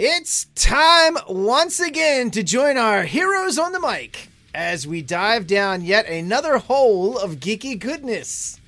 It's 0.00 0.44
time 0.54 1.16
once 1.28 1.80
again 1.80 2.30
to 2.30 2.44
join 2.44 2.76
our 2.76 3.02
heroes 3.02 3.58
on 3.58 3.72
the 3.72 3.80
mic 3.80 4.28
as 4.54 4.86
we 4.86 5.02
dive 5.02 5.48
down 5.48 5.82
yet 5.82 6.06
another 6.06 6.58
hole 6.58 7.18
of 7.18 7.40
geeky 7.40 7.76
goodness. 7.76 8.60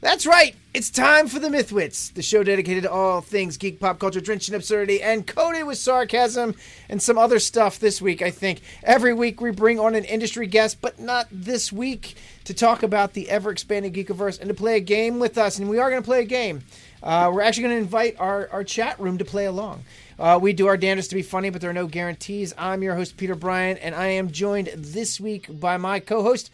That's 0.00 0.26
right, 0.26 0.56
it's 0.74 0.90
time 0.90 1.28
for 1.28 1.38
the 1.38 1.50
Mythwits, 1.50 2.12
the 2.14 2.22
show 2.22 2.42
dedicated 2.42 2.82
to 2.82 2.90
all 2.90 3.20
things 3.20 3.58
geek 3.58 3.78
pop 3.78 4.00
culture 4.00 4.20
drenched 4.20 4.48
in 4.48 4.56
absurdity 4.56 5.00
and 5.00 5.24
coated 5.24 5.66
with 5.66 5.78
sarcasm 5.78 6.56
and 6.88 7.00
some 7.00 7.16
other 7.16 7.38
stuff 7.38 7.78
this 7.78 8.02
week, 8.02 8.20
I 8.20 8.32
think. 8.32 8.60
Every 8.82 9.14
week 9.14 9.40
we 9.40 9.52
bring 9.52 9.78
on 9.78 9.94
an 9.94 10.04
industry 10.04 10.48
guest, 10.48 10.80
but 10.80 10.98
not 10.98 11.28
this 11.30 11.72
week, 11.72 12.16
to 12.44 12.54
talk 12.54 12.82
about 12.82 13.12
the 13.12 13.30
ever 13.30 13.52
expanding 13.52 13.92
Geekiverse 13.92 14.40
and 14.40 14.48
to 14.48 14.54
play 14.54 14.78
a 14.78 14.80
game 14.80 15.20
with 15.20 15.38
us. 15.38 15.60
And 15.60 15.68
we 15.68 15.78
are 15.78 15.90
going 15.90 16.02
to 16.02 16.06
play 16.06 16.22
a 16.22 16.24
game. 16.24 16.62
Uh, 17.02 17.30
we're 17.32 17.42
actually 17.42 17.62
going 17.64 17.76
to 17.76 17.82
invite 17.82 18.16
our, 18.18 18.48
our 18.50 18.64
chat 18.64 18.98
room 18.98 19.18
to 19.18 19.24
play 19.24 19.44
along. 19.44 19.84
Uh, 20.20 20.38
we 20.40 20.52
do 20.52 20.66
our 20.66 20.76
damnedest 20.76 21.08
to 21.08 21.16
be 21.16 21.22
funny, 21.22 21.48
but 21.48 21.62
there 21.62 21.70
are 21.70 21.72
no 21.72 21.86
guarantees. 21.86 22.52
I'm 22.58 22.82
your 22.82 22.94
host, 22.94 23.16
Peter 23.16 23.34
Bryan, 23.34 23.78
and 23.78 23.94
I 23.94 24.08
am 24.08 24.30
joined 24.30 24.66
this 24.76 25.18
week 25.18 25.46
by 25.48 25.78
my 25.78 25.98
co 25.98 26.22
host, 26.22 26.50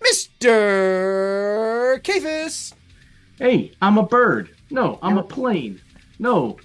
Mr. 0.00 2.00
Kafis. 2.00 2.74
Hey, 3.36 3.72
I'm 3.82 3.98
a 3.98 4.04
bird. 4.04 4.54
No, 4.70 5.00
I'm 5.02 5.18
a 5.18 5.24
plane. 5.24 5.80
No, 6.20 6.58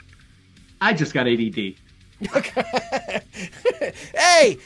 I 0.79 0.93
just 0.93 1.11
got 1.11 1.27
ADD. 1.27 1.73
hey, 4.15 4.59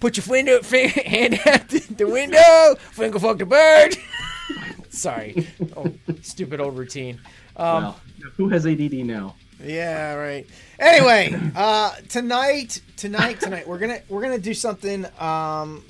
put 0.00 0.18
your 0.18 0.26
window 0.28 0.62
hand 0.62 1.40
out 1.46 1.68
the 1.70 2.06
window, 2.06 2.74
finger 2.90 3.18
fuck 3.18 3.38
the 3.38 3.46
bird. 3.46 3.96
Sorry, 4.90 5.48
oh, 5.74 5.90
stupid 6.20 6.60
old 6.60 6.76
routine. 6.76 7.18
Um, 7.56 7.94
who 8.36 8.50
has 8.50 8.66
ADD 8.66 8.92
now? 8.92 9.36
Yeah, 9.64 10.14
right. 10.14 10.46
Anyway, 10.78 11.34
uh, 11.56 11.92
tonight, 12.08 12.80
tonight, 12.96 13.40
tonight, 13.40 13.66
we're 13.66 13.78
gonna 13.78 14.00
we're 14.08 14.22
gonna 14.22 14.38
do 14.38 14.54
something 14.54 15.04
um, 15.20 15.84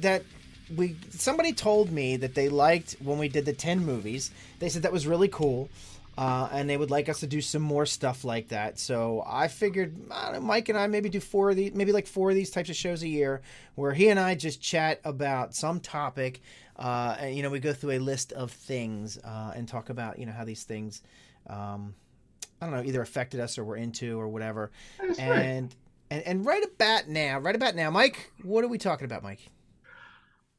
that 0.00 0.24
we 0.76 0.94
somebody 1.08 1.54
told 1.54 1.90
me 1.90 2.18
that 2.18 2.34
they 2.34 2.50
liked 2.50 2.96
when 3.02 3.16
we 3.18 3.30
did 3.30 3.46
the 3.46 3.54
ten 3.54 3.82
movies. 3.82 4.30
They 4.58 4.68
said 4.68 4.82
that 4.82 4.92
was 4.92 5.06
really 5.06 5.28
cool, 5.28 5.70
uh, 6.18 6.50
and 6.52 6.68
they 6.68 6.76
would 6.76 6.90
like 6.90 7.08
us 7.08 7.20
to 7.20 7.26
do 7.26 7.40
some 7.40 7.62
more 7.62 7.86
stuff 7.86 8.24
like 8.24 8.48
that. 8.48 8.78
So 8.78 9.24
I 9.26 9.48
figured 9.48 9.96
know, 10.06 10.38
Mike 10.42 10.68
and 10.68 10.76
I 10.76 10.86
maybe 10.86 11.08
do 11.08 11.20
four 11.20 11.48
of 11.48 11.56
these, 11.56 11.72
maybe 11.72 11.92
like 11.92 12.06
four 12.06 12.28
of 12.28 12.36
these 12.36 12.50
types 12.50 12.68
of 12.68 12.76
shows 12.76 13.02
a 13.02 13.08
year, 13.08 13.40
where 13.74 13.94
he 13.94 14.10
and 14.10 14.20
I 14.20 14.34
just 14.34 14.60
chat 14.60 15.00
about 15.04 15.54
some 15.54 15.80
topic. 15.80 16.42
Uh, 16.78 17.16
and 17.20 17.34
you 17.34 17.42
know, 17.42 17.48
we 17.48 17.58
go 17.58 17.72
through 17.72 17.92
a 17.92 18.00
list 18.00 18.32
of 18.32 18.52
things 18.52 19.16
uh, 19.16 19.54
and 19.56 19.66
talk 19.66 19.88
about 19.88 20.18
you 20.18 20.26
know 20.26 20.32
how 20.32 20.44
these 20.44 20.64
things. 20.64 21.00
Um, 21.46 21.94
I 22.60 22.66
don't 22.66 22.74
know, 22.74 22.82
either 22.82 23.02
affected 23.02 23.40
us 23.40 23.58
or 23.58 23.64
we're 23.64 23.76
into 23.76 24.18
or 24.18 24.28
whatever. 24.28 24.70
That's 25.00 25.18
and, 25.18 25.30
right. 25.30 25.76
and 26.10 26.22
and 26.22 26.46
right 26.46 26.64
about 26.64 27.08
now, 27.08 27.38
right 27.38 27.54
about 27.54 27.74
now, 27.74 27.90
Mike, 27.90 28.30
what 28.42 28.64
are 28.64 28.68
we 28.68 28.78
talking 28.78 29.04
about, 29.04 29.22
Mike? 29.22 29.40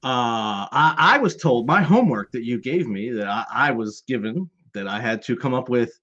Uh, 0.04 0.70
I, 0.72 0.95
I 0.98 1.17
was 1.17 1.36
told 1.36 1.66
my 1.66 1.81
homework 1.81 2.31
that 2.31 2.44
you 2.44 2.62
gave 2.62 2.88
me 2.88 3.09
that 3.12 3.28
I, 3.28 3.45
I 3.52 3.72
was 3.72 4.04
given 4.08 4.50
that 4.73 4.88
I 4.88 5.02
had 5.02 5.23
to 5.23 5.36
come 5.36 5.56
up 5.56 5.70
with 5.70 6.00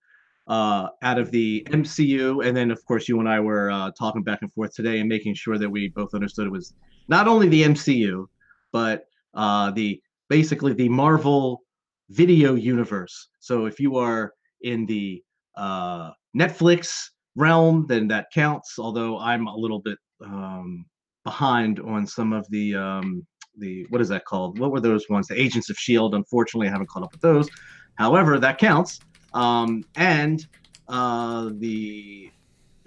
uh, 0.49 0.89
out 1.03 1.19
of 1.19 1.31
the 1.31 1.67
MCU, 1.71 2.45
and 2.45 2.57
then 2.57 2.71
of 2.71 2.85
course 2.85 3.09
you 3.09 3.21
and 3.21 3.29
I 3.29 3.41
were 3.41 3.71
uh, 3.71 3.93
talking 3.93 4.23
back 4.23 4.43
and 4.43 4.53
forth 4.53 4.75
today 4.75 4.99
and 4.99 5.09
making 5.09 5.35
sure 5.35 5.59
that 5.59 5.71
we 5.71 5.89
both 5.89 6.13
understood 6.13 6.47
it 6.47 6.51
was 6.51 6.75
not 7.09 7.29
only 7.29 7.49
the 7.49 7.63
MCU, 7.63 8.27
but 8.73 9.07
uh, 9.35 9.71
the 9.71 10.01
basically 10.29 10.73
the 10.73 10.89
Marvel 10.89 11.63
video 12.11 12.55
universe. 12.55 13.29
So 13.39 13.67
if 13.67 13.79
you 13.79 13.97
are 13.97 14.33
in 14.63 14.87
the 14.87 15.23
uh, 15.57 16.11
Netflix 16.37 17.11
realm, 17.37 17.87
then 17.89 18.09
that 18.09 18.27
counts. 18.33 18.79
Although 18.79 19.19
I'm 19.19 19.47
a 19.47 19.57
little 19.57 19.81
bit 19.81 19.99
um, 20.25 20.85
behind 21.25 21.81
on 21.81 22.07
some 22.07 22.33
of 22.33 22.49
the 22.51 22.75
um, 22.75 23.27
the 23.59 23.87
what 23.91 24.01
is 24.01 24.09
that 24.09 24.25
called? 24.25 24.59
What 24.59 24.71
were 24.73 24.81
those 24.81 25.09
ones? 25.09 25.29
The 25.29 25.41
Agents 25.41 25.71
of 25.71 25.77
Shield. 25.77 26.15
Unfortunately, 26.15 26.69
I 26.69 26.71
haven't 26.71 26.89
caught 26.89 27.03
up 27.03 27.13
with 27.13 27.21
those. 27.21 27.49
However, 27.97 28.39
that 28.39 28.59
counts. 28.59 29.01
Um, 29.33 29.85
and 29.97 30.47
uh, 30.89 31.51
the 31.55 32.31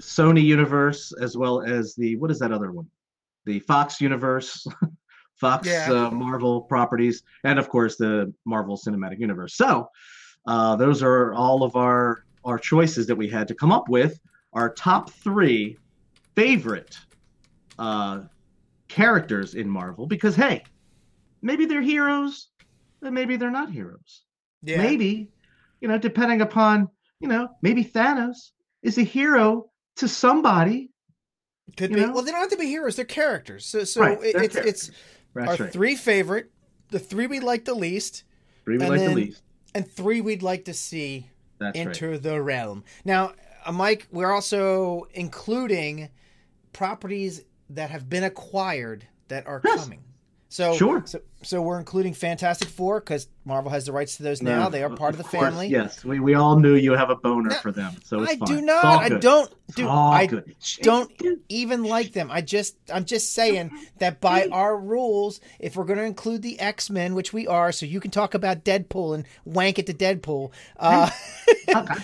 Sony 0.02 0.44
universe, 0.44 1.14
as 1.22 1.36
well 1.38 1.62
as 1.62 1.96
the 1.96 2.16
what 2.18 2.32
is 2.32 2.40
that 2.40 2.52
other 2.52 2.72
one? 2.72 2.88
The 3.46 3.60
Fox 3.60 4.00
universe. 4.02 4.66
Fox 5.36 5.68
Yeah. 5.68 5.92
uh, 5.92 6.10
Marvel 6.12 6.62
properties, 6.62 7.22
and 7.44 7.60
of 7.60 7.70
course 7.70 7.96
the 7.96 8.34
Marvel 8.46 8.76
Cinematic 8.76 9.20
Universe. 9.20 9.56
So, 9.56 9.88
uh, 10.48 10.76
those 10.76 11.04
are 11.04 11.34
all 11.36 11.62
of 11.64 11.76
our 11.76 12.24
our 12.48 12.58
choices 12.58 13.06
that 13.06 13.16
we 13.16 13.28
had 13.28 13.48
to 13.50 13.54
come 13.54 13.72
up 13.72 13.90
with. 13.90 14.20
Our 14.54 14.74
top 14.74 15.12
three 15.12 15.78
favorite 16.36 16.98
uh, 17.78 18.22
characters 18.88 19.54
in 19.54 19.70
Marvel, 19.70 20.08
because 20.08 20.36
hey, 20.36 20.64
maybe 21.42 21.66
they're 21.66 21.82
heroes, 21.82 22.48
and 23.04 23.14
maybe 23.14 23.36
they're 23.36 23.52
not 23.52 23.70
heroes. 23.70 24.24
Yeah. 24.64 24.78
Maybe, 24.78 25.30
you 25.82 25.88
know, 25.88 25.98
depending 26.00 26.42
upon, 26.42 26.90
you 27.20 27.28
know, 27.28 27.50
maybe 27.62 27.84
Thanos 27.84 28.52
is 28.82 28.98
a 28.98 29.04
hero 29.04 29.70
to 29.98 30.08
somebody. 30.08 30.90
could 31.76 31.92
be. 31.94 32.00
know? 32.00 32.14
Well, 32.14 32.24
they 32.24 32.32
don't 32.32 32.40
have 32.40 32.50
to 32.50 32.58
be 32.58 32.66
heroes; 32.66 32.96
they're 32.96 33.06
characters. 33.06 33.66
So, 33.66 33.84
so 33.84 34.02
Right, 34.02 34.18
it, 34.24 34.36
it's 34.38 34.56
it's 34.56 34.92
That's 35.36 35.60
our 35.60 35.66
right. 35.66 35.74
three 35.74 35.96
favorite, 35.96 36.50
the 36.90 37.00
three 37.00 37.28
we 37.28 37.42
like 37.42 37.66
the 37.66 37.76
least, 37.76 38.24
Three 38.64 38.78
we 38.78 38.88
like 38.88 39.00
then 39.00 39.10
the 39.10 39.16
least. 39.16 39.44
and 39.76 39.92
three 39.92 40.22
we'd 40.22 40.42
like 40.42 40.66
to 40.66 40.74
see 40.74 41.30
That's 41.60 41.78
right. 41.78 41.88
enter 41.88 42.18
the 42.18 42.42
realm. 42.42 42.84
Now, 43.06 43.34
uh, 43.66 43.72
Mike, 43.72 44.08
we're 44.12 44.32
also 44.32 45.08
including 45.14 46.10
properties 46.74 47.44
that 47.70 47.90
have 47.90 48.08
been 48.10 48.24
acquired 48.24 49.08
that 49.28 49.46
are 49.48 49.62
Yes. 49.64 49.82
coming. 49.84 50.04
So, 50.50 50.76
Sure. 50.78 51.04
so, 51.06 51.20
so 51.44 51.62
we're 51.62 51.78
including 51.78 52.14
Fantastic 52.14 52.70
Four 52.70 53.02
because 53.02 53.28
Marvel 53.44 53.70
has 53.70 53.86
the 53.86 53.92
rights 53.92 54.16
to 54.16 54.24
those 54.24 54.42
now. 54.42 54.64
No, 54.64 54.70
they 54.70 54.82
are 54.82 54.90
part 54.90 55.14
of 55.14 55.18
the 55.18 55.26
course, 55.26 55.44
family. 55.44 55.68
Yes, 55.68 56.06
we, 56.06 56.22
we 56.22 56.36
all 56.36 56.58
knew 56.58 56.76
you 56.76 56.94
have 56.94 57.10
a 57.10 57.18
boner 57.18 57.50
No, 57.50 57.56
for 57.58 57.74
them, 57.74 57.94
so 58.06 58.24
it's 58.24 58.32
I 58.32 58.38
fine. 58.38 58.48
do 58.48 58.62
not. 58.62 58.86
I 58.86 59.10
don't. 59.10 59.54
Do 59.76 59.90
I 59.90 60.26
good. 60.26 60.56
don't 60.82 61.12
even 61.50 61.84
like 61.84 62.14
them. 62.14 62.32
I 62.32 62.40
just, 62.40 62.78
I'm 62.94 63.04
just 63.04 63.34
saying 63.34 63.72
that 64.00 64.22
by 64.22 64.48
our 64.50 64.78
rules, 64.80 65.42
if 65.60 65.76
we're 65.76 65.84
going 65.84 66.00
to 66.00 66.06
include 66.06 66.44
the 66.44 66.58
X 66.62 66.90
Men, 66.90 67.14
which 67.14 67.34
we 67.34 67.46
are, 67.46 67.74
so 67.74 67.86
you 67.86 68.00
can 68.00 68.12
talk 68.12 68.34
about 68.34 68.64
Deadpool 68.64 69.16
and 69.16 69.26
wank 69.44 69.80
it 69.80 69.88
to 69.88 69.94
Deadpool. 69.94 70.52
Uh, 70.78 71.10
Okay. 71.76 71.96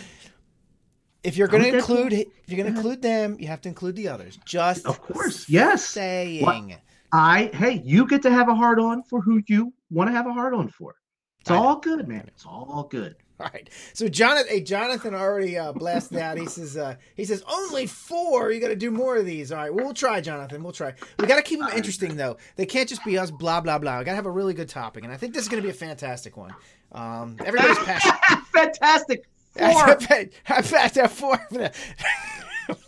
if 1.23 1.37
you're 1.37 1.47
going 1.47 1.63
to 1.63 1.69
I'm 1.69 1.75
with 1.75 1.85
Deadpool. 1.85 2.01
include, 2.01 2.13
if 2.13 2.27
you're 2.47 2.61
going 2.61 2.73
to 2.73 2.77
include 2.77 3.01
them, 3.01 3.37
you 3.39 3.47
have 3.47 3.61
to 3.61 3.69
include 3.69 3.95
the 3.95 4.09
others. 4.09 4.37
Just 4.45 4.85
Of 4.85 5.01
course, 5.01 5.47
yes. 5.47 5.85
saying. 5.85 6.75
I 7.13 7.51
hey, 7.53 7.81
you 7.85 8.07
get 8.07 8.23
to 8.23 8.31
have 8.31 8.49
a 8.49 8.55
hard 8.55 8.79
on 8.79 9.03
for 9.03 9.21
who 9.21 9.41
you 9.47 9.71
want 9.91 10.09
to 10.09 10.11
have 10.11 10.25
a 10.25 10.33
hard 10.33 10.55
on 10.55 10.67
for. 10.67 10.95
It's 11.39 11.51
I 11.51 11.55
know. 11.55 11.63
all 11.63 11.75
good, 11.79 12.07
man. 12.07 12.25
It's 12.27 12.45
all 12.45 12.87
good. 12.89 13.15
All 13.39 13.49
right. 13.53 13.69
So 13.93 14.07
Jonathan, 14.07 14.47
hey, 14.49 14.61
Jonathan 14.61 15.13
already 15.13 15.57
uh, 15.57 15.73
blasted 15.73 16.17
out. 16.17 16.37
He 16.37 16.45
says, 16.47 16.75
uh, 16.77 16.95
he 17.15 17.25
says 17.25 17.43
only 17.47 17.85
four. 17.85 18.51
You 18.51 18.59
got 18.59 18.69
to 18.69 18.75
do 18.75 18.89
more 18.89 19.17
of 19.17 19.25
these. 19.25 19.51
All 19.51 19.57
right. 19.59 19.73
Well, 19.73 19.85
we'll 19.85 19.93
try, 19.93 20.21
Jonathan. 20.21 20.63
We'll 20.63 20.73
try. 20.73 20.93
We 21.19 21.27
got 21.27 21.35
to 21.35 21.43
keep 21.43 21.59
them 21.59 21.69
interesting 21.75 22.15
though. 22.15 22.37
They 22.55 22.65
can't 22.65 22.89
just 22.89 23.05
be 23.05 23.17
us 23.17 23.29
blah 23.29 23.61
blah 23.61 23.77
blah. 23.77 23.99
We 23.99 24.05
got 24.05 24.11
to 24.11 24.15
have 24.15 24.25
a 24.25 24.31
really 24.31 24.53
good 24.55 24.69
topic, 24.69 25.03
and 25.03 25.13
I 25.13 25.17
think 25.17 25.33
this 25.35 25.43
is 25.43 25.49
going 25.49 25.61
to 25.61 25.67
be 25.67 25.71
a 25.71 25.77
fantastic 25.77 26.35
one. 26.35 26.55
Um, 26.91 27.37
everybody's 27.45 27.77
passionate. 27.85 28.19
Fantastic. 28.53 29.25
Four. 29.57 29.67
I 29.67 29.95
bet, 29.95 30.33
I 30.47 30.61
bet 30.61 30.93
that 30.95 31.11
four. 31.11 31.39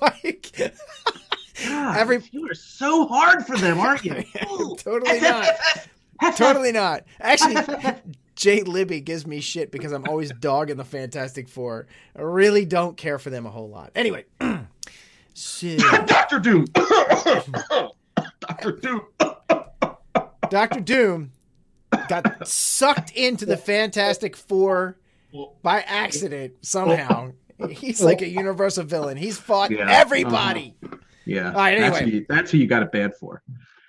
Like, 0.01 0.51
God, 1.63 1.97
Every- 1.97 2.21
you 2.31 2.49
are 2.49 2.53
so 2.53 3.07
hard 3.07 3.45
for 3.45 3.57
them, 3.57 3.79
aren't 3.79 4.03
you? 4.03 4.23
Totally 4.77 5.19
not. 5.21 5.47
Totally 6.35 6.71
not. 6.71 7.03
Actually, 7.19 7.55
Jay 8.35 8.61
Libby 8.63 8.99
gives 9.01 9.25
me 9.25 9.39
shit 9.41 9.71
because 9.71 9.91
I'm 9.91 10.05
always 10.07 10.31
dogging 10.39 10.77
the 10.77 10.83
Fantastic 10.83 11.47
Four. 11.47 11.87
I 12.17 12.21
really 12.21 12.65
don't 12.65 12.97
care 12.97 13.19
for 13.19 13.29
them 13.29 13.45
a 13.45 13.49
whole 13.49 13.69
lot. 13.69 13.91
Anyway, 13.95 14.25
so 15.33 15.77
Doctor 16.05 16.39
Doom. 16.39 16.65
Doctor 18.41 18.71
Doom. 18.73 19.01
Doctor 20.49 20.79
Doom 20.79 21.31
got 22.07 22.47
sucked 22.47 23.11
into 23.11 23.45
the 23.45 23.57
Fantastic 23.57 24.35
Four 24.35 24.97
by 25.61 25.81
accident 25.81 26.53
somehow. 26.61 27.31
He's 27.69 28.01
like 28.03 28.21
a 28.21 28.27
universal 28.27 28.83
villain. 28.83 29.17
He's 29.17 29.37
fought 29.37 29.71
Yeah, 29.71 29.85
everybody. 29.89 30.75
Uh-huh. 30.83 30.97
Yeah. 31.25 31.47
All 31.49 31.53
right, 31.55 31.77
That's, 31.79 31.97
anyway. 31.97 32.11
who 32.11 32.17
you, 32.17 32.25
that's 32.29 32.51
who 32.51 32.57
you 32.57 32.67
got 32.67 32.83
it 32.83 32.91
bad 32.91 33.15
for. 33.15 33.41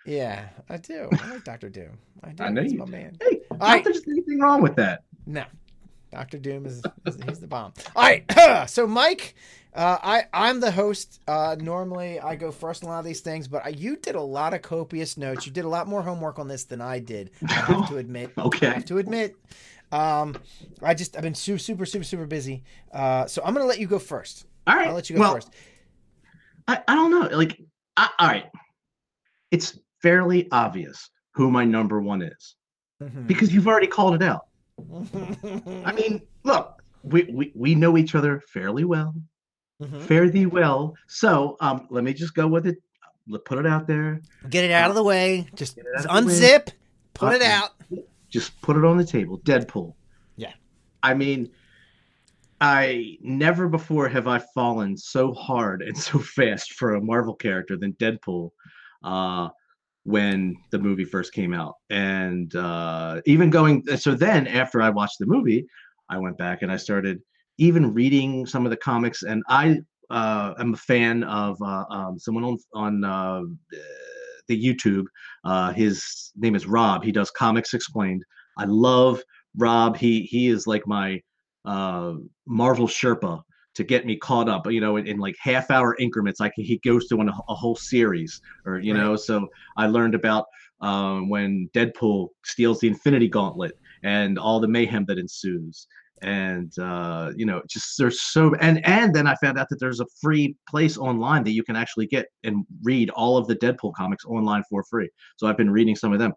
Yeah, 0.05 0.49
I 0.69 0.77
do. 0.77 1.09
I 1.21 1.31
like 1.33 1.45
Doctor 1.45 1.69
Doom. 1.69 1.99
I 2.23 2.31
do. 2.31 2.45
I 2.45 2.49
know 2.51 2.63
He's 2.63 2.73
you 2.73 2.79
my 2.79 2.85
do. 2.85 2.93
man. 2.93 3.17
Hey, 3.21 3.41
right. 3.51 3.59
not 3.61 3.85
there's 3.85 4.07
anything 4.07 4.39
wrong 4.41 4.63
with 4.63 4.77
that. 4.77 5.03
No, 5.27 5.45
Doctor 6.13 6.39
Doom 6.39 6.65
is, 6.67 6.83
is 7.05 7.19
he's 7.29 7.41
the 7.41 7.47
bomb. 7.47 7.73
All 7.97 8.03
right, 8.05 8.25
so 8.69 8.87
Mike, 8.87 9.35
uh, 9.75 9.99
I 10.03 10.25
I'm 10.33 10.61
the 10.61 10.71
host. 10.71 11.21
Uh, 11.27 11.57
normally 11.59 12.21
I 12.21 12.37
go 12.37 12.53
first 12.53 12.83
in 12.83 12.89
a 12.89 12.93
lot 12.93 13.01
of 13.01 13.05
these 13.05 13.21
things, 13.21 13.49
but 13.49 13.67
I, 13.67 13.71
you 13.71 13.97
did 13.97 14.15
a 14.15 14.21
lot 14.23 14.55
of 14.55 14.63
copious 14.63 15.17
notes. 15.17 15.45
You 15.45 15.53
did 15.53 15.65
a 15.65 15.69
lot 15.69 15.89
more 15.89 16.03
homework 16.03 16.39
on 16.39 16.47
this 16.47 16.65
than 16.65 16.81
I 16.81 17.01
did. 17.01 17.33
I 17.49 17.53
have 17.53 17.89
to 17.89 17.97
admit. 17.99 18.31
okay. 18.39 18.69
I 18.69 18.75
have 18.75 18.85
to 18.87 18.99
admit. 18.99 19.37
Um, 19.93 20.37
I 20.83 20.95
just 20.95 21.17
I've 21.17 21.23
been 21.23 21.35
super 21.35 21.59
super 21.59 21.85
super 21.85 22.05
super 22.05 22.27
busy. 22.27 22.63
Uh, 22.93 23.27
so 23.27 23.43
I'm 23.45 23.55
gonna 23.55 23.67
let 23.67 23.81
you 23.81 23.89
go 23.89 23.99
first. 23.99 24.47
All 24.69 24.77
right. 24.77 24.87
I'll 24.89 24.95
let 24.95 25.11
you 25.11 25.17
go 25.17 25.21
well, 25.21 25.35
first. 25.35 25.51
I, 26.69 26.83
I 26.89 26.95
don't 26.95 27.11
know. 27.11 27.37
Like, 27.37 27.61
I, 27.97 28.09
all 28.19 28.29
right, 28.29 28.47
it's 29.51 29.79
fairly 30.03 30.49
obvious 30.53 31.11
who 31.33 31.51
my 31.51 31.65
number 31.65 32.01
one 32.01 32.23
is 32.23 32.57
Mhm. 33.03 33.27
because 33.27 33.53
you've 33.53 33.69
already 33.69 33.87
called 33.87 34.15
it 34.15 34.23
out. 34.23 34.47
I 35.85 35.93
mean, 35.93 36.23
look, 36.45 36.83
we 37.03 37.25
we, 37.25 37.53
we 37.55 37.75
know 37.75 37.97
each 37.97 38.15
other 38.15 38.41
fairly 38.49 38.85
well, 38.85 39.15
Mhm. 39.83 40.03
fare 40.03 40.29
thee 40.31 40.47
well. 40.47 40.95
So, 41.07 41.57
um, 41.61 41.87
let 41.91 42.05
me 42.05 42.13
just 42.15 42.35
go 42.35 42.47
with 42.47 42.67
it. 42.67 42.79
Let 43.29 43.45
put 43.45 43.59
it 43.59 43.67
out 43.67 43.87
there. 43.87 44.21
Get 44.49 44.65
it 44.65 44.71
out 44.71 44.89
of 44.91 44.95
the 44.97 45.03
way. 45.03 45.47
Just 45.55 45.77
Get 45.77 45.85
it 45.87 45.93
out 45.99 46.07
of 46.07 46.25
the 46.25 46.29
way. 46.29 46.35
unzip. 46.35 46.69
Put 47.15 47.35
it 47.35 47.43
Uh, 47.43 47.45
out. 47.47 47.71
Just 48.31 48.61
put 48.61 48.77
it 48.77 48.85
on 48.85 48.97
the 48.97 49.05
table. 49.05 49.39
Deadpool. 49.41 49.95
Yeah. 50.37 50.53
I 51.03 51.15
mean, 51.15 51.51
I 52.61 53.19
never 53.21 53.69
before 53.69 54.09
have 54.09 54.27
I 54.27 54.39
fallen 54.55 54.97
so 54.97 55.33
hard 55.33 55.83
and 55.83 55.97
so 55.97 56.19
fast 56.37 56.73
for 56.75 56.95
a 56.95 57.01
Marvel 57.01 57.35
character 57.35 57.77
than 57.77 57.93
Deadpool 57.95 58.51
uh, 59.05 59.49
when 60.05 60.57
the 60.71 60.79
movie 60.79 61.05
first 61.05 61.33
came 61.33 61.53
out. 61.53 61.75
And 61.91 62.55
uh, 62.57 63.21
even 63.27 63.51
going, 63.51 63.85
so 63.97 64.15
then 64.15 64.47
after 64.47 64.81
I 64.81 64.91
watched 64.91 65.19
the 65.19 65.27
movie, 65.27 65.67
I 66.09 66.19
went 66.19 66.39
back 66.39 66.63
and 66.63 66.73
I 66.73 66.77
started 66.77 67.21
even 67.59 67.93
reading 67.93 68.47
some 68.47 68.65
of 68.65 68.71
the 68.71 68.77
comics. 68.77 69.23
And 69.23 69.43
I 69.49 69.81
uh, 70.11 70.55
am 70.59 70.75
a 70.75 70.79
fan 70.79 71.25
of 71.25 71.61
uh, 71.61 71.85
um, 71.91 72.19
someone 72.19 72.45
on, 72.45 72.59
on 72.75 73.05
uh, 73.05 73.43
the 74.49 74.63
YouTube. 74.65 75.05
Uh, 75.45 75.73
his 75.73 76.33
name 76.37 76.55
is 76.55 76.67
Rob. 76.67 77.05
He 77.05 77.13
does 77.13 77.31
Comics 77.31 77.75
Explained. 77.75 78.25
I 78.59 78.65
love 78.65 79.21
Rob. 79.57 79.97
He 79.97 80.23
he 80.23 80.49
is 80.49 80.67
like 80.67 80.87
my 80.87 81.21
uh, 81.67 82.15
Marvel 82.47 82.87
Sherpa 82.87 83.43
to 83.75 83.85
get 83.85 84.07
me 84.07 84.17
caught 84.17 84.49
up. 84.49 84.71
You 84.71 84.81
know, 84.81 84.97
in, 84.97 85.07
in 85.07 85.19
like 85.19 85.37
half 85.41 85.71
hour 85.71 85.97
increments. 85.99 86.41
like 86.41 86.53
he 86.57 86.79
goes 86.79 87.07
through 87.09 87.23
a, 87.23 87.33
a 87.49 87.55
whole 87.55 87.77
series, 87.77 88.41
or 88.65 88.79
you 88.79 88.95
Right. 88.95 89.01
know. 89.01 89.17
So 89.17 89.49
I 89.77 89.87
learned 89.87 90.15
about 90.15 90.47
um, 90.81 91.29
when 91.29 91.69
Deadpool 91.75 92.29
steals 92.45 92.81
the 92.81 92.89
Infinity 92.89 93.29
Gauntlet 93.29 93.73
and 94.03 94.39
all 94.39 94.61
the 94.61 94.69
mayhem 94.69 95.05
that 95.07 95.19
ensues. 95.19 95.87
And 96.23 96.73
uh, 96.79 97.33
you 97.37 97.45
know, 97.45 97.61
just 97.69 97.99
there's 97.99 98.23
so 98.23 98.55
and 98.61 98.85
and 98.87 99.15
then 99.15 99.27
I 99.27 99.35
found 99.35 99.59
out 99.59 99.69
that 99.69 99.79
there's 99.79 100.01
a 100.01 100.07
free 100.23 100.57
place 100.69 100.97
online 100.97 101.45
that 101.45 101.51
you 101.51 101.63
can 101.63 101.77
actually 101.77 102.07
get 102.07 102.27
and 102.43 102.65
read 102.83 103.11
all 103.11 103.37
of 103.37 103.47
the 103.47 103.57
Deadpool 103.57 103.93
comics 103.95 104.25
online 104.25 104.63
for 104.71 104.83
free. 104.85 105.11
So 105.37 105.47
I've 105.47 105.59
been 105.59 105.71
reading 105.71 105.95
some 105.95 106.15
of 106.15 106.19
them. 106.19 106.33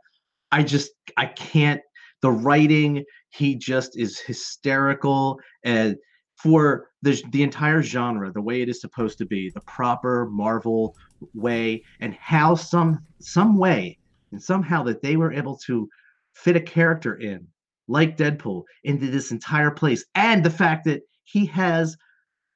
I 0.52 0.64
just 0.64 0.92
I 1.16 1.28
can't 1.28 1.82
the 2.22 2.32
writing 2.32 3.04
he 3.30 3.56
just 3.56 3.98
is 3.98 4.20
hysterical 4.20 5.40
and 5.64 5.96
for 6.36 6.88
the 7.02 7.22
the 7.32 7.44
entire 7.44 7.82
genre 7.82 8.32
the 8.32 8.42
way 8.42 8.62
it 8.62 8.70
is 8.70 8.82
supposed 8.82 9.18
to 9.18 9.26
be 9.26 9.52
the 9.54 9.62
proper 9.62 10.28
marvel 10.30 10.96
way 11.34 11.84
and 12.00 12.14
how 12.16 12.56
some 12.56 13.00
some 13.20 13.58
way 13.58 13.98
and 14.32 14.42
somehow 14.42 14.84
that 14.84 15.02
they 15.02 15.16
were 15.16 15.34
able 15.34 15.58
to 15.58 15.88
fit 16.34 16.56
a 16.56 16.62
character 16.62 17.16
in 17.16 17.46
like 17.88 18.18
deadpool 18.18 18.64
into 18.84 19.08
this 19.08 19.32
entire 19.32 19.72
place 19.72 20.06
and 20.16 20.44
the 20.44 20.50
fact 20.50 20.86
that 20.86 21.02
he 21.24 21.46
has 21.46 21.98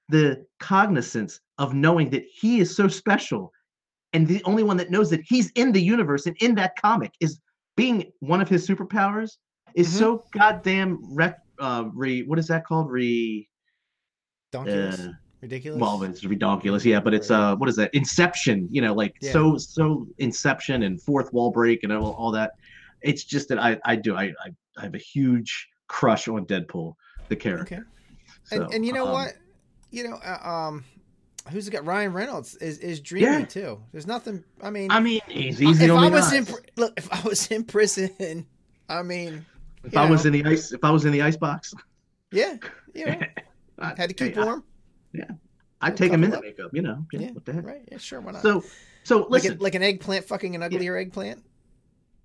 the 0.10 0.46
cognizance 0.60 1.40
of 1.58 1.74
knowing 1.74 2.10
that 2.10 2.24
he 2.34 2.60
is 2.60 2.76
so 2.76 2.88
special 2.88 3.52
and 4.14 4.28
the 4.28 4.44
only 4.44 4.64
one 4.64 4.78
that 4.78 4.92
knows 4.92 5.10
that 5.10 5.22
he's 5.26 5.52
in 5.52 5.72
the 5.72 5.82
universe 5.82 6.26
and 6.26 6.38
in 6.40 6.54
that 6.56 6.80
comic 6.80 7.12
is 7.20 7.40
being 7.76 8.12
one 8.20 8.42
of 8.42 8.50
his 8.50 8.68
superpowers 8.68 9.38
is 9.76 9.88
Mhm. 9.88 9.98
so 10.00 10.24
goddamn 10.32 11.00
rec- 11.16 11.40
uh 11.60 11.86
re 11.94 12.24
what 12.24 12.40
is 12.40 12.48
that 12.48 12.66
called 12.66 12.90
re 12.92 13.48
uh, 14.56 14.98
Ridiculous. 15.42 15.82
well 15.82 16.02
it's 16.04 16.24
redonkulous 16.24 16.86
yeah 16.86 17.00
but 17.00 17.14
it's 17.14 17.30
uh 17.32 17.56
what 17.58 17.68
is 17.68 17.76
that 17.76 17.90
inception 17.94 18.68
you 18.72 18.82
know 18.82 18.94
like 18.94 19.16
Yeah. 19.20 19.34
so 19.34 19.58
so 19.58 20.08
inception 20.20 20.84
and 20.84 21.02
fourth 21.02 21.34
wall 21.34 21.52
break 21.52 21.84
and 21.84 21.92
all, 21.92 22.14
all 22.14 22.32
that 22.32 22.52
it's 23.02 23.24
just 23.26 23.50
that 23.50 23.60
i 23.60 23.78
i 23.84 23.96
do 23.96 24.16
I, 24.16 24.26
I 24.26 24.50
i 24.78 24.82
have 24.84 24.94
a 24.96 25.00
huge 25.00 25.68
crush 25.88 26.28
on 26.28 26.46
deadpool 26.46 26.94
the 27.30 27.36
character 27.36 27.76
Okay. 27.76 27.84
So, 28.46 28.64
and, 28.66 28.74
and 28.76 28.86
you 28.86 28.92
know 28.94 29.06
um, 29.08 29.14
what? 29.14 29.34
You 29.92 30.04
know, 30.10 30.16
uh, 30.18 30.48
um, 30.48 30.84
who's 31.50 31.70
got 31.70 31.86
Ryan 31.86 32.12
Reynolds 32.12 32.56
is 32.56 32.78
is 32.80 33.00
dreamy 33.00 33.26
Yeah. 33.26 33.46
too. 33.46 33.82
There's 33.94 34.06
nothing. 34.06 34.44
I 34.62 34.70
mean, 34.70 34.92
i 34.92 35.00
mean 35.00 35.22
he's 35.30 35.62
easy 35.62 35.86
if 35.86 35.92
I 35.92 36.10
was 36.10 36.34
in 36.34 36.46
look, 36.76 36.94
if 36.98 37.12
I 37.12 37.22
was 37.28 37.48
in 37.48 37.64
prison, 37.64 38.46
I 38.90 39.02
mean, 39.02 39.46
if 39.84 39.96
i 39.98 40.10
was 40.10 40.26
in 40.26 40.34
the 40.34 40.44
ice 40.46 40.72
if 40.72 40.84
i 40.84 40.90
was 40.92 41.06
in 41.06 41.12
the 41.12 41.22
ice 41.22 41.38
box 41.38 41.74
yeah, 42.32 42.56
you 42.96 43.06
know, 43.06 43.20
I- 43.80 43.94
had 43.98 44.10
to 44.10 44.14
keep 44.16 44.36
hey, 44.36 44.42
I- 44.42 44.46
warm. 44.46 44.64
i'd 45.82 45.98
take 45.98 46.12
him 46.12 46.24
in 46.24 46.30
the 46.32 46.42
makeup 46.42 46.72
you 46.74 46.82
know 46.82 47.06
yeah, 47.12 47.20
Yeah, 47.20 47.32
what 47.32 47.46
the 47.46 47.54
heck 47.54 47.66
right. 47.66 47.88
Yeah, 47.92 47.98
sure. 47.98 48.22
Why 48.22 48.32
not? 48.34 48.42
so 48.42 48.64
so 49.04 49.20
like, 49.20 49.30
listen 49.44 49.58
a, 49.60 49.62
like 49.62 49.76
an 49.76 49.84
eggplant 49.84 50.26
fucking 50.26 50.56
an 50.56 50.64
uglier 50.64 50.96
eggplant. 50.98 51.44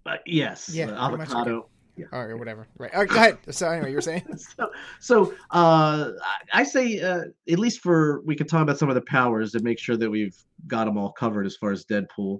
uh, 0.06 0.16
yes 0.26 0.68
Yeah, 0.68 0.90
uh, 0.90 1.06
avocado 1.06 1.68
All 2.12 2.20
right, 2.20 2.30
or 2.30 2.36
whatever. 2.36 2.68
Right. 2.78 2.94
All 2.94 3.00
right, 3.00 3.08
go 3.08 3.16
ahead. 3.16 3.38
So 3.50 3.68
anyway, 3.68 3.90
you 3.90 3.96
were 3.96 4.00
saying. 4.00 4.22
so, 4.36 4.70
so 5.00 5.34
uh, 5.50 6.12
I 6.22 6.60
I 6.60 6.62
say 6.62 7.00
uh, 7.00 7.22
at 7.50 7.58
least 7.58 7.80
for 7.80 8.20
we 8.24 8.36
could 8.36 8.48
talk 8.48 8.62
about 8.62 8.78
some 8.78 8.88
of 8.88 8.94
the 8.94 9.00
powers 9.02 9.56
and 9.56 9.64
make 9.64 9.80
sure 9.80 9.96
that 9.96 10.08
we've 10.08 10.36
got 10.68 10.84
them 10.84 10.96
all 10.96 11.10
covered 11.10 11.44
as 11.44 11.56
far 11.56 11.72
as 11.72 11.84
Deadpool. 11.84 12.38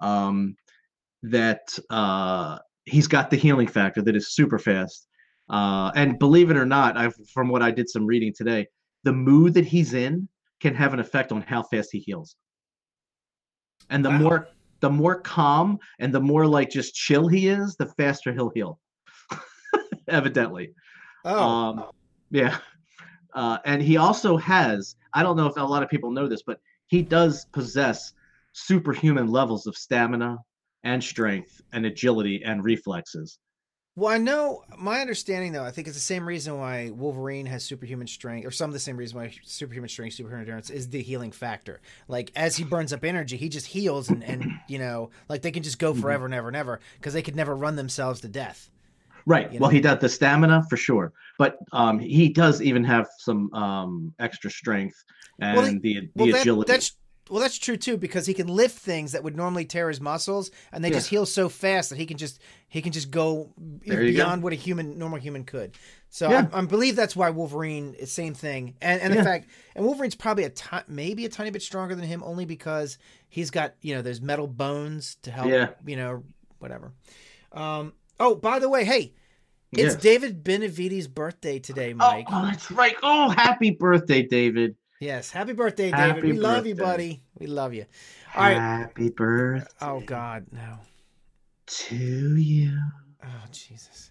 Um, 0.00 0.54
that 1.24 1.76
uh, 1.90 2.58
he's 2.90 3.06
got 3.06 3.30
the 3.30 3.36
healing 3.36 3.68
factor 3.68 4.02
that 4.02 4.16
is 4.16 4.34
super 4.34 4.58
fast, 4.58 5.06
uh, 5.48 5.90
and 5.94 6.18
believe 6.18 6.50
it 6.50 6.56
or 6.56 6.66
not, 6.66 6.96
I 6.96 7.10
from 7.32 7.48
what 7.48 7.62
I 7.62 7.70
did 7.70 7.88
some 7.88 8.06
reading 8.06 8.32
today, 8.36 8.66
the 9.04 9.12
mood 9.12 9.54
that 9.54 9.64
he's 9.64 9.94
in 9.94 10.28
can 10.60 10.74
have 10.74 10.92
an 10.92 11.00
effect 11.00 11.32
on 11.32 11.42
how 11.42 11.62
fast 11.62 11.90
he 11.92 11.98
heals. 11.98 12.36
And 13.88 14.04
the 14.04 14.10
Wow. 14.10 14.18
more 14.18 14.48
the 14.80 14.90
more 14.90 15.20
calm 15.20 15.78
and 15.98 16.14
the 16.14 16.20
more 16.20 16.46
like 16.46 16.70
just 16.70 16.94
chill 16.94 17.28
he 17.28 17.48
is, 17.48 17.76
the 17.76 17.86
faster 17.98 18.32
he'll 18.32 18.50
heal. 18.50 18.78
Evidently. 20.08 20.72
Oh, 21.24 21.38
Um, 21.38 21.84
yeah. 22.30 22.58
Uh, 23.34 23.58
and 23.66 23.82
he 23.82 23.98
also 23.98 24.38
has, 24.38 24.96
I 25.12 25.22
don't 25.22 25.36
know 25.36 25.46
if 25.46 25.56
a 25.56 25.62
lot 25.62 25.82
of 25.82 25.90
people 25.90 26.10
know 26.10 26.26
this, 26.28 26.42
but 26.42 26.60
he 26.86 27.02
does 27.02 27.44
possess 27.52 28.14
superhuman 28.52 29.28
levels 29.28 29.66
of 29.66 29.76
stamina 29.76 30.38
and 30.84 31.02
strength 31.02 31.60
and 31.72 31.86
agility 31.86 32.42
and 32.44 32.64
reflexes. 32.64 33.38
well, 33.96 34.12
I 34.14 34.18
know. 34.18 34.62
My 34.78 35.00
understanding, 35.00 35.52
though, 35.52 35.64
I 35.64 35.70
think 35.72 35.86
it's 35.86 35.96
the 35.96 36.00
same 36.00 36.26
reason 36.26 36.56
why 36.58 36.90
Wolverine 36.90 37.46
has 37.46 37.64
superhuman 37.64 38.06
strength, 38.06 38.46
or 38.46 38.50
some 38.50 38.70
of 38.70 38.72
the 38.72 38.78
same 38.80 38.96
reason 38.96 39.18
why 39.18 39.34
superhuman 39.42 39.88
strength, 39.88 40.14
superhuman 40.14 40.40
endurance 40.46 40.70
is 40.70 40.88
the 40.88 41.02
healing 41.02 41.32
factor. 41.32 41.80
Like 42.08 42.30
as 42.34 42.56
he 42.56 42.64
burns 42.64 42.92
up 42.92 43.04
energy, 43.04 43.36
he 43.36 43.48
just 43.48 43.66
heals, 43.66 44.08
and 44.08 44.24
and 44.24 44.52
you 44.66 44.78
know, 44.78 45.10
like 45.28 45.42
they 45.42 45.50
can 45.50 45.62
just 45.62 45.78
go 45.78 45.92
Mhm. 45.92 46.00
forever 46.00 46.24
and 46.24 46.34
ever 46.34 46.48
and 46.48 46.56
ever 46.56 46.80
because 46.98 47.12
they 47.14 47.22
could 47.22 47.36
never 47.36 47.54
run 47.54 47.76
themselves 47.76 48.20
to 48.22 48.28
death. 48.28 48.70
Right. 49.26 49.52
You 49.52 49.60
well, 49.60 49.70
he 49.70 49.80
does 49.80 49.98
the 50.00 50.08
stamina 50.08 50.64
for 50.70 50.76
sure, 50.76 51.12
but 51.38 51.58
um, 51.72 51.98
he 51.98 52.30
does 52.30 52.62
even 52.62 52.84
have 52.84 53.06
some 53.18 53.52
um, 53.52 54.14
extra 54.18 54.50
strength 54.50 54.96
and 55.40 55.52
Well, 55.56 55.64
he- 55.66 55.78
the 55.82 56.08
the 56.16 56.22
Well, 56.22 56.28
that, 56.28 56.38
agility. 56.38 56.72
that's 56.72 56.96
well, 57.30 57.40
that's 57.40 57.58
true 57.58 57.76
too 57.76 57.96
because 57.96 58.26
he 58.26 58.34
can 58.34 58.48
lift 58.48 58.76
things 58.78 59.12
that 59.12 59.22
would 59.24 59.36
normally 59.36 59.64
tear 59.64 59.88
his 59.88 60.00
muscles, 60.00 60.50
and 60.72 60.82
they 60.84 60.88
Yeah. 60.88 60.94
just 60.96 61.08
heal 61.08 61.24
so 61.26 61.48
fast 61.48 61.90
that 61.90 61.96
he 61.96 62.06
can 62.06 62.16
just 62.16 62.40
he 62.68 62.82
can 62.82 62.92
just 62.92 63.10
go 63.10 63.52
you 63.82 63.94
go. 63.94 63.96
beyond 63.96 64.42
what 64.42 64.52
a 64.52 64.56
human 64.56 64.98
normal 64.98 65.18
human 65.18 65.44
could. 65.44 65.72
So 66.08 66.28
Yeah. 66.30 66.48
I, 66.52 66.58
I 66.58 66.64
believe 66.66 66.96
that's 66.96 67.14
why 67.16 67.30
Wolverine 67.30 67.94
is 67.94 68.10
same 68.12 68.34
thing, 68.34 68.74
and 68.80 69.00
and 69.00 69.12
the 69.12 69.18
Yeah. 69.18 69.24
fact 69.24 69.48
and 69.74 69.84
Wolverine's 69.84 70.14
probably 70.16 70.44
a 70.44 70.52
maybe 70.88 71.24
a 71.24 71.28
tiny 71.28 71.50
bit 71.50 71.62
stronger 71.62 71.94
than 71.94 72.04
him, 72.04 72.22
only 72.24 72.44
because 72.44 72.98
he's 73.28 73.50
got 73.50 73.74
you 73.80 73.94
know 73.94 74.02
there's 74.02 74.20
metal 74.20 74.46
bones 74.46 75.16
to 75.22 75.30
help. 75.30 75.48
Yeah. 75.48 75.70
You 75.86 75.96
know 75.96 76.24
whatever. 76.58 76.92
Um. 77.52 77.92
Oh, 78.18 78.34
by 78.34 78.58
the 78.58 78.68
way, 78.68 78.84
hey. 78.84 79.14
It's 79.72 79.94
Yes. 79.94 80.02
David 80.02 80.42
Benavides' 80.42 81.06
birthday 81.06 81.60
today, 81.60 81.92
Oh, 81.92 81.96
Mike. 81.96 82.26
oh, 82.28 82.42
that's 82.44 82.72
right. 82.72 82.96
Oh, 83.04 83.28
happy 83.30 83.70
birthday, 83.70 84.22
David. 84.26 84.74
Yes, 85.00 85.30
happy 85.30 85.54
birthday, 85.54 85.90
David. 85.90 86.16
Happy 86.16 86.32
we 86.32 86.38
love 86.38 86.66
you, 86.66 86.74
buddy. 86.74 87.22
We 87.38 87.46
love 87.46 87.72
you. 87.72 87.86
All 88.36 88.42
right. 88.42 88.58
Happy 88.58 89.08
oh, 89.08 89.12
birthday 89.16 89.70
Oh 89.80 90.00
God, 90.00 90.46
no. 90.52 90.76
to 91.66 92.36
you. 92.36 92.78
Oh 93.24 93.44
Jesus. 93.50 94.10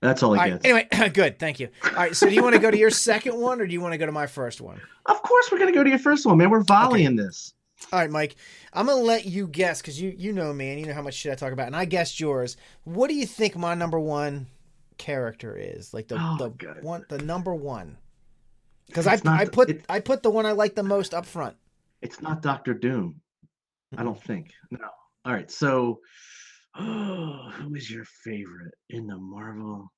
That's 0.00 0.22
all 0.22 0.30
All 0.30 0.42
he 0.42 0.52
right. 0.52 0.60
Anyway, 0.64 0.88
good. 1.12 1.38
Thank 1.38 1.60
you. 1.60 1.68
All 1.84 1.92
right. 1.92 2.16
So, 2.16 2.26
do 2.30 2.34
you 2.34 2.42
want 2.42 2.54
to 2.54 2.60
go 2.60 2.70
to 2.70 2.78
your 2.78 2.88
second 2.88 3.38
one, 3.38 3.60
or 3.60 3.66
do 3.66 3.74
you 3.74 3.82
want 3.82 3.92
to 3.92 3.98
go 3.98 4.06
to 4.06 4.12
my 4.12 4.26
first 4.26 4.62
one? 4.62 4.80
Of 5.04 5.22
course, 5.22 5.52
we're 5.52 5.58
gonna 5.58 5.72
go 5.72 5.84
to 5.84 5.90
your 5.90 5.98
first 5.98 6.24
one, 6.24 6.38
man. 6.38 6.48
We're 6.48 6.62
volleying 6.62 7.16
this. 7.16 7.52
All 7.92 7.98
right, 7.98 8.10
Mike. 8.10 8.36
I'm 8.72 8.86
gonna 8.86 9.02
let 9.02 9.26
you 9.26 9.46
guess 9.48 9.82
because 9.82 10.00
you 10.00 10.14
you 10.16 10.32
know 10.32 10.54
me 10.54 10.70
and 10.70 10.80
you 10.80 10.86
know 10.86 10.94
how 10.94 11.02
much 11.02 11.14
shit 11.14 11.30
I 11.30 11.34
talk 11.34 11.52
about, 11.52 11.66
and 11.66 11.76
I 11.76 11.84
guessed 11.84 12.18
yours. 12.18 12.56
What 12.84 13.08
do 13.08 13.14
you 13.14 13.26
think 13.26 13.54
my 13.54 13.74
number 13.74 14.00
one 14.00 14.46
character 14.96 15.54
is? 15.58 15.92
Like 15.92 16.08
the 16.08 16.16
Oh, 16.18 16.36
the 16.38 16.48
God. 16.48 16.82
one, 16.82 17.04
the 17.10 17.18
number 17.18 17.54
one. 17.54 17.98
Because 18.90 19.06
I 19.06 19.20
not 19.24 19.40
I 19.40 19.44
put 19.46 19.70
it- 19.70 19.84
I 19.88 20.00
put 20.00 20.22
the 20.22 20.30
one 20.30 20.46
I 20.46 20.52
like 20.52 20.74
the 20.74 20.82
most 20.82 21.14
up 21.14 21.24
front. 21.24 21.56
It's 22.02 22.20
not 22.20 22.42
Doctor 22.42 22.74
Doom. 22.74 23.20
I 23.96 24.02
don't 24.02 24.20
think. 24.22 24.52
No. 24.70 24.88
All 25.24 25.32
right. 25.32 25.50
So, 25.50 26.00
oh, 26.76 27.50
who 27.54 27.74
is 27.74 27.90
your 27.90 28.04
favorite 28.24 28.74
in 28.88 29.06
the 29.06 29.16
Marvel? 29.16 29.90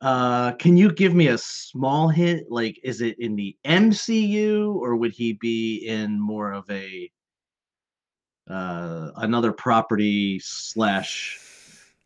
Uh, 0.00 0.52
can 0.52 0.76
you 0.76 0.92
give 0.92 1.14
me 1.14 1.28
a 1.28 1.38
small 1.38 2.08
hint? 2.08 2.50
Like, 2.50 2.80
is 2.82 3.00
it 3.02 3.18
in 3.20 3.36
the 3.36 3.56
MCU 3.64 4.74
or 4.74 4.96
would 4.96 5.12
he 5.12 5.34
be 5.34 5.86
in 5.86 6.20
more 6.20 6.52
of 6.52 6.68
a 6.70 7.10
uh 8.50 9.12
another 9.16 9.52
property 9.52 10.40
slash 10.40 11.38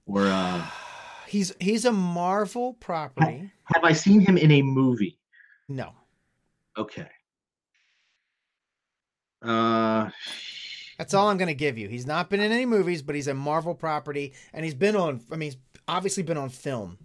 or 0.05 0.27
uh 0.27 0.67
He's 1.27 1.53
he's 1.59 1.85
a 1.87 1.93
Marvel 1.93 2.75
property. 2.75 3.51
have 3.65 3.83
I 3.83 3.93
seen 3.93 4.21
him 4.21 4.37
in 4.37 4.51
a 4.53 4.63
movie? 4.63 5.19
No. 5.69 5.93
Okay. 6.79 7.09
Uh 9.43 10.09
That's 10.99 11.13
all 11.15 11.29
I'm 11.29 11.37
going 11.37 11.49
to 11.49 11.55
give 11.55 11.77
you. 11.79 11.89
He's 11.89 12.07
not 12.07 12.31
been 12.31 12.41
in 12.41 12.53
any 12.53 12.67
movies, 12.67 13.03
but 13.03 13.15
he's 13.15 13.29
a 13.29 13.35
Marvel 13.35 13.75
property 13.75 14.33
and 14.53 14.65
he's 14.65 14.75
been 14.75 14.97
on 14.97 15.21
I 15.31 15.37
mean, 15.37 15.51
he's 15.53 15.57
obviously 15.89 16.23
been 16.23 16.37
on 16.39 16.49
film. 16.49 16.99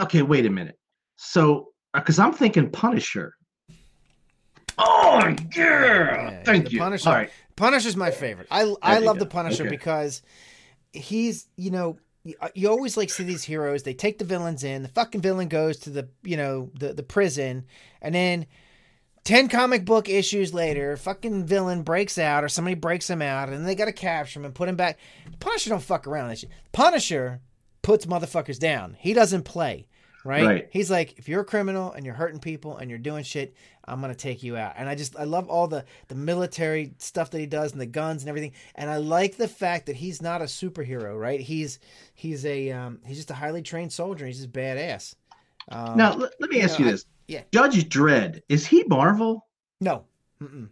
okay, 0.00 0.22
wait 0.22 0.46
a 0.46 0.50
minute. 0.50 0.78
So 1.16 1.68
because 1.94 2.18
I'm 2.18 2.32
thinking 2.32 2.70
Punisher. 2.70 3.34
Oh 4.78 5.18
yeah. 5.54 6.30
Yeah, 6.30 6.42
Thank 6.44 6.72
you. 6.72 6.78
Punisher. 6.78 7.08
All 7.08 7.14
right. 7.14 7.30
Punisher's 7.56 7.96
my 7.96 8.10
favorite. 8.10 8.46
I 8.50 8.74
I 8.82 8.98
love 8.98 9.18
the 9.18 9.26
Punisher 9.26 9.64
Okay. 9.64 9.70
because 9.70 10.22
he's 10.92 11.46
you 11.56 11.70
know 11.70 11.98
you, 12.24 12.34
uh, 12.40 12.48
you 12.54 12.68
always 12.68 12.96
like 12.96 13.10
see 13.10 13.24
these 13.24 13.44
heroes. 13.44 13.82
They 13.82 13.94
take 13.94 14.18
the 14.18 14.24
villains 14.24 14.64
in. 14.64 14.82
The 14.82 14.88
fucking 14.88 15.20
villain 15.20 15.48
goes 15.48 15.78
to 15.78 15.90
the 15.90 16.08
you 16.22 16.36
know 16.36 16.70
the 16.78 16.92
the 16.92 17.02
prison, 17.02 17.66
and 18.00 18.14
then 18.14 18.46
ten 19.24 19.48
comic 19.48 19.84
book 19.84 20.08
issues 20.08 20.54
later, 20.54 20.96
fucking 20.96 21.46
villain 21.46 21.82
breaks 21.82 22.18
out 22.18 22.44
or 22.44 22.48
somebody 22.48 22.74
breaks 22.74 23.08
him 23.08 23.22
out, 23.22 23.48
and 23.48 23.66
they 23.66 23.74
got 23.74 23.86
to 23.86 23.92
capture 23.92 24.40
him 24.40 24.44
and 24.44 24.54
put 24.54 24.68
him 24.68 24.76
back. 24.76 24.98
Punisher 25.40 25.70
don't 25.70 25.82
fuck 25.82 26.06
around. 26.06 26.44
Punisher 26.72 27.40
puts 27.82 28.06
motherfuckers 28.06 28.58
down. 28.58 28.96
He 28.98 29.12
doesn't 29.12 29.42
play. 29.42 29.86
Right? 30.24 30.44
Right. 30.46 30.68
He's 30.70 30.88
like, 30.90 31.18
if 31.18 31.28
you're 31.28 31.40
a 31.40 31.44
criminal 31.44 31.90
and 31.92 32.06
you're 32.06 32.14
hurting 32.14 32.38
people 32.38 32.76
and 32.76 32.88
you're 32.88 32.98
doing 33.00 33.24
shit, 33.24 33.56
I'm 33.84 34.00
gonna 34.00 34.14
take 34.14 34.44
you 34.44 34.56
out. 34.56 34.74
And 34.76 34.88
I 34.88 34.94
just 34.94 35.16
I 35.16 35.24
love 35.24 35.48
all 35.48 35.66
the 35.66 35.84
the 36.08 36.14
military 36.14 36.94
stuff 36.98 37.30
that 37.32 37.38
he 37.40 37.46
does 37.46 37.72
and 37.72 37.80
the 37.80 37.86
guns 37.86 38.22
and 38.22 38.28
everything. 38.28 38.52
And 38.76 38.88
I 38.88 38.98
like 38.98 39.36
the 39.36 39.48
fact 39.48 39.86
that 39.86 39.96
he's 39.96 40.22
not 40.22 40.40
a 40.40 40.44
superhero, 40.44 41.18
right? 41.20 41.40
He's 41.40 41.80
he's 42.14 42.46
a 42.46 42.70
um 42.70 43.00
he's 43.04 43.16
just 43.16 43.32
a 43.32 43.34
highly 43.34 43.62
trained 43.62 43.92
soldier. 43.92 44.24
He's 44.26 44.36
just 44.38 44.52
badass. 44.52 45.16
Um, 45.68 45.96
Now 45.96 46.14
let, 46.14 46.32
let 46.40 46.50
me 46.50 46.58
you 46.58 46.62
ask 46.62 46.78
know, 46.78 46.84
you 46.84 46.88
I- 46.90 46.92
this. 46.92 47.06
yeah. 47.26 47.42
Judge 47.52 47.88
Dredd, 47.88 48.42
is 48.48 48.64
he 48.66 48.84
Marvel? 48.84 49.46
no, 49.80 50.04
Mm-mm. 50.40 50.68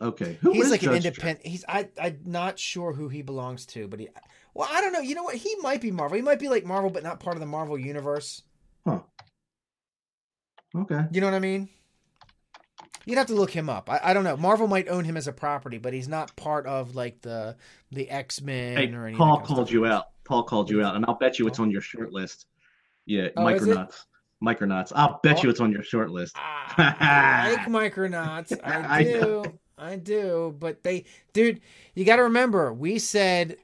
Okay. 0.00 0.38
Who 0.42 0.52
he's 0.52 0.70
like 0.70 0.82
an 0.82 0.92
Judge 0.92 1.02
Dredd? 1.02 1.06
independent. 1.08 1.46
He's 1.46 1.64
I 1.68 1.88
I'm 2.00 2.20
not 2.24 2.58
sure 2.58 2.92
who 2.92 3.08
he 3.08 3.22
belongs 3.22 3.66
to, 3.66 3.88
but 3.88 3.98
he. 4.00 4.08
Well, 4.54 4.68
I 4.70 4.80
don't 4.80 4.92
know. 4.92 5.00
You 5.00 5.14
know 5.14 5.24
what? 5.24 5.34
He 5.36 5.54
might 5.60 5.80
be 5.80 5.90
Marvel. 5.90 6.16
He 6.16 6.22
might 6.22 6.38
be 6.38 6.48
like 6.48 6.64
Marvel, 6.64 6.90
but 6.90 7.02
not 7.02 7.20
part 7.20 7.36
of 7.36 7.40
the 7.40 7.46
Marvel 7.46 7.76
universe. 7.78 8.42
Okay. 8.86 9.00
You 11.10 11.20
know 11.20 11.26
what 11.26 11.34
I 11.34 11.40
mean? 11.40 11.68
You'd 13.06 13.18
have 13.18 13.26
to 13.28 13.34
look 13.34 13.50
him 13.50 13.68
up. 13.68 13.90
I, 13.90 13.98
I 14.04 14.14
don't 14.14 14.24
know. 14.24 14.36
Marvel 14.36 14.68
might 14.68 14.88
own 14.88 15.04
him 15.04 15.16
as 15.16 15.26
a 15.26 15.32
property, 15.32 15.78
but 15.78 15.92
he's 15.92 16.06
not 16.06 16.36
part 16.36 16.66
of 16.66 16.94
like 16.94 17.20
the 17.22 17.56
the 17.90 18.08
X 18.08 18.40
Men 18.40 18.76
Hey, 18.76 18.92
or 18.94 19.06
anything. 19.06 19.18
Paul 19.18 19.40
called 19.40 19.70
you 19.70 19.86
out. 19.86 20.06
Paul 20.24 20.44
called 20.44 20.70
you 20.70 20.84
out, 20.84 20.94
and 20.94 21.04
I'll 21.08 21.16
bet 21.18 21.38
you 21.38 21.48
it's 21.48 21.58
on 21.58 21.70
your 21.70 21.80
short 21.80 22.12
list. 22.12 22.46
Yeah, 23.06 23.28
Oh, 23.36 23.48
is 23.48 23.66
it? 23.66 23.76
Micronauts. 23.76 24.04
Micronauts. 24.44 24.92
I'll 24.94 25.18
bet 25.24 25.38
Oh. 25.38 25.42
you 25.44 25.50
it's 25.50 25.60
on 25.60 25.72
your 25.72 25.82
short 25.82 26.10
list. 26.10 26.36
Ah, 26.38 26.74
I 27.48 27.52
like 27.54 27.66
Micronauts. 27.66 28.56
I 28.62 28.88
I 29.00 29.02
do. 29.02 29.20
know. 29.20 29.44
I 29.76 29.96
do. 29.96 30.54
But 30.56 30.84
they, 30.84 31.06
dude, 31.32 31.62
you 31.94 32.04
got 32.04 32.16
to 32.16 32.24
remember, 32.24 32.72
we 32.72 32.98
said 33.00 33.56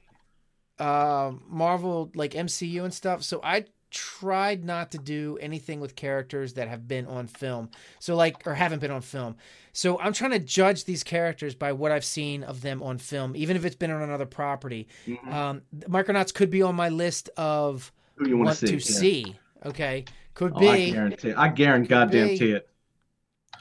uh, 0.79 1.31
Marvel, 1.47 2.11
like 2.15 2.31
MCU 2.31 2.83
and 2.83 2.93
stuff. 2.93 3.23
So 3.23 3.39
I 3.43 3.65
tried 3.91 4.63
not 4.65 4.91
to 4.91 4.97
do 4.97 5.37
anything 5.41 5.79
with 5.79 5.95
characters 5.95 6.53
that 6.53 6.67
have 6.67 6.87
been 6.87 7.05
on 7.07 7.27
film. 7.27 7.69
So, 7.99 8.15
like, 8.15 8.45
or 8.45 8.53
haven't 8.55 8.79
been 8.79 8.91
on 8.91 9.01
film. 9.01 9.35
So 9.73 9.99
I'm 9.99 10.13
trying 10.13 10.31
to 10.31 10.39
judge 10.39 10.85
these 10.85 11.03
characters 11.03 11.55
by 11.55 11.71
what 11.71 11.91
I've 11.91 12.05
seen 12.05 12.43
of 12.43 12.61
them 12.61 12.81
on 12.83 12.97
film, 12.97 13.35
even 13.35 13.55
if 13.55 13.63
it's 13.65 13.75
been 13.75 13.91
on 13.91 14.01
another 14.01 14.25
property. 14.25 14.87
Mhm. 15.05 15.31
Um, 15.31 15.61
Micronauts 15.81 16.33
could 16.33 16.49
be 16.49 16.61
on 16.61 16.75
my 16.75 16.89
list 16.89 17.29
of 17.37 17.91
Who 18.15 18.27
you 18.27 18.37
want 18.37 18.49
to 18.49 18.55
see? 18.55 18.67
to 18.67 18.73
Yeah. 18.73 18.79
see. 18.99 19.39
Okay. 19.65 20.05
Could 20.33 20.53
Oh, 20.55 20.67
I 20.67 20.77
be. 20.77 20.91
guarantee. 20.91 21.33
I 21.33 21.47
guarantee. 21.49 21.87
Goddamn 21.89 22.27
be. 22.27 22.37
to 22.39 22.55
it. 22.57 22.69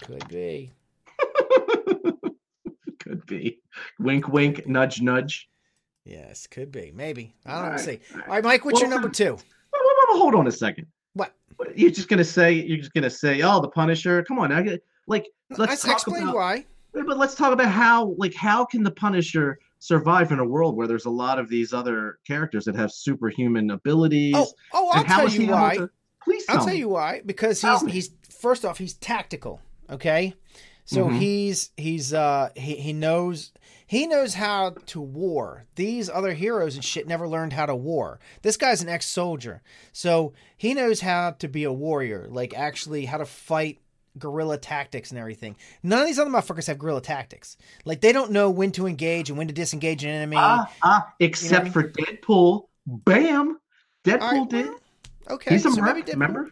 Could 0.05 0.29
be. 0.29 0.73
Could 2.99 3.25
be. 3.27 3.61
Wink, 3.99 4.29
wink. 4.29 4.67
Nudge, 4.67 5.01
nudge. 5.01 5.49
Yes, 6.05 6.47
could 6.47 6.71
be. 6.73 6.93
Maybe. 6.95 7.35
I 7.45 7.63
don't 7.63 7.71
right, 7.73 7.81
see. 7.81 8.01
all 8.13 8.19
right. 8.19 8.29
All 8.29 8.35
right, 8.35 8.45
Mike, 8.45 8.65
what's 8.65 8.81
your 8.81 8.89
number 8.91 9.09
two? 9.09 9.39
Wait, 10.17 10.23
Hold 10.23 10.35
on 10.35 10.47
a 10.47 10.53
second. 10.53 10.87
What? 11.15 11.33
What- 11.57 11.79
You're 11.79 11.91
just 11.91 12.09
gonna 12.09 12.25
say? 12.25 12.53
You're 12.53 12.79
just 12.79 12.95
gonna 12.95 13.11
say? 13.11 13.43
Oh, 13.43 13.61
the 13.61 13.69
Punisher. 13.69 14.23
Come 14.25 14.39
on, 14.39 14.53
I 14.53 14.79
like. 15.07 15.27
Let's 15.51 15.85
I 15.85 15.93
talk 15.93 16.07
about. 16.07 16.35
why. 16.35 16.65
But 16.93 17.19
let's 17.19 17.35
talk 17.35 17.53
about 17.53 17.69
how, 17.69 18.15
like, 18.17 18.35
how 18.35 18.65
can 18.65 18.83
the 18.83 18.91
Punisher 18.91 19.59
survive 19.81 20.33
in 20.33 20.39
a 20.39 20.45
world 20.45 20.77
where 20.77 20.87
there's 20.87 21.05
a 21.05 21.11
lot 21.11 21.39
of 21.39 21.49
these 21.51 21.75
other 21.75 22.19
characters 22.27 22.65
that 22.65 22.75
have 22.75 22.91
superhuman 22.91 23.71
abilities? 23.71 24.35
Oh, 24.35 24.47
oh, 24.73 24.89
I'll 24.95 25.05
tell 25.05 25.29
you 25.29 25.49
why. 25.49 25.77
to- 25.77 25.91
Please 26.25 26.45
I'll 26.49 26.57
tell 26.59 26.67
me. 26.69 26.77
you 26.79 26.89
why. 26.89 27.21
Because 27.25 27.61
he's 27.61 27.83
he's 27.87 28.11
first 28.31 28.65
off 28.65 28.79
he's 28.79 28.95
tactical. 28.95 29.61
Okay, 29.91 30.35
so 30.87 31.09
Mhm. 31.09 31.19
he's 31.19 31.71
he's 31.77 32.15
uh 32.15 32.49
he 32.57 32.77
he 32.77 32.93
knows 32.95 33.53
he 33.87 34.07
knows 34.07 34.35
how 34.35 34.71
to 34.87 35.01
war. 35.01 35.67
These 35.75 36.09
other 36.09 36.33
heroes 36.33 36.75
and 36.75 36.85
shit 36.85 37.07
never 37.07 37.29
learned 37.29 37.53
how 37.53 37.67
to 37.67 37.77
war. 37.77 38.19
This 38.43 38.57
guy's 38.57 38.81
an 38.83 38.89
ex-soldier, 38.89 39.63
so 39.93 40.33
he 40.57 40.73
knows 40.73 41.03
how 41.03 41.33
to 41.33 41.47
be 41.49 41.65
a 41.65 41.73
warrior. 41.73 42.27
Like 42.31 42.55
actually 42.57 43.05
how 43.05 43.19
to 43.19 43.27
fight 43.27 43.79
guerrilla 44.19 44.57
tactics 44.57 45.11
and 45.11 45.21
everything. 45.21 45.55
None 45.83 46.01
of 46.01 46.07
these 46.07 46.19
other 46.19 46.31
motherfuckers 46.31 46.67
have 46.69 46.79
guerrilla 46.79 47.03
tactics. 47.03 47.57
Like 47.85 48.01
they 48.01 48.13
don't 48.13 48.31
know 48.33 48.49
when 48.51 48.73
to 48.73 48.87
engage 48.87 49.29
and 49.29 49.37
when 49.37 49.47
to 49.49 49.53
disengage 49.55 50.03
an 50.05 50.11
enemy. 50.11 50.37
Ah, 50.39 50.73
ah, 50.83 51.13
except 51.21 51.65
mean? 51.65 51.73
for 51.75 51.83
Deadpool. 51.91 52.67
Bam. 52.87 53.59
Deadpool 54.05 54.21
right, 54.21 54.49
did. 54.49 54.67
well, 54.67 54.79
okay, 55.31 55.51
He's 55.55 55.67
a 55.67 55.71
so 55.73 55.83
maybe 55.83 56.03
Deadpool. 56.03 56.13
remember? 56.13 56.51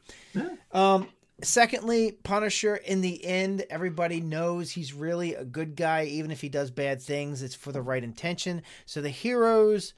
Um, 0.73 1.09
secondly, 1.43 2.13
Punisher, 2.13 2.77
in 2.77 3.01
the 3.01 3.25
end, 3.25 3.65
everybody 3.71 4.21
knows 4.21 4.71
he's 4.71 4.93
really 4.93 5.35
a 5.35 5.45
good 5.45 5.77
guy, 5.77 6.05
even 6.05 6.31
if 6.31 6.41
he 6.41 6.49
does 6.49 6.71
bad 6.71 7.03
things, 7.03 7.43
it's 7.43 7.55
for 7.55 7.73
the 7.73 7.83
right 7.83 8.05
intention. 8.05 8.63
So 8.87 9.01
the 9.01 9.09
heroes, 9.11 9.95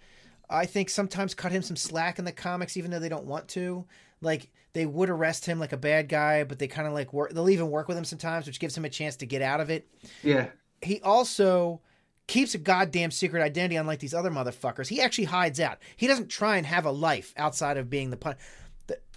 I 0.48 0.66
think, 0.66 0.90
sometimes 0.90 1.34
cut 1.34 1.52
him 1.52 1.62
some 1.62 1.76
slack 1.76 2.18
in 2.18 2.24
the 2.24 2.32
comics, 2.32 2.76
even 2.76 2.90
though 2.90 2.98
they 2.98 3.08
don't 3.08 3.26
want 3.26 3.48
to. 3.48 3.86
Like, 4.20 4.50
they 4.72 4.86
would 4.86 5.10
arrest 5.10 5.46
him 5.46 5.58
like 5.58 5.72
a 5.72 5.78
bad 5.78 6.08
guy, 6.08 6.44
but 6.44 6.58
they 6.58 6.68
kind 6.68 6.86
of 6.86 6.94
like 6.94 7.12
work, 7.12 7.32
they'll 7.32 7.50
even 7.50 7.70
work 7.70 7.88
with 7.88 7.96
him 7.96 8.04
sometimes, 8.04 8.46
which 8.46 8.60
gives 8.60 8.76
him 8.76 8.84
a 8.84 8.90
chance 8.90 9.16
to 9.16 9.26
get 9.26 9.42
out 9.42 9.60
of 9.60 9.70
it. 9.70 9.88
Yeah. 10.22 10.48
He 10.82 11.00
also 11.00 11.80
keeps 12.26 12.54
a 12.54 12.58
goddamn 12.58 13.10
secret 13.10 13.42
identity, 13.42 13.76
unlike 13.76 14.00
these 14.00 14.14
other 14.14 14.30
motherfuckers. 14.30 14.88
He 14.88 15.00
actually 15.00 15.24
hides 15.24 15.60
out. 15.60 15.78
He 15.96 16.06
doesn't 16.06 16.28
try 16.28 16.56
and 16.56 16.66
have 16.66 16.84
a 16.84 16.90
life 16.90 17.32
outside 17.36 17.76
of 17.76 17.88
being 17.88 18.10
the 18.10 18.16
pun. 18.16 18.36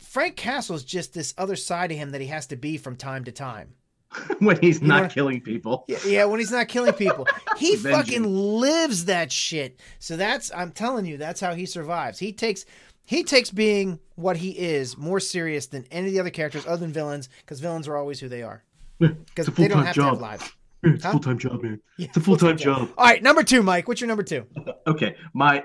Frank 0.10 0.36
Castle's 0.36 0.84
just 0.84 1.14
this 1.14 1.36
other 1.38 1.56
side 1.56 1.92
of 1.92 1.98
him 1.98 2.10
that 2.12 2.22
he 2.22 2.28
has 2.28 2.48
to 2.48 2.56
be 2.56 2.78
from 2.78 2.96
time 2.96 3.24
to 3.26 3.32
time. 3.32 3.76
when 4.40 4.60
he's 4.60 4.82
You 4.82 4.88
not 4.88 5.04
know- 5.04 5.10
killing 5.10 5.40
people. 5.40 5.86
Yeah, 5.88 6.00
yeah, 6.04 6.26
when 6.26 6.40
he's 6.40 6.52
not 6.52 6.68
killing 6.68 6.94
people, 6.94 7.28
he 7.58 7.76
fucking 7.76 8.24
lives 8.24 9.06
that 9.06 9.32
shit. 9.32 9.80
So 10.00 10.18
that's 10.18 10.52
I'm 10.54 10.72
telling 10.72 11.06
you, 11.06 11.18
that's 11.18 11.40
how 11.40 11.54
he 11.54 11.68
survives. 11.68 12.18
He 12.18 12.34
takes 12.34 12.66
he 13.06 13.24
takes 13.24 13.52
being 13.52 14.00
what 14.16 14.38
he 14.38 14.50
is 14.50 14.98
more 14.98 15.20
serious 15.20 15.68
than 15.68 15.86
any 15.92 16.08
of 16.08 16.14
the 16.14 16.20
other 16.20 16.30
characters, 16.32 16.66
other 16.66 16.78
than 16.78 16.92
villains, 16.92 17.30
because 17.42 17.60
villains 17.60 17.88
are 17.88 17.98
always 17.98 18.20
who 18.20 18.30
they 18.30 18.42
are. 18.42 18.64
Because 19.00 19.46
they 19.48 19.68
don't 19.68 19.86
have 19.86 19.94
to 19.96 20.02
have 20.04 20.14
job. 20.14 20.22
lives. 20.22 20.52
It's 20.82 21.04
Huh? 21.04 21.10
a 21.10 21.12
full 21.12 21.22
time 21.22 21.38
job, 21.38 21.62
man. 21.62 21.80
Yeah, 22.00 22.08
It's 22.08 22.18
a 22.18 22.22
full 22.22 22.38
time 22.38 22.58
job. 22.58 22.90
All 22.98 23.06
right, 23.06 23.22
number 23.22 23.44
two, 23.44 23.62
Mike. 23.62 23.88
What's 23.88 24.02
your 24.02 24.08
number 24.08 24.24
two? 24.24 24.48
Okay, 24.88 25.16
my 25.36 25.64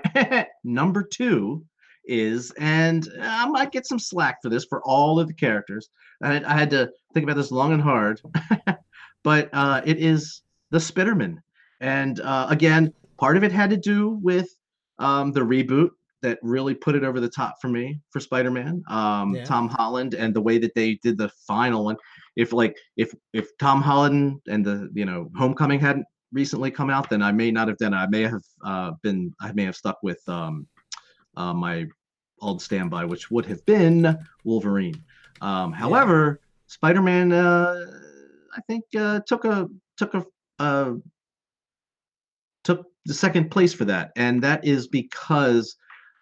number 0.63 1.01
two 1.01 1.65
is, 2.07 2.51
and 2.59 3.07
I 3.21 3.47
might 3.47 3.71
get 3.71 3.85
some 3.85 3.99
slack 3.99 4.41
for 4.41 4.49
this 4.49 4.65
for 4.65 4.81
all 4.83 5.19
of 5.19 5.27
the 5.27 5.33
characters. 5.33 5.89
I 6.21 6.33
had, 6.33 6.43
I 6.45 6.53
had 6.57 6.69
to 6.71 6.89
think 7.13 7.23
about 7.23 7.35
this 7.35 7.51
long 7.51 7.73
and 7.73 7.81
hard, 7.81 8.21
but 9.23 9.49
uh, 9.53 9.81
it 9.85 9.97
is 9.97 10.41
the 10.71 10.77
Spitterman. 10.77 11.37
And 11.81 12.19
uh, 12.21 12.47
again, 12.49 12.93
part 13.17 13.37
of 13.37 13.43
it 13.43 13.51
had 13.51 13.69
to 13.69 13.77
do 13.77 14.09
with 14.21 14.47
um, 14.99 15.31
the 15.31 15.41
reboot 15.41 15.89
that 16.21 16.39
really 16.41 16.73
put 16.73 16.95
it 16.95 17.03
over 17.03 17.19
the 17.19 17.29
top 17.29 17.55
for 17.61 17.67
me 17.67 17.99
for 18.09 18.19
Spider-Man. 18.19 18.81
Um, 18.89 19.35
Yeah. 19.35 19.43
Tom 19.43 19.69
Holland 19.69 20.13
and 20.15 20.33
the 20.33 20.41
way 20.41 20.57
that 20.57 20.73
they 20.73 20.95
did 21.03 21.17
the 21.17 21.29
final 21.47 21.85
one. 21.85 21.97
If 22.35 22.51
like 22.51 22.75
if 22.97 23.13
if 23.33 23.55
Tom 23.59 23.81
Holland 23.81 24.41
and 24.47 24.65
the 24.65 24.89
you 24.93 25.05
know 25.05 25.29
Homecoming 25.37 25.79
hadn't 25.79 26.05
recently 26.33 26.71
come 26.71 26.89
out, 26.89 27.09
then 27.09 27.21
I 27.21 27.31
may 27.31 27.51
not 27.51 27.67
have 27.67 27.77
done. 27.77 27.93
it. 27.93 27.97
I 27.97 28.07
may 28.07 28.23
have 28.23 28.41
uh, 28.65 28.91
been. 29.03 29.33
I 29.39 29.51
may 29.53 29.63
have 29.65 29.75
stuck 29.75 29.99
with 30.03 30.21
um, 30.27 30.67
uh, 31.37 31.53
my 31.53 31.87
old 32.41 32.61
standby, 32.61 33.05
which 33.05 33.31
would 33.31 33.45
have 33.45 33.65
been 33.65 34.17
Wolverine. 34.43 35.03
Um, 35.41 35.71
however, 35.71 36.41
Spider-Man, 36.67 37.31
uh, 37.31 37.85
I 38.55 38.61
think, 38.67 38.83
uh, 38.97 39.19
took 39.27 39.45
a 39.45 39.67
took 39.97 40.13
a 40.13 40.25
uh, 40.59 40.93
took 42.63 42.87
the 43.05 43.13
second 43.13 43.51
place 43.51 43.73
for 43.73 43.85
that, 43.85 44.11
and 44.15 44.41
that 44.43 44.65
is 44.65 44.87
because 44.87 45.77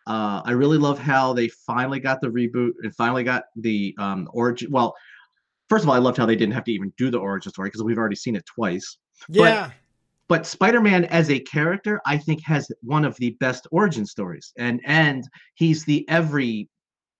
Uh, 0.06 0.42
I 0.44 0.52
really 0.52 0.78
love 0.78 1.00
how 1.00 1.34
they 1.34 1.48
finally 1.48 2.02
got 2.02 2.20
the 2.20 2.28
reboot 2.28 2.74
and 2.84 2.94
finally 2.94 3.24
got 3.24 3.44
the 3.56 3.96
um, 3.98 4.28
origin. 4.34 4.70
Well, 4.70 4.94
first 5.70 5.86
of 5.86 5.90
all, 5.90 5.96
I 5.96 6.00
loved 6.00 6.18
how 6.18 6.26
they 6.26 6.36
didn't 6.36 6.56
have 6.56 6.66
to 6.66 6.74
even 6.74 6.92
do 6.98 7.10
the 7.10 7.20
origin 7.20 7.54
story 7.54 7.70
because 7.70 7.84
we've 7.84 7.98
already 7.98 8.18
seen 8.18 8.36
it 8.36 8.46
twice. 8.46 8.98
Yeah. 9.30 9.68
But 9.68 9.74
Spider-Man 10.42 11.06
as 11.06 11.30
a 11.30 11.40
character, 11.40 12.02
I 12.06 12.18
think, 12.18 12.42
has 12.46 12.72
one 12.82 13.06
of 13.06 13.16
the 13.18 13.32
best 13.40 13.68
origin 13.72 14.06
stories, 14.06 14.54
and 14.58 14.82
and 14.86 15.24
he's 15.56 15.86
the 15.86 16.08
every 16.10 16.70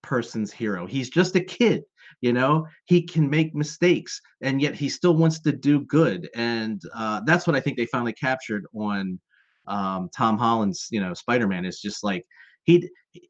person's 0.02 0.52
hero. 0.52 0.86
He's 0.86 1.10
just 1.10 1.36
a 1.36 1.42
kid, 1.42 1.84
you 2.22 2.34
know. 2.34 2.66
He 2.86 3.04
can 3.04 3.30
make 3.30 3.56
mistakes, 3.56 4.20
and 4.42 4.62
yet 4.62 4.76
he 4.76 4.90
still 4.90 5.16
wants 5.16 5.40
to 5.42 5.52
do 5.52 5.82
good, 5.82 6.30
and 6.36 6.82
uh, 6.96 7.22
that's 7.26 7.46
what 7.46 7.56
I 7.56 7.60
think 7.60 7.78
they 7.78 7.86
finally 7.88 8.14
captured 8.14 8.66
on 8.74 9.20
um, 9.68 10.10
Tom 10.16 10.38
Holland's, 10.38 10.88
you 10.92 11.02
know, 11.02 11.14
Spider-Man. 11.14 11.66
Is 11.66 11.80
just 11.80 12.04
like 12.04 12.26
he 12.64 12.90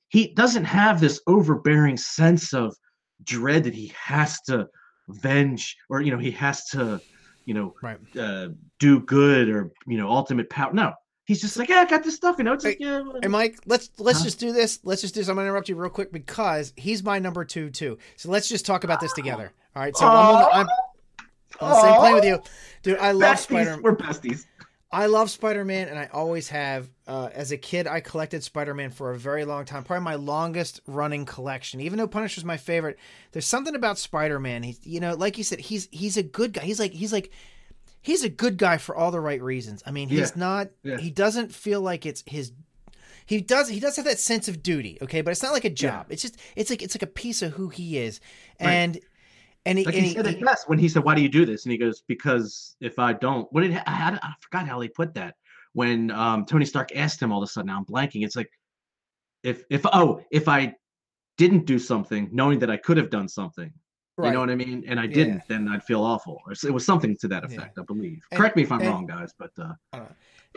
he 0.09 0.33
doesn't 0.33 0.65
have 0.65 0.99
this 0.99 1.21
overbearing 1.27 1.97
sense 1.97 2.53
of 2.53 2.75
dread 3.23 3.63
that 3.63 3.73
he 3.73 3.93
has 3.99 4.39
to 4.41 4.67
venge 5.09 5.75
or 5.89 6.01
you 6.01 6.11
know 6.11 6.17
he 6.17 6.31
has 6.31 6.65
to 6.65 7.01
you 7.45 7.53
know 7.53 7.73
Right. 7.81 7.97
uh, 8.17 8.49
do 8.79 8.99
good 9.01 9.49
or 9.49 9.71
you 9.87 9.97
know 9.97 10.09
ultimate 10.09 10.49
power 10.49 10.73
no 10.73 10.93
he's 11.25 11.39
just 11.41 11.57
like 11.57 11.69
yeah 11.69 11.77
i 11.77 11.85
got 11.85 12.03
this 12.03 12.15
stuff 12.15 12.35
you 12.37 12.43
know 12.43 12.53
it's 12.53 12.65
like 12.65 12.77
yeah 12.79 12.99
whatever." 12.99 13.19
Hey 13.21 13.27
Mike, 13.29 13.59
let's 13.65 13.89
let's 13.97 14.19
Huh? 14.19 14.25
just 14.25 14.39
do 14.39 14.51
this. 14.51 14.79
Let's 14.83 15.01
just 15.01 15.13
do 15.13 15.21
this. 15.21 15.29
I'm 15.29 15.35
gonna 15.35 15.47
interrupt 15.47 15.69
you 15.69 15.75
real 15.75 15.89
quick 15.89 16.11
because 16.11 16.73
he's 16.75 17.03
my 17.03 17.19
number 17.19 17.45
two 17.45 17.69
too. 17.69 17.97
So 18.17 18.29
let's 18.29 18.47
just 18.49 18.65
talk 18.65 18.83
about 18.83 18.99
this 18.99 19.13
together. 19.13 19.51
All 19.75 19.81
right. 19.81 19.95
So 19.95 20.05
I'm, 20.05 20.11
on 20.17 20.41
the, 20.41 20.49
I'm 20.55 20.67
on 21.61 21.69
the 21.69 21.81
same 21.81 21.95
plane 21.99 22.13
with 22.15 22.25
you, 22.25 22.41
dude. 22.81 22.97
I 22.99 23.11
love 23.11 23.39
Spider. 23.39 23.79
we're 23.81 23.95
besties 23.95 24.45
I 24.93 25.07
love 25.07 25.29
Spider 25.31 25.65
Man, 25.65 25.87
and 25.89 25.97
I 25.97 26.07
always 26.13 26.49
have. 26.49 26.87
Uh, 27.07 27.29
as 27.33 27.51
a 27.51 27.57
kid, 27.57 27.87
I 27.87 27.99
collected 27.99 28.43
Spider 28.43 28.73
Man 28.73 28.91
for 28.91 29.11
a 29.11 29.17
very 29.17 29.43
long 29.43 29.65
time. 29.65 29.83
Probably 29.83 30.03
my 30.03 30.15
longest 30.15 30.79
running 30.87 31.25
collection. 31.25 31.81
Even 31.81 31.97
though 31.97 32.07
Punisher's 32.07 32.45
my 32.45 32.57
favorite, 32.57 32.97
there's 33.31 33.47
something 33.47 33.75
about 33.75 33.97
Spider 33.97 34.39
Man. 34.39 34.63
He's, 34.63 34.85
you 34.85 34.99
know, 34.99 35.15
like 35.15 35.37
you 35.37 35.43
said, 35.43 35.59
he's 35.59 35.89
he's 35.91 36.15
a 36.15 36.23
good 36.23 36.53
guy. 36.53 36.61
He's 36.61 36.79
like 36.79 36.93
he's 36.93 37.11
like 37.11 37.31
he's 38.01 38.23
a 38.23 38.29
good 38.29 38.57
guy 38.57 38.77
for 38.77 38.95
all 38.95 39.11
the 39.11 39.19
right 39.19 39.41
reasons. 39.41 39.81
I 39.85 39.91
mean, 39.91 40.07
he's 40.09 40.19
Yeah. 40.29 40.37
not. 40.37 40.69
Yeah. 40.83 40.97
He 40.97 41.09
doesn't 41.11 41.53
feel 41.53 41.81
like 41.81 42.05
it's 42.05 42.23
his. 42.27 42.51
He 43.25 43.41
does. 43.41 43.69
He 43.69 43.79
does 43.79 43.95
have 43.95 44.05
that 44.05 44.19
sense 44.19 44.47
of 44.47 44.61
duty. 44.61 44.97
Okay, 45.01 45.21
but 45.21 45.31
it's 45.31 45.41
not 45.43 45.53
like 45.53 45.65
a 45.65 45.69
job. 45.69 46.07
It's 46.09 46.21
just. 46.21 46.37
It's 46.55 46.69
like 46.69 46.81
it's 46.83 46.93
like 46.95 47.03
a 47.03 47.07
piece 47.07 47.41
of 47.41 47.53
who 47.53 47.69
he 47.69 47.97
is, 47.97 48.19
Right. 48.61 48.69
And 49.65 49.77
he, 49.77 49.85
like 49.85 49.95
and 49.95 50.05
he 50.05 50.13
said 50.13 50.27
it 50.27 50.41
best 50.41 50.67
when 50.69 50.77
he 50.79 50.89
said 50.89 51.03
why 51.03 51.15
do 51.15 51.21
you 51.21 51.29
do 51.29 51.45
this 51.45 51.65
and 51.65 51.71
he 51.71 51.77
goes 51.77 52.03
because 52.07 52.75
if 52.81 52.99
i 52.99 53.13
don't 53.13 53.47
what 53.51 53.61
did 53.61 53.71
I, 53.87 53.91
had, 53.91 54.15
I 54.21 54.33
forgot 54.41 54.67
how 54.67 54.79
he 54.81 54.89
put 54.89 55.13
that 55.15 55.35
when 55.73 56.11
um 56.11 56.45
tony 56.45 56.65
stark 56.65 56.89
asked 56.95 57.21
him 57.21 57.31
all 57.31 57.41
of 57.41 57.47
a 57.47 57.51
sudden 57.51 57.67
now 57.67 57.77
i'm 57.77 57.85
blanking 57.85 58.23
it's 58.25 58.35
like 58.35 58.49
if 59.43 59.63
if 59.69 59.85
oh 59.93 60.21
if 60.31 60.47
i 60.47 60.73
didn't 61.37 61.65
do 61.65 61.79
something 61.79 62.29
knowing 62.31 62.59
that 62.59 62.69
i 62.69 62.77
could 62.77 62.97
have 62.97 63.09
done 63.09 63.27
something 63.27 63.71
right. 64.17 64.27
You 64.27 64.33
know 64.33 64.41
what 64.41 64.51
I 64.51 64.55
mean? 64.55 64.83
And 64.87 64.99
I 64.99 65.05
Yeah. 65.05 65.09
didn't, 65.15 65.41
then 65.47 65.67
I'd 65.67 65.81
feel 65.83 66.03
awful. 66.03 66.39
It 66.63 66.69
was 66.69 66.85
something 66.85 67.17
to 67.17 67.27
that 67.29 67.49
Yeah. 67.49 67.55
effect, 67.57 67.79
I 67.79 67.81
believe. 67.81 68.23
And- 68.29 68.37
Correct 68.37 68.55
me 68.55 68.61
if 68.61 68.71
I'm 68.71 68.79
and- 68.81 68.87
wrong, 68.89 69.07
guys, 69.07 69.33
but 69.39 69.49
uh, 69.59 70.05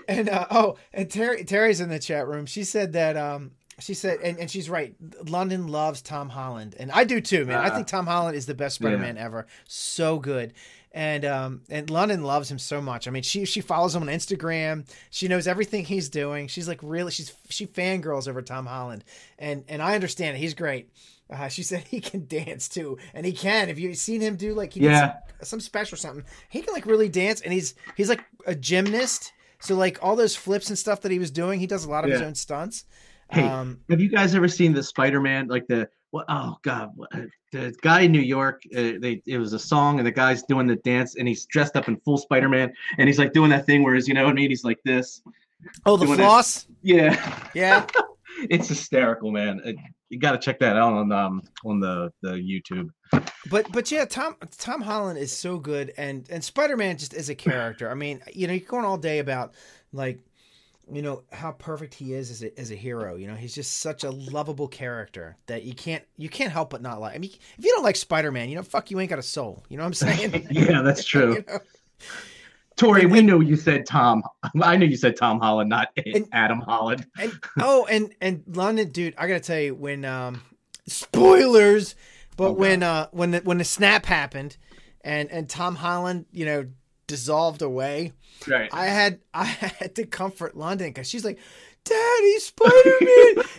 And 0.06 0.28
uh, 0.28 0.46
oh, 0.50 0.76
and 0.92 1.10
Terry 1.10 1.42
Terry's 1.42 1.80
in 1.80 1.88
the 1.88 1.98
chat 1.98 2.28
room. 2.28 2.44
She 2.44 2.64
said 2.64 2.92
that 2.92 3.16
um 3.16 3.52
she 3.78 3.94
said 3.94 4.20
and, 4.22 4.38
and 4.38 4.50
she's 4.50 4.70
right. 4.70 4.94
London 5.28 5.66
loves 5.68 6.00
Tom 6.02 6.28
Holland. 6.30 6.74
And 6.78 6.90
I 6.92 7.04
do 7.04 7.20
too, 7.20 7.44
man. 7.44 7.58
I 7.58 7.68
Uh, 7.68 7.74
think 7.74 7.86
Tom 7.86 8.06
Holland 8.06 8.36
is 8.36 8.46
the 8.46 8.54
best. 8.54 8.76
Spider-Man 8.76 9.18
ever. 9.18 9.46
So 9.66 10.18
good. 10.18 10.54
And 10.92 11.24
um 11.26 11.60
and 11.68 11.90
London 11.90 12.22
loves 12.22 12.50
him 12.50 12.58
so 12.58 12.80
much. 12.80 13.06
I 13.06 13.10
mean, 13.10 13.22
she 13.22 13.44
she 13.44 13.60
follows 13.60 13.94
him 13.94 14.02
on 14.02 14.08
Instagram. 14.08 14.86
She 15.10 15.28
knows 15.28 15.46
everything 15.46 15.84
he's 15.84 16.08
doing. 16.08 16.48
She's 16.48 16.68
like 16.68 16.80
really 16.82 17.10
she's 17.12 17.34
she 17.50 17.66
fangirls 17.66 18.26
over 18.28 18.40
Tom 18.40 18.64
Holland. 18.66 19.04
And 19.38 19.64
and 19.68 19.82
I 19.82 19.94
understand 19.94 20.36
it. 20.36 20.40
He's 20.40 20.54
great. 20.54 20.90
Uh, 21.28 21.48
she 21.48 21.62
said 21.64 21.82
he 21.88 22.00
can 22.00 22.24
dance 22.26 22.68
too, 22.68 22.96
and 23.12 23.26
he 23.26 23.32
can. 23.32 23.68
If 23.68 23.78
you've 23.78 23.96
seen 23.98 24.20
him 24.20 24.36
do 24.36 24.54
like 24.54 24.72
he 24.72 24.80
Yeah. 24.80 25.14
some, 25.40 25.42
some 25.42 25.60
special 25.60 25.96
or 25.96 25.98
something, 25.98 26.24
he 26.48 26.62
can 26.62 26.72
like 26.72 26.86
really 26.86 27.08
dance, 27.08 27.40
and 27.42 27.52
he's 27.52 27.74
he's 27.96 28.08
like 28.08 28.24
a 28.46 28.54
gymnast. 28.54 29.32
So 29.58 29.74
like 29.74 29.98
all 30.02 30.16
those 30.16 30.36
flips 30.36 30.68
and 30.68 30.78
stuff 30.78 31.00
that 31.02 31.10
he 31.10 31.18
was 31.18 31.30
doing, 31.30 31.58
he 31.60 31.66
does 31.66 31.84
a 31.84 31.90
lot 31.90 32.04
of 32.04 32.10
his 32.10 32.22
own 32.22 32.34
stunts. 32.36 32.84
Hey, 33.30 33.42
um, 33.42 33.80
have 33.90 34.00
you 34.00 34.08
guys 34.08 34.34
ever 34.34 34.48
seen 34.48 34.72
the 34.72 34.82
Spider-Man, 34.82 35.48
like 35.48 35.66
the 35.66 35.88
what? 36.10 36.26
Oh 36.28 36.56
God, 36.62 36.90
uh, 37.12 37.22
the 37.52 37.74
guy 37.82 38.02
in 38.02 38.12
New 38.12 38.20
York. 38.20 38.62
Uh, 38.74 38.92
they 39.00 39.22
it 39.26 39.38
was 39.38 39.52
a 39.52 39.58
song, 39.58 39.98
and 39.98 40.06
the 40.06 40.12
guy's 40.12 40.42
doing 40.44 40.66
the 40.66 40.76
dance, 40.76 41.16
and 41.16 41.26
he's 41.26 41.44
dressed 41.46 41.76
up 41.76 41.88
in 41.88 41.96
full 42.00 42.18
Spider-Man, 42.18 42.72
and 42.98 43.08
he's 43.08 43.18
like 43.18 43.32
doing 43.32 43.50
that 43.50 43.66
thing 43.66 43.82
where 43.82 43.94
he's, 43.94 44.06
you 44.06 44.14
know 44.14 44.24
what 44.24 44.30
I 44.30 44.34
mean? 44.34 44.50
He's 44.50 44.64
like 44.64 44.78
this. 44.84 45.22
oh, 45.84 45.96
the 45.96 46.10
it. 46.12 46.16
floss, 46.16 46.66
Yeah, 46.82 47.48
yeah. 47.54 47.86
it's 48.50 48.68
hysterical, 48.68 49.30
man. 49.30 49.60
Uh, 49.64 49.72
you 50.08 50.18
got 50.18 50.32
to 50.32 50.38
check 50.38 50.58
that 50.60 50.76
out 50.76 50.92
on 50.92 51.10
um 51.10 51.42
on 51.64 51.80
the 51.80 52.12
the 52.22 52.32
YouTube. 52.32 52.90
But 53.50 53.70
but 53.72 53.90
yeah, 53.90 54.04
Tom 54.04 54.36
Tom 54.56 54.80
Holland 54.80 55.18
is 55.18 55.36
so 55.36 55.58
good, 55.58 55.92
and 55.96 56.26
and 56.30 56.44
Spider 56.44 56.76
Man 56.76 56.96
just 56.96 57.14
as 57.14 57.28
a 57.28 57.34
character. 57.34 57.90
I 57.90 57.94
mean, 57.94 58.22
you 58.32 58.46
know, 58.46 58.52
you're 58.52 58.68
going 58.68 58.84
all 58.84 58.98
day 58.98 59.18
about 59.18 59.54
like, 59.92 60.20
you 60.92 61.02
know, 61.02 61.22
how 61.32 61.52
perfect 61.52 61.94
he 61.94 62.12
is 62.14 62.30
as 62.30 62.42
a, 62.42 62.60
as 62.60 62.70
a 62.70 62.76
hero. 62.76 63.16
You 63.16 63.26
know, 63.26 63.34
he's 63.34 63.54
just 63.54 63.78
such 63.80 64.04
a 64.04 64.10
lovable 64.10 64.68
character 64.68 65.36
that 65.46 65.64
you 65.64 65.74
can't 65.74 66.04
you 66.16 66.28
can't 66.28 66.52
help 66.52 66.70
but 66.70 66.82
not 66.82 67.00
like. 67.00 67.14
I 67.14 67.18
mean, 67.18 67.30
if 67.58 67.64
you 67.64 67.72
don't 67.72 67.82
like 67.84 67.96
Spider 67.96 68.30
Man, 68.30 68.48
you 68.48 68.56
know, 68.56 68.62
fuck 68.62 68.90
you 68.90 69.00
ain't 69.00 69.10
got 69.10 69.18
a 69.18 69.22
soul. 69.22 69.64
You 69.68 69.76
know 69.76 69.82
what 69.82 69.88
I'm 69.88 69.94
saying? 69.94 70.46
yeah, 70.50 70.82
that's 70.82 71.04
true. 71.12 71.34
You 71.34 71.44
know? 71.48 71.58
Tori, 72.76 73.06
we 73.06 73.22
knew 73.22 73.40
you 73.40 73.56
said 73.56 73.86
Tom. 73.86 74.22
I 74.62 74.76
knew 74.76 74.86
you 74.86 74.96
said 74.96 75.16
Tom 75.16 75.40
Holland, 75.40 75.70
not 75.70 75.88
And- 76.04 76.28
Adam 76.32 76.60
Holland. 76.60 77.06
And 77.18 77.32
oh, 77.58 77.86
and 77.86 78.14
and 78.20 78.44
London, 78.46 78.90
dude, 78.90 79.14
I 79.18 79.26
gotta 79.28 79.40
tell 79.40 79.58
you 79.60 79.74
when 79.74 80.04
um 80.04 80.42
spoilers, 80.86 81.94
but 82.36 82.50
Oh, 82.50 82.52
when 82.52 82.82
uh 82.82 83.08
when 83.12 83.30
the, 83.32 83.38
when 83.40 83.58
the 83.58 83.64
snap 83.64 84.06
happened, 84.06 84.56
and 85.02 85.30
and 85.30 85.48
Tom 85.48 85.76
Holland, 85.76 86.26
you 86.32 86.44
know, 86.44 86.66
dissolved 87.06 87.62
away, 87.62 88.12
Right. 88.46 88.68
I 88.72 88.86
had 88.86 89.20
I 89.34 89.44
had 89.44 89.94
to 89.96 90.06
comfort 90.06 90.56
London 90.56 90.88
because 90.88 91.08
she's 91.08 91.24
like, 91.24 91.38
Daddy, 91.86 92.38
Spider 92.38 92.96
Man, 93.00 93.44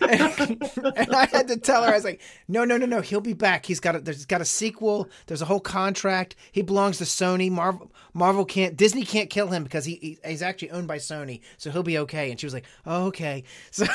and, 0.80 0.96
and 0.96 1.14
I 1.14 1.26
had 1.26 1.48
to 1.48 1.56
tell 1.56 1.82
her 1.82 1.90
I 1.90 1.94
was 1.94 2.04
like, 2.04 2.20
No, 2.46 2.64
no, 2.64 2.76
no, 2.76 2.86
no, 2.86 3.00
he'll 3.00 3.20
be 3.20 3.32
back. 3.32 3.66
He's 3.66 3.80
got 3.80 3.96
a 3.96 4.00
there's 4.00 4.26
got 4.26 4.40
a 4.40 4.44
sequel. 4.44 5.08
There's 5.26 5.42
a 5.42 5.46
whole 5.46 5.60
contract. 5.60 6.36
He 6.52 6.62
belongs 6.62 6.98
to 6.98 7.04
Sony. 7.04 7.50
Marvel 7.50 7.90
Marvel 8.14 8.44
can't 8.44 8.76
Disney 8.76 9.04
can't 9.04 9.30
kill 9.30 9.48
him 9.48 9.64
because 9.64 9.84
he, 9.84 9.94
he 9.96 10.18
he's 10.24 10.42
actually 10.42 10.70
owned 10.70 10.86
by 10.88 10.98
Sony, 10.98 11.40
so 11.56 11.70
he'll 11.70 11.82
be 11.82 11.98
okay. 11.98 12.30
And 12.30 12.38
she 12.38 12.46
was 12.46 12.54
like, 12.54 12.64
oh, 12.86 13.06
Okay, 13.08 13.44
so 13.70 13.86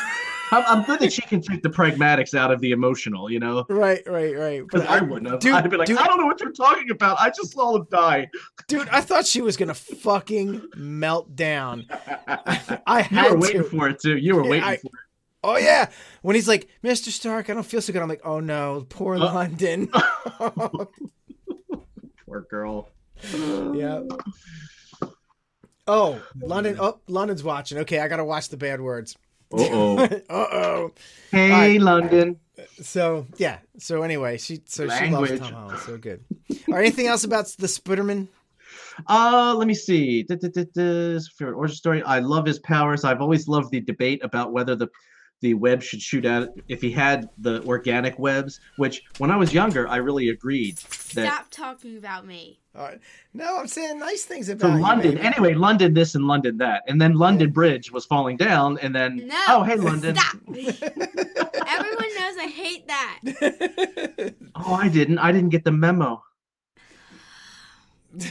I'm, 0.52 0.64
I'm 0.68 0.84
good 0.86 1.00
that 1.02 1.14
she 1.14 1.22
can 1.24 1.42
take 1.42 1.62
the 1.62 1.70
pragmatics 1.70 2.34
out 2.34 2.52
of 2.52 2.60
the 2.62 2.72
emotional, 2.72 3.30
you 3.30 3.40
know? 3.40 3.66
right, 3.70 4.02
right, 4.08 4.36
right. 4.36 4.62
Because 4.64 4.82
But 4.82 4.90
I 4.90 5.02
wouldn't 5.02 5.30
have. 5.30 5.40
dude, 5.40 5.54
I'd 5.54 5.70
be 5.70 5.78
like, 5.78 5.88
dude- 5.88 5.98
I 5.98 6.06
don't 6.06 6.20
know 6.20 6.26
what 6.26 6.40
you're 6.42 6.52
talking 6.52 6.90
about. 6.90 7.20
I 7.20 7.30
just 7.30 7.54
saw 7.54 7.76
him 7.76 7.86
die. 7.92 8.30
dude, 8.68 8.88
I 8.90 9.02
thought 9.02 9.26
she 9.26 9.42
was 9.42 9.56
gonna 9.58 9.74
fucking 9.76 10.62
melt 10.76 11.36
down. 11.36 11.86
I 12.88 13.08
you 13.12 13.18
had 13.18 13.32
were 13.32 13.38
waiting 13.40 13.64
to. 13.64 13.70
for 13.70 13.90
it 13.90 14.00
too. 14.00 14.18
You 14.24 14.36
were 14.38 14.44
Yeah, 14.46 14.50
waiting 14.50 14.64
I- 14.64 14.78
for 14.78 14.88
it. 14.88 14.94
Oh 15.46 15.58
yeah, 15.58 15.90
when 16.22 16.36
he's 16.36 16.48
like, 16.48 16.70
Mr. 16.86 17.10
Stark, 17.10 17.50
I 17.50 17.54
don't 17.54 17.64
feel 17.66 17.82
so 17.82 17.92
good. 17.92 18.02
I'm 18.02 18.08
like, 18.08 18.22
oh 18.26 18.40
no, 18.40 18.86
poor 18.88 19.16
Uh. 19.16 19.20
London. 19.34 19.90
Poor 22.26 22.42
girl. 22.50 22.90
yeah. 23.76 24.02
Oh, 25.86 26.22
London. 26.42 26.78
Oh, 26.80 27.00
London's 27.08 27.44
watching. 27.44 27.80
Okay, 27.80 28.00
I 28.00 28.08
gotta 28.08 28.24
watch 28.24 28.50
the 28.50 28.58
bad 28.58 28.80
words. 28.82 29.16
Uh 29.52 29.58
oh. 29.72 29.98
uh 30.30 30.48
oh. 30.52 30.92
Hey, 31.32 31.52
Alright. 31.52 31.82
London. 31.82 32.40
So 32.82 33.28
yeah. 33.38 33.60
So 33.78 34.02
anyway, 34.04 34.38
she 34.38 34.62
so 34.66 34.88
she 34.88 35.10
loves 35.10 35.38
Tom 35.40 35.54
Holland. 35.54 35.80
So 35.86 35.98
good. 35.98 36.24
All 36.70 36.76
right. 36.76 36.80
Anything 36.86 37.08
else 37.08 37.24
about 37.24 37.48
the 37.60 37.68
Spiderman? 37.68 38.30
Uh, 39.08 39.56
let 39.58 39.68
me 39.68 39.74
see. 39.74 40.24
Favorite 40.24 41.56
origin 41.56 41.76
story. 41.76 42.04
I 42.04 42.20
love 42.20 42.46
his 42.46 42.60
powers. 42.60 43.04
I've 43.04 43.22
always 43.22 43.48
loved 43.48 43.72
the 43.72 43.80
debate 43.82 44.24
about 44.24 44.52
whether 44.52 44.76
the 44.76 44.88
the 45.42 45.54
web 45.56 45.84
should 45.84 46.02
shoot 46.02 46.26
out 46.26 46.48
if 46.70 46.82
he 46.82 46.90
had 46.90 47.28
the 47.40 47.62
organic 47.66 48.18
webs. 48.18 48.62
Which, 48.78 49.04
when 49.18 49.30
I 49.30 49.36
was 49.36 49.54
younger, 49.54 49.86
I 49.90 49.98
really 49.98 50.30
agreed 50.30 50.78
that. 50.78 51.26
Stop 51.34 51.48
talking 51.50 51.98
about 51.98 52.26
me. 52.26 52.62
All 52.76 52.84
right. 52.84 53.00
No, 53.34 53.58
I'm 53.60 53.68
saying 53.68 54.00
nice 54.00 54.24
things 54.24 54.48
So 54.48 54.54
about 54.54 54.76
you, 54.78 54.82
London, 54.82 55.16
baby. 55.16 55.22
anyway, 55.28 55.54
London 55.54 55.94
this 55.94 56.16
and 56.16 56.28
London 56.28 56.58
that, 56.60 56.84
and 56.88 57.00
then 57.02 57.16
London 57.16 57.52
Bridge 57.52 57.92
was 57.92 58.06
falling 58.06 58.38
down, 58.38 58.78
and 58.82 58.96
then 58.96 59.18
No. 59.28 59.36
oh 59.50 59.64
hey 59.64 59.76
London, 59.76 60.16
Stop. 60.16 60.38
Everyone 60.48 62.16
knows 62.16 62.38
I 62.40 62.48
hate 62.52 62.88
that. 62.88 63.20
oh 64.56 64.74
I 64.76 64.88
didn't, 64.88 65.18
I 65.20 65.32
didn't 65.34 65.50
get 65.50 65.66
the 65.66 65.72
memo. 65.74 66.24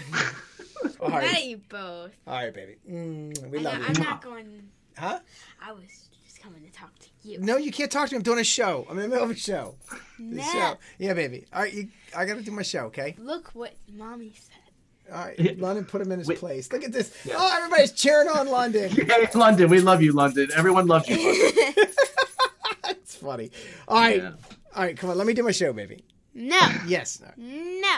All 1.01 1.09
Mad 1.09 1.17
right. 1.19 1.35
at 1.37 1.45
you 1.45 1.61
both. 1.69 2.11
All 2.27 2.35
right, 2.35 2.55
baby. 2.55 2.77
Mm, 2.91 3.49
we 3.51 3.59
I 3.59 3.63
love 3.63 3.75
know, 3.75 3.81
you. 3.81 3.87
I'm 3.89 4.03
not 4.03 4.23
going. 4.23 4.69
Huh? 4.99 5.19
I 5.65 5.73
was 5.73 6.09
just 6.25 6.41
coming 6.43 6.63
to 6.65 6.71
talk 6.71 6.97
to 6.99 7.09
you. 7.23 7.39
No, 7.41 7.57
you 7.57 7.71
can't 7.73 7.91
talk 7.91 8.09
to 8.09 8.15
me. 8.15 8.19
I'm 8.19 8.23
doing 8.23 8.39
a 8.41 8.45
show. 8.45 8.87
I'm 8.91 8.97
in 8.99 9.03
the 9.05 9.09
middle 9.09 9.25
of 9.25 9.31
a 9.31 9.35
show. 9.37 9.75
The 10.19 10.37
Nah. 10.37 10.43
show. 10.53 10.79
Yeah, 10.99 11.15
baby. 11.15 11.47
All 11.53 11.63
right, 11.63 11.73
you, 11.73 11.89
I 12.17 12.25
gotta 12.25 12.43
do 12.43 12.51
my 12.51 12.63
show, 12.63 12.85
okay? 12.87 13.15
Look 13.19 13.51
what 13.55 13.75
mommy 13.93 14.33
said. 14.39 15.13
All 15.13 15.25
right, 15.27 15.59
London, 15.59 15.85
put 15.85 16.01
him 16.01 16.13
in 16.13 16.21
his 16.21 16.29
Wait. 16.29 16.39
place. 16.39 16.73
Look 16.73 16.85
at 16.85 16.93
this. 16.93 17.15
Yeah. 17.25 17.35
Oh, 17.37 17.53
everybody's 17.57 17.93
cheering 17.93 18.29
on 18.29 18.49
London. 18.49 18.91
Hey 18.91 19.29
London, 19.35 19.69
we 19.69 19.81
love 19.81 20.01
you, 20.03 20.13
London. 20.13 20.49
Everyone 20.57 20.87
loves 20.87 21.09
you. 21.09 21.17
London. 21.17 21.87
funny. 23.05 23.51
All 23.89 24.01
right, 24.01 24.17
Yeah. 24.17 24.33
all 24.75 24.83
right. 24.83 24.97
Come 24.97 25.11
on, 25.11 25.17
let 25.19 25.27
me 25.27 25.33
do 25.35 25.43
my 25.43 25.53
show, 25.53 25.73
baby. 25.73 26.05
No. 26.35 26.59
Yes. 26.87 27.23
All 27.25 27.33
No. 27.37 27.89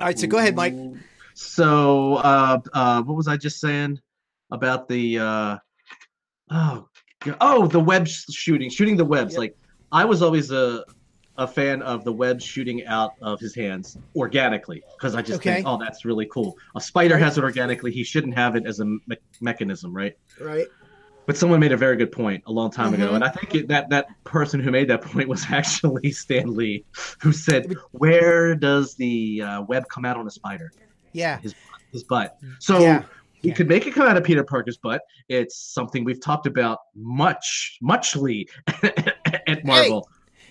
All 0.00 0.06
right, 0.06 0.18
So 0.18 0.26
go 0.26 0.38
ahead, 0.38 0.56
Mike. 0.56 0.74
So, 1.34 2.14
uh, 2.16 2.60
uh, 2.72 3.02
what 3.02 3.16
was 3.16 3.28
I 3.28 3.36
just 3.36 3.60
saying 3.60 4.00
about 4.50 4.88
the, 4.88 5.18
uh, 5.18 5.58
oh, 6.50 6.88
oh, 7.40 7.66
the 7.66 7.80
web 7.80 8.06
shooting, 8.06 8.70
shooting 8.70 8.96
the 8.96 9.04
webs. 9.04 9.36
Like, 9.36 9.56
I 9.90 10.04
was 10.04 10.22
always 10.22 10.52
a, 10.52 10.84
a 11.36 11.46
fan 11.48 11.82
of 11.82 12.04
the 12.04 12.12
web 12.12 12.40
shooting 12.40 12.86
out 12.86 13.12
of 13.20 13.40
his 13.40 13.54
hands 13.54 13.98
organically 14.14 14.82
because 14.96 15.16
I 15.16 15.22
just 15.22 15.40
Okay. 15.40 15.54
think, 15.54 15.66
oh, 15.66 15.76
that's 15.76 16.04
really 16.04 16.26
cool. 16.26 16.56
A 16.76 16.80
spider 16.80 17.18
has 17.18 17.36
it 17.36 17.42
organically. 17.42 17.90
He 17.90 18.04
shouldn't 18.04 18.34
have 18.34 18.54
it 18.54 18.64
as 18.66 18.78
a 18.78 18.84
me- 18.84 19.00
mechanism, 19.40 19.92
right? 19.94 20.14
Right. 20.40 20.66
But 21.26 21.36
someone 21.36 21.58
made 21.58 21.72
a 21.72 21.76
very 21.76 21.96
good 21.96 22.12
point 22.12 22.44
a 22.46 22.52
long 22.52 22.70
time 22.70 22.92
ago, 22.94 23.08
Mhm. 23.10 23.14
and 23.14 23.24
I 23.24 23.30
think 23.30 23.54
it, 23.54 23.68
that 23.68 23.88
that 23.88 24.06
person 24.24 24.60
who 24.60 24.70
made 24.70 24.88
that 24.90 25.00
point 25.00 25.26
was 25.26 25.44
actually 25.50 26.12
Stan 26.12 26.54
Lee, 26.54 26.84
who 27.22 27.32
said, 27.32 27.74
"Where 27.92 28.54
does 28.54 28.94
the 28.96 29.40
uh, 29.40 29.62
web 29.62 29.88
come 29.88 30.04
out 30.04 30.18
on 30.18 30.26
a 30.26 30.30
spider? 30.30 30.70
Yeah. 31.14 31.40
His 31.92 32.04
butt." 32.04 32.36
Mm-hmm. 32.36 32.52
So 32.58 32.80
Yeah. 32.80 33.04
we 33.42 33.48
Yeah. 33.50 33.54
could 33.54 33.68
make 33.68 33.86
it 33.86 33.94
come 33.94 34.06
out 34.06 34.16
of 34.18 34.24
Peter 34.24 34.44
Parker's 34.44 34.76
butt. 34.76 35.00
It's 35.28 35.56
something 35.56 36.04
we've 36.04 36.20
talked 36.20 36.46
about 36.46 36.78
much, 36.94 37.78
muchly 37.80 38.48
at 39.46 39.64
Marvel, 39.64 40.06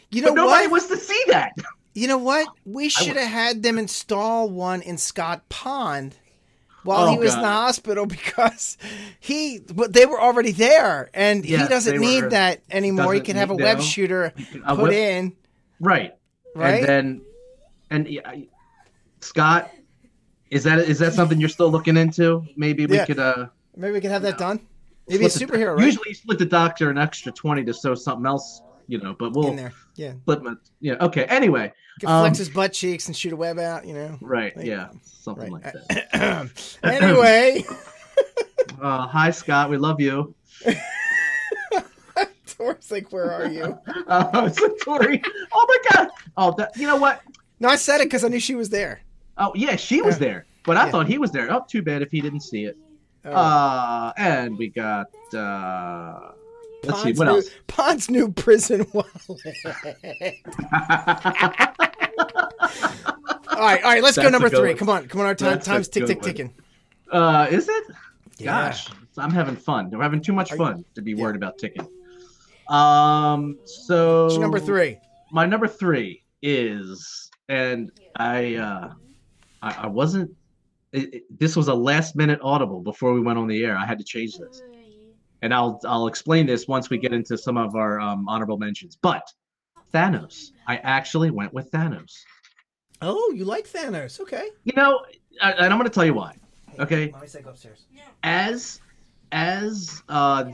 You 0.09 0.23
but 0.23 0.29
know 0.33 0.45
nobody 0.45 0.63
what? 0.67 0.71
wants 0.71 0.87
to 0.87 0.97
see 0.97 1.21
that. 1.27 1.51
You 1.95 2.07
know 2.07 2.17
what? 2.17 2.47
We 2.65 2.89
should 2.89 3.15
have 3.17 3.29
had 3.29 3.61
them 3.61 3.77
install 3.77 4.49
one 4.49 4.81
in 4.81 4.97
Scott 4.97 5.47
Pond 5.49 6.15
while 6.83 7.05
oh, 7.07 7.11
he 7.11 7.17
Oh, 7.17 7.19
was 7.19 7.35
in 7.35 7.41
the 7.41 7.47
hospital 7.47 8.05
because 8.17 8.77
he, 9.19 9.59
but 9.73 9.93
they 9.93 10.05
were 10.07 10.19
already 10.19 10.51
there, 10.51 11.09
and 11.13 11.45
he 11.45 11.55
doesn't 11.55 11.99
need 11.99 12.23
were- 12.23 12.29
that 12.31 12.61
anymore. 12.71 13.13
He 13.13 13.19
doesn't 13.19 13.25
can 13.25 13.35
have 13.37 13.51
a 13.51 13.55
need 13.55 13.63
web 13.63 13.77
now. 13.77 13.83
shooter 13.83 14.23
A 14.25 14.31
uh, 14.65 14.75
put 14.75 14.83
web- 14.85 14.91
in, 14.93 15.33
right, 15.79 16.15
right? 16.55 16.79
and 16.79 16.87
then, 16.87 17.21
and 17.91 18.07
yeah, 18.07 18.33
Scott. 19.21 19.69
Is 20.53 20.63
that 20.65 20.79
is 20.79 20.99
that 20.99 21.13
something 21.13 21.39
you're 21.39 21.49
still 21.49 21.69
looking 21.71 21.97
into? 21.97 22.43
Maybe 22.55 22.85
we 22.85 22.95
Yeah. 22.97 23.05
could 23.05 23.19
uh 23.19 23.47
Maybe 23.75 23.93
we 23.93 24.01
can 24.01 24.11
have 24.11 24.21
that 24.21 24.37
done. 24.37 24.59
Maybe 25.09 25.25
a 25.25 25.29
split 25.29 25.49
the- 25.49 25.57
superhero, 25.57 25.75
right? 25.75 25.85
Usually, 25.85 26.09
you 26.09 26.15
split 26.15 26.37
the 26.39 26.45
doctor 26.45 26.89
an 26.89 26.97
extra 26.97 27.31
twenty 27.31 27.63
to 27.65 27.73
sew 27.73 27.95
something 27.95 28.25
else, 28.25 28.61
you 28.87 28.99
know. 28.99 29.15
But 29.17 29.33
we'll 29.33 29.47
in 29.47 29.55
there. 29.55 29.73
Yeah. 29.95 30.13
split. 30.21 30.43
My, 30.43 30.53
yeah. 30.79 30.93
Okay. 31.01 31.23
Anyway. 31.25 31.73
Can 31.99 32.09
Um, 32.09 32.21
flex 32.23 32.37
his 32.39 32.49
butt 32.49 32.73
cheeks 32.73 33.07
and 33.07 33.15
shoot 33.17 33.33
a 33.33 33.35
web 33.35 33.59
out, 33.59 33.85
you 33.85 33.93
know. 33.93 34.17
Right. 34.21 34.55
Like- 34.55 34.65
Yeah. 34.65 34.89
Something 35.03 35.53
Right. 35.53 35.63
like 35.63 35.73
that. 36.11 36.49
anyway, 36.83 37.63
Uh, 38.81 39.07
hi, 39.07 39.31
Scott. 39.31 39.69
We 39.69 39.77
love 39.77 39.99
you. 40.01 40.33
Thor's 42.45 42.91
like, 42.91 43.11
where 43.11 43.31
are 43.31 43.47
you? 43.47 43.77
Uh, 44.07 44.49
Tori. 44.83 45.21
Oh 45.53 45.65
my 45.67 45.77
God. 45.95 46.07
Oh, 46.37 46.53
that, 46.57 46.71
you 46.77 46.85
know 46.87 46.97
what? 46.97 47.21
No, 47.59 47.69
I 47.69 47.75
said 47.75 48.01
it 48.01 48.05
because 48.05 48.23
I 48.23 48.27
knew 48.27 48.39
she 48.39 48.55
was 48.55 48.69
there. 48.69 49.01
Oh 49.37 49.51
yeah, 49.55 49.75
she 49.75 50.01
was 50.01 50.17
there, 50.19 50.45
but 50.65 50.77
I 50.77 50.85
Yeah. 50.85 50.91
thought 50.91 51.07
he 51.07 51.17
was 51.17 51.31
there. 51.31 51.51
Oh, 51.51 51.65
too 51.67 51.81
bad 51.81 52.01
if 52.01 52.11
he 52.11 52.21
didn't 52.21 52.41
see 52.41 52.65
it. 52.65 52.77
Oh. 53.25 53.31
Uh, 53.31 54.13
and 54.17 54.57
we 54.57 54.69
got. 54.69 55.07
uh 55.33 56.31
Let's 56.85 57.01
see 57.01 57.13
what 57.13 57.25
new, 57.27 57.35
else. 57.35 57.49
Pond's 57.67 58.09
new 58.09 58.29
prison 58.33 58.85
wallet. 58.91 59.07
all 63.49 63.59
right, 63.59 63.83
all 63.83 63.91
right. 63.91 64.03
Let's 64.03 64.15
go 64.17 64.23
That's 64.23 64.27
a 64.27 64.29
number 64.31 64.49
three. 64.49 64.69
one. 64.69 64.77
Come 64.77 64.89
on, 64.89 65.07
come 65.07 65.21
on. 65.21 65.27
Our 65.27 65.35
time, 65.35 65.51
That's 65.53 65.65
time's 65.65 65.87
tick, 65.87 66.05
tick, 66.07 66.21
ticking. 66.21 66.53
uh, 67.11 67.47
is 67.49 67.69
it? 67.69 67.83
Yeah. 68.37 68.67
Gosh, 68.69 68.89
I'm 69.17 69.31
having 69.31 69.55
fun. 69.55 69.89
We're 69.91 70.01
having 70.03 70.21
too 70.21 70.33
much 70.33 70.51
Are 70.51 70.55
you- 70.55 70.63
fun 70.65 70.85
to 70.95 71.01
be 71.01 71.11
Yeah. 71.11 71.21
worried 71.23 71.35
about 71.35 71.57
ticking. 71.57 71.87
Um, 72.69 73.59
so 73.65 74.27
number 74.39 74.59
three? 74.59 74.97
my 75.31 75.45
number 75.45 75.67
three 75.67 76.23
is, 76.41 77.29
and 77.49 77.91
I, 78.17 78.55
uh, 78.55 78.93
I, 79.63 79.83
I 79.83 79.87
wasn't. 79.87 80.29
It, 80.91 81.13
it- 81.13 81.39
this 81.39 81.55
was 81.55 81.67
a 81.69 81.73
last 81.73 82.15
minute 82.15 82.39
audible 82.43 82.81
before 82.81 83.13
we 83.13 83.21
went 83.21 83.39
on 83.39 83.47
the 83.47 83.63
air. 83.65 83.75
I 83.75 83.85
had 83.85 83.97
to 83.97 84.03
change 84.03 84.37
this, 84.37 84.61
and 85.41 85.53
I'll 85.53 85.79
I'll 85.85 86.07
explain 86.07 86.45
this 86.45 86.67
once 86.67 86.89
we 86.89 86.97
get 86.99 87.13
into 87.13 87.37
some 87.37 87.57
of 87.57 87.75
our 87.75 87.99
um, 87.99 88.27
honorable 88.29 88.57
mentions. 88.57 88.95
But 89.01 89.27
Thanos, 89.93 90.51
I 90.67 90.77
actually 90.77 91.31
went 91.31 91.53
with 91.53 91.71
Thanos. 91.71 92.13
Oh, 93.01 93.33
you 93.35 93.45
like 93.45 93.67
Thanos? 93.67 94.19
Okay. 94.19 94.49
You 94.65 94.73
know, 94.75 94.99
I, 95.41 95.51
and 95.53 95.73
I'm 95.73 95.79
going 95.79 95.89
to 95.89 95.93
tell 95.93 96.05
you 96.05 96.13
why. 96.13 96.35
Okay, 96.79 97.09
Mommy 97.11 97.27
said 97.27 97.43
go 97.43 97.51
upstairs. 97.51 97.85
as 98.23 98.79
as 99.31 100.01
uh, 100.09 100.45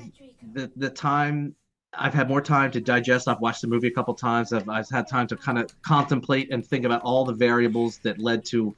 the 0.53 0.71
the 0.77 0.89
time 0.89 1.55
I've 1.93 2.13
had 2.13 2.27
more 2.29 2.41
time 2.41 2.71
to 2.71 2.81
digest. 2.81 3.27
I've 3.27 3.39
watched 3.41 3.61
the 3.61 3.67
movie 3.67 3.87
a 3.87 3.91
couple 3.91 4.13
times. 4.13 4.53
I've, 4.53 4.69
I've 4.69 4.89
had 4.89 5.07
time 5.07 5.27
to 5.27 5.35
kind 5.35 5.57
of 5.57 5.69
contemplate 5.81 6.51
and 6.51 6.65
think 6.65 6.85
about 6.85 7.01
all 7.01 7.25
the 7.25 7.33
variables 7.33 7.97
that 7.99 8.19
led 8.19 8.45
to 8.45 8.75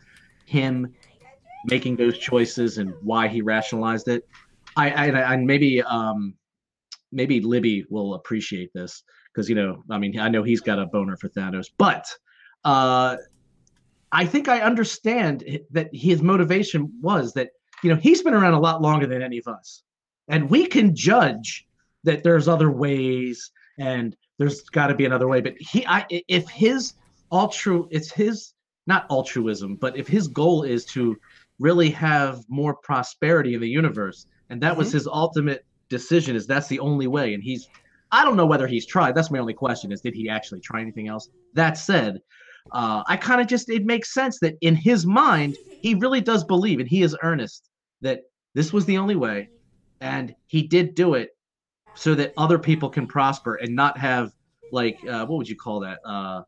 him 0.51 0.93
making 1.65 1.95
those 1.95 2.17
choices 2.17 2.77
and 2.77 2.93
why 3.01 3.27
he 3.27 3.41
rationalized 3.41 4.07
it. 4.07 4.27
I, 4.75 4.89
I, 4.89 5.33
I 5.33 5.35
maybe 5.37 5.81
um, 5.81 6.33
maybe 7.11 7.39
Libby 7.39 7.85
will 7.89 8.15
appreciate 8.15 8.71
this 8.73 9.03
because 9.33 9.49
you 9.49 9.55
know 9.55 9.83
I 9.89 9.97
mean 9.97 10.19
I 10.19 10.29
know 10.29 10.43
he's 10.43 10.61
got 10.61 10.79
a 10.79 10.85
boner 10.85 11.17
for 11.17 11.29
Thanos, 11.29 11.67
but 11.77 12.05
uh, 12.63 13.17
I 14.11 14.25
think 14.25 14.47
I 14.47 14.61
understand 14.61 15.59
that 15.71 15.89
his 15.93 16.21
motivation 16.21 16.91
was 17.01 17.33
that 17.33 17.49
you 17.83 17.89
know 17.89 17.99
he's 17.99 18.21
been 18.21 18.33
around 18.33 18.53
a 18.53 18.59
lot 18.59 18.81
longer 18.81 19.07
than 19.07 19.21
any 19.21 19.37
of 19.37 19.47
us, 19.47 19.83
and 20.27 20.49
we 20.49 20.67
can 20.67 20.95
judge 20.95 21.67
that 22.03 22.23
there's 22.23 22.47
other 22.47 22.71
ways 22.71 23.51
and 23.77 24.15
there's 24.37 24.61
got 24.61 24.87
to 24.87 24.95
be 24.95 25.05
another 25.05 25.27
way. 25.27 25.39
But 25.39 25.53
he, 25.59 25.85
I, 25.85 26.05
if 26.09 26.49
his 26.49 26.93
altru, 27.31 27.87
it's 27.91 28.11
his 28.11 28.53
not 28.87 29.05
altruism, 29.09 29.75
but 29.75 29.95
if 29.95 30.07
his 30.07 30.27
goal 30.27 30.63
is 30.63 30.85
to 30.85 31.17
really 31.59 31.89
have 31.91 32.43
more 32.49 32.75
prosperity 32.75 33.53
in 33.53 33.61
the 33.61 33.69
universe, 33.69 34.25
and 34.49 34.61
that 34.61 34.75
was 34.75 34.91
his 34.91 35.07
ultimate 35.07 35.65
decision, 35.89 36.35
is 36.35 36.47
that's 36.47 36.67
the 36.67 36.79
only 36.79 37.07
way, 37.07 37.33
and 37.33 37.43
he's. 37.43 37.69
I 38.13 38.25
don't 38.25 38.35
know 38.35 38.45
whether 38.45 38.67
he's 38.67 38.85
tried. 38.85 39.15
That's 39.15 39.31
my 39.31 39.39
only 39.39 39.53
question: 39.53 39.91
is 39.91 40.01
did 40.01 40.13
he 40.13 40.27
actually 40.29 40.59
try 40.59 40.81
anything 40.81 41.07
else? 41.07 41.29
That 41.53 41.77
said, 41.77 42.19
uh, 42.71 43.03
I 43.07 43.17
kind 43.17 43.39
of 43.39 43.47
just 43.47 43.69
it 43.69 43.85
makes 43.85 44.13
sense 44.13 44.39
that 44.39 44.55
in 44.61 44.75
his 44.75 45.05
mind 45.05 45.57
he 45.81 45.95
really 45.95 46.21
does 46.21 46.43
believe, 46.43 46.79
and 46.79 46.89
he 46.89 47.03
is 47.03 47.15
earnest 47.23 47.69
that 48.01 48.21
this 48.53 48.73
was 48.73 48.85
the 48.85 48.97
only 48.97 49.15
way, 49.15 49.49
and 50.01 50.35
he 50.47 50.63
did 50.63 50.95
do 50.95 51.13
it 51.13 51.29
so 51.93 52.15
that 52.15 52.33
other 52.37 52.57
people 52.57 52.89
can 52.89 53.07
prosper 53.07 53.55
and 53.55 53.75
not 53.75 53.97
have 53.97 54.31
like 54.71 54.99
uh, 55.07 55.25
what 55.25 55.37
would 55.37 55.49
you 55.49 55.55
call 55.55 55.79
that 55.81 55.99
uh, 56.05 56.41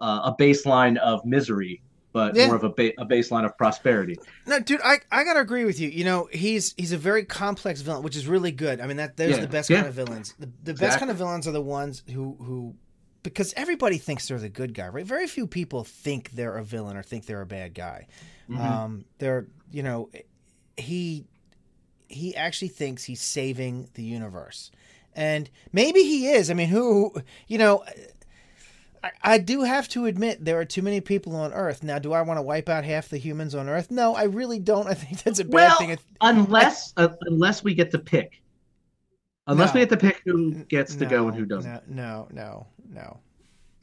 uh, 0.00 0.32
a 0.32 0.42
baseline 0.42 0.96
of 0.98 1.24
misery 1.24 1.82
but 2.12 2.34
Yeah. 2.34 2.46
more 2.46 2.56
of 2.56 2.64
a, 2.64 2.70
ba- 2.70 2.94
a 2.98 3.04
baseline 3.04 3.44
of 3.44 3.56
prosperity 3.58 4.16
No, 4.46 4.58
dude, 4.58 4.80
I, 4.82 5.00
I 5.12 5.22
gotta 5.22 5.40
agree 5.40 5.66
with 5.66 5.78
you. 5.78 5.90
You 5.90 6.04
know, 6.04 6.28
he's 6.32 6.72
he's 6.78 6.92
a 6.92 6.96
very 6.96 7.24
complex 7.26 7.82
villain, 7.82 8.02
which 8.02 8.16
is 8.16 8.26
really 8.26 8.52
good. 8.52 8.80
I 8.80 8.86
mean, 8.86 8.96
that 8.96 9.18
those 9.18 9.36
are 9.36 9.42
the 9.42 9.48
best 9.48 9.68
yeah. 9.68 9.78
kind 9.78 9.88
of 9.88 9.94
villains. 9.94 10.34
The, 10.38 10.48
the 10.64 10.72
best 10.74 10.98
kind 10.98 11.10
of 11.10 11.18
villains 11.18 11.46
are 11.46 11.52
the 11.52 11.60
ones 11.60 12.02
who 12.10 12.36
who 12.40 12.74
because 13.22 13.52
everybody 13.54 13.98
thinks 13.98 14.28
they're 14.28 14.38
the 14.38 14.48
good 14.48 14.72
guy, 14.72 14.88
right? 14.88 15.04
Very 15.04 15.26
few 15.26 15.46
people 15.46 15.84
think 15.84 16.30
they're 16.30 16.56
a 16.56 16.64
villain 16.64 16.96
or 16.96 17.02
think 17.02 17.26
they're 17.26 17.42
a 17.42 17.46
bad 17.46 17.74
guy. 17.74 18.06
Mhm. 18.48 18.60
Um, 18.60 19.04
they're 19.18 19.46
you 19.70 19.82
know, 19.82 20.08
he 20.78 21.26
he 22.08 22.34
actually 22.34 22.68
thinks 22.68 23.04
he's 23.04 23.20
saving 23.20 23.90
the 23.92 24.02
universe, 24.04 24.70
and 25.14 25.50
maybe 25.70 26.02
he 26.02 26.28
is. 26.28 26.50
I 26.50 26.54
mean, 26.54 26.68
who 26.68 27.12
you 27.46 27.58
know. 27.58 27.84
I, 29.22 29.34
I 29.34 29.38
do 29.38 29.62
have 29.62 29.88
to 29.90 30.06
admit 30.06 30.44
there 30.44 30.58
are 30.60 30.64
too 30.64 30.82
many 30.82 31.00
people 31.00 31.36
on 31.36 31.52
Earth. 31.52 31.82
Now, 31.82 31.98
do 31.98 32.12
I 32.12 32.22
want 32.22 32.38
to 32.38 32.42
wipe 32.42 32.68
out 32.68 32.84
half 32.84 33.08
the 33.08 33.18
humans 33.18 33.54
on 33.54 33.68
Earth? 33.68 33.90
No, 33.90 34.14
I 34.14 34.24
really 34.24 34.58
don't. 34.58 34.86
I 34.88 34.94
think 34.94 35.22
that's 35.22 35.40
a 35.40 35.44
bad 35.44 35.52
well 35.54 35.78
thing. 35.78 35.92
I- 35.92 35.98
unless 36.20 36.92
uh, 36.96 37.08
unless 37.22 37.62
we 37.62 37.74
get 37.74 37.90
to 37.92 37.98
pick 37.98 38.40
unless 39.46 39.72
we 39.74 39.80
get 39.80 39.90
to 39.90 39.96
pick 39.96 40.22
who 40.24 40.52
gets 40.64 40.96
to 40.96 41.06
go 41.06 41.28
and 41.28 41.36
who 41.36 41.44
doesn't 41.46 41.88
No, 41.88 42.26
no, 42.32 42.66
no, 42.90 43.20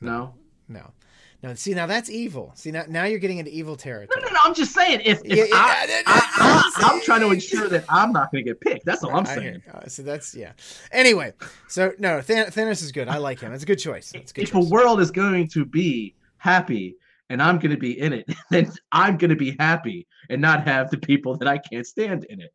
no 0.01 0.33
no, 0.67 0.81
no. 0.81 0.91
See, 1.55 1.73
now 1.73 1.85
that's 1.85 2.09
evil. 2.09 2.53
See, 2.55 2.71
now 2.71 2.85
now 2.87 3.03
you're 3.03 3.19
getting 3.19 3.37
into 3.37 3.51
evil 3.51 3.75
territory. 3.75 4.21
no 4.21 4.27
no 4.27 4.33
no. 4.33 4.39
i'm 4.45 4.53
just 4.53 4.73
saying 4.73 5.01
if, 5.03 5.21
if 5.25 5.37
Yeah, 5.37 5.43
yeah, 5.43 5.49
I, 5.53 5.85
yeah, 5.89 6.81
yeah. 6.81 6.93
Am 6.93 7.01
trying 7.01 7.19
to 7.21 7.31
ensure 7.31 7.67
that 7.67 7.83
i'm 7.89 8.13
not 8.13 8.31
going 8.31 8.45
to 8.45 8.49
get 8.49 8.61
picked 8.61 8.85
that's 8.85 9.03
all 9.03 9.13
i'm 9.13 9.25
saying. 9.25 9.61
Uh, 9.71 9.87
so 9.87 10.03
that's 10.03 10.33
yeah. 10.33 10.53
Anyway, 10.91 11.33
so 11.67 11.91
no, 11.99 12.21
Than- 12.21 12.47
Thanos 12.47 12.81
is 12.81 12.91
good. 12.91 13.09
I 13.09 13.17
like 13.17 13.39
him. 13.39 13.51
It's 13.53 13.63
a 13.63 13.65
good 13.65 13.79
choice. 13.79 14.13
It's 14.15 14.31
a 14.31 14.33
good 14.33 14.43
if 14.43 14.55
a 14.55 14.59
world 14.61 15.01
is 15.01 15.11
going 15.11 15.49
to 15.49 15.65
be 15.65 16.15
happy 16.37 16.95
and 17.29 17.41
I'm 17.41 17.57
going 17.59 17.71
to 17.71 17.77
be 17.77 17.99
in 17.99 18.13
it, 18.13 18.25
then 18.49 18.71
I'm 18.91 19.17
going 19.17 19.29
to 19.29 19.35
be 19.35 19.55
happy 19.59 20.07
and 20.29 20.41
not 20.41 20.65
have 20.67 20.89
the 20.91 20.97
people 20.97 21.35
that 21.37 21.47
I 21.47 21.57
can't 21.57 21.85
stand 21.85 22.25
in 22.29 22.39
it. 22.39 22.53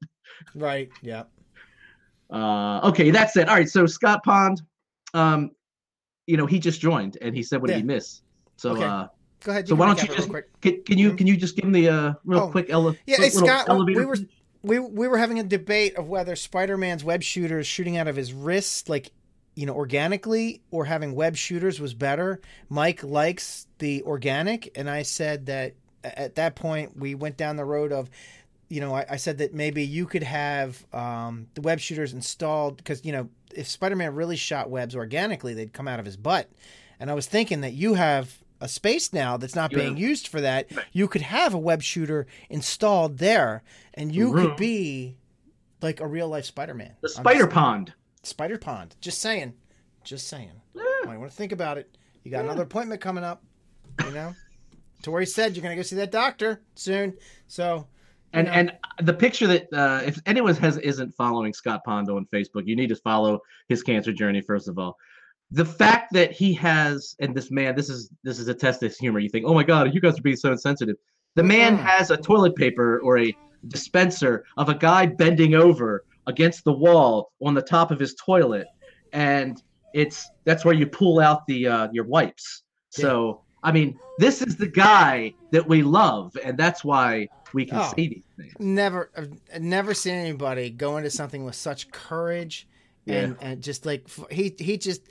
Right. 0.54 0.88
Yeah. 1.02 1.24
Uh, 2.30 2.80
okay, 2.84 3.10
that's 3.10 3.36
it. 3.36 3.48
All 3.48 3.56
right, 3.56 3.68
so 3.68 3.86
Scott 3.86 4.22
Pond, 4.22 4.62
um, 5.14 5.50
you 6.26 6.36
know, 6.36 6.46
he 6.46 6.58
just 6.58 6.80
joined 6.80 7.16
and 7.22 7.34
he 7.34 7.42
said, 7.42 7.60
"What 7.60 7.68
did 7.68 7.78
he 7.78 7.82
miss?" 7.82 8.20
So, 8.58 8.72
Okay. 8.72 8.84
uh, 8.84 9.06
Go 9.44 9.52
ahead. 9.52 9.68
so 9.68 9.74
why 9.76 9.86
don't 9.86 10.02
you 10.02 10.14
just 10.14 10.28
can, 10.60 10.82
can 10.82 10.98
you 10.98 11.14
can 11.14 11.26
you 11.26 11.36
just 11.36 11.54
give 11.56 11.64
him 11.64 11.72
the 11.72 11.88
uh, 11.88 12.12
real 12.24 12.40
Oh. 12.40 12.48
quick 12.50 12.68
ele- 12.70 12.96
Yeah, 13.06 13.16
hey, 13.18 13.30
Scott, 13.30 13.68
elevator 13.68 14.00
we 14.00 14.04
were 14.04 14.16
we 14.62 14.78
we 14.80 15.06
were 15.08 15.16
having 15.18 15.38
a 15.38 15.44
debate 15.44 15.94
of 15.96 16.08
whether 16.08 16.34
Spider-Man's 16.36 17.04
web 17.04 17.22
shooter 17.22 17.60
is 17.60 17.66
shooting 17.66 17.96
out 17.96 18.08
of 18.08 18.16
his 18.16 18.32
wrist, 18.32 18.88
like 18.88 19.12
you 19.54 19.64
know, 19.66 19.74
organically 19.74 20.60
or 20.72 20.84
having 20.84 21.14
web 21.14 21.34
shooters 21.36 21.80
was 21.80 21.94
better. 21.94 22.40
Mike 22.68 23.02
likes 23.04 23.66
the 23.78 24.02
organic, 24.02 24.70
and 24.76 24.90
I 24.90 25.02
said 25.02 25.46
that 25.46 25.74
at 26.04 26.34
that 26.36 26.54
point 26.56 26.96
we 26.96 27.14
went 27.14 27.36
down 27.36 27.56
the 27.56 27.64
road 27.64 27.90
of, 27.92 28.08
you 28.68 28.80
know, 28.80 28.94
I, 28.94 29.04
I 29.10 29.16
said 29.16 29.38
that 29.38 29.54
maybe 29.54 29.84
you 29.84 30.06
could 30.06 30.22
have 30.22 30.84
um, 30.92 31.46
the 31.54 31.60
web 31.60 31.78
shooters 31.80 32.12
installed 32.12 32.76
because 32.78 33.04
you 33.04 33.12
know 33.12 33.28
if 33.54 33.68
Spider-Man 33.68 34.14
really 34.16 34.36
shot 34.36 34.68
webs 34.68 34.96
organically, 34.96 35.54
they'd 35.54 35.72
come 35.72 35.86
out 35.86 36.00
of 36.00 36.06
his 36.06 36.16
butt. 36.16 36.50
And 37.00 37.08
I 37.10 37.14
was 37.14 37.26
thinking 37.26 37.60
that 37.60 37.72
you 37.74 37.94
have 37.94 38.36
a 38.60 38.68
space 38.68 39.12
now 39.12 39.36
that's 39.36 39.54
not 39.54 39.70
You 39.72 39.78
being 39.78 39.96
used 39.96 40.28
for 40.28 40.40
that. 40.40 40.68
You 40.92 41.06
could 41.08 41.22
have 41.22 41.54
a 41.54 41.58
web 41.58 41.82
shooter 41.82 42.26
installed 42.50 43.18
there, 43.18 43.62
and 43.94 44.14
you 44.14 44.32
could 44.32 44.56
be 44.56 45.16
like 45.80 46.00
a 46.00 46.06
real 46.06 46.28
life 46.28 46.44
Spider-Man. 46.44 46.96
The 47.02 47.08
spider 47.08 47.44
just- 47.44 47.50
pond. 47.50 47.92
Spider 48.24 48.58
Pond. 48.58 48.96
Just 49.00 49.20
saying. 49.20 49.54
Just 50.04 50.26
saying. 50.26 50.50
Yeah. 50.74 50.82
Might 51.04 51.18
want 51.18 51.30
to 51.30 51.36
think 51.36 51.52
about 51.52 51.78
it. 51.78 51.96
You 52.24 52.30
got 52.32 52.38
Yeah. 52.38 52.44
another 52.44 52.64
appointment 52.64 53.00
coming 53.00 53.24
up. 53.24 53.42
You 54.04 54.10
know, 54.10 54.34
Tori 55.02 55.24
said 55.24 55.54
you're 55.56 55.62
gonna 55.62 55.76
go 55.76 55.82
see 55.82 55.96
that 55.96 56.10
doctor 56.10 56.60
soon. 56.74 57.14
So 57.46 57.86
And 58.32 58.46
know. 58.48 58.52
and 58.52 58.72
the 59.00 59.14
picture 59.14 59.46
that 59.46 59.72
uh, 59.72 60.02
if 60.04 60.20
anyone 60.26 60.54
has 60.56 60.76
isn't 60.78 61.12
following 61.14 61.52
Scott 61.52 61.84
Pondo 61.84 62.16
on 62.16 62.26
Facebook, 62.26 62.66
you 62.66 62.74
need 62.76 62.88
to 62.88 62.96
follow 62.96 63.40
his 63.68 63.82
cancer 63.82 64.12
journey 64.12 64.40
first 64.42 64.68
of 64.68 64.78
all. 64.78 64.96
The 65.50 65.64
fact 65.64 66.12
that 66.12 66.30
he 66.32 66.52
has 66.54 67.16
and 67.20 67.34
this 67.34 67.50
man, 67.50 67.74
this 67.74 67.88
is 67.88 68.10
this 68.22 68.38
is 68.38 68.48
a 68.48 68.54
test 68.54 68.82
of 68.82 68.94
humor. 68.94 69.18
You 69.18 69.30
think, 69.30 69.46
oh 69.46 69.54
my 69.54 69.62
god, 69.62 69.94
you 69.94 70.00
guys 70.00 70.18
are 70.18 70.22
being 70.22 70.36
so 70.36 70.52
insensitive. 70.52 70.96
The 71.36 71.42
man 71.42 71.76
has 71.76 72.10
a 72.10 72.16
toilet 72.16 72.54
paper 72.54 73.00
or 73.00 73.18
a 73.18 73.34
dispenser 73.68 74.44
of 74.56 74.68
a 74.68 74.74
guy 74.74 75.06
bending 75.06 75.54
over 75.54 76.04
against 76.26 76.64
the 76.64 76.72
wall 76.72 77.32
on 77.42 77.54
the 77.54 77.62
top 77.62 77.90
of 77.90 77.98
his 77.98 78.14
toilet, 78.14 78.66
and 79.12 79.62
it's 79.94 80.28
that's 80.44 80.64
where 80.64 80.74
you 80.74 80.86
pull 80.86 81.18
out 81.20 81.46
the 81.46 81.66
uh, 81.66 81.88
your 81.92 82.04
wipes. 82.04 82.64
So 82.90 83.42
I 83.62 83.72
mean, 83.72 83.98
this 84.18 84.42
is 84.42 84.56
the 84.56 84.68
guy 84.68 85.32
that 85.52 85.66
we 85.66 85.82
love, 85.82 86.36
and 86.44 86.58
that's 86.58 86.84
why 86.84 87.28
we 87.54 87.64
can 87.64 87.78
Oh. 87.78 87.92
say 87.96 88.08
these 88.08 88.22
things. 88.36 88.52
never, 88.58 89.10
I've 89.16 89.62
never 89.62 89.94
seen 89.94 90.14
anybody 90.14 90.68
go 90.70 90.98
into 90.98 91.10
something 91.10 91.44
with 91.44 91.54
such 91.54 91.90
courage 91.90 92.68
and 93.06 93.36
and 93.40 93.62
just 93.62 93.86
like 93.86 94.06
he 94.30 94.54
he 94.58 94.76
just. 94.76 95.02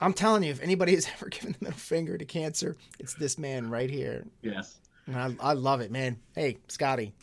I'm 0.00 0.12
telling 0.12 0.42
you, 0.42 0.50
if 0.50 0.62
anybody 0.62 0.94
has 0.94 1.06
ever 1.14 1.28
given 1.28 1.52
the 1.58 1.64
middle 1.66 1.78
finger 1.78 2.16
to 2.16 2.24
cancer, 2.24 2.76
it's 2.98 3.14
this 3.14 3.38
man 3.38 3.70
right 3.70 3.90
here. 3.90 4.24
Yes. 4.42 4.78
And 5.06 5.16
I, 5.16 5.34
I 5.50 5.52
love 5.54 5.80
it, 5.80 5.90
man. 5.90 6.18
Hey, 6.34 6.58
Scotty. 6.68 7.14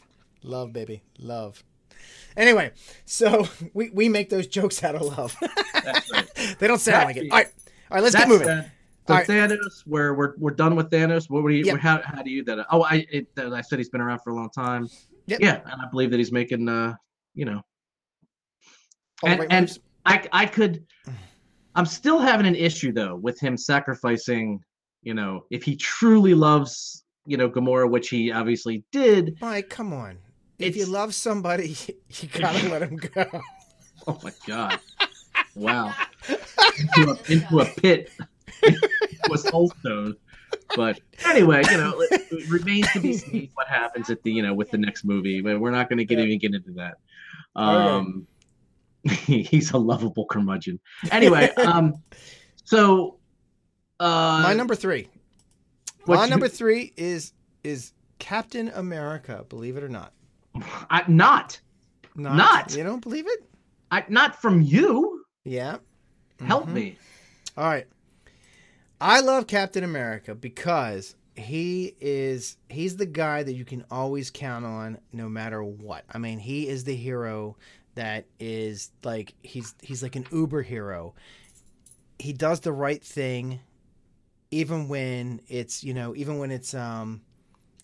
Love, 0.44 0.74
baby. 0.74 1.02
Love. 1.20 1.64
Anyway, 2.36 2.72
so 3.06 3.48
we, 3.74 3.90
we 3.90 4.10
make 4.10 4.30
those 4.30 4.48
jokes 4.48 4.84
out 4.84 4.96
of 4.96 5.02
love. 5.02 5.36
That's 5.84 6.12
right. 6.12 6.28
they 6.60 6.68
don't 6.68 6.80
sound 6.80 7.06
like 7.06 7.18
it. 7.18 7.32
All 7.32 7.38
right. 7.38 7.48
All 7.90 7.96
right, 7.96 8.04
let's 8.04 8.16
That's 8.16 8.26
get 8.26 8.32
moving. 8.32 8.48
so 8.48 8.64
All 9.10 9.16
right. 9.16 9.28
Thanos, 9.28 9.84
we're, 9.86 10.14
we're 10.14 10.34
we're 10.38 10.52
done 10.52 10.76
with 10.76 10.90
Thanos. 10.90 11.30
What 11.30 11.42
do 11.48 11.56
you? 11.56 11.64
Yep. 11.66 11.78
How, 11.80 12.02
how 12.04 12.22
do 12.22 12.30
you 12.30 12.44
that? 12.44 12.68
Oh, 12.70 12.84
I 12.84 13.06
it, 13.10 13.28
I 13.38 13.62
said 13.62 13.80
he's 13.80 13.90
been 13.90 14.02
around 14.02 14.20
for 14.20 14.32
a 14.32 14.36
long 14.36 14.50
time. 14.50 14.90
Yep. 15.28 15.40
Yeah, 15.40 15.62
and 15.66 15.82
I 15.82 15.90
believe 15.90 16.12
that 16.12 16.18
he's 16.18 16.32
making 16.32 16.68
uh 16.68 16.96
you 17.34 17.46
know 17.46 17.62
All 19.24 19.30
and- 19.30 19.48
and- 19.52 19.80
I 20.06 20.28
I 20.32 20.46
could 20.46 20.86
I'm 21.78 21.86
still 21.86 22.20
having 22.20 22.48
an 22.48 22.56
issue 22.56 22.92
though 22.92 23.16
with 23.16 23.40
him 23.40 23.56
sacrificing 23.56 24.60
you 25.04 25.14
know 25.14 25.46
if 25.52 25.64
he 25.64 25.76
truly 25.76 26.34
loves 26.34 27.04
you 27.28 27.38
know 27.38 27.50
Gamora, 27.50 27.90
which 27.90 28.10
he 28.10 28.32
obviously 28.32 28.84
did. 28.92 29.38
Mike, 29.40 29.70
come 29.70 29.94
on. 29.94 30.18
If 30.58 30.76
you 30.76 30.88
love 30.88 31.14
somebody, 31.14 31.78
you 32.10 32.30
gotta 32.30 32.68
let 32.70 32.82
him 32.82 32.98
go. 32.98 33.26
Oh 34.10 34.18
my 34.24 34.32
god! 34.46 34.80
Wow, 35.56 35.92
into 36.30 37.12
a, 37.12 37.32
into 37.32 37.60
a 37.60 37.66
pit, 37.66 38.12
was 39.28 39.44
a 39.44 39.50
soul 39.50 39.72
stone. 39.80 40.16
But 40.76 41.00
anyway, 41.26 41.64
you 41.72 41.78
know, 41.78 42.00
it, 42.00 42.28
it 42.32 42.48
remains 42.48 42.90
to 42.94 43.00
be 43.00 43.14
seen 43.14 43.50
what 43.56 43.68
happens 43.68 44.12
at 44.12 44.22
the 44.22 44.32
you 44.32 44.44
know 44.44 44.54
with 44.54 44.70
the 44.70 44.78
next 44.78 45.04
movie. 45.04 45.42
But 45.42 45.60
we're 45.60 45.72
not 45.72 45.90
going 45.90 45.98
to 45.98 46.06
get 46.06 46.20
even 46.20 46.38
get 46.38 46.54
into 46.54 46.74
that. 46.74 46.98
Okay. 47.58 48.22
He's 49.26 49.72
a 49.72 49.78
lovable 49.78 50.26
curmudgeon. 50.26 50.80
Anyway, 51.12 51.50
um, 51.58 51.94
so 52.64 53.18
uh, 54.00 54.42
My 54.44 54.54
number 54.54 54.76
three. 54.76 55.08
My 56.06 56.16
your- 56.22 56.28
number 56.30 56.48
three 56.48 56.94
is 56.98 57.34
is 57.64 57.94
Captain 58.20 58.70
America. 58.70 59.46
Believe 59.50 59.78
it 59.78 59.84
or 59.84 59.90
not. 59.90 60.14
I, 60.90 61.04
not 61.08 61.60
Not. 62.16 62.76
You 62.76 62.84
don't 62.84 63.02
believe 63.02 63.26
it? 63.28 63.44
I, 63.92 64.04
not 64.10 64.42
from 64.42 64.62
you. 64.62 65.24
Yeah. 65.44 65.78
Help 66.42 66.68
Mhm. 66.68 66.74
me. 66.74 66.98
All 67.58 67.66
right. 67.66 67.86
I 69.00 69.20
love 69.22 69.46
Captain 69.48 69.84
America 69.84 70.34
because 70.34 71.16
he 71.36 71.96
is 72.02 72.58
he's 72.70 72.98
the 72.98 73.06
guy 73.06 73.44
that 73.44 73.54
you 73.54 73.64
can 73.66 73.86
always 73.92 74.32
count 74.32 74.66
on 74.66 74.98
no 75.14 75.30
matter 75.30 75.64
what. 75.64 76.04
I 76.12 76.18
mean, 76.18 76.40
he 76.40 76.68
is 76.68 76.84
the 76.84 76.96
hero 76.96 77.56
that 77.98 78.26
is 78.40 78.92
like 79.04 79.34
he's 79.44 79.76
he's 79.82 80.02
like 80.02 80.16
an 80.16 80.26
uber 80.32 80.62
hero. 80.62 81.14
He 82.20 82.34
does 82.34 82.62
the 82.62 82.72
right 82.72 83.04
thing 83.04 83.60
even 84.50 84.88
when 84.88 85.42
it's, 85.50 85.84
you 85.84 85.94
know, 85.94 86.16
even 86.16 86.38
when 86.40 86.52
it's 86.52 86.74
um 86.74 87.22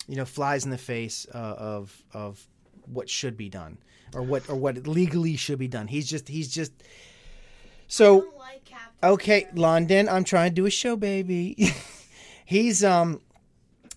you 0.06 0.16
know, 0.16 0.24
flies 0.24 0.64
in 0.64 0.70
the 0.70 0.78
face 0.78 1.26
uh, 1.34 1.38
of 1.58 2.02
of 2.12 2.46
what 2.86 3.08
should 3.08 3.36
be 3.36 3.48
done 3.48 3.78
or 4.14 4.22
what 4.22 4.48
or 4.48 4.56
what 4.56 4.86
legally 4.86 5.36
should 5.36 5.58
be 5.58 5.68
done. 5.68 5.88
He's 5.88 6.08
just 6.08 6.28
he's 6.28 6.52
just 6.52 6.72
so 7.88 8.32
Okay, 9.02 9.46
London, 9.54 10.08
I'm 10.08 10.24
trying 10.24 10.50
to 10.50 10.54
do 10.54 10.66
a 10.66 10.70
show, 10.70 10.96
baby. 10.96 11.72
He's 12.46 12.82
um 12.84 13.20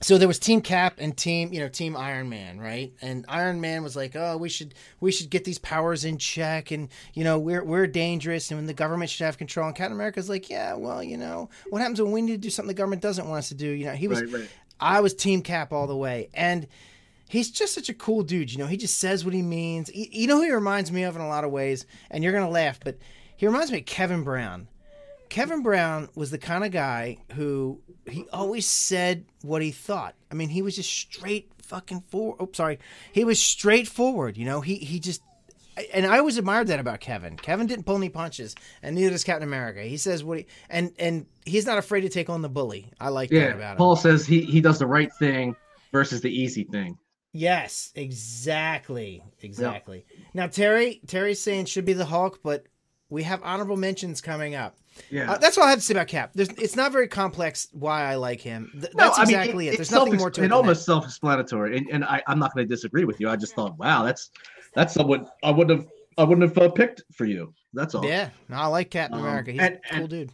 so 0.02 0.18
there 0.18 0.28
was 0.28 0.40
Team 0.40 0.62
Cap 0.62 0.96
and 1.00 1.18
Team, 1.18 1.52
you 1.52 1.60
know, 1.60 1.68
Team 1.68 1.98
Iron 1.98 2.30
Man, 2.30 2.60
right? 2.60 2.94
And 3.02 3.26
Iron 3.28 3.60
Man 3.62 3.84
was 3.84 3.96
like, 3.96 4.16
"Oh, 4.16 4.38
we 4.38 4.50
should 4.50 4.74
we 5.00 5.12
should 5.12 5.30
get 5.30 5.44
these 5.44 5.58
powers 5.58 6.06
in 6.06 6.18
check 6.18 6.72
and, 6.72 6.90
you 7.14 7.24
know, 7.24 7.40
we're 7.40 7.64
we're 7.64 7.88
dangerous 7.88 8.52
and 8.52 8.70
the 8.70 8.74
government 8.74 9.10
should 9.10 9.26
have 9.26 9.38
control." 9.38 9.68
And 9.68 9.76
Captain 9.76 9.94
America's 9.94 10.30
like, 10.30 10.50
"Yeah, 10.50 10.76
well, 10.76 11.02
you 11.02 11.18
know, 11.18 11.50
what 11.70 11.82
happens 11.82 12.02
when 12.02 12.12
we 12.12 12.22
need 12.22 12.34
to 12.34 12.38
do 12.38 12.50
something 12.50 12.68
the 12.68 12.74
government 12.74 13.02
doesn't 13.02 13.28
want 13.28 13.40
us 13.40 13.50
to 13.50 13.56
do?" 13.56 13.68
You 13.68 13.86
know, 13.86 13.94
he 13.94 14.08
was 14.08 14.22
Right, 14.22 14.42
right. 14.42 14.50
I 14.80 15.02
was 15.02 15.14
Team 15.14 15.42
Cap 15.42 15.74
all 15.74 15.88
the 15.88 15.96
way. 15.96 16.30
And 16.34 16.68
he's 17.30 17.52
just 17.52 17.74
such 17.74 17.90
a 17.90 17.94
cool 17.94 18.24
dude. 18.24 18.52
You 18.52 18.60
know, 18.60 18.68
he 18.68 18.78
just 18.78 19.00
says 19.00 19.26
what 19.26 19.34
he 19.34 19.42
means. 19.42 19.90
You, 19.94 20.08
you 20.12 20.28
know 20.28 20.38
who 20.38 20.44
he 20.44 20.52
reminds 20.52 20.92
me 20.92 21.04
of 21.04 21.16
in 21.16 21.22
a 21.22 21.28
lot 21.28 21.44
of 21.44 21.52
ways? 21.52 21.86
And 22.12 22.24
you're 22.24 22.34
going 22.34 22.46
to 22.46 22.52
laugh, 22.52 22.80
but 22.84 22.98
he 23.36 23.46
reminds 23.46 23.72
me 23.72 23.80
of 23.80 23.86
Kevin 23.86 24.24
Brown. 24.24 24.68
Kevin 25.38 25.62
Brown 25.62 26.10
was 26.16 26.32
the 26.32 26.40
kind 26.40 26.64
of 26.66 26.72
guy 26.72 27.18
who 27.36 27.80
he 28.10 28.26
always 28.34 28.66
said 28.66 29.26
what 29.44 29.62
he 29.62 29.70
thought. 29.70 30.16
I 30.32 30.34
mean, 30.34 30.50
he 30.50 30.64
was 30.64 30.76
just 30.76 30.90
straight 30.92 31.52
fucking 31.62 32.02
forward. 32.10 32.38
Oh, 32.40 32.50
sorry. 32.54 32.80
He 33.12 33.24
was 33.24 33.40
straightforward. 33.40 34.36
You 34.36 34.46
know, 34.46 34.62
he, 34.62 34.78
he 34.78 35.00
just, 35.00 35.22
and 35.94 36.08
I 36.08 36.18
always 36.18 36.38
admired 36.38 36.66
that 36.70 36.80
about 36.80 37.02
Kevin. 37.02 37.38
Kevin 37.38 37.68
didn't 37.68 37.86
pull 37.86 37.98
any 37.98 38.10
punches, 38.10 38.56
and 38.82 38.96
neither 38.96 39.12
does 39.12 39.24
Captain 39.24 39.48
America. 39.48 39.84
He 39.84 39.98
says 39.98 40.24
what 40.24 40.40
he, 40.40 40.48
and, 40.72 40.92
and 40.98 41.28
he's 41.46 41.68
not 41.68 41.78
afraid 41.78 42.02
to 42.02 42.10
take 42.10 42.32
on 42.32 42.42
the 42.42 42.50
bully. 42.50 42.92
I 43.00 43.10
like 43.10 43.30
that 43.30 43.36
Yeah. 43.36 43.54
about 43.54 43.72
him. 43.74 43.78
Paul 43.78 43.96
says 43.96 44.26
he 44.26 44.42
he 44.42 44.60
does 44.60 44.80
the 44.80 44.88
right 44.88 45.14
thing 45.20 45.56
versus 45.92 46.22
the 46.22 46.32
easy 46.32 46.64
thing. 46.64 46.98
Yes, 47.32 47.92
exactly, 47.94 49.22
exactly. 49.44 50.08
Now 50.34 50.48
Terry, 50.48 51.00
Terry's 51.06 51.40
saying 51.40 51.66
should 51.66 51.86
be 51.86 51.94
the 51.94 52.06
Hulk, 52.06 52.40
but 52.42 52.66
we 53.10 53.24
have 53.24 53.42
honorable 53.44 53.78
mentions 53.78 54.22
coming 54.22 54.56
up. 54.56 54.76
Yeah. 55.10 55.32
Uh, 55.34 55.38
that's 55.38 55.58
all 55.58 55.64
I 55.66 55.70
have 55.70 55.80
to 55.80 55.86
say 55.86 55.94
about 55.94 56.08
Cap. 56.08 56.32
There's, 56.34 56.50
it's 56.50 56.76
not 56.76 56.92
very 56.92 57.08
complex 57.08 57.68
why 57.72 58.04
I 58.04 58.16
like 58.16 58.42
him. 58.42 58.70
Th- 58.74 58.94
No, 58.96 59.06
that's 59.06 59.20
I 59.20 59.26
mean, 59.26 59.36
exactly 59.36 59.68
it. 59.70 59.76
There's 59.76 59.92
nothing 59.92 60.18
more 60.18 60.32
to 60.32 60.42
it. 60.42 60.44
It's 60.46 60.50
than 60.50 60.52
almost 60.52 60.86
self-explanatory, 60.86 61.78
and, 61.78 61.88
and 61.92 62.04
I, 62.04 62.22
I'm 62.28 62.40
not 62.40 62.54
going 62.56 62.68
to 62.68 62.74
disagree 62.74 63.06
with 63.06 63.20
you. 63.20 63.30
I 63.30 63.36
just 63.36 63.54
thought, 63.56 63.78
wow, 63.78 64.04
that's 64.04 64.32
that's 64.74 64.94
someone 64.94 65.28
I 65.44 65.52
wouldn't 65.52 65.80
have 65.80 65.88
I 66.18 66.24
wouldn't 66.24 66.50
have 66.50 66.58
uh, 66.58 66.70
picked 66.72 67.04
for 67.14 67.26
you. 67.26 67.54
That's 67.74 67.94
all. 67.94 68.04
Yeah, 68.06 68.30
no, 68.50 68.56
I 68.58 68.66
like 68.66 68.90
Captain 68.90 69.20
Um, 69.20 69.26
America. 69.26 69.52
He's 69.52 69.62
and- 69.62 69.80
a 69.92 69.96
cool 69.98 70.08
dude. 70.08 70.32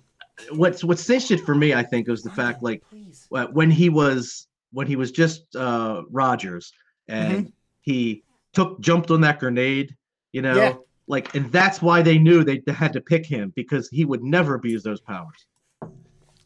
What's 0.51 0.83
what 0.83 0.97
cinched 0.97 1.29
it 1.31 1.41
for 1.41 1.53
me, 1.53 1.73
I 1.75 1.83
think, 1.83 2.07
was 2.07 2.23
the 2.23 2.31
fact 2.31 2.63
like 2.63 2.81
Please. 2.89 3.27
uh, 3.35 3.45
when 3.47 3.69
he 3.69 3.89
was 3.89 4.47
when 4.71 4.87
he 4.87 4.95
was 4.95 5.11
just 5.11 5.55
uh 5.55 6.01
Rogers 6.09 6.73
and 7.07 7.33
Mm-hmm. 7.45 7.49
he 7.81 8.23
took 8.53 8.79
jumped 8.79 9.11
on 9.11 9.21
that 9.21 9.39
grenade, 9.39 9.95
you 10.31 10.41
know, 10.41 10.55
Yeah. 10.55 10.73
Like, 11.07 11.33
and 11.35 11.51
that's 11.51 11.81
why 11.81 12.01
they 12.01 12.17
knew 12.17 12.43
they 12.43 12.61
had 12.67 12.93
to 12.93 13.01
pick 13.01 13.25
him 13.25 13.51
because 13.55 13.89
he 13.89 14.05
would 14.05 14.23
never 14.23 14.55
abuse 14.55 14.83
those 14.83 15.01
powers. 15.01 15.45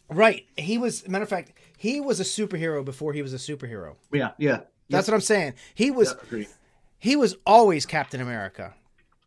Right. 0.10 0.46
He 0.58 0.78
was. 0.78 1.08
Matter 1.08 1.24
of 1.24 1.30
fact, 1.30 1.54
he 1.78 2.00
was 2.00 2.20
a 2.20 2.24
superhero 2.24 2.84
before 2.84 3.14
he 3.14 3.22
was 3.22 3.34
a 3.34 3.38
superhero. 3.38 3.96
Yeah, 4.12 4.32
yeah. 4.38 4.62
That's 4.90 5.08
what 5.08 5.14
I'm 5.16 5.22
saying. 5.22 5.54
He 5.76 5.92
was. 5.92 6.16
yeah, 6.32 6.46
he 6.98 7.16
was 7.16 7.36
always 7.46 7.86
Captain 7.86 8.22
America. 8.22 8.74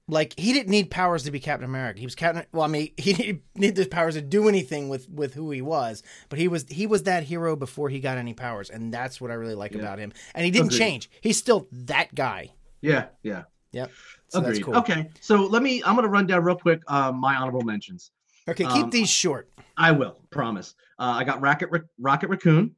Like 0.08 0.36
he 0.38 0.52
didn't 0.52 0.70
need 0.70 0.90
powers 0.90 1.22
to 1.24 1.30
be 1.30 1.38
Captain 1.38 1.68
America. 1.68 2.00
He 2.00 2.06
was 2.06 2.14
Captain. 2.14 2.44
Well, 2.52 2.64
I 2.64 2.66
mean, 2.68 2.92
he 2.96 3.12
didn't 3.12 3.42
need 3.54 3.76
those 3.76 3.88
powers 3.88 4.14
to 4.14 4.22
do 4.22 4.48
anything 4.48 4.88
with 4.88 5.08
with 5.10 5.34
who 5.34 5.50
he 5.50 5.60
was. 5.60 6.02
But 6.30 6.38
he 6.38 6.48
was 6.48 6.64
he 6.70 6.86
was 6.86 7.02
that 7.02 7.24
hero 7.24 7.56
before 7.56 7.90
he 7.90 8.00
got 8.00 8.16
any 8.16 8.32
powers, 8.32 8.70
and 8.70 8.92
that's 8.92 9.20
what 9.20 9.30
I 9.30 9.34
really 9.34 9.54
like 9.54 9.72
Yeah. 9.72 9.80
about 9.80 9.98
him. 9.98 10.12
And 10.34 10.44
he 10.46 10.50
didn't 10.50 10.68
Agreed. 10.68 10.78
change. 10.78 11.10
He's 11.20 11.36
still 11.36 11.68
that 11.72 12.14
guy. 12.14 12.52
Yeah, 12.80 13.06
yeah. 13.22 13.42
Yep. 13.72 13.90
So 14.28 14.40
Agreed. 14.40 14.64
cool. 14.64 14.76
Okay, 14.76 15.09
so 15.20 15.44
let 15.46 15.62
me. 15.62 15.83
I'm 15.85 15.94
going 15.94 16.04
to 16.04 16.11
run 16.11 16.26
down 16.26 16.42
real 16.44 16.56
quick 16.56 16.83
uh, 16.88 17.12
my 17.12 17.37
honorable 17.37 17.62
mentions. 17.62 18.11
Okay, 18.48 18.64
keep 18.64 18.85
Um, 18.85 18.90
these 18.90 19.09
short. 19.09 19.48
I 19.76 19.92
will 19.92 20.20
promise. 20.30 20.74
Uh, 20.98 21.14
I 21.18 21.24
got 21.24 21.40
Rocket 21.40 21.68
Ra- 21.70 21.80
Rocket 21.98 22.28
Raccoon. 22.28 22.74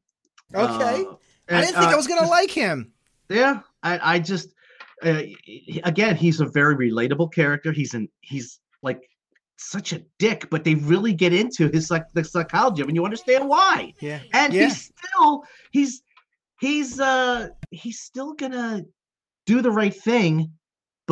Okay. 0.55 1.05
Uh, 1.05 1.15
I 1.49 1.61
didn't 1.63 1.75
think 1.75 1.89
uh, 1.89 1.93
I 1.93 1.97
was 1.97 2.07
gonna 2.07 2.27
like 2.29 2.51
him. 2.51 2.93
Yeah, 3.29 3.61
I, 3.83 4.15
I 4.15 4.19
just 4.19 4.53
uh, 5.03 5.23
again, 5.85 6.15
he's 6.17 6.41
a 6.41 6.47
very 6.47 6.77
relatable 6.77 7.33
character. 7.33 7.73
He's 7.73 7.95
an 7.95 8.09
he's 8.21 8.61
like 8.83 9.01
such 9.57 9.93
a 9.93 10.03
dick, 10.19 10.49
but 10.51 10.65
they 10.65 10.75
really 10.75 11.13
get 11.13 11.33
into 11.33 11.69
his 11.69 11.91
like 11.91 12.05
the 12.13 12.23
psychology, 12.25 12.83
i 12.83 12.87
and 12.87 12.95
you 12.95 13.05
understand 13.05 13.49
why. 13.49 13.95
Yeah. 14.01 14.21
And 14.35 14.53
Yeah. 14.53 14.65
he's 14.65 14.93
still 15.09 15.45
he's 15.71 16.03
he's 16.61 17.01
uh 17.01 17.49
he's 17.71 18.01
still 18.01 18.35
gonna 18.35 18.85
do 19.47 19.63
the 19.63 19.71
right 19.71 19.95
thing, 19.95 20.53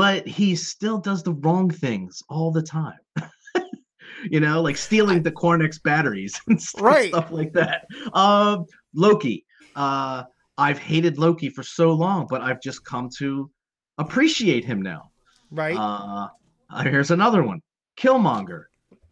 but 0.00 0.26
he 0.26 0.56
still 0.56 0.96
does 0.96 1.22
the 1.22 1.32
wrong 1.32 1.68
things 1.68 2.22
all 2.30 2.50
the 2.50 2.62
time. 2.62 2.98
you 4.30 4.40
know, 4.40 4.62
like 4.62 4.78
stealing 4.78 5.22
the 5.22 5.30
Cornex 5.30 5.82
batteries 5.82 6.40
and 6.48 6.58
stuff, 6.60 6.80
Right. 6.82 7.08
stuff 7.10 7.30
like 7.30 7.52
that. 7.52 7.84
Um, 8.14 8.64
Loki. 8.94 9.44
Uh, 9.76 10.22
I've 10.56 10.78
hated 10.78 11.18
Loki 11.18 11.50
for 11.50 11.62
so 11.62 11.92
long, 11.92 12.26
but 12.30 12.40
I've 12.40 12.62
just 12.62 12.82
come 12.82 13.10
to 13.18 13.50
appreciate 13.98 14.64
him 14.64 14.80
now. 14.80 15.10
Right. 15.50 15.76
Uh, 15.76 16.28
uh, 16.70 16.82
here's 16.82 17.10
another 17.10 17.42
one, 17.42 17.60
Killmonger. 17.98 18.64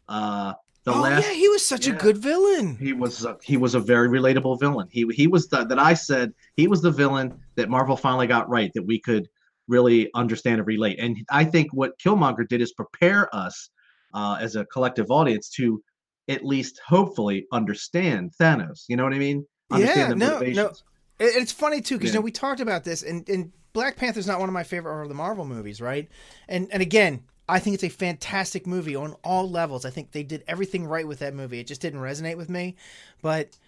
Uh, 0.09 0.55
the 0.85 0.95
oh 0.95 1.01
last 1.03 1.27
yeah, 1.27 1.35
he 1.35 1.51
was 1.51 1.67
such 1.67 1.87
a 1.87 1.93
good 1.93 2.17
villain. 2.17 2.79
he 2.79 2.95
was 2.95 3.27
a, 3.27 3.37
he 3.43 3.59
was 3.59 3.75
a 3.75 3.81
very 3.81 4.09
relatable 4.09 4.59
villain. 4.59 4.89
He 4.91 5.07
he 5.13 5.27
was 5.27 5.49
the, 5.49 5.65
that 5.65 5.79
I 5.79 5.93
said 5.93 6.33
he 6.57 6.67
was 6.67 6.81
the 6.81 6.91
villain 6.91 7.39
that 7.57 7.69
Marvel 7.69 7.95
finally 7.97 8.27
got 8.27 8.49
right 8.49 8.71
that 8.75 8.85
we 8.85 8.99
could 8.99 9.29
really 9.69 10.11
understand 10.15 10.59
and 10.59 10.67
relate. 10.67 10.99
And 10.99 11.17
I 11.31 11.45
think 11.45 11.73
what 11.73 11.99
Killmonger 11.99 12.49
did 12.49 12.61
is 12.61 12.73
prepare 12.73 13.35
us 13.35 13.71
uh, 14.15 14.39
as 14.41 14.57
a 14.57 14.65
collective 14.67 15.11
audience 15.11 15.51
to 15.51 15.83
at 16.29 16.45
least 16.45 16.81
hopefully 16.87 17.47
understand 17.53 18.33
Thanos. 18.41 18.85
You 18.89 18.97
know 18.97 19.05
what 19.05 19.15
I 19.15 19.19
mean? 19.19 19.47
Understand 19.71 20.21
Yeah, 20.21 20.29
the 20.43 20.55
no, 20.55 20.63
no. 20.65 20.73
It's 21.21 21.53
funny 21.53 21.81
too 21.81 21.97
because 21.97 22.11
Yeah. 22.11 22.15
you 22.15 22.19
know 22.21 22.25
we 22.25 22.31
talked 22.31 22.61
about 22.61 22.85
this, 22.85 23.03
and, 23.03 23.29
and 23.29 23.53
Black 23.73 23.97
Panther's 23.97 24.27
not 24.27 24.41
one 24.41 24.49
of 24.49 24.53
my 24.53 24.63
favorite 24.63 25.03
of 25.03 25.09
the 25.09 25.15
Marvel 25.15 25.45
movies, 25.45 25.81
right? 25.81 26.09
And 26.49 26.69
and 26.73 26.81
again, 26.81 27.25
I 27.49 27.59
think 27.59 27.75
it's 27.75 27.85
a 27.85 27.89
fantastic 27.89 28.67
movie 28.67 28.95
on 28.95 29.15
all 29.25 29.49
levels. 29.51 29.85
I 29.85 29.91
think 29.91 30.13
they 30.13 30.23
did 30.23 30.45
everything 30.47 30.87
right 30.87 31.07
with 31.07 31.19
that 31.21 31.35
movie. 31.35 31.61
It 31.61 31.67
just 31.67 31.81
didn't 31.81 32.01
resonate 32.01 32.37
with 32.37 32.49
me, 32.49 32.77
but 33.23 33.59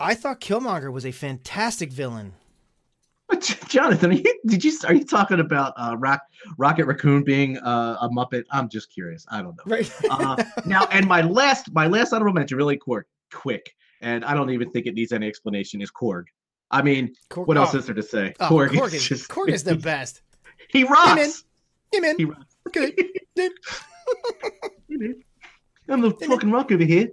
I 0.00 0.14
thought 0.14 0.40
Killmonger 0.40 0.92
was 0.92 1.06
a 1.06 1.12
fantastic 1.12 1.90
villain. 1.92 2.32
Jonathan, 3.68 4.10
are 4.10 4.14
you, 4.14 4.40
did 4.46 4.64
you 4.64 4.72
are 4.86 4.94
you 4.94 5.04
talking 5.04 5.40
about 5.40 5.72
uh, 5.76 5.96
Rock, 5.98 6.20
Rocket 6.58 6.86
Raccoon 6.86 7.24
being 7.24 7.58
uh, 7.58 7.96
a 8.00 8.08
Muppet? 8.08 8.44
I'm 8.52 8.68
just 8.68 8.90
curious. 8.92 9.26
I 9.30 9.42
don't 9.42 9.56
know. 9.56 9.62
Right. 9.66 9.90
uh, 10.10 10.42
now, 10.64 10.86
and 10.92 11.06
my 11.06 11.22
last 11.22 11.72
my 11.72 11.86
last 11.88 12.12
honorable 12.12 12.34
mention, 12.34 12.56
really 12.56 12.76
quick, 12.76 13.04
quick, 13.32 13.74
and 14.00 14.24
I 14.24 14.34
don't 14.34 14.50
even 14.50 14.70
think 14.70 14.86
it 14.86 14.94
needs 14.94 15.12
any 15.12 15.26
explanation. 15.26 15.82
Is 15.82 15.90
Korg? 15.90 16.24
I 16.70 16.82
mean, 16.82 17.14
Korg- 17.30 17.48
what 17.48 17.56
else 17.56 17.74
oh, 17.74 17.78
is 17.78 17.86
there 17.86 17.94
to 17.96 18.02
say? 18.02 18.32
oh, 18.40 18.48
Korg, 18.48 18.70
Korg, 18.70 18.94
is 18.94 19.04
just 19.04 19.28
Korg 19.28 19.48
is 19.48 19.64
the 19.64 19.74
best. 19.90 20.22
he 20.68 20.84
man. 20.84 20.92
rocks. 20.92 21.44
Hey 21.92 22.00
man, 22.00 22.14
He 22.16 22.24
rocks. 22.26 22.56
good. 22.72 22.94
Dude. 23.36 23.52
I'm 25.88 26.00
the 26.00 26.10
fucking 26.12 26.50
rock 26.50 26.70
over 26.72 26.84
here. 26.84 27.08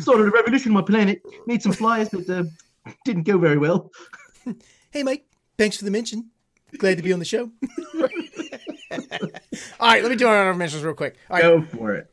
Started 0.00 0.26
a 0.26 0.30
revolution 0.30 0.70
on 0.70 0.74
my 0.74 0.82
planet. 0.82 1.20
Made 1.46 1.62
some 1.62 1.72
flyers, 1.72 2.08
but 2.10 2.28
uh, 2.30 2.44
didn't 3.04 3.24
go 3.24 3.38
very 3.38 3.58
well. 3.58 3.90
hey 4.90 5.02
Mike, 5.02 5.24
thanks 5.58 5.76
for 5.76 5.84
the 5.84 5.90
mention. 5.90 6.30
Glad 6.78 6.96
to 6.96 7.02
be 7.02 7.12
on 7.12 7.18
the 7.18 7.24
show. 7.24 7.50
All 9.80 9.88
right, 9.88 10.02
let 10.02 10.10
me 10.10 10.16
do 10.16 10.26
our 10.26 10.38
honorable 10.38 10.58
mentions 10.58 10.82
real 10.82 10.94
quick. 10.94 11.16
All 11.30 11.36
right, 11.36 11.42
Go 11.42 11.62
for 11.76 11.94
it. 11.94 12.08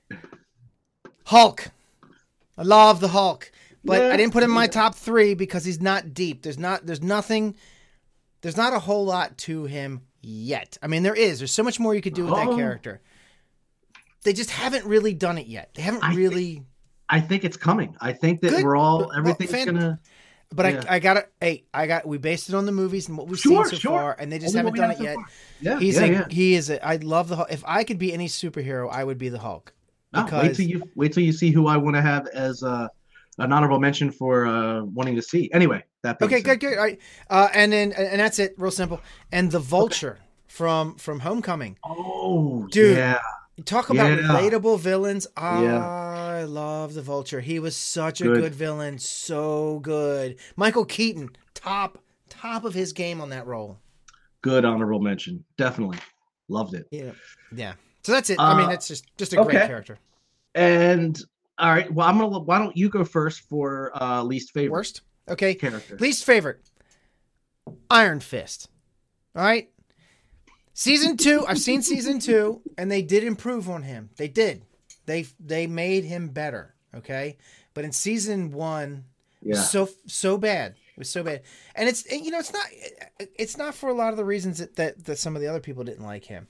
Hulk. 1.25 1.69
I 2.57 2.63
love 2.63 2.99
the 2.99 3.07
Hulk, 3.09 3.51
but 3.85 4.01
Yeah, 4.01 4.13
I 4.13 4.17
didn't 4.17 4.33
put 4.33 4.43
him 4.43 4.49
in 4.51 4.55
my 4.55 4.67
top 4.67 4.95
three 4.95 5.33
because 5.33 5.63
he's 5.63 5.79
not 5.81 6.13
deep. 6.13 6.41
There's 6.41 6.57
not. 6.59 6.85
There's 6.85 7.01
nothing. 7.01 7.55
There's 8.41 8.57
not 8.57 8.73
a 8.73 8.79
whole 8.79 9.05
lot 9.05 9.37
to 9.39 9.65
him 9.65 10.01
yet. 10.21 10.77
I 10.81 10.87
mean, 10.87 11.03
there 11.03 11.15
is. 11.15 11.39
There's 11.39 11.51
so 11.51 11.63
much 11.63 11.79
more 11.79 11.93
you 11.95 12.01
could 12.01 12.13
do 12.13 12.25
with 12.25 12.33
that 12.35 12.47
Oh. 12.47 12.55
character. 12.55 13.01
They 14.23 14.33
just 14.33 14.49
haven't 14.49 14.85
really 14.85 15.13
done 15.13 15.37
it 15.37 15.47
yet. 15.47 15.71
They 15.75 15.81
haven't 15.81 16.03
I 16.03 16.07
think- 16.09 16.17
really. 16.19 16.63
I 17.11 17.19
think 17.21 17.43
it's 17.43 17.57
coming. 17.57 17.95
I 18.01 18.13
think 18.13 18.41
that 18.41 18.51
Good. 18.51 18.63
we're 18.63 18.75
all 18.75 18.99
Well, 18.99 19.13
everything's 19.17 19.51
fan- 19.51 19.65
gonna. 19.67 19.99
But 20.53 20.65
Yeah. 20.73 20.83
I, 20.89 20.95
I 20.95 20.99
got 20.99 21.17
it. 21.17 21.31
Hey, 21.39 21.63
I 21.73 21.85
got. 21.85 22.07
We 22.07 22.17
based 22.17 22.49
it 22.49 22.55
on 22.55 22.65
the 22.65 22.71
movies 22.71 23.07
and 23.07 23.17
what 23.17 23.27
we've 23.27 23.39
Sure, 23.39 23.65
seen 23.65 23.75
so 23.75 23.79
sure. 23.79 23.91
far, 23.91 24.15
and 24.19 24.31
they 24.31 24.39
just 24.39 24.55
Only 24.55 24.79
haven't 24.79 24.81
done 24.81 24.91
it 24.91 24.99
yet. 24.99 25.17
Yeah, 25.61 25.79
He's 25.79 25.95
yeah, 25.97 26.05
a. 26.05 26.11
yeah. 26.11 26.27
He 26.29 26.55
is 26.55 26.69
a. 26.71 26.83
I 26.85 26.95
love 26.97 27.27
the. 27.29 27.35
Hulk. 27.35 27.51
If 27.51 27.63
I 27.67 27.83
could 27.83 27.99
be 27.99 28.11
any 28.13 28.27
superhero, 28.27 28.89
I 28.91 29.03
would 29.03 29.17
be 29.19 29.29
the 29.29 29.37
Hulk. 29.39 29.73
Ah, 30.15 30.27
wait 30.41 30.55
till 30.55 30.65
you 30.65 30.81
wait 30.95 31.13
till 31.13 31.21
you 31.23 31.31
see 31.33 31.51
who 31.51 31.67
I 31.67 31.77
want 31.77 31.95
to 31.97 32.01
have 32.01 32.25
as 32.33 32.63
uh, 32.63 32.87
an 33.37 33.53
honorable 33.53 33.79
mention 33.79 34.09
for 34.11 34.47
uh, 34.47 34.83
wanting 34.85 35.15
to 35.17 35.21
see. 35.21 35.51
Anyway, 35.53 35.83
that 36.01 36.19
Okay, 36.19 36.37
said, 36.37 36.45
good, 36.45 36.59
good. 36.61 36.77
All 36.79 36.83
right. 36.83 36.99
Uh, 37.29 37.47
and 37.53 37.71
then 37.71 37.91
and 37.91 38.19
that's 38.19 38.39
it. 38.39 38.55
Real 38.57 38.71
simple. 38.71 39.01
And 39.31 39.51
the 39.51 39.59
Vulture 39.59 40.17
from 40.47 40.95
from 40.95 41.19
Homecoming. 41.19 41.77
Oh, 41.85 42.65
Dude. 42.71 42.97
yeah, 42.97 43.19
Talk 43.65 43.91
about 43.91 44.09
Yeah. 44.09 44.17
relatable 44.27 44.79
villains. 44.79 45.27
Yeah. 45.37 45.77
I 46.39 46.43
love 46.45 46.93
the 46.93 47.01
Vulture. 47.01 47.41
He 47.41 47.59
was 47.59 47.75
such 47.75 48.21
a 48.21 48.23
Good. 48.25 48.41
good 48.41 48.55
villain. 48.55 48.97
So 48.97 49.79
good. 49.79 50.37
Michael 50.55 50.85
Keaton, 50.85 51.29
top 51.53 52.01
top 52.29 52.63
of 52.63 52.73
his 52.73 52.93
game 52.93 53.19
on 53.21 53.29
that 53.29 53.45
role. 53.45 53.77
good 54.41 54.63
honorable 54.63 54.99
mention. 55.01 55.43
Definitely 55.57 55.97
loved 56.47 56.73
it. 56.75 56.87
Yeah. 56.91 57.11
Yeah. 57.53 57.73
So 58.03 58.13
that's 58.13 58.29
it. 58.29 58.39
I 58.39 58.57
mean, 58.57 58.69
Uh, 58.69 58.73
it's 58.73 58.87
just 58.87 59.05
just 59.17 59.33
a 59.33 59.37
great 59.43 59.51
character. 59.67 59.97
And 60.55 61.21
all 61.57 61.69
right, 61.71 61.91
well, 61.93 62.07
I'm 62.07 62.17
gonna. 62.17 62.39
Why 62.39 62.57
don't 62.57 62.75
you 62.77 62.89
go 62.89 63.03
first 63.03 63.41
for 63.49 63.91
uh, 64.01 64.23
least 64.23 64.53
favorite 64.53 64.71
Worst. 64.71 65.01
Okay. 65.27 65.53
character? 65.55 65.97
Least 65.99 66.23
favorite. 66.23 66.61
Iron 67.91 68.19
Fist. 68.21 68.69
All 69.35 69.43
right. 69.43 69.69
Season 70.73 71.17
two. 71.17 71.43
I've 71.47 71.59
seen 71.59 71.81
season 71.81 72.19
two, 72.19 72.61
and 72.77 72.89
they 72.89 73.01
did 73.01 73.25
improve 73.25 73.69
on 73.69 73.83
him. 73.83 74.09
They 74.15 74.29
did. 74.29 74.63
They 75.09 75.25
they 75.39 75.65
made 75.67 76.03
him 76.03 76.29
better. 76.29 76.75
Okay. 76.93 77.37
But 77.73 77.83
in 77.83 77.91
season 77.91 78.51
one, 78.51 79.05
it 79.41 79.47
Yeah, 79.49 79.55
was 79.55 79.69
so 79.69 79.89
so 80.05 80.37
bad. 80.37 80.73
It 80.95 80.99
was 80.99 81.09
so 81.09 81.23
bad, 81.23 81.41
and 81.75 81.89
it's 81.89 82.05
you 82.11 82.29
know 82.29 82.39
it's 82.39 82.53
not 82.53 82.65
it's 83.35 83.57
not 83.57 83.73
for 83.73 83.89
a 83.89 83.93
lot 83.93 84.11
of 84.11 84.17
the 84.17 84.25
reasons 84.25 84.59
that, 84.59 84.75
that 84.75 85.05
that 85.05 85.17
some 85.17 85.35
of 85.35 85.41
the 85.41 85.47
other 85.47 85.59
people 85.61 85.83
didn't 85.83 86.05
like 86.05 86.25
him. 86.25 86.47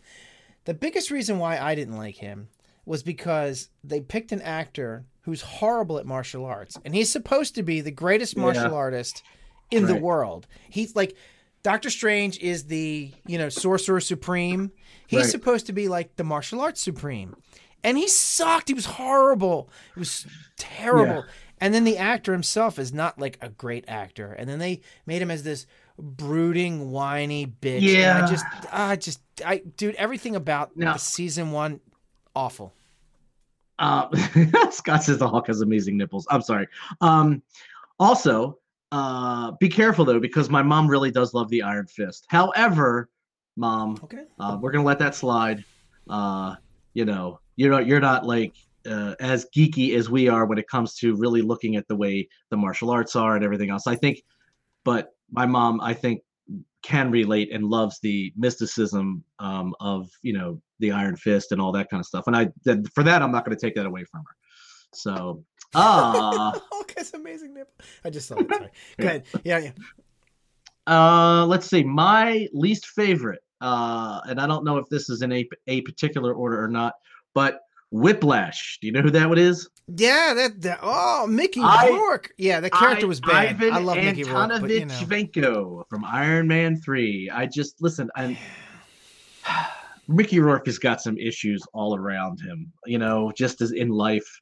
The 0.66 0.74
biggest 0.74 1.10
reason 1.12 1.40
why 1.40 1.58
I 1.58 1.74
didn't 1.76 1.98
like 1.98 2.16
him 2.18 2.50
was 2.86 3.02
because 3.04 3.70
they 3.84 4.02
picked 4.02 4.32
an 4.32 4.42
actor 4.42 5.06
who's 5.22 5.42
horrible 5.42 6.00
at 6.00 6.06
martial 6.06 6.46
arts, 6.46 6.78
and 6.84 6.94
he's 6.96 7.12
supposed 7.12 7.56
to 7.56 7.64
be 7.64 7.80
the 7.82 7.92
greatest 7.92 8.36
martial 8.36 8.72
Yeah. 8.72 8.84
artist 8.86 9.24
in 9.72 9.86
the 9.86 9.96
world. 9.96 10.48
He's 10.70 10.96
like 10.96 11.16
Doctor 11.62 11.90
Strange 11.92 12.40
is 12.40 12.66
the 12.66 13.14
you 13.28 13.38
know 13.38 13.50
sorcerer 13.50 14.02
supreme. 14.02 14.72
He's 15.08 15.22
Right. 15.22 15.30
supposed 15.30 15.68
to 15.68 15.74
be 15.74 15.88
like 15.88 16.16
the 16.16 16.24
martial 16.24 16.60
arts 16.62 16.82
supreme, 16.82 17.36
and 17.84 17.98
he 17.98 18.08
sucked. 18.08 18.68
He 18.68 18.74
was 18.74 18.86
horrible. 18.86 19.70
It 19.96 20.00
was 20.00 20.26
terrible. 20.58 21.26
And 21.62 21.74
then 21.74 21.84
the 21.84 21.98
actor 21.98 22.32
himself 22.32 22.80
is 22.80 22.94
not 22.94 23.20
like 23.20 23.38
a 23.42 23.50
great 23.50 23.86
actor. 23.88 24.32
And 24.34 24.50
then 24.50 24.60
they 24.60 24.82
made 25.06 25.22
him 25.22 25.30
as 25.32 25.44
this 25.44 25.66
brooding, 25.98 26.92
whiny 26.92 27.46
bitch. 27.48 27.76
And 27.80 27.84
Yeah. 27.84 28.24
I 28.24 28.28
just, 28.30 28.46
I 28.72 28.96
just, 28.96 29.22
I, 29.46 29.58
dude, 29.78 29.96
everything 29.96 30.36
about 30.38 30.72
the 30.78 30.98
season 30.98 31.52
one, 31.52 31.82
awful. 32.36 32.74
Uh, 33.78 34.08
Scott 34.72 35.04
says 35.04 35.18
the 35.18 35.28
Hawk 35.28 35.48
has 35.48 35.62
amazing 35.62 35.98
nipples. 35.98 36.28
I'm 36.30 36.42
sorry. 36.42 36.68
Um, 37.02 37.42
also, 38.00 38.60
uh, 38.92 39.52
be 39.60 39.70
careful 39.70 40.06
though, 40.06 40.20
because 40.20 40.50
my 40.50 40.62
mom 40.64 40.88
really 40.88 41.12
does 41.12 41.34
love 41.34 41.50
the 41.50 41.62
Iron 41.62 41.88
Fist. 41.88 42.26
However, 42.30 43.10
mom, 43.58 44.00
Okay. 44.04 44.24
uh, 44.40 44.58
we're 44.60 44.72
gonna 44.72 44.84
let 44.86 45.00
that 45.00 45.16
slide. 45.16 45.64
Uh, 46.10 46.56
you 46.94 47.06
know, 47.06 47.40
you're 47.60 47.72
not 47.72 47.86
you're 47.86 48.00
not 48.00 48.26
like 48.26 48.56
uh, 48.90 49.16
as 49.20 49.46
geeky 49.54 49.94
as 49.96 50.10
we 50.10 50.30
are 50.30 50.46
when 50.46 50.58
it 50.58 50.68
comes 50.70 50.96
to 50.96 51.14
really 51.16 51.42
looking 51.42 51.76
at 51.76 51.86
the 51.90 51.96
way 51.96 52.28
the 52.52 52.56
martial 52.56 52.90
arts 52.90 53.18
are 53.18 53.36
and 53.36 53.44
everything 53.44 53.70
else. 53.70 53.86
I 53.86 53.96
think, 53.96 54.24
but 54.86 55.14
my 55.30 55.46
mom, 55.46 55.82
I 55.82 55.94
think, 55.94 56.22
can 56.84 57.12
relate 57.12 57.52
and 57.52 57.66
loves 57.66 58.00
the 58.00 58.32
mysticism 58.38 59.26
um, 59.40 59.76
of 59.82 60.10
you 60.22 60.32
know 60.32 60.62
the 60.80 60.94
Iron 60.94 61.18
Fist 61.18 61.52
and 61.52 61.60
all 61.60 61.74
that 61.74 61.90
kind 61.90 62.00
of 62.00 62.06
stuff. 62.06 62.28
And 62.28 62.36
I 62.36 62.48
for 62.96 63.04
that, 63.04 63.22
I'm 63.22 63.32
not 63.34 63.44
going 63.44 63.58
to 63.58 63.62
take 63.62 63.76
that 63.76 63.86
away 63.86 64.06
from 64.06 64.22
her. 64.22 64.36
So, 64.94 65.44
ah. 65.76 66.54
Hulk 66.72 66.94
has 66.98 67.14
amazing 67.14 67.54
nipple. 67.54 67.74
I 68.06 68.10
just 68.10 68.30
saw 68.30 68.36
it. 68.38 68.48
Sorry. 68.50 68.70
Go 69.00 69.08
ahead. 69.08 69.26
Yeah, 69.44 69.58
yeah. 69.60 69.72
Uh, 70.88 71.46
let's 71.46 71.68
see. 71.68 71.84
My 71.84 72.48
least 72.54 72.86
favorite, 72.88 73.44
uh, 73.60 74.22
and 74.30 74.40
I 74.40 74.48
don't 74.48 74.64
know 74.64 74.78
if 74.78 74.88
this 74.88 75.10
is 75.10 75.22
in 75.24 75.34
a, 75.34 75.48
a 75.68 75.82
particular 75.82 76.34
order 76.34 76.64
or 76.64 76.70
not, 76.70 76.94
but 77.40 77.62
Whiplash. 77.92 78.78
Do 78.82 78.88
you 78.88 78.94
know 78.94 79.02
who 79.02 79.12
that 79.12 79.30
one 79.30 79.38
is? 79.38 79.70
Yeah, 79.88 80.34
that, 80.36 80.62
that 80.62 80.80
oh, 80.82 81.26
Mickey 81.28 81.62
I- 81.64 81.88
Rourke. 81.90 82.32
Yeah, 82.38 82.60
the 82.60 82.70
character 82.70 83.06
I- 83.06 83.08
was 83.08 83.22
bad. 83.22 83.56
Ivan 83.56 83.74
I 83.74 83.80
love 83.80 83.96
Mickey 83.96 84.26
Rourke, 84.26 84.62
but 84.62 84.70
you 84.70 84.86
know. 84.86 84.94
Vanko 84.94 85.84
from 85.90 86.04
Iron 86.04 86.48
Man 86.48 86.76
3. 86.76 87.30
I 87.34 87.46
just, 87.46 87.82
listen, 87.82 88.10
I'm, 88.16 88.36
Mickey 90.10 90.40
Rourke 90.40 90.66
has 90.66 90.80
got 90.80 91.02
some 91.02 91.18
issues 91.18 91.64
all 91.74 91.96
around 91.96 92.42
him, 92.42 92.72
you 92.86 92.98
know, 92.98 93.32
just 93.36 93.62
as 93.62 93.72
in 93.72 93.90
life. 93.90 94.42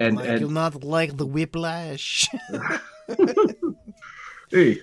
And- 0.00 0.16
like, 0.16 0.28
and- 0.28 0.40
you'll 0.40 0.50
not 0.50 0.82
like 0.82 1.18
the 1.18 1.26
whiplash. 1.26 2.28
Hey, 4.50 4.80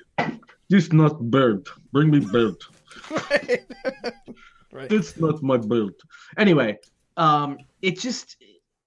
this 0.69 0.93
not 0.93 1.19
bird. 1.19 1.67
Bring 1.91 2.11
me 2.11 2.19
bird. 2.19 2.55
right. 3.11 3.61
right. 4.71 4.91
It's 4.91 5.17
not 5.19 5.41
my 5.41 5.57
bird. 5.57 5.93
Anyway, 6.37 6.77
um, 7.17 7.57
it 7.81 7.99
just 7.99 8.37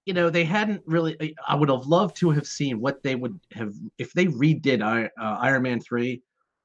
you 0.05 0.15
know 0.15 0.31
they 0.31 0.45
hadn't 0.45 0.83
really. 0.87 1.35
I 1.47 1.55
would 1.55 1.69
have 1.69 1.87
loved 1.87 2.17
to 2.17 2.31
have 2.31 2.47
seen 2.47 2.81
what 2.81 3.03
they 3.03 3.15
would 3.15 3.39
have 3.53 3.75
if 3.99 4.13
they 4.13 4.27
redid 4.27 4.83
I, 4.83 5.05
uh, 5.21 5.39
Iron 5.41 5.63
Man 5.63 5.81
three 5.81 6.23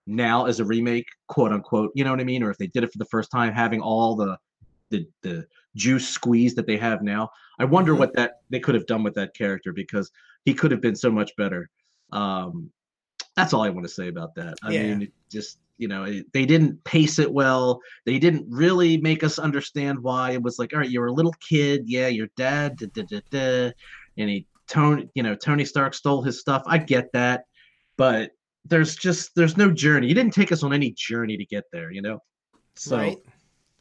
now 0.07 0.45
as 0.45 0.59
a 0.59 0.65
remake, 0.65 1.07
quote 1.27 1.51
unquote. 1.51 1.91
You 1.95 2.03
know 2.03 2.11
what 2.11 2.19
I 2.19 2.25
mean? 2.25 2.43
Or 2.43 2.49
if 2.51 2.57
they 2.57 2.67
did 2.67 2.83
it 2.83 2.91
for 2.91 2.97
the 2.97 3.05
first 3.05 3.31
time, 3.31 3.53
having 3.53 3.81
all 3.81 4.15
the 4.15 4.37
the 4.89 5.07
the 5.21 5.45
juice 5.75 6.07
squeeze 6.07 6.55
that 6.55 6.67
they 6.67 6.77
have 6.77 7.01
now. 7.01 7.29
I 7.59 7.65
wonder 7.65 7.93
Mhm. 7.93 7.99
what 7.99 8.13
that 8.15 8.41
they 8.49 8.59
could 8.59 8.75
have 8.75 8.85
done 8.85 9.03
with 9.03 9.15
that 9.15 9.33
character 9.35 9.73
because 9.73 10.11
he 10.45 10.53
could 10.53 10.71
have 10.71 10.81
been 10.81 10.95
so 10.95 11.11
much 11.11 11.35
better. 11.35 11.69
Um, 12.11 12.71
that's 13.35 13.53
all 13.53 13.61
I 13.61 13.69
want 13.69 13.85
to 13.87 13.93
say 13.93 14.07
about 14.07 14.35
that. 14.35 14.55
I 14.63 14.71
Yeah. 14.71 14.83
mean, 14.83 15.01
it 15.03 15.13
just 15.31 15.59
you 15.77 15.87
know, 15.87 16.21
they 16.33 16.45
didn't 16.45 16.83
pace 16.83 17.19
it 17.19 17.31
well. 17.31 17.79
They 18.05 18.19
didn't 18.19 18.45
really 18.49 18.97
make 18.97 19.23
us 19.23 19.39
understand 19.39 19.99
why 19.99 20.31
it 20.31 20.41
was 20.41 20.59
like, 20.59 20.73
all 20.73 20.79
right, 20.79 20.89
you're 20.89 21.07
a 21.07 21.13
little 21.13 21.33
kid, 21.39 21.83
yeah, 21.85 22.07
your 22.07 22.27
dad, 22.37 22.77
da, 22.77 22.87
da, 22.93 23.03
da, 23.03 23.19
da, 23.31 23.71
and 24.17 24.29
he 24.29 24.47
Tony, 24.67 25.09
you 25.13 25.23
know, 25.23 25.35
Tony 25.35 25.65
Stark 25.65 25.93
stole 25.93 26.21
his 26.21 26.39
stuff. 26.39 26.63
I 26.65 26.77
get 26.77 27.11
that, 27.13 27.45
but 27.97 28.31
there's 28.65 28.95
just 28.95 29.31
there's 29.35 29.57
no 29.57 29.71
journey. 29.71 30.07
You 30.07 30.15
didn't 30.15 30.33
take 30.33 30.51
us 30.51 30.63
on 30.63 30.73
any 30.73 30.91
journey 30.91 31.37
to 31.37 31.45
get 31.45 31.65
there, 31.71 31.91
you 31.91 32.01
know. 32.01 32.19
So 32.75 32.97
right. 32.97 33.17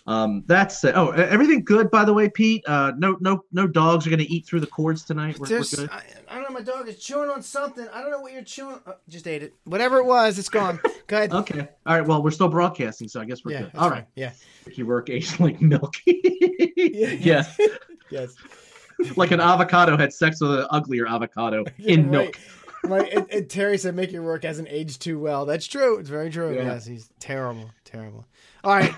Um, 0.06 0.42
that's 0.46 0.82
it. 0.84 0.96
Oh, 0.96 1.10
everything 1.10 1.64
good, 1.64 1.90
by 1.90 2.04
the 2.04 2.12
way, 2.12 2.28
Pete. 2.28 2.64
Uh, 2.66 2.92
no, 2.96 3.16
no, 3.20 3.44
no 3.52 3.66
dogs 3.66 4.06
are 4.06 4.10
gonna 4.10 4.24
eat 4.28 4.46
through 4.46 4.60
the 4.60 4.66
cords 4.66 5.04
tonight. 5.04 5.38
We're, 5.38 5.48
we're 5.48 5.62
good. 5.62 5.90
I, 5.90 6.02
I 6.28 6.34
don't 6.34 6.44
know. 6.44 6.50
My 6.50 6.62
dog 6.62 6.88
is 6.88 6.98
chewing 6.98 7.30
on 7.30 7.42
something. 7.42 7.86
I 7.92 8.00
don't 8.00 8.10
know 8.10 8.20
what 8.20 8.32
you're 8.32 8.42
chewing. 8.42 8.80
Oh, 8.86 8.94
just 9.08 9.28
ate 9.28 9.42
it. 9.42 9.54
Whatever 9.64 9.98
it 9.98 10.06
was, 10.06 10.38
it's 10.38 10.48
gone. 10.48 10.80
Go 11.06 11.16
ahead. 11.16 11.32
Okay. 11.32 11.68
All 11.86 11.98
right. 11.98 12.06
Well, 12.06 12.22
we're 12.22 12.32
still 12.32 12.48
broadcasting, 12.48 13.08
so 13.08 13.20
I 13.20 13.24
guess 13.24 13.44
we're 13.44 13.52
yeah. 13.52 13.62
good. 13.62 13.70
All 13.76 13.90
right. 13.90 14.06
Yeah. 14.16 14.32
He 14.70 14.82
work 14.82 15.08
aged 15.08 15.38
like 15.38 15.60
milk. 15.60 15.94
yes. 16.06 17.56
Yes. 18.10 18.34
Like 19.16 19.30
an 19.30 19.40
avocado 19.40 19.96
had 19.96 20.12
sex 20.12 20.40
with 20.40 20.52
an 20.52 20.66
uglier 20.70 21.06
avocado 21.06 21.64
Yeah, 21.76 21.94
in 21.94 22.02
right. 22.04 22.10
milk. 22.10 22.38
Right. 22.84 23.12
And, 23.12 23.30
and 23.30 23.48
Terry 23.48 23.78
said 23.78 23.94
Mickey 23.94 24.18
Rourke 24.18 24.44
hasn't 24.44 24.68
aged 24.68 25.00
too 25.00 25.18
well. 25.18 25.46
That's 25.46 25.66
true. 25.66 25.98
It's 25.98 26.08
very 26.08 26.30
true. 26.30 26.54
Yeah. 26.54 26.64
Yes, 26.64 26.86
he's 26.86 27.10
terrible. 27.20 27.70
Terrible. 27.84 28.26
All 28.64 28.74
right. 28.74 28.92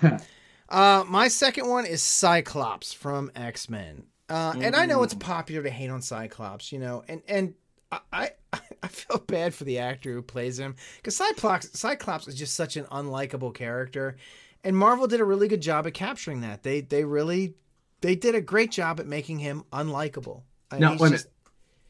Uh, 0.74 1.04
my 1.08 1.28
second 1.28 1.68
one 1.68 1.86
is 1.86 2.02
Cyclops 2.02 2.92
from 2.92 3.30
X 3.36 3.70
Men. 3.70 4.04
Uh, 4.28 4.54
and 4.60 4.74
I 4.74 4.86
know 4.86 5.02
it's 5.04 5.14
Mm. 5.14 5.20
popular 5.20 5.62
to 5.62 5.70
hate 5.70 5.90
on 5.90 6.02
Cyclops, 6.02 6.72
you 6.72 6.78
know, 6.80 7.04
and 7.08 7.22
and 7.28 7.54
I 7.92 8.00
I, 8.12 8.30
I 8.82 8.88
feel 8.88 9.18
bad 9.18 9.54
for 9.54 9.62
the 9.64 9.78
actor 9.78 10.12
who 10.12 10.22
plays 10.22 10.58
him 10.58 10.74
because 10.96 11.14
Cyclops 11.16 11.78
Cyclops 11.78 12.26
is 12.26 12.34
just 12.34 12.54
such 12.54 12.76
an 12.76 12.86
unlikable 12.86 13.54
character, 13.54 14.16
and 14.64 14.76
Marvel 14.76 15.06
did 15.06 15.20
a 15.20 15.24
really 15.24 15.46
good 15.46 15.62
job 15.62 15.86
at 15.86 15.94
capturing 15.94 16.40
that. 16.40 16.62
They 16.64 16.80
they 16.80 17.04
really 17.04 17.54
they 18.00 18.16
did 18.16 18.34
a 18.34 18.40
great 18.40 18.72
job 18.72 18.98
at 18.98 19.06
making 19.06 19.38
him 19.38 19.62
unlikable. 19.72 20.42
Now, 20.76 20.96
wait 20.98 21.12
just- 21.12 21.28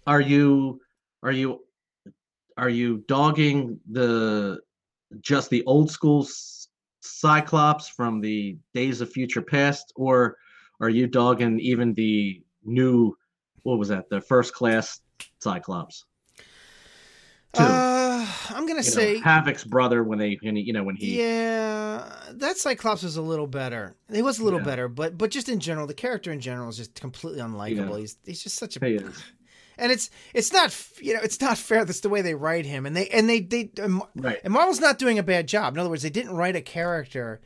Are 0.06 0.20
you 0.20 0.80
are 1.22 1.32
you 1.32 1.60
are 2.58 2.68
you 2.68 2.98
dogging 3.08 3.80
the 3.90 4.60
just 5.20 5.48
the 5.48 5.64
old 5.64 5.90
school 5.90 6.24
Cyclops 7.04 7.88
from 7.88 8.20
the 8.20 8.56
Days 8.72 9.00
of 9.00 9.12
Future 9.12 9.42
Past, 9.42 9.92
or 9.94 10.38
are 10.80 10.88
you 10.88 11.06
dogging 11.06 11.60
even 11.60 11.94
the 11.94 12.42
new 12.64 13.16
what 13.62 13.78
was 13.78 13.88
that 13.88 14.08
the 14.08 14.20
first 14.20 14.54
class 14.54 15.00
Cyclops? 15.38 16.04
Uh, 17.56 18.26
I'm 18.50 18.66
gonna 18.66 18.78
you 18.78 18.82
say 18.82 19.14
know, 19.14 19.20
Havoc's 19.20 19.64
brother 19.64 20.02
when 20.02 20.18
they 20.18 20.38
when 20.42 20.56
he, 20.56 20.62
you 20.62 20.72
know 20.72 20.82
when 20.82 20.96
he 20.96 21.20
Yeah, 21.20 22.10
that 22.32 22.56
Cyclops 22.56 23.02
was 23.04 23.16
a 23.16 23.22
little 23.22 23.46
better. 23.46 23.94
He 24.12 24.22
was 24.22 24.40
a 24.40 24.44
little 24.44 24.58
Yeah. 24.58 24.64
better, 24.64 24.88
but 24.88 25.16
but 25.16 25.30
just 25.30 25.48
in 25.48 25.60
general, 25.60 25.86
the 25.86 25.94
character 25.94 26.32
in 26.32 26.40
general 26.40 26.68
is 26.68 26.76
just 26.78 26.94
completely 26.94 27.40
unlikable. 27.40 27.90
Yeah. 27.90 27.98
He's 27.98 28.16
he's 28.24 28.42
just 28.42 28.56
such 28.56 28.76
a 28.76 28.84
he 28.84 28.94
is. 28.94 29.22
And 29.78 29.90
it's 29.92 30.10
it's 30.32 30.52
not 30.52 30.76
you 31.00 31.14
know 31.14 31.20
it's 31.22 31.40
not 31.40 31.58
fair. 31.58 31.84
That's 31.84 32.00
the 32.00 32.08
way 32.08 32.22
they 32.22 32.34
write 32.34 32.66
him, 32.66 32.86
and 32.86 32.96
they 32.96 33.08
and 33.08 33.28
they 33.28 33.40
they 33.40 33.70
and 33.78 34.02
right. 34.16 34.40
and 34.44 34.52
Marvel's 34.52 34.80
not 34.80 34.98
doing 34.98 35.18
a 35.18 35.22
bad 35.22 35.46
job. 35.48 35.74
In 35.74 35.80
other 35.80 35.90
words, 35.90 36.02
they 36.02 36.10
didn't 36.10 36.34
write 36.36 36.56
a 36.56 36.60
character. 36.62 37.40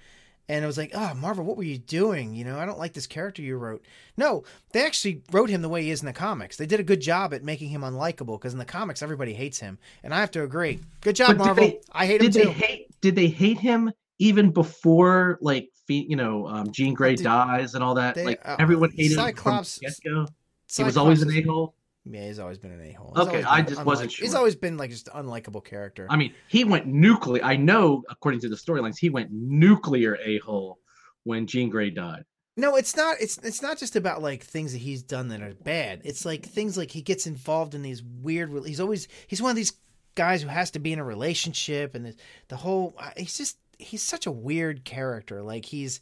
And 0.50 0.64
it 0.64 0.66
was 0.66 0.78
like, 0.78 0.92
oh, 0.94 1.12
Marvel, 1.12 1.44
what 1.44 1.58
were 1.58 1.62
you 1.62 1.76
doing? 1.76 2.32
You 2.34 2.42
know, 2.42 2.58
I 2.58 2.64
don't 2.64 2.78
like 2.78 2.94
this 2.94 3.06
character 3.06 3.42
you 3.42 3.58
wrote. 3.58 3.84
No, 4.16 4.44
they 4.72 4.82
actually 4.86 5.20
wrote 5.30 5.50
him 5.50 5.60
the 5.60 5.68
way 5.68 5.82
he 5.82 5.90
is 5.90 6.00
in 6.00 6.06
the 6.06 6.14
comics. 6.14 6.56
They 6.56 6.64
did 6.64 6.80
a 6.80 6.84
good 6.84 7.02
job 7.02 7.34
at 7.34 7.44
making 7.44 7.68
him 7.68 7.82
unlikable 7.82 8.38
because 8.40 8.54
in 8.54 8.58
the 8.58 8.64
comics, 8.64 9.02
everybody 9.02 9.34
hates 9.34 9.58
him. 9.58 9.76
And 10.02 10.14
I 10.14 10.20
have 10.20 10.30
to 10.30 10.42
agree. 10.42 10.80
Good 11.02 11.16
job, 11.16 11.36
But 11.36 11.38
Marvel. 11.44 11.64
they- 11.66 11.80
I 11.92 12.06
hate 12.06 12.22
him 12.22 12.30
Did 12.30 12.42
too. 12.44 12.48
they 12.48 12.52
hate? 12.54 13.00
Did 13.02 13.14
they 13.14 13.26
hate 13.26 13.58
him 13.58 13.92
even 14.18 14.50
before 14.50 15.38
like 15.42 15.68
you 15.86 16.16
know 16.16 16.46
um, 16.48 16.72
Jean 16.72 16.94
Grey 16.94 17.16
Did- 17.16 17.24
dies 17.24 17.74
and 17.74 17.84
all 17.84 17.96
that? 17.96 18.14
they- 18.14 18.24
like 18.24 18.40
uh, 18.42 18.56
everyone 18.58 18.90
hated 18.96 19.16
Cyclops- 19.16 19.82
him 19.82 19.90
from. 20.02 20.28
He 20.74 20.82
was 20.82 20.96
always 20.96 21.20
an 21.20 21.30
a 21.30 21.42
hole. 21.42 21.74
Yeah, 22.10 22.26
he's 22.26 22.38
always 22.38 22.58
been 22.58 22.72
an 22.72 22.80
a 22.82 22.92
hole. 22.92 23.12
Okay, 23.16 23.42
I 23.42 23.62
just 23.62 23.84
wasn't 23.84 24.12
sure. 24.12 24.24
He's 24.24 24.34
always 24.34 24.56
been 24.56 24.76
like 24.76 24.90
just 24.90 25.08
an 25.14 25.24
unlikable 25.26 25.64
character. 25.64 26.06
I 26.08 26.16
mean, 26.16 26.32
he 26.48 26.64
went 26.64 26.86
nuclear. 26.86 27.44
I 27.44 27.56
know, 27.56 28.02
according 28.08 28.40
to 28.40 28.48
the 28.48 28.56
storylines, 28.56 28.96
he 28.98 29.10
went 29.10 29.30
nuclear 29.30 30.16
a 30.24 30.38
hole 30.38 30.78
when 31.24 31.46
Jean 31.46 31.68
Grey 31.68 31.90
died. 31.90 32.24
no, 32.56 32.76
it's 32.76 32.96
not. 32.96 33.16
It's 33.20 33.36
it's 33.38 33.60
not 33.62 33.78
just 33.78 33.94
about 33.96 34.22
like 34.22 34.42
things 34.42 34.72
that 34.72 34.78
he's 34.78 35.02
done 35.02 35.28
that 35.28 35.42
are 35.42 35.54
bad. 35.54 36.00
It's 36.04 36.24
like 36.24 36.46
things 36.46 36.76
like 36.78 36.90
he 36.90 37.02
gets 37.02 37.26
involved 37.26 37.74
in 37.74 37.82
these 37.82 38.02
weird. 38.02 38.50
He's 38.64 38.80
always 38.80 39.06
he's 39.26 39.42
one 39.42 39.50
of 39.50 39.56
these 39.56 39.72
guys 40.14 40.42
who 40.42 40.48
has 40.48 40.70
to 40.72 40.78
be 40.78 40.92
in 40.92 40.98
a 40.98 41.04
relationship, 41.04 41.94
and 41.94 42.06
the, 42.06 42.14
the 42.48 42.56
whole. 42.56 42.94
uh, 42.98 43.10
He's 43.16 43.36
just 43.36 43.58
he's 43.78 44.02
such 44.02 44.26
a 44.26 44.32
weird 44.32 44.84
character. 44.84 45.42
Like 45.42 45.64
he's 45.66 46.00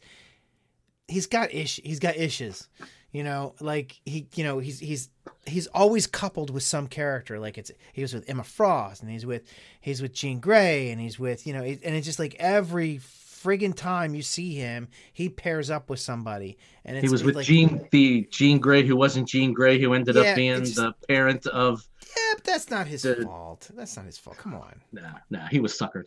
he's 1.09 1.27
got 1.27 1.53
ish. 1.53 1.81
He's 1.85 1.99
got 2.01 2.17
issues. 2.17 2.69
You 3.17 3.25
know, 3.25 3.55
like 3.61 3.99
he, 4.05 4.27
you 4.35 4.45
know, 4.45 4.59
he's 4.59 4.79
he's 4.79 5.09
he's 5.47 5.69
always 5.69 6.07
coupled 6.07 6.51
with 6.51 6.63
some 6.65 6.87
character. 6.87 7.39
Like 7.39 7.57
it's 7.57 7.71
he 7.95 8.03
was 8.03 8.13
with 8.13 8.29
Emma 8.29 8.45
Frost, 8.45 9.01
and 9.03 9.11
he's 9.11 9.25
with 9.25 9.45
he's 9.81 10.03
with 10.03 10.13
Jean 10.13 10.39
Grey, 10.39 10.91
and 10.91 11.01
he's 11.01 11.19
with 11.19 11.47
you 11.47 11.55
know, 11.55 11.63
it, 11.63 11.81
and 11.83 11.95
it's 11.97 12.05
just 12.05 12.19
like 12.19 12.37
every 12.39 12.99
friggin' 12.99 13.75
time 13.75 14.15
you 14.15 14.21
see 14.21 14.55
him, 14.55 14.89
he 15.15 15.31
pairs 15.31 15.71
up 15.71 15.89
with 15.89 15.99
somebody, 16.01 16.59
and 16.85 16.97
it's, 16.99 17.05
He 17.05 17.09
was 17.09 17.25
with 17.25 17.37
like, 17.37 17.47
Jean, 17.47 17.89
the 17.91 18.29
Jean 18.31 18.59
Grey 18.59 18.83
who 18.85 18.97
wasn't 18.97 19.29
Jean 19.29 19.55
Grey, 19.55 19.81
who 19.81 19.95
ended 19.95 20.17
Yeah, 20.17 20.23
up 20.23 20.37
being 20.37 20.61
just- 20.61 20.77
the 20.77 20.93
parent 21.09 21.47
of. 21.47 21.89
Yeah, 22.03 22.35
but 22.35 22.45
that's 22.45 22.69
not 22.71 22.87
his 22.87 23.01
the- 23.01 23.23
fault. 23.25 23.71
That's 23.75 23.97
not 23.97 24.05
his 24.05 24.19
fault. 24.19 24.37
Come 24.37 24.55
on. 24.55 24.83
Nah, 24.93 25.01
nah, 25.31 25.47
he 25.47 25.61
was 25.61 25.73
suckered. 25.79 26.05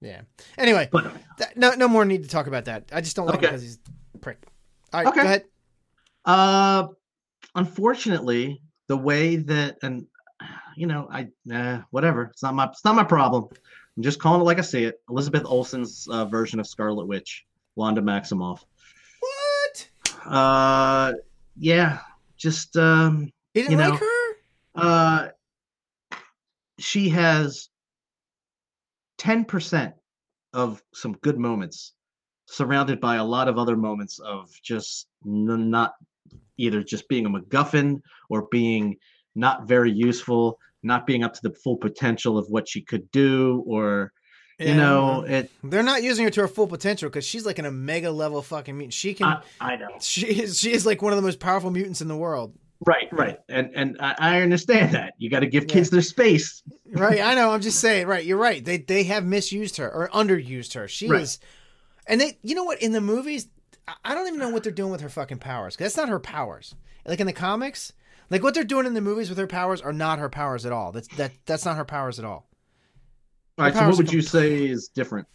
Yeah. 0.00 0.22
Anyway, 0.56 0.88
But 0.90 1.04
uh, 1.06 1.10
that, 1.36 1.56
no, 1.58 1.72
no 1.74 1.86
more 1.88 2.06
need 2.06 2.22
to 2.22 2.30
talk 2.30 2.46
about 2.46 2.64
that. 2.64 2.84
I 2.92 3.02
just 3.02 3.14
don't 3.16 3.26
like 3.26 3.36
him 3.36 3.50
because 3.50 3.60
he's 3.62 3.78
a 4.14 4.18
prick. 4.18 4.38
All 4.94 5.00
right, 5.02 5.08
Okay. 5.08 5.20
go 5.20 5.26
ahead. 5.26 5.44
Uh, 6.26 6.88
unfortunately, 7.54 8.60
the 8.88 8.96
way 8.96 9.36
that 9.36 9.78
and 9.82 10.06
you 10.76 10.86
know, 10.86 11.08
I 11.10 11.28
nah, 11.44 11.82
whatever. 11.90 12.24
It's 12.24 12.42
not 12.42 12.54
my 12.54 12.66
it's 12.66 12.84
not 12.84 12.94
my 12.94 13.04
problem. 13.04 13.48
I'm 13.96 14.02
just 14.02 14.20
calling 14.20 14.40
it 14.40 14.44
like 14.44 14.58
I 14.58 14.62
see 14.62 14.84
it. 14.84 15.00
Elizabeth 15.08 15.44
Olsen's 15.46 16.06
uh, 16.10 16.26
version 16.26 16.60
of 16.60 16.66
Scarlet 16.66 17.06
Witch, 17.06 17.46
Wanda 17.76 18.02
Maximoff. 18.02 18.60
What? 19.20 19.88
Uh, 20.26 21.12
yeah, 21.56 22.00
just 22.36 22.76
um, 22.76 23.30
You 23.54 23.62
didn't 23.62 23.70
You 23.70 23.76
like 23.78 23.88
know, 23.88 23.96
her? 23.96 24.34
uh, 24.74 25.28
she 26.78 27.08
has 27.08 27.70
ten 29.16 29.44
percent 29.44 29.94
of 30.52 30.82
some 30.92 31.12
good 31.22 31.38
moments, 31.38 31.94
surrounded 32.46 33.00
by 33.00 33.16
a 33.16 33.24
lot 33.24 33.48
of 33.48 33.56
other 33.56 33.76
moments 33.76 34.18
of 34.18 34.50
just 34.62 35.06
n- 35.24 35.70
not 35.70 35.94
either 36.58 36.82
just 36.82 37.08
being 37.08 37.26
a 37.26 37.30
MacGuffin 37.30 38.00
or 38.30 38.46
being 38.50 38.96
not 39.34 39.68
very 39.68 39.92
useful, 39.92 40.58
not 40.82 41.06
being 41.06 41.22
up 41.24 41.34
to 41.34 41.40
the 41.42 41.54
full 41.62 41.76
potential 41.76 42.38
of 42.38 42.46
what 42.48 42.68
she 42.68 42.82
could 42.82 43.10
do, 43.10 43.62
or 43.66 44.12
you 44.58 44.68
Yeah, 44.68 44.76
know, 44.76 45.22
it. 45.22 45.50
they're 45.62 45.82
not 45.82 46.02
using 46.02 46.24
her 46.24 46.30
to 46.30 46.40
her 46.42 46.48
full 46.48 46.66
potential 46.66 47.08
because 47.10 47.26
she's 47.26 47.44
like 47.44 47.58
an 47.58 47.66
omega 47.66 48.10
level 48.10 48.40
fucking 48.40 48.76
mutant. 48.76 48.94
She 48.94 49.12
can. 49.14 49.26
I, 49.26 49.42
I 49.60 49.76
know. 49.76 49.88
she 50.00 50.26
is. 50.26 50.58
She 50.58 50.72
is 50.72 50.86
like 50.86 51.02
one 51.02 51.12
of 51.12 51.16
the 51.16 51.22
most 51.22 51.40
powerful 51.40 51.70
mutants 51.70 52.00
in 52.00 52.08
the 52.08 52.16
world. 52.16 52.54
Right, 52.86 53.08
right, 53.10 53.38
and 53.48 53.70
and 53.74 53.96
I, 54.00 54.42
understand 54.42 54.94
that 54.94 55.14
you 55.16 55.30
got 55.30 55.40
to 55.40 55.46
give 55.46 55.66
kids 55.66 55.90
their 55.90 56.02
space. 56.02 56.62
Right. 56.92 57.20
I 57.20 57.34
know. 57.34 57.50
I'm 57.50 57.60
just 57.62 57.80
saying. 57.80 58.06
Right. 58.06 58.24
You're 58.24 58.38
right. 58.38 58.64
They 58.64 58.78
they 58.78 59.02
have 59.04 59.24
misused 59.24 59.76
her 59.78 59.92
or 59.92 60.08
underused 60.10 60.74
her. 60.74 60.86
She 60.86 61.08
Right. 61.08 61.22
is. 61.22 61.40
And 62.06 62.20
they, 62.20 62.38
you 62.42 62.54
know 62.54 62.62
what? 62.62 62.80
In 62.80 62.92
the 62.92 63.00
movies, 63.00 63.48
I- 64.04 64.14
don't 64.14 64.26
even 64.26 64.40
know 64.40 64.50
what 64.50 64.62
they're 64.62 64.72
doing 64.72 64.90
with 64.92 65.00
her 65.00 65.08
fucking 65.08 65.38
powers. 65.38 65.76
'cause 65.76 65.84
that's 65.86 65.96
not 65.96 66.08
her 66.08 66.18
powers. 66.20 66.74
Like 67.04 67.20
in 67.20 67.26
the 67.26 67.32
comics, 67.32 67.92
like 68.30 68.42
what 68.42 68.54
they're 68.54 68.64
doing 68.64 68.86
in 68.86 68.94
the 68.94 69.00
movies 69.00 69.28
with 69.28 69.38
her 69.38 69.46
powers 69.46 69.80
are 69.80 69.92
not 69.92 70.18
her 70.18 70.28
powers 70.28 70.66
at 70.66 70.72
all. 70.72 70.92
That's 70.92 71.08
that 71.16 71.32
that's 71.46 71.64
not 71.64 71.76
her 71.76 71.84
powers 71.84 72.18
at 72.18 72.24
all. 72.24 72.48
All 73.58 73.64
right, 73.64 73.74
so 73.74 73.86
what 73.88 73.96
would 73.96 74.12
you 74.12 74.22
say 74.22 74.66
is 74.66 74.88
different? 74.88 75.28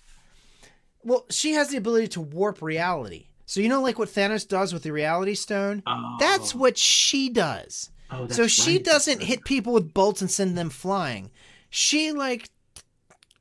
Well, 1.03 1.25
she 1.29 1.53
has 1.53 1.69
the 1.69 1.77
ability 1.77 2.09
to 2.09 2.21
warp 2.21 2.61
reality. 2.61 3.27
So 3.45 3.59
you 3.59 3.69
know, 3.69 3.81
like 3.81 3.97
what 3.97 4.09
Thanos 4.09 4.47
does 4.47 4.73
with 4.73 4.83
the 4.83 4.91
Reality 4.91 5.35
Stone. 5.35 5.83
Oh. 5.87 6.17
That's 6.19 6.53
what 6.53 6.77
she 6.77 7.29
does. 7.29 7.89
Oh, 8.11 8.27
so 8.27 8.45
she 8.47 8.73
right. 8.73 8.83
doesn't 8.83 9.23
hit 9.23 9.45
people 9.45 9.73
with 9.73 9.93
bolts 9.93 10.21
and 10.21 10.29
send 10.29 10.57
them 10.57 10.69
flying. 10.69 11.31
She 11.69 12.11
like 12.11 12.49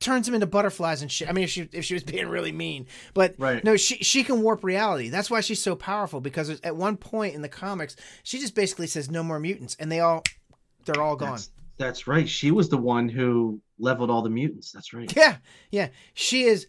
turns 0.01 0.27
them 0.27 0.35
into 0.35 0.47
butterflies 0.47 1.03
and 1.03 1.13
shit. 1.13 1.29
I 1.29 1.33
mean, 1.33 1.45
if 1.45 1.51
she 1.51 1.69
if 1.73 1.85
she 1.85 1.95
was 1.95 2.03
being 2.05 2.29
really 2.29 2.53
mean, 2.53 2.87
but 3.15 3.35
Right. 3.39 3.63
no, 3.63 3.77
she 3.77 3.97
she 3.97 4.25
can 4.25 4.43
warp 4.43 4.65
reality. 4.65 5.09
That's 5.11 5.31
why 5.31 5.41
she's 5.41 5.63
so 5.63 5.77
powerful 5.77 6.21
because 6.21 6.51
at 6.63 6.75
one 6.77 6.97
point 6.97 7.35
in 7.35 7.43
the 7.43 7.49
comics, 7.49 7.97
she 8.23 8.39
just 8.39 8.55
basically 8.55 8.87
says 8.87 9.11
no 9.11 9.23
more 9.23 9.39
mutants, 9.39 9.77
and 9.79 9.93
they 9.93 10.01
all 10.01 10.25
they're 10.87 11.03
all 11.03 11.17
gone. 11.17 11.33
That's, 11.33 11.51
that's 11.77 12.07
right. 12.07 12.29
She 12.29 12.51
was 12.51 12.69
the 12.69 12.77
one 12.79 13.09
who 13.09 13.61
leveled 13.79 14.11
all 14.11 14.23
the 14.23 14.31
mutants. 14.31 14.73
That's 14.73 14.93
right. 14.93 15.15
Yeah, 15.17 15.37
yeah. 15.71 15.89
She 16.15 16.45
is 16.45 16.67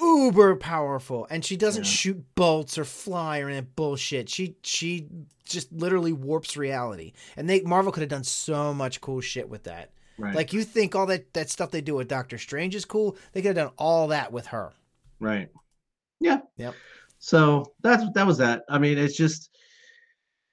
uber 0.00 0.56
powerful, 0.56 1.26
and 1.30 1.44
she 1.44 1.56
doesn't 1.56 1.84
Yeah. 1.84 1.90
shoot 1.90 2.24
bolts 2.34 2.78
or 2.78 2.84
fly 2.84 3.40
or 3.40 3.48
any 3.50 3.60
bullshit. 3.60 4.28
She 4.28 4.56
she 4.62 5.06
just 5.44 5.72
literally 5.72 6.12
warps 6.12 6.56
reality, 6.56 7.12
and 7.36 7.48
they 7.50 7.60
Marvel 7.62 7.92
could 7.92 8.00
have 8.02 8.08
done 8.10 8.24
so 8.24 8.72
much 8.72 9.00
cool 9.00 9.20
shit 9.20 9.48
with 9.48 9.64
that. 9.64 9.90
Right. 10.20 10.34
Like 10.34 10.52
you 10.52 10.64
think 10.64 10.94
all 10.94 11.06
that 11.06 11.32
that 11.32 11.50
stuff 11.50 11.70
they 11.70 11.80
do 11.80 11.94
with 11.94 12.08
Doctor 12.08 12.38
Strange 12.38 12.74
is 12.74 12.84
cool, 12.84 13.16
they 13.32 13.40
could 13.40 13.56
have 13.56 13.66
done 13.68 13.74
all 13.78 14.08
that 14.08 14.32
with 14.32 14.46
her. 14.46 14.72
Right. 15.18 15.48
Yeah. 16.20 16.40
Yep. 16.56 16.74
So 17.18 17.72
that's 17.82 18.04
that 18.14 18.26
was 18.26 18.38
that. 18.38 18.62
I 18.68 18.78
mean, 18.78 18.98
it's 18.98 19.16
just 19.16 19.50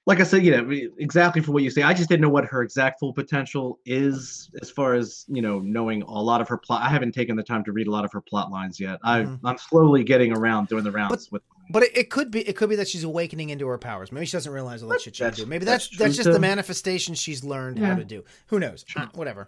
like 0.08 0.22
I 0.22 0.24
said, 0.24 0.46
you 0.46 0.52
know, 0.52 0.72
exactly 0.98 1.42
for 1.42 1.52
what 1.52 1.64
you 1.64 1.70
say. 1.70 1.82
I 1.82 1.94
just 1.94 2.08
didn't 2.08 2.22
know 2.22 2.30
what 2.30 2.46
her 2.46 2.64
exact 2.64 2.98
full 2.98 3.12
potential 3.12 3.78
is 3.86 4.50
as 4.62 4.72
far 4.72 4.94
as 4.94 5.26
you 5.28 5.42
know, 5.42 5.60
knowing 5.60 6.02
a 6.04 6.22
lot 6.22 6.40
of 6.40 6.48
her 6.48 6.58
plot. 6.58 6.82
I 6.82 6.88
haven't 6.88 7.12
taken 7.12 7.36
the 7.36 7.44
time 7.44 7.62
to 7.66 7.74
read 7.74 7.88
a 7.88 7.92
lot 7.92 8.06
of 8.06 8.14
her 8.14 8.22
plot 8.22 8.50
lines 8.50 8.80
yet. 8.80 9.00
I 9.04 9.24
Mhm. 9.24 9.40
I'm 9.44 9.58
slowly 9.58 10.06
getting 10.06 10.32
around 10.32 10.70
doing 10.70 10.86
the 10.86 10.94
rounds 10.94 11.30
with. 11.30 11.42
But 11.70 11.84
it, 11.84 11.98
it 11.98 12.10
could 12.10 12.32
be 12.32 12.40
it 12.48 12.56
could 12.56 12.70
be 12.70 12.78
that 12.78 12.88
she's 12.88 13.04
awakening 13.04 13.50
into 13.50 13.68
her 13.68 13.78
powers. 13.78 14.14
Maybe 14.14 14.26
she 14.26 14.32
doesn't 14.32 14.52
realize 14.52 14.82
all 14.82 14.88
that 14.90 15.02
shit 15.02 15.18
she 15.18 15.26
can 15.26 15.34
do. 15.34 15.46
Maybe 15.46 15.66
that's 15.66 15.90
that's 15.90 16.00
that's, 16.00 16.16
just 16.16 16.32
the 16.32 16.40
manifestation 16.40 17.14
she's 17.14 17.44
learned 17.44 17.78
how 17.78 17.96
to 17.96 18.06
do. 18.06 18.24
Who 18.48 18.60
knows? 18.60 18.86
Sure. 18.88 19.04
Uh, 19.04 19.08
whatever. 19.14 19.46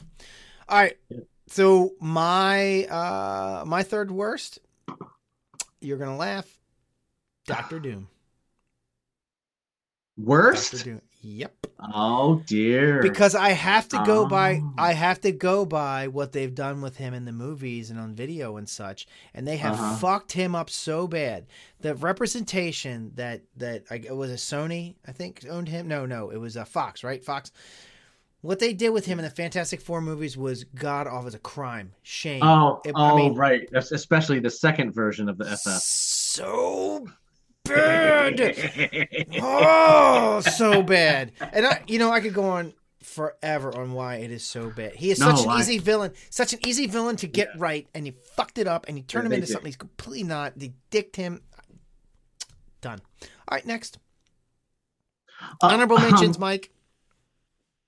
All 0.68 0.78
right. 0.78 0.98
Yeah. 1.08 1.20
So 1.48 1.94
my 2.02 2.84
uh 2.84 3.64
my 3.66 3.84
third 3.84 4.12
worst, 4.12 4.60
you're 5.80 5.98
gonna 5.98 6.18
laugh. 6.18 6.46
Doctor 7.46 7.80
Doom. 7.80 8.10
Worst? 10.24 10.88
Yep. 11.22 11.68
Oh 11.94 12.42
dear. 12.46 13.02
Because 13.02 13.36
I 13.36 13.50
have 13.50 13.90
to 13.90 14.02
go 14.06 14.26
by 14.26 14.62
Oh. 14.64 14.74
I 14.78 14.94
have 14.94 15.20
to 15.22 15.32
go 15.34 15.66
by 15.66 16.08
what 16.08 16.32
they've 16.32 16.54
done 16.56 16.82
with 16.82 16.96
him 16.98 17.14
in 17.14 17.26
the 17.26 17.32
movies 17.34 17.90
and 17.90 18.00
on 18.00 18.16
video 18.16 18.56
and 18.58 18.68
such, 18.70 19.06
and 19.34 19.46
they 19.48 19.58
have 19.58 19.74
Uh-huh. 19.74 19.96
fucked 19.98 20.32
him 20.32 20.56
up 20.56 20.70
so 20.70 21.08
bad. 21.08 21.48
The 21.82 21.94
representation 21.96 23.12
that 23.16 23.42
that 23.58 23.84
I, 23.92 23.96
it 23.96 24.16
was 24.16 24.32
a 24.32 24.36
Sony, 24.36 24.96
I 25.06 25.12
think 25.12 25.46
owned 25.50 25.68
him. 25.68 25.88
No, 25.90 26.06
no, 26.06 26.30
it 26.30 26.38
was 26.38 26.56
a 26.56 26.64
Fox, 26.66 27.04
right? 27.04 27.24
Fox. 27.24 27.52
What 28.42 28.60
they 28.60 28.72
did 28.72 28.92
with 28.92 29.06
him 29.06 29.20
in 29.20 29.26
the 29.26 29.32
Fantastic 29.32 29.82
Four 29.82 30.00
movies 30.02 30.38
was 30.38 30.64
god 30.64 31.06
awful. 31.08 31.26
Was 31.26 31.34
a 31.34 31.40
crime, 31.40 31.92
shame. 32.04 32.42
oh, 32.44 32.80
It- 32.86 32.94
oh 32.96 33.02
I 33.02 33.16
mean- 33.18 33.36
right. 33.36 33.68
Especially 33.74 34.40
the 34.40 34.50
second 34.50 34.94
version 34.94 35.28
of 35.28 35.38
the 35.38 35.44
FF. 35.46 35.82
so 35.82 37.06
bad. 37.70 39.38
oh, 39.42 40.42
so 40.42 40.82
bad. 40.84 41.32
And 41.54 41.66
I, 41.66 41.82
you 41.88 42.00
know, 42.00 42.12
I 42.12 42.20
could 42.20 42.34
go 42.34 42.44
on 42.50 42.74
forever 43.04 43.76
on 43.76 43.94
why 43.94 44.16
it 44.18 44.32
is 44.32 44.44
so 44.44 44.70
bad. 44.70 44.94
He 44.96 45.12
is 45.12 45.20
No, 45.20 45.34
such 45.36 45.46
an 45.46 45.52
I- 45.52 45.60
easy 45.60 45.78
villain, 45.78 46.12
such 46.30 46.54
an 46.54 46.60
easy 46.66 46.88
villain 46.88 47.16
to 47.18 47.28
get 47.28 47.50
right, 47.58 47.88
and 47.94 48.06
he 48.06 48.12
fucked 48.36 48.58
it 48.58 48.68
up, 48.68 48.86
and 48.88 48.98
he 48.98 49.04
turned 49.04 49.24
Yeah, 49.24 49.28
him 49.28 49.34
into 49.34 49.48
did. 49.48 49.54
something 49.54 49.68
he's 49.68 49.76
completely 49.78 50.24
not. 50.24 50.58
They 50.58 50.74
dicked 50.90 51.16
him. 51.16 51.42
Done. 52.82 53.00
All 53.48 53.56
right, 53.56 53.66
next 53.66 53.98
Uh, 55.42 55.46
honorable 55.68 55.98
um, 55.98 56.04
mentions, 56.04 56.38
Mike. 56.40 56.72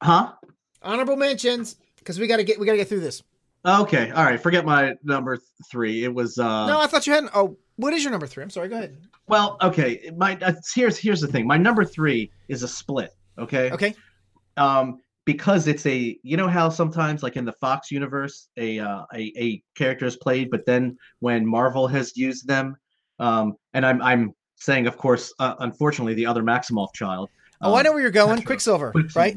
Huh? 0.02 0.34
Honorable 0.82 1.16
mentions, 1.16 1.76
because 1.98 2.20
we 2.20 2.28
got 2.28 2.38
to 2.38 2.44
get 2.44 2.60
we 2.60 2.66
got 2.66 2.72
to 2.74 2.78
get 2.78 2.90
through 2.90 3.02
this. 3.02 3.22
Okay. 3.64 4.10
All 4.10 4.24
right. 4.24 4.42
Forget 4.42 4.66
my 4.66 4.96
number 5.04 5.38
th- 5.38 5.46
three. 5.70 6.04
It 6.04 6.12
was. 6.12 6.40
uh 6.40 6.66
no, 6.66 6.80
I 6.80 6.88
thought 6.88 7.06
you 7.06 7.14
hadn't. 7.14 7.32
Oh, 7.36 7.58
what 7.82 7.94
is 7.94 8.04
your 8.04 8.12
number 8.12 8.28
three? 8.28 8.44
I'm 8.44 8.50
sorry. 8.50 8.70
Go 8.70 8.78
ahead. 8.78 8.96
Well, 9.28 9.58
okay. 9.62 10.12
My 10.16 10.38
uh, 10.42 10.54
here's 10.74 10.98
here's 10.98 11.22
the 11.22 11.28
thing. 11.28 11.48
My 11.48 11.58
number 11.58 11.84
three 11.84 12.32
is 12.48 12.64
a 12.64 12.68
split. 12.68 13.16
Okay. 13.40 13.72
Okay. 13.72 13.96
Um, 14.58 15.00
because 15.26 15.68
it's 15.68 15.86
a 15.86 16.18
you 16.24 16.38
know 16.38 16.48
how 16.48 16.70
sometimes 16.70 17.24
like 17.24 17.38
in 17.38 17.46
the 17.46 17.54
Fox 17.54 17.92
universe 17.92 18.50
a 18.58 18.80
uh, 18.80 19.04
a 19.14 19.34
a 19.38 19.64
character 19.76 20.06
is 20.06 20.16
played, 20.16 20.52
but 20.52 20.66
then 20.66 20.98
when 21.20 21.46
Marvel 21.46 21.88
has 21.88 22.16
used 22.16 22.48
them, 22.48 22.76
um, 23.20 23.56
and 23.74 23.86
I'm 23.86 24.02
I'm 24.02 24.34
saying 24.56 24.88
of 24.88 24.98
course, 24.98 25.34
uh, 25.40 25.56
unfortunately, 25.60 26.14
the 26.14 26.26
other 26.26 26.44
Maximoff 26.44 26.94
child. 26.94 27.30
Oh, 27.62 27.74
I 27.74 27.80
um, 27.80 27.86
know 27.86 27.92
where 27.94 28.02
you're 28.02 28.12
going. 28.12 28.42
Quicksilver, 28.44 28.92
Quicksilver, 28.92 29.20
right? 29.20 29.36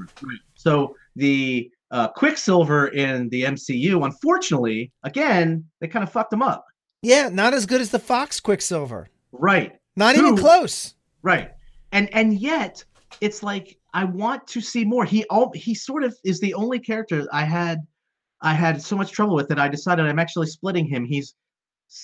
So 0.54 0.96
the 1.16 1.70
uh, 1.90 2.08
Quicksilver 2.08 2.88
in 2.88 3.28
the 3.28 3.44
MCU, 3.44 4.04
unfortunately, 4.04 4.90
again, 5.02 5.64
they 5.80 5.88
kind 5.88 6.02
of 6.02 6.10
fucked 6.10 6.32
him 6.32 6.42
up. 6.42 6.64
Yeah, 7.04 7.28
not 7.28 7.54
as 7.54 7.66
good 7.66 7.80
as 7.80 7.90
the 7.90 7.98
Fox 7.98 8.40
Quicksilver. 8.40 9.08
Right. 9.32 9.72
Not 9.96 10.16
even 10.16 10.36
close. 10.36 10.94
Right. 11.22 11.50
And 11.92 12.12
and 12.14 12.34
yet 12.34 12.82
it's 13.20 13.42
like 13.42 13.78
I 13.92 14.04
want 14.04 14.46
to 14.48 14.60
see 14.60 14.84
more. 14.84 15.04
He 15.04 15.24
all 15.26 15.52
he 15.54 15.74
sort 15.74 16.02
of 16.02 16.16
is 16.24 16.40
the 16.40 16.54
only 16.54 16.78
character 16.78 17.26
I 17.32 17.44
had 17.44 17.86
I 18.40 18.54
had 18.54 18.82
so 18.82 18.96
much 18.96 19.12
trouble 19.12 19.34
with 19.36 19.48
that 19.48 19.58
I 19.58 19.68
decided 19.68 20.06
I'm 20.06 20.18
actually 20.18 20.46
splitting 20.48 20.86
him. 20.86 21.04
He's 21.04 21.34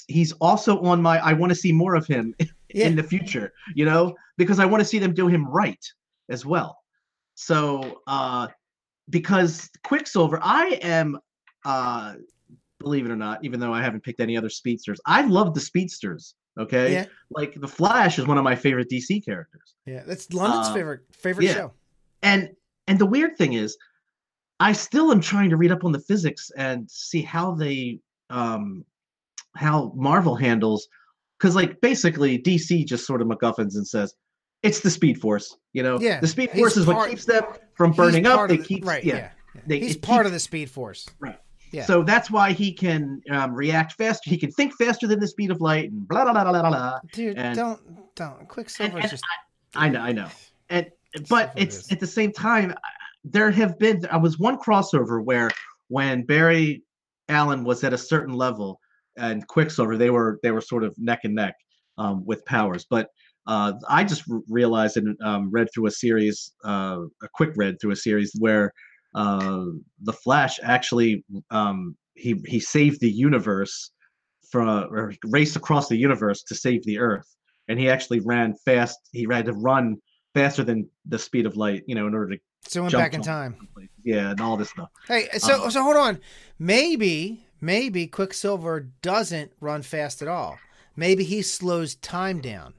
he's 0.06 0.32
also 0.34 0.80
on 0.82 1.02
my 1.02 1.18
I 1.18 1.32
want 1.32 1.50
to 1.50 1.56
see 1.56 1.72
more 1.72 1.94
of 1.94 2.06
him 2.06 2.34
Yeah. 2.72 2.86
in 2.86 2.94
the 2.94 3.02
future, 3.02 3.52
you 3.74 3.84
know, 3.84 4.14
because 4.36 4.60
I 4.60 4.64
want 4.64 4.80
to 4.80 4.84
see 4.84 5.00
them 5.00 5.12
do 5.12 5.26
him 5.26 5.44
right 5.48 5.84
as 6.28 6.46
well. 6.46 6.78
So 7.34 8.00
uh 8.06 8.46
because 9.08 9.68
Quicksilver, 9.82 10.38
I 10.42 10.78
am 10.82 11.18
uh 11.64 12.14
believe 12.80 13.04
it 13.06 13.10
or 13.12 13.16
not, 13.16 13.44
even 13.44 13.60
though 13.60 13.72
I 13.72 13.82
haven't 13.82 14.02
picked 14.02 14.20
any 14.20 14.36
other 14.36 14.48
speedsters, 14.48 15.00
I 15.06 15.22
love 15.22 15.54
the 15.54 15.60
speedsters. 15.60 16.34
Okay. 16.58 16.92
Yeah. 16.92 17.04
Like 17.30 17.54
the 17.60 17.68
Flash 17.68 18.18
is 18.18 18.26
one 18.26 18.36
of 18.38 18.44
my 18.44 18.56
favorite 18.56 18.88
DC 18.90 19.24
characters. 19.24 19.76
Yeah, 19.86 20.02
that's 20.06 20.32
London's 20.32 20.68
Uh, 20.68 20.74
favorite 20.74 21.00
favorite 21.12 21.44
yeah. 21.44 21.54
show. 21.54 21.72
And 22.22 22.50
and 22.88 22.98
the 22.98 23.06
weird 23.06 23.36
thing 23.38 23.52
is, 23.52 23.76
I 24.58 24.72
still 24.72 25.12
am 25.12 25.20
trying 25.20 25.50
to 25.50 25.56
read 25.56 25.70
up 25.70 25.84
on 25.84 25.92
the 25.92 26.00
physics 26.00 26.50
and 26.56 26.90
see 26.90 27.22
how 27.22 27.52
they 27.54 28.00
um 28.30 28.84
how 29.56 29.92
Marvel 29.96 30.34
handles 30.34 30.88
because 31.38 31.54
like 31.54 31.80
basically 31.80 32.38
DC 32.38 32.84
just 32.86 33.06
sort 33.06 33.22
of 33.22 33.28
MacGuffins 33.28 33.74
and 33.76 33.86
says 33.86 34.14
it's 34.62 34.80
the 34.80 34.90
Speed 34.90 35.20
Force, 35.20 35.56
you 35.72 35.82
know. 35.82 35.98
Yeah, 36.00 36.20
the 36.20 36.26
Speed 36.28 36.50
Force 36.50 36.76
is 36.76 36.86
what 36.86 37.08
keeps 37.08 37.24
them 37.24 37.44
from 37.74 37.92
burning 37.92 38.26
up. 38.26 38.48
They 38.48 38.56
the- 38.58 38.64
keep 38.64 38.84
right. 38.84 39.02
yeah. 39.04 39.14
Yeah, 39.16 39.30
yeah. 39.54 39.60
They- 39.66 39.80
he's 39.80 39.96
part 39.96 40.20
keeps- 40.20 40.26
of 40.26 40.32
the 40.32 40.40
Speed 40.40 40.70
Force. 40.70 41.08
Right. 41.20 41.38
Yeah. 41.72 41.84
So 41.84 42.02
that's 42.02 42.30
why 42.30 42.52
he 42.52 42.72
can 42.72 43.22
um, 43.30 43.54
react 43.54 43.92
faster. 43.92 44.28
He 44.28 44.36
can 44.38 44.50
think 44.50 44.74
faster 44.76 45.06
than 45.06 45.20
the 45.20 45.28
speed 45.28 45.50
of 45.50 45.60
light, 45.60 45.90
and 45.90 46.06
blah 46.08 46.24
blah 46.24 46.32
blah 46.32 46.44
blah 46.44 46.60
blah. 46.62 46.70
blah. 46.70 46.98
Dude, 47.12 47.38
And- 47.38 47.56
don't 47.56 48.14
don't. 48.16 48.48
Quicksilver 48.48 48.96
and 48.96 49.04
is 49.04 49.10
just 49.12 49.24
I 49.74 49.88
know, 49.88 50.00
I 50.00 50.12
know. 50.12 50.28
And 50.68 50.90
but 51.28 51.48
what 51.48 51.52
it's 51.56 51.78
is. 51.78 51.92
at 51.92 52.00
the 52.00 52.06
same 52.06 52.32
time, 52.32 52.74
there 53.24 53.50
have 53.50 53.78
been 53.78 54.04
I 54.10 54.16
was 54.16 54.38
one 54.38 54.58
crossover 54.58 55.22
where 55.24 55.50
when 55.88 56.24
Barry 56.24 56.82
Allen 57.28 57.64
was 57.64 57.84
at 57.84 57.92
a 57.92 57.98
certain 57.98 58.34
level 58.34 58.80
and 59.16 59.46
Quicksilver, 59.46 59.96
they 59.96 60.10
were 60.10 60.40
they 60.42 60.50
were 60.50 60.60
sort 60.60 60.82
of 60.84 60.94
neck 60.98 61.20
and 61.24 61.34
neck 61.34 61.54
um, 61.98 62.24
with 62.24 62.44
powers. 62.46 62.86
But 62.88 63.08
uh, 63.46 63.74
I 63.88 64.04
just 64.04 64.24
r- 64.30 64.40
realized 64.48 64.96
and 64.96 65.16
um, 65.22 65.50
read 65.50 65.68
through 65.72 65.86
a 65.86 65.90
series, 65.90 66.52
uh, 66.64 66.98
a 67.22 67.28
quick 67.34 67.50
read 67.56 67.80
through 67.80 67.92
a 67.92 67.96
series 67.96 68.32
where 68.38 68.72
uh, 69.14 69.64
the 70.02 70.12
Flash 70.12 70.58
actually 70.62 71.24
um, 71.50 71.96
he 72.14 72.40
he 72.46 72.60
saved 72.60 73.00
the 73.00 73.10
universe 73.10 73.90
from 74.50 74.68
or 74.68 75.12
raced 75.24 75.56
across 75.56 75.88
the 75.88 75.96
universe 75.96 76.42
to 76.44 76.54
save 76.54 76.84
the 76.84 76.98
Earth, 76.98 77.26
and 77.68 77.78
he 77.78 77.88
actually 77.88 78.20
ran 78.20 78.54
fast. 78.64 78.98
He 79.12 79.26
had 79.30 79.46
to 79.46 79.52
run 79.52 79.96
faster 80.34 80.62
than 80.64 80.88
the 81.06 81.18
speed 81.18 81.46
of 81.46 81.56
light, 81.56 81.82
you 81.86 81.94
know, 81.94 82.06
in 82.06 82.14
order 82.14 82.36
to 82.36 82.40
so 82.66 82.82
went 82.82 82.94
back 82.94 83.14
in 83.14 83.22
time. 83.22 83.68
Yeah, 84.04 84.30
and 84.30 84.40
all 84.40 84.56
this 84.56 84.70
stuff. 84.70 84.90
Hey, 85.08 85.28
so 85.38 85.64
Um, 85.64 85.70
so 85.70 85.82
hold 85.82 85.96
on. 85.96 86.20
Maybe 86.58 87.46
maybe 87.60 88.06
Quicksilver 88.06 88.88
doesn't 89.02 89.52
run 89.60 89.82
fast 89.82 90.22
at 90.22 90.28
all. 90.28 90.58
Maybe 90.96 91.24
he 91.24 91.42
slows 91.42 91.94
time 91.96 92.40
down. 92.40 92.74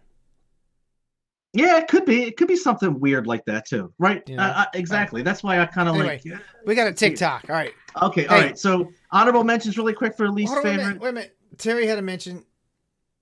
Yeah, 1.54 1.78
it 1.80 1.88
could 1.90 2.06
be. 2.06 2.24
It 2.24 2.38
could 2.38 2.48
be 2.48 2.56
something 2.56 2.98
weird 3.00 3.28
like 3.28 3.44
that 3.46 3.66
too, 3.68 3.94
right? 4.00 4.24
You 4.28 4.38
know? 4.38 4.44
Uh, 4.44 4.54
uh, 4.58 4.66
exactly. 4.74 5.22
That's 5.22 5.44
why 5.44 5.60
I 5.60 5.66
kind 5.66 5.90
of 5.90 5.96
Anyway, 5.96 6.14
like. 6.16 6.26
yeah. 6.26 6.38
We 6.66 6.76
got 6.76 6.88
a 6.88 6.94
TikTok. 6.94 7.46
All 7.50 7.56
right. 7.56 7.74
Okay, 8.02 8.26
all 8.28 8.38
Hey. 8.38 8.46
right. 8.48 8.58
So 8.60 8.90
honorable 9.12 9.44
mentions, 9.44 9.78
really 9.78 9.94
quick 9.94 10.16
for 10.16 10.30
least 10.30 10.54
Hold 10.54 10.60
on, 10.60 10.64
wait 10.64 10.74
a 10.74 10.78
favorite. 10.78 10.88
minute. 10.94 11.02
Wait 11.04 11.10
a 11.10 11.14
minute. 11.14 11.38
Terry 11.58 11.88
had 11.88 12.00
a 12.00 12.02
mention. 12.02 12.46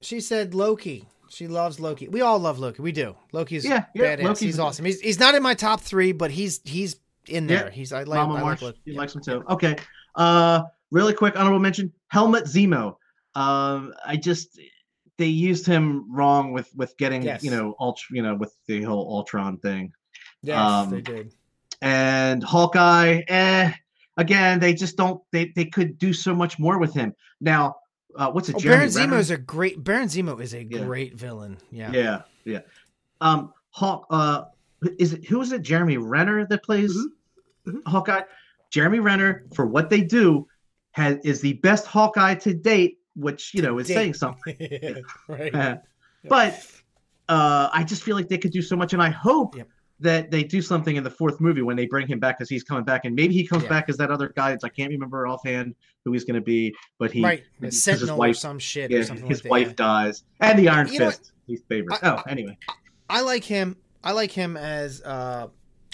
She 0.01 0.21
said 0.21 0.53
Loki. 0.53 1.05
She 1.29 1.47
loves 1.47 1.79
Loki. 1.79 2.07
We 2.07 2.21
all 2.21 2.39
love 2.39 2.59
Loki. 2.59 2.81
We 2.81 2.91
do. 2.91 3.15
Loki's 3.33 3.65
Yeah, 3.65 3.85
yeah, 3.95 4.15
badass. 4.15 4.23
Loki's- 4.23 4.39
he's 4.39 4.59
awesome. 4.59 4.85
He's 4.85 4.99
he's 5.01 5.19
not 5.19 5.33
in 5.35 5.41
my 5.43 5.53
top 5.55 5.81
three, 5.81 6.11
but 6.11 6.29
he's 6.31 6.61
he's 6.65 6.97
in 7.27 7.47
there. 7.47 7.65
Yeah. 7.65 7.71
He's 7.71 7.91
I 7.93 8.03
like 8.03 8.17
Mama 8.17 8.33
I 8.33 8.35
like 8.37 8.43
Marsh, 8.43 8.61
Loki. 8.61 8.79
he 8.85 8.91
Yeah. 8.93 8.97
likes 8.99 9.15
him 9.15 9.21
too. 9.21 9.43
Okay. 9.49 9.75
Uh, 10.15 10.63
really 10.91 11.13
quick 11.13 11.35
honorable 11.37 11.59
mention: 11.59 11.91
Helmut 12.07 12.45
Zemo. 12.45 12.95
Um, 13.35 13.93
I 14.05 14.15
just 14.17 14.59
they 15.19 15.27
used 15.27 15.67
him 15.67 16.11
wrong 16.11 16.51
with 16.51 16.73
with 16.75 16.97
getting 16.97 17.21
Yes. 17.21 17.43
you 17.43 17.51
know 17.51 17.75
ultra 17.79 18.15
you 18.15 18.23
know 18.23 18.33
with 18.35 18.55
the 18.65 18.81
whole 18.81 19.05
Ultron 19.15 19.57
thing. 19.59 19.93
Yes, 20.41 20.57
Um, 20.57 20.89
they 20.89 21.01
did. 21.01 21.33
and 21.81 22.43
Hawkeye, 22.43 23.21
eh, 23.27 23.71
again, 24.17 24.59
they 24.59 24.73
just 24.73 24.97
don't. 24.97 25.21
They 25.31 25.51
they 25.55 25.65
could 25.65 25.99
do 25.99 26.13
so 26.13 26.33
much 26.33 26.57
more 26.57 26.79
with 26.79 26.93
him. 26.93 27.13
Now, 27.41 27.75
uh, 28.17 28.31
what's 28.31 28.49
it? 28.49 28.55
Oh, 28.57 28.59
Baron 28.61 28.89
Renner? 28.89 29.15
Zemo 29.15 29.19
is 29.19 29.29
a 29.31 29.37
great. 29.37 29.83
Baron 29.83 30.07
Zemo 30.07 30.41
is 30.41 30.53
a 30.53 30.63
Yeah. 30.63 30.83
great 30.85 31.13
villain. 31.19 31.57
Yeah. 31.71 31.91
Yeah, 31.91 32.21
yeah. 32.45 32.61
Um, 33.21 33.53
Hawk. 33.71 34.07
Uh, 34.09 34.45
is 34.97 35.13
it 35.13 35.25
who 35.27 35.41
is 35.41 35.51
it? 35.51 35.61
Jeremy 35.61 35.97
Renner 35.97 36.45
that 36.47 36.63
plays 36.63 36.91
Mm-hmm. 36.95 37.69
Mm-hmm. 37.77 37.89
Hawkeye. 37.91 38.21
Jeremy 38.71 38.99
Renner, 38.99 39.45
for 39.53 39.65
what 39.65 39.89
they 39.89 40.01
do, 40.01 40.47
has 40.91 41.17
is 41.25 41.41
the 41.41 41.53
best 41.53 41.85
Hawkeye 41.85 42.35
to 42.35 42.53
date, 42.53 42.98
which 43.19 43.53
you 43.53 43.61
know 43.61 43.77
is 43.79 43.87
saying 43.87 44.13
something. 44.13 44.55
right. 45.27 45.53
Uh, 45.53 45.77
but 46.27 46.65
uh, 47.27 47.69
I 47.73 47.83
just 47.83 48.03
feel 48.03 48.15
like 48.15 48.27
they 48.29 48.37
could 48.37 48.51
do 48.51 48.61
so 48.61 48.75
much, 48.75 48.93
and 48.93 49.01
I 49.01 49.09
hope 49.09 49.55
Yep. 49.55 49.67
that 50.01 50.31
they 50.31 50.43
do 50.43 50.61
something 50.61 50.95
in 50.95 51.03
the 51.03 51.09
fourth 51.11 51.39
movie 51.39 51.61
when 51.61 51.75
they 51.75 51.85
bring 51.85 52.07
him 52.07 52.19
back 52.19 52.37
because 52.37 52.49
he's 52.49 52.63
coming 52.63 52.83
back, 52.83 53.05
and 53.05 53.15
maybe 53.15 53.33
he 53.33 53.45
comes 53.45 53.63
Yeah. 53.63 53.69
back 53.69 53.89
as 53.89 53.97
that 53.97 54.09
other 54.11 54.29
guy. 54.35 54.51
It's, 54.53 54.63
I 54.63 54.69
can't 54.69 54.89
remember 54.89 55.27
offhand 55.27 55.75
who 56.05 56.13
he's 56.13 56.23
going 56.23 56.35
to 56.35 56.41
be, 56.41 56.73
but 56.97 57.11
he 57.11 57.21
right. 57.23 57.43
his 57.61 57.81
Sentinel 57.83 58.15
or 58.15 58.19
wife- 58.19 58.37
some 58.37 58.57
shit 58.59 58.89
yeah, 58.91 58.99
or 58.99 59.03
something 59.03 59.27
his 59.27 59.43
like 59.43 59.51
wife 59.51 59.67
that. 59.69 59.75
dies, 59.77 60.23
and 60.39 60.57
the 60.57 60.69
Iron 60.69 60.87
You? 60.91 60.99
Fist, 60.99 61.31
his 61.47 61.61
favorite. 61.69 61.99
I- 62.01 62.09
oh, 62.09 62.23
anyway, 62.27 62.57
I 63.09 63.21
like 63.21 63.43
him. 63.43 63.75
I 64.03 64.13
like 64.13 64.31
him 64.31 64.55
as 64.57 65.01
uh, 65.03 65.47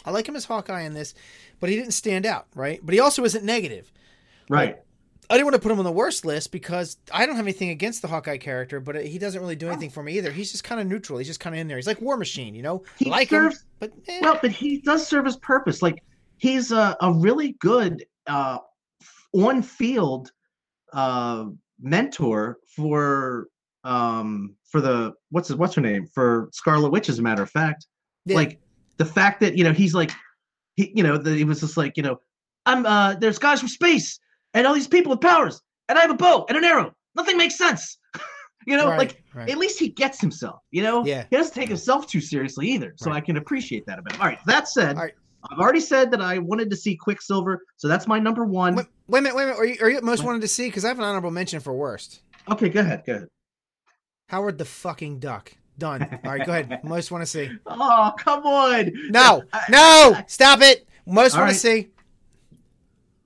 I 0.06 0.12
like 0.12 0.28
him 0.30 0.36
as 0.36 0.46
Hawkeye 0.46 0.82
in 0.82 0.94
this, 0.94 1.14
but 1.60 1.70
he 1.72 1.76
didn't 1.76 1.94
stand 1.94 2.26
out, 2.28 2.46
right? 2.56 2.80
But 2.84 2.94
he 2.94 3.00
also 3.00 3.24
isn't 3.24 3.44
negative. 3.44 3.92
right. 4.50 4.78
I 5.30 5.36
didn't 5.36 5.46
want 5.46 5.56
to 5.56 5.62
put 5.62 5.72
him 5.72 5.80
on 5.80 5.86
the 5.86 5.92
worst 5.92 6.26
list 6.26 6.52
because 6.52 6.98
I 7.12 7.26
don't 7.26 7.36
have 7.36 7.46
anything 7.46 7.70
against 7.70 8.02
the 8.02 8.08
Hawkeye 8.08 8.38
character, 8.38 8.80
but 8.80 9.04
he 9.06 9.18
doesn't 9.18 9.40
really 9.42 9.56
do 9.56 9.68
anything 9.70 9.90
for 9.90 10.04
me 10.04 10.18
either. 10.18 10.32
He's 10.32 10.52
just 10.52 10.64
kind 10.64 10.80
of 10.80 10.88
neutral. 10.88 11.18
He's 11.18 11.28
just 11.28 11.40
kind 11.40 11.56
of 11.56 11.60
in 11.60 11.68
there. 11.68 11.78
He's 11.78 11.88
like 11.88 12.02
War 12.02 12.18
Machine, 12.18 12.54
you 12.56 12.62
know. 12.62 12.84
He 12.98 13.10
like 13.10 13.30
serves- 13.30 13.58
him, 13.58 13.64
but 13.80 13.92
eh. 14.08 14.20
Well, 14.22 14.38
but 14.42 14.52
he 14.52 14.80
does 14.82 15.08
serve 15.08 15.26
his 15.26 15.38
purpose. 15.38 15.82
Like 15.82 16.04
he's 16.38 16.72
a, 16.72 16.96
a 17.02 17.12
really 17.14 17.54
good 17.60 18.06
uh, 18.28 18.60
on 19.34 19.62
field 19.62 20.32
uh, 20.94 21.46
mentor 21.82 22.58
for 22.76 23.48
um, 23.84 24.56
for 24.70 24.82
the 24.82 25.14
what's 25.32 25.48
his, 25.50 25.58
what's 25.58 25.76
her 25.76 25.82
name 25.82 26.08
for 26.08 26.50
Scarlet 26.54 26.92
Witch. 26.92 27.10
As 27.10 27.20
a 27.20 27.22
matter 27.22 27.44
of 27.44 27.50
fact, 27.50 27.88
Yeah. 28.26 28.36
like 28.36 28.60
the 28.98 29.06
fact 29.06 29.40
that 29.42 29.58
you 29.58 29.64
know 29.64 29.74
he's 29.74 29.94
like 29.94 30.12
he 30.76 30.92
you 30.96 31.04
know 31.04 31.18
that 31.18 31.36
he 31.36 31.44
was 31.44 31.60
just 31.60 31.78
like 31.78 31.98
you 31.98 32.04
know 32.04 32.20
I'm 32.66 32.86
uh 32.86 33.16
there's 33.16 33.38
guys 33.40 33.60
from 33.60 33.70
space 33.70 34.20
and 34.56 34.66
all 34.66 34.74
these 34.74 34.88
people 34.88 35.12
with 35.12 35.22
powers 35.22 35.62
and 35.90 35.98
I 36.00 36.02
have 36.02 36.10
a 36.12 36.16
bow 36.16 36.46
and 36.50 36.58
an 36.58 36.64
arrow. 36.64 36.94
Nothing 37.16 37.38
makes 37.38 37.58
sense. 37.58 37.98
you 38.68 38.76
know, 38.76 38.90
Right, 38.90 38.98
like 38.98 39.24
right. 39.36 39.50
at 39.50 39.58
least 39.58 39.78
he 39.80 39.90
gets 39.90 40.20
himself. 40.20 40.62
You 40.72 40.82
know, 40.84 41.06
Yeah. 41.06 41.26
he 41.30 41.36
doesn't 41.38 41.54
take 41.54 41.68
himself 41.70 42.08
too 42.08 42.20
seriously 42.22 42.68
either. 42.70 42.94
So 42.98 43.12
Right. 43.12 43.18
I 43.18 43.22
can 43.22 43.38
appreciate 43.38 43.86
that 43.86 44.00
a 44.00 44.02
bit. 44.02 44.20
All 44.20 44.26
right, 44.26 44.40
that 44.48 44.68
said. 44.68 44.98
I've 44.98 45.60
already 45.60 45.80
said 45.80 46.10
that 46.10 46.22
I 46.22 46.40
wanted 46.40 46.72
to 46.72 46.76
see 46.76 46.96
Quicksilver, 46.96 47.62
so 47.78 47.88
that's 47.88 48.08
my 48.08 48.18
number 48.18 48.46
one. 48.46 48.74
wait, 48.74 48.88
wait 49.08 49.20
a 49.20 49.22
minute, 49.22 49.36
wait 49.36 49.44
a 49.44 49.46
minute. 49.46 49.60
Are 49.60 49.66
you, 49.66 49.78
are 49.82 49.90
you 49.92 50.02
most 50.02 50.24
wanted 50.24 50.42
to 50.42 50.48
see? 50.48 50.68
Because 50.70 50.84
I 50.84 50.88
have 50.88 50.98
an 50.98 51.04
honorable 51.06 51.30
mention 51.30 51.60
for 51.60 51.72
worst. 51.72 52.22
Okay, 52.50 52.68
go 52.70 52.80
ahead, 52.80 53.04
go 53.06 53.14
ahead. 53.14 53.28
Howard 54.30 54.58
the 54.58 54.66
fucking 54.66 55.20
Duck. 55.20 55.54
Done. 55.78 56.02
All 56.24 56.32
right, 56.32 56.46
go 56.46 56.54
ahead. 56.54 56.80
Most 56.86 57.12
want 57.12 57.22
to 57.22 57.26
see. 57.26 57.52
Oh, 57.68 58.12
come 58.18 58.44
on. 58.46 58.92
No, 59.10 59.44
no, 59.70 60.16
stop 60.26 60.62
it. 60.62 60.88
Most 61.06 61.34
want 61.34 61.48
right. 61.48 61.54
to 61.54 61.60
see. 61.60 61.90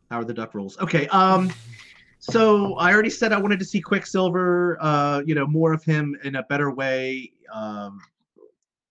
Howard 0.09 0.27
the 0.27 0.33
Duck 0.33 0.53
rules. 0.53 0.77
Okay. 0.79 1.07
Um. 1.07 1.51
So 2.21 2.75
I 2.75 2.91
already 2.93 3.09
said 3.09 3.31
I 3.31 3.39
wanted 3.39 3.59
to 3.59 3.65
see 3.65 3.79
Quicksilver. 3.79 4.77
Uh, 4.81 5.21
you 5.25 5.35
know, 5.35 5.47
more 5.47 5.71
of 5.73 5.83
him 5.83 6.17
in 6.23 6.35
a 6.35 6.43
better 6.43 6.71
way. 6.71 7.31
Um. 7.53 7.99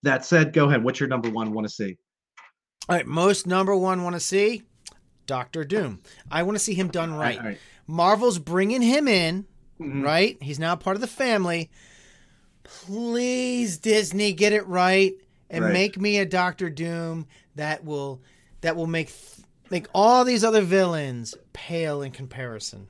That 0.04 0.24
said, 0.24 0.52
go 0.52 0.68
ahead. 0.68 0.84
What's 0.84 1.00
your 1.00 1.08
number 1.08 1.28
one? 1.28 1.52
Want 1.52 1.66
to 1.66 1.72
see? 1.74 1.96
All 2.88 2.94
right, 2.96 3.04
most 3.06 3.46
number 3.48 3.74
one 3.74 4.04
want 4.04 4.14
to 4.14 4.20
see 4.20 4.62
Doctor 5.26 5.64
Doom. 5.64 6.00
I 6.30 6.44
want 6.44 6.54
to 6.54 6.60
see 6.60 6.72
him 6.74 6.86
done 6.88 7.14
right. 7.14 7.36
All 7.38 7.44
right. 7.44 7.58
Marvel's 7.88 8.38
bringing 8.38 8.80
him 8.80 9.08
in, 9.08 9.44
Mhm. 9.80 10.04
right? 10.04 10.38
He's 10.40 10.58
now 10.60 10.76
part 10.76 10.96
of 10.96 11.00
the 11.00 11.06
family. 11.08 11.68
Please, 12.62 13.76
Disney, 13.78 14.32
get 14.32 14.52
it 14.52 14.66
right 14.68 15.14
and 15.50 15.64
Right. 15.64 15.72
make 15.72 16.00
me 16.00 16.18
a 16.18 16.24
Doctor 16.24 16.70
Doom 16.70 17.26
that 17.56 17.84
will 17.84 18.22
that 18.60 18.76
will 18.76 18.86
make 18.86 19.12
make 19.70 19.86
all 19.94 20.24
these 20.24 20.44
other 20.44 20.62
villains 20.62 21.34
pale 21.52 22.02
in 22.02 22.12
comparison. 22.12 22.88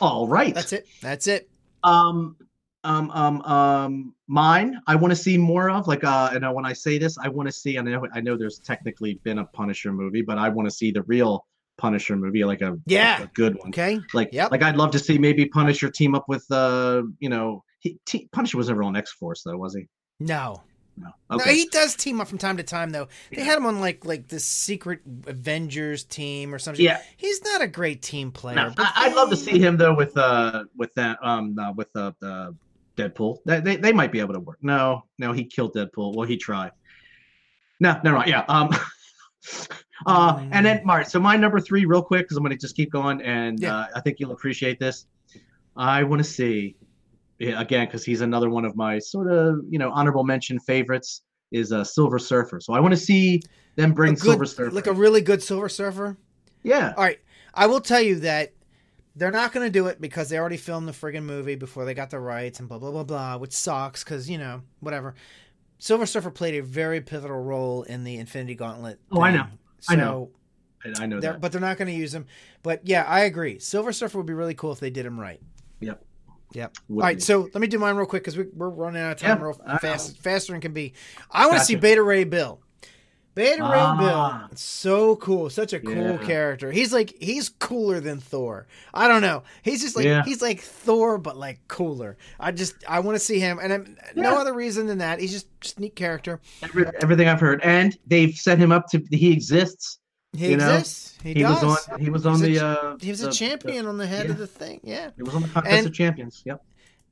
All 0.00 0.28
right. 0.28 0.54
That's 0.54 0.72
it. 0.72 0.86
That's 1.00 1.26
it. 1.26 1.48
um 1.82 2.36
um 2.84 3.10
um 3.10 3.42
um 3.42 4.14
mine 4.28 4.80
i 4.86 4.94
want 4.94 5.10
to 5.10 5.16
see 5.16 5.36
more 5.36 5.68
of 5.70 5.88
like 5.88 6.04
uh 6.04 6.30
and 6.32 6.44
uh, 6.44 6.52
when 6.52 6.64
i 6.64 6.72
say 6.72 6.98
this 6.98 7.18
i 7.18 7.28
want 7.28 7.48
to 7.48 7.52
see 7.52 7.76
and 7.76 7.88
i 7.88 7.92
know 7.92 8.06
i 8.14 8.20
know 8.20 8.36
there's 8.36 8.58
technically 8.60 9.14
been 9.24 9.38
a 9.40 9.44
punisher 9.46 9.92
movie 9.92 10.22
but 10.22 10.38
i 10.38 10.48
want 10.48 10.68
to 10.68 10.74
see 10.74 10.90
the 10.92 11.02
real 11.02 11.44
punisher 11.78 12.14
movie 12.16 12.44
like 12.44 12.60
a 12.60 12.78
Yeah. 12.86 13.22
a 13.22 13.26
good 13.28 13.56
one 13.58 13.68
Okay. 13.70 13.98
like 14.14 14.28
yeah, 14.32 14.46
like 14.52 14.62
i'd 14.62 14.76
love 14.76 14.92
to 14.92 14.98
see 15.00 15.18
maybe 15.18 15.46
punisher 15.46 15.90
team 15.90 16.14
up 16.14 16.28
with 16.28 16.44
uh 16.52 17.02
you 17.18 17.28
know 17.28 17.64
he, 17.80 17.98
T- 18.06 18.28
punisher 18.32 18.56
was 18.56 18.68
never 18.68 18.84
on 18.84 18.94
x-force 18.94 19.42
though 19.42 19.56
was 19.56 19.74
he 19.74 19.86
No. 20.20 20.62
No 20.96 21.10
No, 21.30 21.38
he 21.44 21.66
does 21.66 21.94
team 21.94 22.20
up 22.20 22.28
from 22.28 22.38
time 22.38 22.56
to 22.56 22.62
time 22.62 22.90
though. 22.90 23.08
They 23.30 23.38
Yeah. 23.38 23.44
had 23.44 23.58
him 23.58 23.66
on 23.66 23.80
like 23.80 24.04
like 24.04 24.28
the 24.28 24.40
secret 24.40 25.00
Avengers 25.26 26.04
team 26.04 26.54
or 26.54 26.58
something. 26.58 26.84
yeah 26.84 27.00
He's 27.16 27.42
not 27.42 27.60
a 27.62 27.66
great 27.66 28.02
team 28.02 28.30
player. 28.32 28.56
no, 28.56 28.72
but 28.76 28.86
I, 28.94 29.06
i'd 29.06 29.14
love 29.14 29.30
to 29.30 29.36
see 29.36 29.58
him 29.58 29.76
though 29.76 29.94
with 29.94 30.16
uh 30.16 30.64
with 30.76 30.92
that 30.94 31.18
um 31.22 31.58
uh, 31.58 31.72
with 31.72 31.88
uh, 31.94 32.12
the 32.20 32.56
deadpool 32.96 33.38
they, 33.44 33.60
they, 33.60 33.76
they 33.76 33.92
might 33.92 34.10
be 34.10 34.20
able 34.20 34.32
to 34.34 34.40
work 34.40 34.58
no 34.62 35.02
no 35.18 35.32
he 35.32 35.44
killed 35.44 35.74
deadpool 35.74 36.14
well 36.16 36.26
he 36.26 36.36
tried 36.38 36.70
no 37.78 38.00
never 38.02 38.16
mind 38.16 38.30
yeah 38.30 38.44
um 38.48 38.70
uh 40.06 40.42
and 40.52 40.64
then 40.64 40.80
Mart, 40.84 41.08
so 41.10 41.20
my 41.20 41.36
number 41.36 41.60
three 41.60 41.84
real 41.84 42.02
quick 42.02 42.22
because 42.22 42.36
i'm 42.38 42.42
gonna 42.42 42.56
just 42.56 42.74
keep 42.76 42.90
going 42.90 43.20
and 43.22 43.60
Yeah. 43.60 43.76
uh, 43.76 43.86
i 43.96 44.00
think 44.00 44.18
you'll 44.18 44.32
appreciate 44.32 44.78
this 44.80 45.06
i 45.76 46.02
want 46.04 46.20
to 46.20 46.24
see 46.28 46.76
again 47.40 47.86
because 47.86 48.04
he's 48.04 48.20
another 48.20 48.48
one 48.48 48.64
of 48.64 48.76
my 48.76 48.98
sort 48.98 49.30
of 49.30 49.60
you 49.68 49.78
know 49.78 49.90
honorable 49.92 50.24
mention 50.24 50.58
favorites 50.58 51.22
is 51.52 51.72
a 51.72 51.80
uh, 51.80 51.84
silver 51.84 52.18
surfer 52.18 52.60
so 52.60 52.72
i 52.72 52.80
want 52.80 52.92
to 52.92 52.98
see 52.98 53.40
them 53.76 53.92
bring 53.92 54.14
good- 54.14 54.22
silver 54.22 54.44
surfer 54.46 54.70
like 54.70 54.86
a 54.86 54.92
really 54.92 55.20
good 55.20 55.42
Silver 55.42 55.68
Surfer. 55.68 56.16
yeah 56.62 56.94
All 56.96 57.04
right, 57.04 57.20
I 57.54 57.66
will 57.66 57.80
tell 57.80 58.00
you 58.00 58.16
that 58.20 58.52
they're 59.16 59.30
not 59.30 59.52
going 59.52 59.66
to 59.66 59.70
do 59.70 59.86
it 59.86 60.00
because 60.00 60.28
they 60.28 60.38
already 60.38 60.58
filmed 60.58 60.86
the 60.86 60.92
friggin' 60.92 61.24
movie 61.24 61.54
before 61.54 61.84
they 61.84 61.94
got 61.94 62.10
the 62.10 62.20
rights 62.20 62.60
and 62.60 62.68
blah 62.68 62.78
blah 62.78 62.90
blah 62.90 63.04
blah, 63.04 63.36
which 63.38 63.52
sucks 63.52 64.04
because 64.04 64.28
you 64.28 64.38
know 64.38 64.62
whatever. 64.80 65.14
Silver 65.78 66.06
Surfer 66.06 66.30
played 66.30 66.54
a 66.54 66.62
very 66.62 67.00
pivotal 67.00 67.42
role 67.42 67.82
in 67.82 68.04
the 68.04 68.16
Infinity 68.16 68.54
Gauntlet. 68.54 68.98
Oh, 69.12 69.20
I 69.20 69.30
thing. 69.30 69.40
know. 69.40 69.46
I 69.88 69.96
know. 69.96 70.30
So 70.84 71.00
I, 71.00 71.04
I 71.04 71.06
know 71.06 71.20
they're, 71.20 71.32
that 71.32 71.40
but 71.40 71.52
they're 71.52 71.60
not 71.60 71.76
going 71.78 71.88
to 71.88 71.94
use 71.94 72.14
him. 72.14 72.26
But 72.62 72.86
yeah, 72.86 73.04
I 73.04 73.20
agree. 73.20 73.58
Silver 73.58 73.92
Surfer 73.92 74.18
would 74.18 74.26
be 74.26 74.34
really 74.34 74.54
cool 74.54 74.72
if 74.72 74.80
they 74.80 74.90
did 74.90 75.04
him 75.06 75.18
right. 75.18 75.40
Yep. 75.80 76.02
Yep. 76.52 76.76
All 76.90 76.96
right, 76.98 77.20
so 77.22 77.42
let 77.52 77.56
me 77.60 77.66
do 77.66 77.78
mine 77.78 77.96
real 77.96 78.06
quick 78.06 78.22
because 78.22 78.36
we, 78.38 78.44
we're 78.54 78.68
running 78.70 79.02
out 79.02 79.12
of 79.12 79.18
time 79.18 79.38
Yeah, 79.38 79.44
real 79.44 79.78
fast, 79.80 80.18
faster 80.18 80.52
than 80.52 80.60
can 80.60 80.72
be. 80.72 80.94
I 81.30 81.46
want 81.46 81.58
to 81.58 81.64
see 81.64 81.74
Beta 81.74 82.02
Ray 82.02 82.24
Bill. 82.24 82.60
Beta 83.34 83.62
Ray 83.62 83.68
Ah. 83.78 83.96
Bill, 84.40 84.48
it's 84.52 84.62
so 84.62 85.16
cool, 85.16 85.50
such 85.50 85.74
a 85.74 85.80
cool 85.80 85.94
Yeah. 86.12 86.16
character. 86.24 86.72
He's 86.72 86.90
like 86.94 87.14
he's 87.20 87.50
cooler 87.50 88.00
than 88.00 88.18
Thor. 88.18 88.66
I 88.94 89.08
don't 89.08 89.20
know. 89.20 89.42
He's 89.62 89.82
just 89.82 89.94
like 89.94 90.06
Yeah. 90.06 90.22
he's 90.24 90.40
like 90.40 90.60
Thor, 90.62 91.18
but 91.18 91.36
like 91.36 91.60
cooler. 91.68 92.16
I 92.40 92.52
just 92.52 92.76
I 92.88 93.00
want 93.00 93.16
to 93.16 93.22
see 93.22 93.38
him, 93.38 93.58
and 93.62 93.74
I'm, 93.74 93.96
no 94.14 94.38
other 94.38 94.54
reason 94.54 94.86
than 94.86 94.98
that. 94.98 95.20
He's 95.20 95.32
just 95.32 95.48
just 95.60 95.78
neat 95.78 95.94
character. 95.96 96.40
Every, 96.62 96.86
everything 97.02 97.28
i've 97.28 97.40
heard 97.40 97.60
and 97.62 97.98
they've 98.06 98.34
set 98.34 98.56
him 98.56 98.72
up 98.72 98.88
to 98.92 99.02
he 99.10 99.30
exists 99.32 99.98
He 100.36 100.50
You 100.50 100.56
know, 100.58 100.74
exists. 100.76 101.18
he, 101.22 101.34
he 101.34 101.40
does. 101.42 101.62
was 101.62 101.88
on 101.88 102.00
he 102.00 102.10
was 102.10 102.26
on 102.26 102.34
He's 102.40 102.42
the 102.42 102.56
a- 102.58 102.64
uh 102.66 102.96
he 103.00 103.10
was 103.10 103.20
the- 103.20 103.28
a 103.28 103.32
champion 103.32 103.86
on 103.86 103.98
the 103.98 104.06
head 104.06 104.26
yeah. 104.26 104.32
of 104.32 104.38
the 104.38 104.46
thing. 104.46 104.80
Yeah. 104.84 105.10
It 105.16 105.22
was 105.24 105.34
on 105.34 105.42
the 105.42 105.48
contest 105.48 105.76
And- 105.76 105.86
of 105.86 105.92
champions. 105.94 106.42
Yep. 106.44 106.62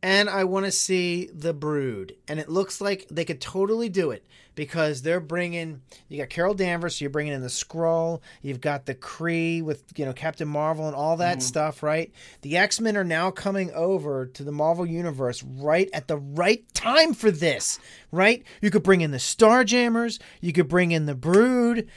and 0.03 0.29
I 0.29 0.45
want 0.45 0.67
to 0.67 0.71
see 0.73 1.31
the 1.33 1.55
Brood, 1.55 2.15
and 2.29 2.39
it 2.39 2.49
looks 2.51 2.81
like 2.83 3.07
they 3.11 3.25
could 3.25 3.41
totally 3.41 3.89
do 3.89 4.11
it 4.11 4.27
because 4.55 5.01
they're 5.01 5.19
bringing. 5.19 5.81
You 6.09 6.19
got 6.19 6.29
Carol 6.29 6.53
Danvers, 6.53 6.97
so 6.97 7.05
you're 7.05 7.11
bringing 7.11 7.33
in 7.33 7.41
the 7.41 7.49
Skrull. 7.49 8.21
You've 8.43 8.61
got 8.61 8.85
the 8.85 8.95
Kree 8.95 9.63
with 9.63 9.83
you 9.97 10.05
know 10.05 10.13
Captain 10.13 10.47
Marvel 10.47 10.87
and 10.87 10.95
all 10.95 11.17
that 11.17 11.39
Mhm. 11.39 11.43
stuff, 11.43 11.83
right? 11.83 12.13
The 12.43 12.59
X 12.59 12.81
Men 12.83 12.99
are 12.99 13.03
now 13.05 13.31
coming 13.31 13.73
over 13.73 14.27
to 14.27 14.45
the 14.45 14.53
Marvel 14.53 14.85
universe 14.85 15.43
right 15.43 15.89
at 15.95 16.07
the 16.07 16.19
right 16.19 16.63
time 16.75 17.15
for 17.15 17.31
this, 17.31 17.79
right? 18.13 18.45
You 18.61 18.71
could 18.71 18.83
bring 18.83 19.01
in 19.01 19.11
the 19.11 19.17
Starjammers, 19.19 20.21
you 20.43 20.53
could 20.53 20.69
bring 20.69 20.93
in 20.93 21.07
the 21.07 21.15
Brood. 21.15 21.89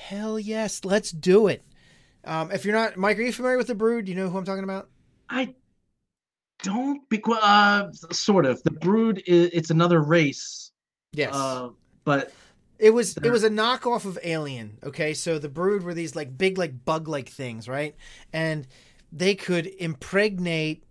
Hell 0.00 0.38
yes, 0.40 0.84
let's 0.84 1.10
do 1.10 1.46
it. 1.46 1.62
Um, 2.24 2.50
if 2.50 2.64
you're 2.64 2.74
not, 2.74 2.96
Mike, 2.96 3.18
are 3.18 3.22
you 3.22 3.32
familiar 3.32 3.56
with 3.58 3.66
the 3.68 3.74
Brood? 3.74 4.06
Do 4.06 4.12
you 4.12 4.16
know 4.16 4.28
who 4.28 4.38
I'm 4.38 4.44
talking 4.44 4.64
about? 4.64 4.88
I 5.28 5.54
don't 6.62 7.08
because 7.08 7.38
uh, 7.42 7.90
sort 8.12 8.46
of 8.46 8.62
the 8.62 8.70
brood. 8.70 9.22
Is, 9.26 9.50
it's 9.52 9.70
another 9.70 10.00
race. 10.02 10.72
Yes. 11.12 11.34
Uh, 11.34 11.70
but 12.04 12.32
It 12.78 12.90
was 12.90 13.16
it 13.18 13.30
was 13.30 13.44
a 13.44 13.50
knockoff 13.50 14.04
of 14.06 14.18
Alien. 14.24 14.78
Okay, 14.82 15.14
so 15.14 15.38
the 15.38 15.48
Brood 15.48 15.82
were 15.82 15.94
these 15.94 16.16
like 16.16 16.36
big 16.36 16.58
like 16.58 16.84
bug 16.84 17.08
like 17.08 17.28
things, 17.28 17.68
right? 17.68 17.94
And 18.32 18.66
they 19.12 19.34
could 19.34 19.66
impregnate 19.66 20.84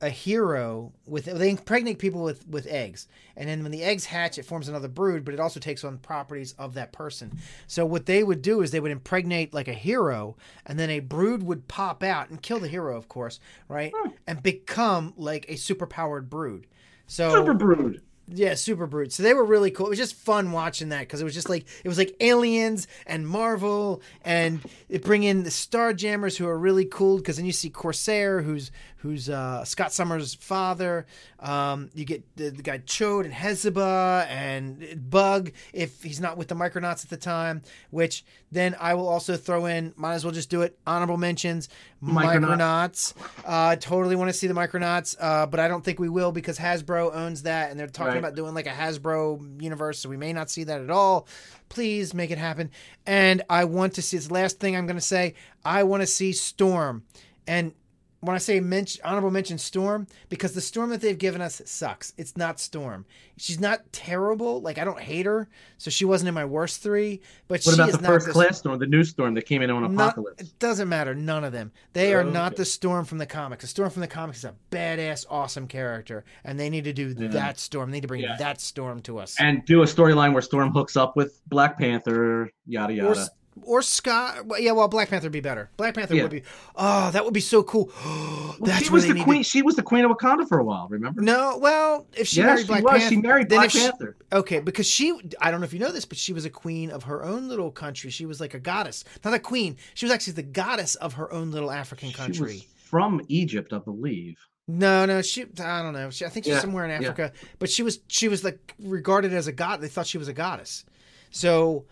a 0.00 0.10
hero 0.10 0.92
with 1.06 1.24
they 1.24 1.50
impregnate 1.50 1.98
people 1.98 2.22
with 2.22 2.46
with 2.48 2.66
eggs. 2.66 3.08
And 3.36 3.48
then 3.48 3.62
when 3.62 3.72
the 3.72 3.82
eggs 3.82 4.06
hatch 4.06 4.38
it 4.38 4.44
forms 4.44 4.68
another 4.68 4.88
brood 4.88 5.24
but 5.24 5.34
it 5.34 5.40
also 5.40 5.58
takes 5.58 5.84
on 5.84 5.98
properties 5.98 6.54
of 6.58 6.74
that 6.74 6.92
person. 6.92 7.38
So 7.66 7.86
what 7.86 8.06
they 8.06 8.22
would 8.22 8.42
do 8.42 8.60
is 8.60 8.70
they 8.70 8.80
would 8.80 8.90
impregnate 8.90 9.54
like 9.54 9.68
a 9.68 9.74
hero 9.74 10.36
and 10.66 10.78
then 10.78 10.90
a 10.90 11.00
brood 11.00 11.42
would 11.42 11.68
pop 11.68 12.02
out 12.02 12.28
and 12.30 12.42
kill 12.42 12.60
the 12.60 12.68
hero 12.68 12.96
of 12.96 13.08
course 13.08 13.40
right? 13.68 13.92
And 14.26 14.42
become 14.42 15.14
like 15.16 15.46
a 15.48 15.54
superpowered 15.54 16.28
brood. 16.28 16.66
So 17.06 17.30
Super 17.30 17.54
Brood. 17.54 18.02
Yeah, 18.28 18.54
super 18.54 18.86
brute. 18.86 19.12
So 19.12 19.22
they 19.22 19.34
were 19.34 19.44
really 19.44 19.70
cool. 19.70 19.86
It 19.86 19.90
was 19.90 19.98
just 19.98 20.16
fun 20.16 20.50
watching 20.50 20.88
that 20.88 21.00
because 21.00 21.20
it 21.20 21.24
was 21.24 21.34
just 21.34 21.48
like 21.48 21.64
it 21.84 21.88
was 21.88 21.96
like 21.96 22.16
aliens 22.20 22.88
and 23.06 23.26
Marvel, 23.26 24.02
and 24.24 24.60
it 24.88 25.04
bring 25.04 25.22
in 25.22 25.44
the 25.44 25.50
Starjammers 25.50 26.36
who 26.36 26.48
are 26.48 26.58
really 26.58 26.86
cool 26.86 27.18
because 27.18 27.36
then 27.36 27.46
you 27.46 27.52
see 27.52 27.70
Corsair, 27.70 28.42
who's 28.42 28.72
who's 28.96 29.28
uh, 29.30 29.64
Scott 29.64 29.92
Summers' 29.92 30.34
father. 30.34 31.06
Um, 31.38 31.90
you 31.94 32.04
get 32.04 32.24
the, 32.36 32.50
the 32.50 32.62
guy 32.62 32.78
Ch'od 32.78 33.24
and 33.24 33.32
Hepzibah 33.32 34.26
and 34.28 35.08
Bug 35.08 35.52
if 35.72 36.02
he's 36.02 36.20
not 36.20 36.36
with 36.36 36.48
the 36.48 36.56
Micronauts 36.56 37.04
at 37.04 37.10
the 37.10 37.16
time. 37.16 37.62
Which 37.90 38.24
then 38.50 38.74
I 38.80 38.94
will 38.94 39.08
also 39.08 39.36
throw 39.36 39.66
in. 39.66 39.92
Might 39.96 40.14
as 40.14 40.24
well 40.24 40.34
just 40.34 40.50
do 40.50 40.62
it. 40.62 40.76
Honorable 40.84 41.16
mentions. 41.16 41.68
Micronaut. 42.02 42.58
Micronauts. 42.58 43.14
Uh, 43.44 43.76
totally 43.76 44.16
want 44.16 44.28
to 44.28 44.32
see 44.32 44.46
the 44.46 44.54
Micronauts, 44.54 45.16
uh, 45.20 45.46
but 45.46 45.60
I 45.60 45.68
don't 45.68 45.84
think 45.84 45.98
we 45.98 46.08
will 46.08 46.32
because 46.32 46.58
Hasbro 46.58 47.14
owns 47.14 47.42
that, 47.44 47.70
and 47.70 47.78
they're 47.78 47.86
talking 47.86 48.15
Right. 48.16 48.28
about 48.28 48.36
doing 48.36 48.54
like 48.54 48.66
a 48.66 48.70
Hasbro 48.70 49.62
universe, 49.62 49.98
so 49.98 50.08
we 50.08 50.16
may 50.16 50.32
not 50.32 50.50
see 50.50 50.64
that 50.64 50.80
at 50.80 50.90
all. 50.90 51.26
Please 51.68 52.14
make 52.14 52.30
it 52.30 52.38
happen. 52.38 52.70
And 53.06 53.42
I 53.48 53.64
want 53.64 53.94
to 53.94 54.02
see. 54.02 54.18
The 54.18 54.32
last 54.32 54.60
thing 54.60 54.76
I'm 54.76 54.86
going 54.86 54.96
to 54.96 55.02
say. 55.02 55.34
I 55.64 55.82
want 55.82 56.02
to 56.02 56.06
see 56.06 56.32
Storm, 56.32 57.04
and 57.46 57.72
when 58.20 58.34
I 58.34 58.38
say 58.38 58.60
mention, 58.60 59.00
honorable 59.04 59.30
mention 59.30 59.58
Storm, 59.58 60.06
because 60.28 60.52
the 60.52 60.60
Storm 60.60 60.90
that 60.90 61.00
they've 61.00 61.16
given 61.18 61.40
us 61.40 61.60
sucks. 61.64 62.12
It's 62.16 62.36
not 62.36 62.58
Storm. 62.58 63.04
She's 63.36 63.60
not 63.60 63.80
terrible. 63.92 64.60
Like 64.62 64.78
I 64.78 64.84
don't 64.84 64.98
hate 65.00 65.26
her, 65.26 65.48
so 65.78 65.90
she 65.90 66.04
wasn't 66.04 66.28
in 66.28 66.34
my 66.34 66.44
worst 66.44 66.82
three. 66.82 67.20
But 67.48 67.62
What 67.64 67.74
she 67.74 67.74
about 67.74 67.88
is 67.90 67.96
the 67.96 68.02
not 68.02 68.08
first 68.08 68.28
class 68.30 68.58
storm, 68.58 68.78
the 68.78 68.86
new 68.86 69.04
storm 69.04 69.34
that 69.34 69.42
came 69.46 69.62
in 69.62 69.70
on 69.70 69.82
not- 69.94 70.08
Apocalypse? 70.12 70.42
it 70.42 70.58
doesn't 70.58 70.88
matter. 70.88 71.14
None 71.14 71.44
of 71.44 71.52
them. 71.52 71.72
They 71.92 72.14
are 72.14 72.24
not 72.24 72.52
Okay. 72.52 72.62
the 72.62 72.64
Storm 72.64 73.04
from 73.04 73.18
the 73.18 73.26
comics. 73.26 73.62
The 73.62 73.68
Storm 73.68 73.90
from 73.90 74.00
the 74.00 74.08
comics 74.08 74.38
is 74.38 74.44
a 74.44 74.54
badass, 74.70 75.26
awesome 75.30 75.66
character, 75.68 76.24
and 76.44 76.58
they 76.58 76.70
need 76.70 76.84
to 76.84 76.92
do 76.92 77.14
Yeah. 77.16 77.28
that 77.28 77.58
Storm. 77.60 77.90
They 77.90 77.98
need 77.98 78.02
to 78.02 78.08
bring 78.08 78.22
Yeah. 78.22 78.36
that 78.38 78.60
Storm 78.60 79.00
to 79.02 79.18
us. 79.18 79.36
and 79.38 79.64
do 79.66 79.82
a 79.82 79.86
storyline 79.86 80.32
where 80.32 80.42
Storm 80.42 80.70
hooks 80.72 80.96
up 80.96 81.16
with 81.16 81.40
Black 81.48 81.78
Panther, 81.78 82.50
yada 82.66 82.92
yada. 82.94 83.10
S- 83.20 83.30
or 83.62 83.82
Scott. 83.82 84.46
well, 84.46 84.60
Yeah, 84.60 84.72
well, 84.72 84.88
Black 84.88 85.08
Panther 85.08 85.26
would 85.26 85.32
be 85.32 85.40
better. 85.40 85.70
Black 85.76 85.94
Panther 85.94 86.14
Yeah. 86.14 86.22
would 86.22 86.30
be. 86.30 86.42
Oh, 86.76 87.10
that 87.10 87.24
would 87.24 87.34
be 87.34 87.40
so 87.40 87.62
cool. 87.62 87.90
Well, 88.58 88.70
That's 88.70 88.84
she 88.86 88.90
was 88.90 89.06
the 89.06 89.22
queen. 89.22 89.38
To... 89.42 89.44
She 89.44 89.60
was 89.60 89.76
the 89.76 89.82
queen 89.82 90.04
of 90.06 90.10
Wakanda 90.10 90.48
for 90.48 90.58
a 90.58 90.64
while. 90.64 90.88
Remember? 90.88 91.20
No, 91.20 91.58
well, 91.58 92.06
if 92.16 92.26
she 92.26 92.40
married 92.42 92.60
she 92.62 92.66
Black 92.68 92.82
was. 92.84 92.92
Panther, 92.92 93.08
She 93.10 93.16
married 93.20 93.48
Black 93.48 93.66
if 93.66 93.72
she- 93.72 93.78
Panther. 93.80 94.16
Okay, 94.32 94.60
because 94.60 94.86
she, 94.86 95.12
I 95.42 95.50
don't 95.50 95.60
know 95.60 95.64
if 95.66 95.74
you 95.74 95.78
know 95.78 95.92
this, 95.92 96.06
but 96.06 96.16
she 96.16 96.32
was 96.32 96.46
a 96.46 96.50
queen 96.50 96.90
of 96.90 97.02
her 97.02 97.22
own 97.22 97.48
little 97.48 97.70
country. 97.70 98.08
She 98.08 98.24
was 98.24 98.40
like 98.40 98.54
a 98.54 98.58
goddess, 98.58 99.04
not 99.24 99.34
a 99.34 99.38
queen. 99.38 99.76
She 99.92 100.06
was 100.06 100.12
actually 100.12 100.32
the 100.34 100.42
goddess 100.44 100.94
of 100.94 101.14
her 101.14 101.30
own 101.30 101.50
little 101.50 101.70
African 101.70 102.08
She 102.08 102.14
country. 102.14 102.46
was 102.54 102.62
from 102.84 103.20
Egypt, 103.28 103.74
I 103.74 103.78
believe. 103.78 104.38
No, 104.68 105.04
no, 105.04 105.20
she. 105.20 105.42
I 105.62 105.82
don't 105.82 105.92
know. 105.92 106.08
She, 106.08 106.24
I 106.24 106.30
think 106.30 106.46
she's 106.46 106.54
Yeah, 106.54 106.60
somewhere 106.60 106.86
in 106.86 106.90
yeah. 106.90 107.08
Africa, 107.08 107.32
but 107.58 107.68
she 107.68 107.82
was 107.82 107.98
she 108.08 108.28
was 108.28 108.42
like 108.42 108.74
regarded 108.78 109.34
as 109.34 109.46
a 109.48 109.52
god. 109.52 109.82
They 109.82 109.88
thought 109.88 110.06
she 110.06 110.16
was 110.18 110.28
a 110.28 110.32
goddess. 110.32 110.84
So 111.30 111.84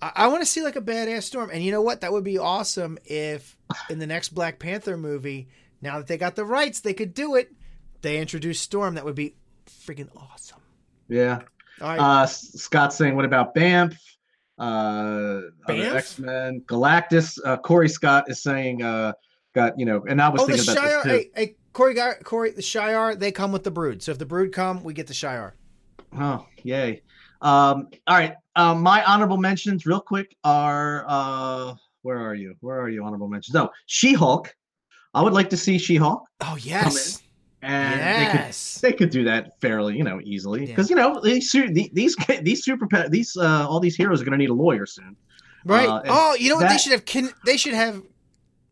I, 0.00 0.12
I 0.14 0.26
want 0.28 0.42
to 0.42 0.46
see 0.46 0.62
like 0.62 0.76
a 0.76 0.80
badass 0.80 1.24
storm. 1.24 1.50
And 1.52 1.62
you 1.62 1.72
know 1.72 1.82
what? 1.82 2.00
That 2.00 2.12
would 2.12 2.24
be 2.24 2.38
awesome 2.38 2.98
if 3.04 3.56
in 3.90 3.98
the 3.98 4.06
next 4.06 4.30
Black 4.30 4.58
Panther 4.58 4.96
movie, 4.96 5.48
now 5.80 5.98
that 5.98 6.06
they 6.06 6.18
got 6.18 6.36
the 6.36 6.44
rights, 6.44 6.80
they 6.80 6.94
could 6.94 7.14
do 7.14 7.34
it. 7.34 7.52
They 8.02 8.18
introduce 8.18 8.60
Storm. 8.60 8.94
That 8.94 9.04
would 9.04 9.14
be 9.14 9.34
freaking 9.66 10.08
awesome. 10.16 10.60
Yeah. 11.08 11.40
All 11.80 11.88
right. 11.88 11.98
Uh, 11.98 12.26
Scott's 12.26 12.96
saying, 12.96 13.16
what 13.16 13.24
about 13.24 13.54
Bamf? 13.54 13.96
Uh? 14.58 15.42
X 15.68 16.18
Men, 16.18 16.62
Galactus. 16.66 17.38
Uh, 17.44 17.56
Corey 17.56 17.88
Scott 17.88 18.28
is 18.28 18.42
saying, 18.42 18.82
uh, 18.82 19.12
got 19.54 19.78
you 19.78 19.86
know, 19.86 20.04
and 20.08 20.20
I 20.20 20.28
was 20.28 20.42
oh, 20.42 20.46
the 20.46 20.56
thinking 20.56 20.72
about 20.72 20.84
Shi'ar. 20.84 21.02
this 21.04 21.24
too. 21.24 21.30
Hey, 21.34 21.46
hey, 21.46 21.56
Corey, 21.72 21.96
Corey, 22.24 22.50
the 22.50 22.62
Shi'ar. 22.62 23.18
They 23.18 23.30
come 23.30 23.52
with 23.52 23.64
the 23.64 23.70
Brood. 23.70 24.02
So 24.02 24.12
if 24.12 24.18
the 24.18 24.26
Brood 24.26 24.52
come, 24.52 24.82
we 24.82 24.94
get 24.94 25.06
the 25.06 25.14
Shi'ar. 25.14 25.52
Oh, 26.18 26.46
yay. 26.62 27.02
Um, 27.40 27.88
all 28.06 28.16
right. 28.16 28.34
Um, 28.58 28.82
my 28.82 29.04
honorable 29.04 29.36
mentions, 29.36 29.86
real 29.86 30.00
quick, 30.00 30.36
are 30.44 31.04
uh, 31.08 31.74
where 32.02 32.18
are 32.18 32.34
you? 32.34 32.54
Where 32.60 32.80
are 32.80 32.88
you? 32.88 33.04
Honorable 33.04 33.28
mentions. 33.28 33.54
Oh, 33.56 33.70
She 33.86 34.12
Hulk. 34.12 34.54
I 35.14 35.22
would 35.22 35.32
like 35.32 35.48
to 35.50 35.56
see 35.56 35.78
She 35.78 35.96
Hulk, 35.96 36.24
Oh 36.40 36.56
yes, 36.60 37.22
and 37.62 38.00
they 38.00 38.26
could 38.30 38.40
yes. 38.40 38.78
they 38.80 38.92
could 38.92 39.10
do 39.10 39.24
that 39.24 39.60
fairly, 39.60 39.96
you 39.96 40.04
know, 40.04 40.20
easily 40.22 40.60
Yeah. 40.60 40.66
because 40.66 40.90
you 40.90 40.96
know 40.96 41.20
these 41.22 41.50
these 41.92 42.16
these 42.42 42.64
super 42.64 42.86
these 43.08 43.36
uh 43.36 43.66
all 43.68 43.80
these 43.80 43.96
heroes 43.96 44.20
are 44.20 44.24
going 44.24 44.32
to 44.32 44.38
need 44.38 44.50
a 44.50 44.54
lawyer 44.54 44.86
soon. 44.86 45.16
Right. 45.64 45.88
Uh, 45.88 46.02
oh, 46.06 46.34
you 46.34 46.50
know 46.50 46.56
what? 46.56 46.68
They 46.68 46.78
should 46.78 46.92
have. 46.92 47.04
Kin- 47.04 47.32
they 47.46 47.56
should 47.56 47.74
have. 47.74 48.02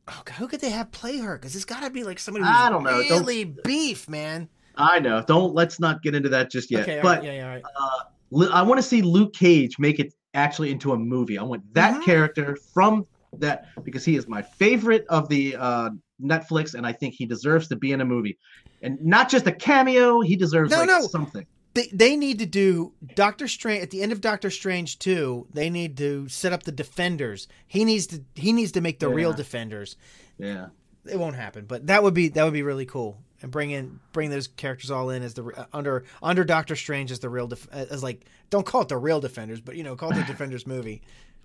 Oh 0.09 0.23
God, 0.25 0.35
who 0.35 0.47
could 0.49 0.61
they 0.61 0.71
have 0.71 0.91
play 0.93 1.19
her? 1.19 1.37
Because 1.37 1.57
it's 1.57 1.65
got 1.65 1.83
to 1.83 1.91
be 1.91 2.05
like 2.05 2.19
somebody 2.19 2.45
who's 2.45 2.55
I 2.57 2.71
don't 2.71 2.85
know, 2.85 3.03
don't- 3.03 3.21
really 3.21 3.45
beef, 3.45 4.09
man. 4.09 4.49
I 4.77 5.01
know. 5.01 5.23
Don't 5.27 5.55
let's 5.55 5.81
not 5.81 6.03
get 6.03 6.15
into 6.15 6.29
that 6.29 6.51
just 6.51 6.71
yet. 6.71 6.83
okay, 6.83 7.01
but 7.03 7.19
right, 7.19 7.25
yeah, 7.25 7.33
yeah, 7.33 7.45
all 7.45 7.55
right. 7.55 7.63
uh, 7.81 7.99
I 8.45 8.63
want 8.63 8.79
to 8.79 8.83
see 8.83 9.03
Luke 9.03 9.33
Cage 9.33 9.79
make 9.79 9.99
it 9.99 10.13
actually 10.35 10.71
into 10.71 10.93
a 10.93 10.99
movie. 10.99 11.39
I 11.39 11.43
want 11.43 11.63
that 11.75 12.01
Mhm. 12.01 12.05
character 12.05 12.57
from 12.75 13.07
that 13.39 13.67
because 13.85 14.05
he 14.05 14.17
is 14.17 14.29
my 14.29 14.43
favorite 14.43 15.05
of 15.09 15.29
the 15.29 15.57
uh, 15.57 15.91
Netflix, 16.23 16.75
and 16.75 16.87
I 16.87 16.93
think 16.93 17.15
he 17.15 17.27
deserves 17.27 17.69
to 17.69 17.77
be 17.77 17.93
in 17.93 18.01
a 18.01 18.05
movie, 18.05 18.39
and 18.83 18.99
not 19.03 19.29
just 19.29 19.47
a 19.47 19.53
cameo. 19.53 20.21
He 20.21 20.37
deserves 20.37 20.71
No, 20.71 20.79
like 20.79 20.87
no. 20.89 21.01
something. 21.03 21.47
They, 21.75 21.89
they 21.93 22.17
need 22.17 22.39
to 22.39 22.47
do 22.47 22.95
Doctor 23.15 23.47
Strange 23.49 23.83
at 23.83 23.91
the 23.91 24.01
end 24.03 24.11
of 24.13 24.23
Doctor 24.23 24.49
Strange 24.51 24.99
two. 24.99 25.47
They 25.53 25.69
need 25.69 25.97
to 25.99 26.27
set 26.29 26.53
up 26.55 26.63
the 26.63 26.73
Defenders. 26.73 27.49
He 27.67 27.85
needs 27.85 28.07
to 28.09 28.23
he 28.35 28.53
needs 28.53 28.73
to 28.73 28.81
make 28.81 28.99
the 28.99 29.09
real 29.11 29.33
Defenders. 29.35 29.97
Yeah. 30.39 30.69
It 31.05 31.19
won't 31.19 31.37
happen, 31.37 31.67
but 31.67 31.87
that 31.89 32.03
would 32.03 32.15
be 32.15 32.29
that 32.29 32.45
would 32.45 32.55
be 32.55 32.63
really 32.63 32.87
cool. 32.87 33.19
And 33.43 33.51
bring 33.51 33.71
in 33.71 34.01
bring 34.13 34.31
those 34.31 34.47
characters 34.47 34.91
all 34.91 35.11
in 35.11 35.23
as 35.23 35.35
the 35.35 35.45
uh, 35.45 35.67
under 35.73 36.05
under 36.23 36.43
Doctor 36.43 36.75
Strange 36.75 37.11
as 37.13 37.19
the 37.19 37.29
real 37.29 37.47
def- 37.47 37.69
as 37.71 38.03
like 38.03 38.25
don't 38.49 38.65
call 38.65 38.81
it 38.81 38.89
the 38.89 38.97
real 38.97 39.21
Defenders, 39.21 39.61
but 39.61 39.77
you 39.77 39.83
know 39.83 39.95
call 39.95 40.11
it 40.11 40.15
the 40.15 40.23
Defenders 40.27 40.67
movie. 40.67 41.03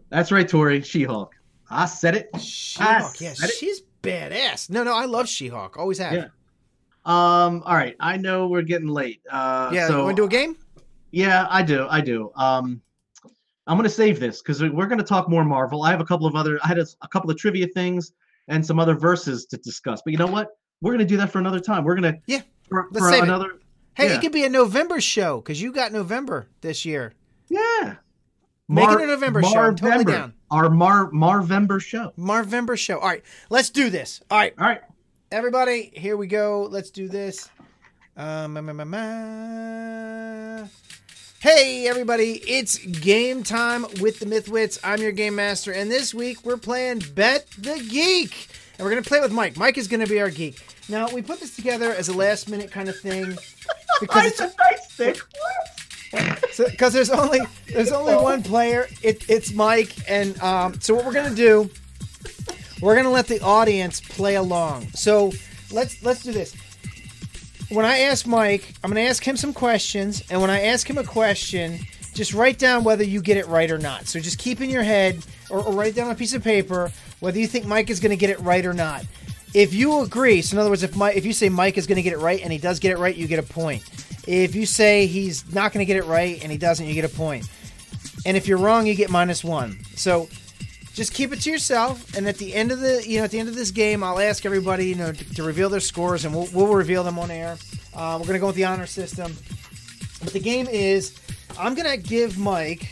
That's 0.09 0.31
right, 0.31 0.47
Tori. 0.47 0.81
She 0.81 1.03
Hulk. 1.03 1.35
I 1.69 1.85
said 1.85 2.15
it. 2.15 2.29
She-Hulk, 2.39 3.21
yeah, 3.21 3.33
said 3.33 3.49
it. 3.49 3.55
she's 3.55 3.81
badass. 4.03 4.69
No, 4.69 4.83
no, 4.83 4.93
I 4.93 5.05
love 5.05 5.27
She-Hulk. 5.29 5.77
Always 5.77 5.99
have. 5.99 6.13
Yeah. 6.13 6.25
Um. 7.05 7.63
All 7.65 7.75
right. 7.75 7.95
I 7.99 8.17
know 8.17 8.47
we're 8.47 8.61
getting 8.61 8.89
late. 8.89 9.21
Uh. 9.29 9.71
Yeah, 9.73 9.87
So 9.87 9.99
you 9.99 10.03
want 10.03 10.17
to 10.17 10.21
do 10.21 10.25
a 10.25 10.29
game? 10.29 10.57
Yeah, 11.11 11.47
I 11.49 11.63
do. 11.63 11.87
I 11.89 12.01
do. 12.01 12.31
Um, 12.35 12.81
I'm 13.67 13.77
going 13.77 13.83
to 13.83 13.89
save 13.89 14.19
this 14.19 14.41
because 14.41 14.61
we're 14.61 14.87
going 14.87 14.97
to 14.97 15.03
talk 15.03 15.29
more 15.29 15.43
Marvel. 15.45 15.83
I 15.83 15.91
have 15.91 16.01
a 16.01 16.05
couple 16.05 16.25
of 16.27 16.35
other. 16.35 16.59
I 16.63 16.67
had 16.67 16.79
a, 16.79 16.85
a 17.01 17.07
couple 17.07 17.29
of 17.29 17.37
trivia 17.37 17.67
things 17.67 18.13
and 18.47 18.65
some 18.65 18.79
other 18.79 18.95
verses 18.95 19.45
to 19.47 19.57
discuss. 19.57 20.01
But 20.03 20.11
you 20.11 20.17
know 20.17 20.27
what? 20.27 20.49
We're 20.81 20.91
going 20.91 20.99
to 20.99 21.05
do 21.05 21.17
that 21.17 21.31
for 21.31 21.39
another 21.39 21.59
time. 21.59 21.83
We're 21.83 21.95
going 21.95 22.13
to 22.13 22.19
Yeah, 22.25 22.41
for, 22.69 22.87
let's 22.91 23.05
for 23.05 23.11
save 23.11 23.23
it. 23.23 23.51
Hey, 23.93 24.07
Yeah. 24.09 24.15
it 24.15 24.21
could 24.21 24.31
be 24.31 24.43
a 24.45 24.49
November 24.49 24.99
show 24.99 25.39
because 25.41 25.61
you 25.61 25.71
got 25.71 25.91
November 25.91 26.47
this 26.61 26.85
year. 26.85 27.13
Yeah. 27.49 27.95
Make 28.67 28.89
it 28.89 29.01
a 29.01 29.05
November 29.07 29.43
show. 29.43 29.59
I'm 29.59 29.75
totally 29.75 30.05
down. 30.05 30.33
Our 30.49 30.69
Mar 30.69 31.11
Marvember 31.11 31.81
show. 31.81 32.13
Marvember 32.17 32.77
show. 32.77 32.99
All 32.99 33.07
right, 33.09 33.23
let's 33.49 33.69
do 33.69 33.89
this. 33.89 34.21
All 34.31 34.37
right, 34.37 34.53
All 34.57 34.65
right. 34.65 34.81
everybody, 35.31 35.91
here 35.93 36.15
we 36.15 36.27
go. 36.27 36.67
Let's 36.71 36.89
do 36.89 37.09
this. 37.09 37.49
Um, 38.15 38.53
ma, 38.53 38.61
ma, 38.61 38.71
ma, 38.73 38.85
ma. 38.85 40.67
Hey, 41.39 41.87
everybody, 41.87 42.33
it's 42.47 42.77
game 42.77 43.43
time 43.43 43.85
with 43.99 44.19
the 44.19 44.25
Mythwits. 44.25 44.79
I'm 44.83 45.01
your 45.01 45.11
game 45.11 45.35
master, 45.35 45.73
and 45.73 45.91
this 45.91 46.13
week 46.13 46.45
we're 46.45 46.55
playing 46.57 46.99
Bet 47.13 47.47
the 47.57 47.85
Geek. 47.89 48.47
And 48.81 48.87
we're 48.87 48.93
to 49.03 49.07
play 49.07 49.19
it 49.19 49.21
with 49.21 49.31
Mike. 49.31 49.57
Mike 49.57 49.77
is 49.77 49.87
to 49.87 50.07
be 50.07 50.19
our 50.19 50.31
geek. 50.31 50.59
Now, 50.89 51.07
we 51.13 51.21
put 51.21 51.39
this 51.39 51.55
together 51.55 51.93
as 51.93 52.09
a 52.09 52.17
last 52.17 52.49
minute 52.49 52.71
kind 52.71 52.89
of 52.89 52.99
thing 52.99 53.37
because 53.99 54.25
it's 54.25 54.39
a 54.39 54.51
nice 54.57 54.87
thing. 54.87 56.67
because 56.71 56.91
there's 56.91 57.11
only 57.11 57.41
there's 57.67 57.91
only 57.91 58.15
one 58.15 58.41
player. 58.41 58.87
It, 59.03 59.29
it's 59.29 59.53
Mike, 59.53 59.93
and 60.09 60.35
um, 60.41 60.81
so 60.81 60.95
what 60.95 61.05
we're 61.05 61.13
gonna 61.13 61.35
do, 61.35 61.69
we're 62.81 62.95
gonna 62.95 63.11
let 63.11 63.27
the 63.27 63.39
audience 63.41 64.01
play 64.01 64.33
along. 64.33 64.87
So 64.95 65.31
let's 65.71 66.01
let's 66.01 66.23
do 66.23 66.31
this. 66.31 66.55
When 67.69 67.85
I 67.85 67.99
ask 67.99 68.25
Mike, 68.25 68.73
I'm 68.83 68.89
gonna 68.89 69.01
ask 69.01 69.23
him 69.23 69.37
some 69.37 69.53
questions, 69.53 70.23
and 70.31 70.41
when 70.41 70.49
I 70.49 70.61
ask 70.61 70.89
him 70.89 70.97
a 70.97 71.03
question, 71.03 71.77
just 72.15 72.33
write 72.33 72.57
down 72.57 72.83
whether 72.83 73.03
you 73.03 73.21
get 73.21 73.37
it 73.37 73.45
right 73.45 73.69
or 73.69 73.77
not. 73.77 74.07
So 74.07 74.19
just 74.19 74.39
keep 74.39 74.59
in 74.59 74.71
your 74.71 74.81
head, 74.81 75.23
or, 75.51 75.59
or 75.59 75.71
write 75.71 75.93
down 75.93 76.07
on 76.07 76.13
a 76.13 76.15
piece 76.15 76.33
of 76.33 76.43
paper 76.43 76.91
whether 77.21 77.39
you 77.39 77.47
think 77.47 77.65
Mike 77.65 77.89
is 77.89 78.01
gonna 78.01 78.17
get 78.17 78.29
it 78.29 78.39
right 78.41 78.65
or 78.65 78.73
not. 78.73 79.05
If 79.53 79.73
you 79.73 80.01
agree, 80.01 80.41
so 80.41 80.55
in 80.55 80.59
other 80.59 80.69
words, 80.69 80.83
if 80.83 80.95
Mike, 80.95 81.17
if 81.17 81.25
you 81.25 81.33
say 81.33 81.49
Mike 81.49 81.77
is 81.77 81.85
going 81.85 81.97
to 81.97 82.01
get 82.01 82.13
it 82.13 82.19
right 82.19 82.41
and 82.41 82.53
he 82.53 82.57
does 82.57 82.79
get 82.79 82.91
it 82.91 82.97
right, 82.97 83.13
you 83.13 83.27
get 83.27 83.37
a 83.39 83.43
point. 83.43 83.83
If 84.25 84.55
you 84.55 84.65
say 84.65 85.07
he's 85.07 85.53
not 85.53 85.73
going 85.73 85.85
to 85.85 85.85
get 85.85 85.97
it 85.97 86.05
right 86.05 86.41
and 86.41 86.49
he 86.49 86.57
doesn't, 86.57 86.85
you 86.85 86.93
get 86.93 87.03
a 87.03 87.13
point. 87.13 87.49
And 88.25 88.37
if 88.37 88.47
you're 88.47 88.57
wrong, 88.57 88.87
you 88.87 88.95
get 88.95 89.09
minus 89.09 89.43
one. 89.43 89.83
So 89.95 90.29
just 90.93 91.13
keep 91.13 91.33
it 91.33 91.41
to 91.41 91.51
yourself. 91.51 92.15
And 92.15 92.27
at 92.27 92.37
the 92.37 92.53
end 92.53 92.71
of 92.71 92.79
the 92.79 93.03
you 93.05 93.17
know 93.17 93.25
at 93.25 93.31
the 93.31 93.39
end 93.39 93.49
of 93.49 93.55
this 93.55 93.71
game, 93.71 94.03
I'll 94.03 94.19
ask 94.19 94.45
everybody 94.45 94.87
you 94.87 94.95
know 94.95 95.11
to, 95.11 95.33
to 95.33 95.43
reveal 95.43 95.69
their 95.69 95.79
scores, 95.81 96.23
and 96.23 96.33
we'll, 96.33 96.47
we'll 96.53 96.73
reveal 96.73 97.03
them 97.03 97.19
on 97.19 97.29
air. 97.29 97.57
Uh, 97.93 98.17
we're 98.19 98.27
gonna 98.27 98.39
go 98.39 98.47
with 98.47 98.55
the 98.55 98.65
honor 98.65 98.85
system. 98.85 99.35
But 100.23 100.31
the 100.31 100.39
game 100.39 100.67
is, 100.67 101.19
I'm 101.59 101.75
gonna 101.75 101.97
give 101.97 102.37
Mike 102.37 102.89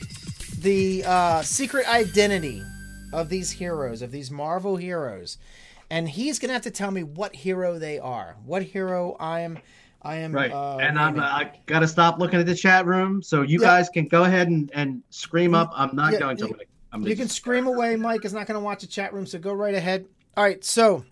the 0.59 1.05
uh, 1.05 1.41
secret 1.41 1.88
identity 1.88 2.63
of 3.14 3.30
these 3.30 3.51
heroes, 3.51 4.01
of 4.01 4.12
these 4.12 4.30
Marvel 4.32 4.78
heroes, 4.78 5.38
and 5.89 6.07
he's 6.10 6.39
gonna 6.39 6.53
have 6.53 6.62
to 6.64 6.72
tell 6.72 6.91
me 6.91 7.03
what 7.03 7.36
hero 7.36 7.80
they 7.80 7.99
are, 7.99 8.36
what 8.45 8.64
hero 8.64 9.16
I 9.20 9.41
am. 9.41 9.60
I 10.01 10.16
am 10.18 10.34
Right. 10.34 10.51
Uh, 10.51 10.78
and 10.78 10.97
I'm 10.97 11.16
naming. 11.16 11.22
I 11.24 11.51
gotta 11.66 11.88
stop 11.88 12.20
looking 12.20 12.39
at 12.39 12.45
the 12.45 12.55
chat 12.55 12.86
room. 12.86 13.22
So 13.22 13.41
you 13.41 13.60
Yeah. 13.60 13.68
guys 13.68 13.89
can 13.89 14.05
go 14.07 14.24
ahead 14.24 14.47
and, 14.47 14.72
and 14.74 15.03
scream 15.10 15.53
up. 15.53 15.72
I'm 15.76 15.93
not 15.93 16.14
Yeah, 16.14 16.20
going 16.20 16.38
to. 16.38 16.43
you- 16.45 16.47
I'm 16.47 16.51
gonna, 16.53 16.64
I'm 16.93 17.01
gonna 17.03 17.16
can 17.16 17.28
scream 17.28 17.68
away. 17.68 17.97
Mike 17.97 18.24
is 18.24 18.32
not 18.32 18.47
going 18.47 18.55
to 18.57 18.64
watch 18.64 18.80
the 18.82 18.88
chat 18.88 19.14
room, 19.14 19.26
so 19.26 19.38
go 19.39 19.51
right 19.51 19.76
ahead. 19.76 20.05
All 20.38 20.43
right, 20.43 20.64
so, 20.64 21.03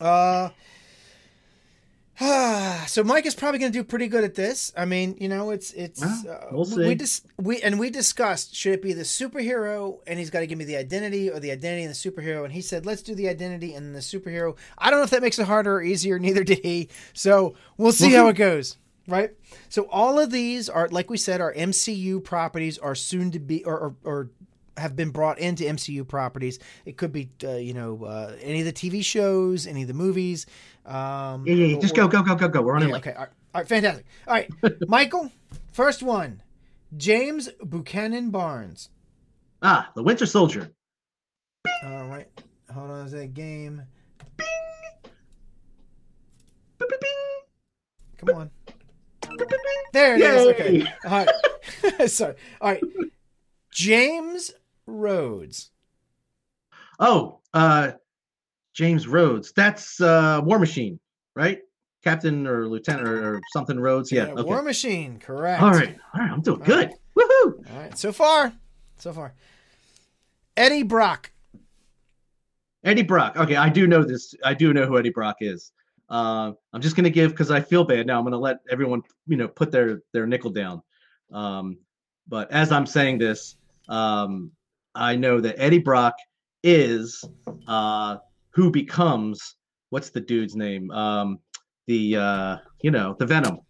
uh, 0.00 0.50
so 2.86 3.04
Mike 3.04 3.26
is 3.26 3.34
probably 3.34 3.58
going 3.58 3.70
to 3.72 3.78
do 3.78 3.84
pretty 3.84 4.08
good 4.08 4.24
at 4.24 4.34
this. 4.34 4.72
I 4.76 4.86
mean, 4.86 5.16
you 5.20 5.28
know, 5.28 5.50
it's 5.50 5.72
it's 5.72 6.02
Well, 6.24 6.40
uh, 6.52 6.56
we 6.56 6.64
see. 6.64 6.94
dis- 6.94 7.22
we 7.38 7.60
and 7.60 7.78
we 7.78 7.90
discussed 7.90 8.54
should 8.54 8.72
it 8.72 8.82
be 8.82 8.94
the 8.94 9.02
superhero 9.02 9.98
and 10.06 10.18
he's 10.18 10.30
got 10.30 10.40
to 10.40 10.46
give 10.46 10.56
me 10.56 10.64
the 10.64 10.76
identity 10.76 11.28
or 11.28 11.40
the 11.40 11.50
identity 11.50 11.82
and 11.82 11.90
the 11.90 11.94
superhero, 11.94 12.44
and 12.44 12.52
he 12.54 12.62
said 12.62 12.86
let's 12.86 13.02
do 13.02 13.14
the 13.14 13.28
identity 13.28 13.74
and 13.74 13.94
the 13.94 14.00
superhero. 14.00 14.56
I 14.78 14.90
don't 14.90 15.00
know 15.00 15.04
if 15.04 15.10
that 15.10 15.20
makes 15.22 15.38
it 15.38 15.46
harder 15.46 15.74
or 15.76 15.82
easier. 15.82 16.18
Neither 16.26 16.42
did 16.44 16.60
he. 16.60 16.88
So 17.12 17.54
we'll 17.76 17.92
see 17.92 18.12
how 18.12 18.28
it 18.28 18.36
goes. 18.36 18.78
Right. 19.08 19.30
So 19.68 19.86
all 19.90 20.18
of 20.18 20.30
these 20.32 20.68
are, 20.68 20.88
like 20.88 21.10
we 21.10 21.16
said, 21.16 21.40
our 21.40 21.54
MCU 21.54 22.24
properties 22.24 22.76
are 22.78 22.94
soon 22.96 23.30
to 23.32 23.38
be 23.38 23.62
or 23.64 23.78
or, 23.78 23.94
or 24.04 24.30
have 24.76 24.94
been 24.96 25.10
brought 25.10 25.38
into 25.38 25.64
MCU 25.64 26.06
properties. 26.06 26.58
It 26.84 26.96
could 26.96 27.12
be, 27.12 27.30
uh, 27.44 27.52
you 27.56 27.74
know, 27.74 28.04
uh, 28.04 28.34
any 28.40 28.60
of 28.60 28.66
the 28.66 28.72
TV 28.72 29.04
shows, 29.04 29.66
any 29.66 29.82
of 29.82 29.88
the 29.88 29.94
movies. 29.94 30.46
Um, 30.84 31.46
Yeah, 31.46 31.54
yeah, 31.54 31.66
yeah. 31.66 31.78
Just 31.78 31.96
or- 31.98 32.08
go, 32.08 32.22
go, 32.22 32.22
go, 32.22 32.34
go, 32.36 32.48
go. 32.48 32.62
We're 32.62 32.72
running 32.74 32.88
yeah, 32.88 32.94
late. 32.94 33.06
okay. 33.06 33.14
All 33.14 33.20
right. 33.24 33.30
all 33.54 33.60
right. 33.62 33.68
Fantastic. 33.68 34.06
All 34.28 34.34
right. 34.34 34.50
Michael, 34.88 35.30
first 35.72 36.02
one. 36.02 36.42
James 36.96 37.48
Buchanan 37.68 38.30
Barnes. 38.30 38.90
Ah, 39.62 39.90
the 39.94 40.02
Winter 40.02 40.26
Soldier. 40.26 40.70
All 41.84 42.06
right. 42.06 42.28
Hold 42.72 42.90
on. 42.90 43.06
Is 43.06 43.12
that 43.12 43.34
game? 43.34 43.82
Bing, 44.36 44.46
bing, 46.78 46.88
Come 48.18 48.36
on. 48.36 48.50
There 49.92 50.14
it 50.14 50.20
bing. 50.20 50.30
is. 50.36 50.46
Okay. 50.46 50.92
All 51.04 51.26
right. 51.90 52.08
Sorry. 52.10 52.34
All 52.60 52.70
right. 52.70 52.82
James 53.72 54.52
Rhodes. 54.86 55.70
Oh, 56.98 57.40
uh, 57.52 57.92
James 58.74 59.06
Rhodes. 59.06 59.52
That's 59.52 60.00
uh, 60.00 60.40
War 60.44 60.58
Machine, 60.58 60.98
right? 61.34 61.60
Captain 62.04 62.46
or 62.46 62.68
Lieutenant 62.68 63.08
or, 63.08 63.40
something 63.52 63.78
Rhodes. 63.78 64.12
Yeah. 64.12 64.26
okay. 64.26 64.42
War 64.42 64.62
Machine. 64.62 65.18
Correct. 65.18 65.62
All 65.62 65.72
right. 65.72 65.96
All 66.14 66.20
right. 66.20 66.30
I'm 66.30 66.40
doing 66.40 66.60
All 66.60 66.66
good. 66.66 66.92
Woohoo! 67.16 67.70
All 67.72 67.80
right. 67.80 67.98
So 67.98 68.12
far. 68.12 68.52
So 68.98 69.12
far. 69.12 69.34
Eddie 70.56 70.84
Brock. 70.84 71.32
Eddie 72.84 73.02
Brock. 73.02 73.36
Okay, 73.36 73.56
I 73.56 73.68
do 73.68 73.86
know 73.86 74.04
this. 74.04 74.34
I 74.44 74.54
do 74.54 74.72
know 74.72 74.86
who 74.86 74.98
Eddie 74.98 75.10
Brock 75.10 75.36
is. 75.40 75.72
Uh, 76.08 76.52
I'm 76.72 76.80
just 76.80 76.94
gonna 76.94 77.10
give 77.10 77.32
because 77.32 77.50
I 77.50 77.60
feel 77.60 77.84
bad 77.84 78.06
now. 78.06 78.18
I'm 78.18 78.24
gonna 78.24 78.38
let 78.38 78.58
everyone, 78.70 79.02
you 79.26 79.36
know, 79.36 79.48
put 79.48 79.72
their 79.72 80.02
their 80.12 80.26
nickel 80.26 80.50
down. 80.50 80.82
Um, 81.32 81.78
but 82.28 82.50
as 82.52 82.70
I'm 82.70 82.86
saying 82.86 83.18
this, 83.18 83.56
um, 83.88 84.52
I 84.96 85.16
know 85.16 85.40
that 85.40 85.56
Eddie 85.58 85.78
Brock 85.78 86.14
is 86.62 87.24
uh, 87.68 88.16
who 88.50 88.70
becomes 88.70 89.56
what's 89.90 90.10
the 90.10 90.20
dude's 90.20 90.56
name? 90.56 90.90
Um, 90.90 91.38
the 91.86 92.16
uh, 92.16 92.56
you 92.82 92.90
know 92.90 93.14
the 93.18 93.26
Venom. 93.26 93.60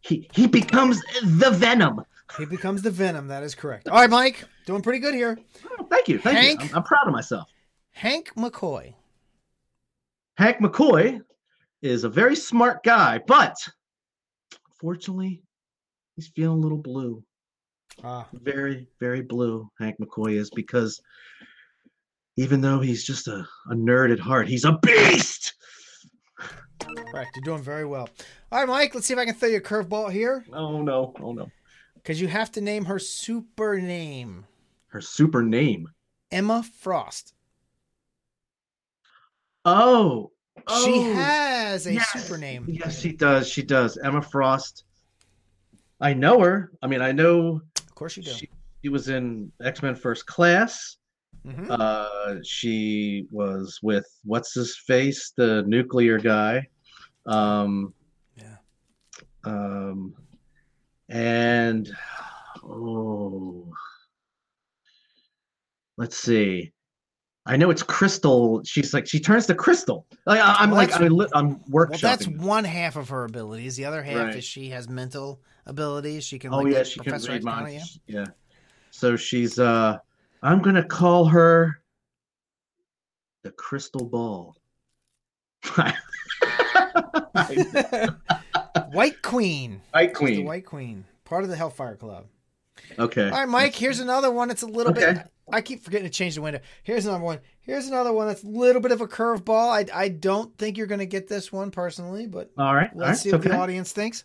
He 0.00 0.28
he 0.32 0.46
becomes 0.46 1.00
the 1.22 1.50
Venom. 1.50 2.02
He 2.38 2.46
becomes 2.46 2.82
the 2.82 2.90
Venom. 2.90 3.28
That 3.28 3.42
is 3.42 3.54
correct. 3.54 3.88
All 3.88 3.98
right, 3.98 4.10
Mike. 4.10 4.44
Doing 4.66 4.82
pretty 4.82 5.00
good 5.00 5.14
here. 5.14 5.38
Oh, 5.78 5.86
thank 5.90 6.08
you, 6.08 6.18
thank 6.18 6.38
Hank? 6.38 6.62
you. 6.62 6.68
I'm, 6.70 6.76
I'm 6.76 6.82
proud 6.84 7.06
of 7.06 7.12
myself. 7.12 7.48
Hank 7.90 8.32
McCoy. 8.36 8.94
Hank 10.36 10.58
McCoy 10.58 11.20
is 11.82 12.04
a 12.04 12.08
very 12.08 12.36
smart 12.36 12.82
guy, 12.82 13.20
but 13.26 13.56
unfortunately, 14.70 15.42
he's 16.16 16.28
feeling 16.28 16.58
a 16.58 16.60
little 16.60 16.78
blue. 16.78 17.22
Ah, 18.02 18.26
Very, 18.32 18.86
very 18.98 19.20
blue, 19.22 19.70
Hank 19.78 19.96
McCoy 20.00 20.32
is 20.38 20.50
because 20.50 21.00
even 22.36 22.60
though 22.60 22.80
he's 22.80 23.04
just 23.04 23.28
a, 23.28 23.46
a 23.70 23.74
nerd 23.74 24.12
at 24.12 24.18
heart, 24.20 24.48
he's 24.48 24.64
a 24.64 24.78
beast. 24.82 25.52
correct. 26.78 27.30
You're 27.36 27.42
doing 27.44 27.62
very 27.62 27.84
well. 27.84 28.08
All 28.50 28.60
right, 28.60 28.68
Mike. 28.68 28.94
Let's 28.94 29.06
see 29.06 29.12
if 29.14 29.18
I 29.20 29.26
can 29.26 29.34
throw 29.34 29.48
you 29.50 29.58
a 29.58 29.60
curveball 29.60 30.10
here 30.10 30.44
Oh 30.52 30.80
no, 30.82 31.12
oh 31.20 31.32
no. 31.32 31.48
because 31.94 32.20
you 32.20 32.28
have 32.28 32.50
to 32.52 32.60
name 32.60 32.84
her 32.86 32.98
super 32.98 33.78
name. 33.80 34.46
Her 34.88 35.00
super 35.02 35.42
name. 35.42 35.88
Emma 36.32 36.62
Frost. 36.80 37.34
Oh, 39.64 40.30
She 40.56 40.64
oh, 40.94 41.12
has 41.14 41.86
a 41.86 41.94
yes. 41.94 42.10
super 42.12 42.38
name. 42.38 42.64
Yes, 42.68 42.98
she 43.00 43.12
does. 43.12 43.48
She 43.48 43.62
does. 43.62 43.98
Emma 43.98 44.22
Frost. 44.22 44.84
I 46.00 46.14
know 46.14 46.40
her. 46.40 46.70
I 46.82 46.86
mean, 46.86 47.02
I 47.02 47.12
know 47.12 47.60
course 48.00 48.16
you 48.16 48.22
do. 48.22 48.30
she, 48.32 48.48
she 48.82 48.88
was 48.88 49.08
in 49.10 49.52
X 49.62 49.82
Men 49.82 49.94
First 49.94 50.26
Class. 50.26 50.96
Mhm. 51.46 51.66
Uh, 51.70 52.36
she 52.42 53.26
was 53.30 53.78
with 53.82 54.06
what's 54.24 54.52
his 54.54 54.76
face, 54.76 55.32
the 55.36 55.62
nuclear 55.66 56.18
guy. 56.18 56.66
Um, 57.26 57.92
Yeah. 58.36 58.56
Um, 59.44 60.14
and 61.10 61.90
oh, 62.64 63.70
let's 65.96 66.16
see. 66.16 66.72
I 67.46 67.56
know 67.56 67.70
it's 67.70 67.82
Crystal. 67.82 68.62
She's 68.64 68.92
like 68.94 69.06
she 69.06 69.18
turns 69.18 69.46
to 69.46 69.54
Crystal. 69.54 70.06
Like 70.26 70.40
I, 70.40 70.56
I'm 70.58 70.70
Well, 70.70 70.78
like 70.78 71.00
I'm, 71.00 71.08
li- 71.16 71.26
I'm 71.34 71.60
Well, 71.68 71.86
that's 71.90 72.26
workshopping. 72.26 72.38
one 72.40 72.64
half 72.64 72.96
of 72.96 73.08
her 73.08 73.24
abilities. 73.24 73.76
The 73.76 73.86
other 73.86 74.02
half 74.02 74.16
Right. 74.26 74.36
is 74.36 74.44
she 74.44 74.68
has 74.70 74.88
mental 74.88 75.40
abilities. 75.70 76.24
She 76.24 76.38
can. 76.38 76.52
oh 76.52 76.58
like, 76.58 76.74
yeah, 76.74 76.82
she 76.82 77.00
can 77.00 77.18
read 77.22 77.42
minds. 77.42 77.98
Yeah. 78.06 78.26
So 78.90 79.16
she's 79.16 79.58
uh, 79.58 79.96
I'm 80.42 80.60
gonna 80.60 80.84
call 80.84 81.24
her 81.26 81.80
the 83.42 83.50
Crystal 83.52 84.04
Ball. 84.04 84.54
White 88.92 89.22
Queen. 89.22 89.80
White 89.92 90.14
Queen. 90.14 90.36
The 90.36 90.42
White 90.42 90.66
Queen. 90.66 91.04
Part 91.24 91.44
of 91.44 91.50
the 91.50 91.56
Hellfire 91.56 91.96
Club. 91.96 92.26
Okay. 92.98 93.24
All 93.24 93.30
right, 93.30 93.48
Mike. 93.48 93.74
Here's 93.74 94.00
another 94.00 94.30
one. 94.30 94.50
It's 94.50 94.62
a 94.62 94.66
little 94.66 94.92
Okay. 94.92 95.14
bit. 95.14 95.26
I 95.52 95.60
keep 95.60 95.82
forgetting 95.82 96.06
to 96.06 96.12
change 96.12 96.36
the 96.36 96.42
window. 96.42 96.60
Here's 96.82 97.06
another 97.06 97.24
one. 97.24 97.40
Here's 97.60 97.88
another 97.88 98.12
one 98.12 98.28
that's 98.28 98.44
a 98.44 98.48
little 98.48 98.80
bit 98.80 98.92
of 98.92 99.00
a 99.00 99.06
curveball. 99.06 99.68
I, 99.68 99.86
I 99.92 100.08
don't 100.08 100.56
think 100.58 100.78
you're 100.78 100.86
going 100.86 101.00
to 101.00 101.06
get 101.06 101.28
this 101.28 101.52
one 101.52 101.70
personally, 101.70 102.26
but 102.26 102.50
All 102.56 102.74
right. 102.74 102.90
Let's 102.94 103.08
right. 103.08 103.16
see 103.18 103.32
what 103.32 103.40
okay. 103.40 103.50
the 103.50 103.56
audience 103.56 103.92
thinks. 103.92 104.24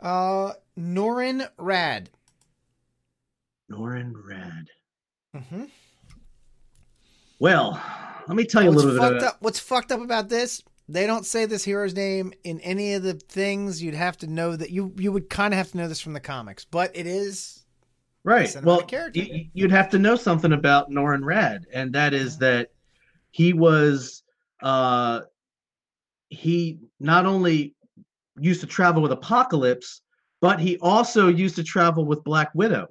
Uh, 0.00 0.52
Norrin 0.78 1.48
Radd. 1.58 2.06
Norrin 3.70 4.12
Radd. 4.12 4.66
Mm-hmm. 5.36 5.64
Well, 7.38 7.80
let 8.26 8.36
me 8.36 8.44
tell 8.44 8.62
you 8.62 8.68
a 8.68 8.72
What's 8.72 8.84
little 8.84 9.00
bit. 9.00 9.02
fucked 9.02 9.16
About, 9.22 9.28
up? 9.34 9.36
What's 9.40 9.58
fucked 9.60 9.92
up 9.92 10.00
about 10.00 10.28
this? 10.28 10.62
They 10.88 11.06
don't 11.06 11.24
say 11.24 11.46
this 11.46 11.62
hero's 11.64 11.94
name 11.94 12.32
in 12.42 12.60
any 12.60 12.94
of 12.94 13.02
the 13.02 13.14
things. 13.14 13.82
You'd 13.82 13.94
have 13.94 14.16
to 14.18 14.26
know 14.26 14.56
that 14.56 14.70
you 14.70 14.92
you 14.96 15.12
would 15.12 15.30
kind 15.30 15.54
of 15.54 15.58
have 15.58 15.70
to 15.70 15.76
know 15.76 15.86
this 15.88 16.00
from 16.00 16.14
the 16.14 16.20
comics, 16.20 16.64
but 16.64 16.90
it 16.96 17.06
is 17.06 17.64
right. 18.24 18.54
Well, 18.62 18.82
character. 18.82 19.20
you, 19.20 19.46
you'd 19.52 19.70
have 19.70 19.88
to 19.90 19.98
know 20.00 20.16
something 20.16 20.52
about 20.52 20.90
Norrin 20.90 21.20
Radd, 21.22 21.64
and 21.72 21.92
that 21.92 22.12
is 22.12 22.38
that 22.38 22.70
he 23.30 23.52
was 23.52 24.24
uh 24.62 25.20
he 26.28 26.80
not 26.98 27.24
only 27.24 27.74
used 28.40 28.60
to 28.62 28.66
travel 28.66 29.02
with 29.02 29.12
Apocalypse, 29.12 30.02
but 30.40 30.58
he 30.58 30.78
also 30.78 31.28
used 31.28 31.56
to 31.56 31.64
travel 31.64 32.04
with 32.04 32.24
Black 32.24 32.50
Widow. 32.54 32.88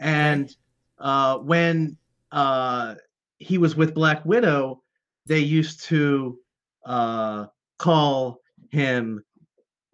And 0.00 0.54
uh 0.98 1.38
when 1.38 1.96
uh 2.32 2.96
he 3.38 3.58
was 3.58 3.76
with 3.76 3.94
Black 3.94 4.24
Widow, 4.24 4.82
they 5.26 5.38
used 5.38 5.84
to 5.84 6.38
uh 6.84 7.46
call 7.78 8.40
him 8.70 9.22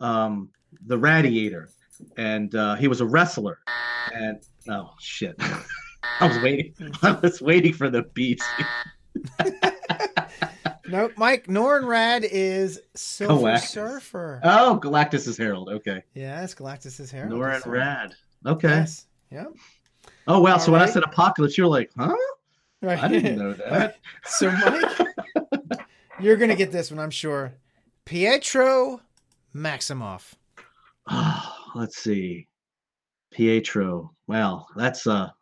um 0.01 0.49
the 0.87 0.99
Radiator. 0.99 1.69
And 2.17 2.55
uh 2.55 2.75
he 2.77 2.89
was 2.89 3.01
a 3.01 3.07
wrestler. 3.07 3.59
And 4.13 4.43
oh 4.69 4.91
shit. 4.99 5.37
I 6.21 6.29
was 6.29 6.39
waiting. 6.39 6.75
I 7.03 7.13
was 7.13 7.41
waiting 7.41 7.73
for 7.73 7.91
the 7.91 8.03
beat. 8.15 8.41
Nope, 10.87 11.13
Mike 11.17 11.47
Norrin 11.47 11.85
Radd 11.85 12.29
is 12.31 12.81
Silver 12.95 13.47
Galactus. 13.49 13.69
Surfer. 13.69 14.41
Oh, 14.45 14.79
Galactus 14.83 15.27
is 15.27 15.37
Herald. 15.39 15.69
Okay. 15.71 16.03
yeah, 16.15 16.43
it's 16.45 16.55
Galactus's 16.55 17.11
hair. 17.11 17.27
Norrin 17.27 17.63
Radd. 17.63 18.13
Okay. 18.47 18.69
Yes. 18.69 19.07
Yeah. 19.31 19.47
Oh 20.27 20.41
wow! 20.41 20.59
So 20.59 20.73
when 20.73 20.83
I 20.83 20.87
said 20.87 21.03
apocalypse, 21.03 21.57
you're 21.57 21.67
like, 21.67 21.91
huh? 21.99 22.15
Right. 22.83 23.03
I 23.03 23.09
didn't 23.09 23.39
know 23.39 23.53
that. 23.71 23.97
so, 24.25 24.51
Mike, 24.51 25.79
you're 26.21 26.37
gonna 26.37 26.55
get 26.57 26.71
this 26.73 26.91
one, 26.91 27.01
I'm 27.01 27.11
sure. 27.11 27.55
Pietro 28.05 29.01
Maximoff. 29.55 30.35
Let's 31.75 31.97
see. 31.99 32.47
Pietro. 33.33 34.13
Well, 34.27 34.67
that's 34.77 35.07
a 35.07 35.35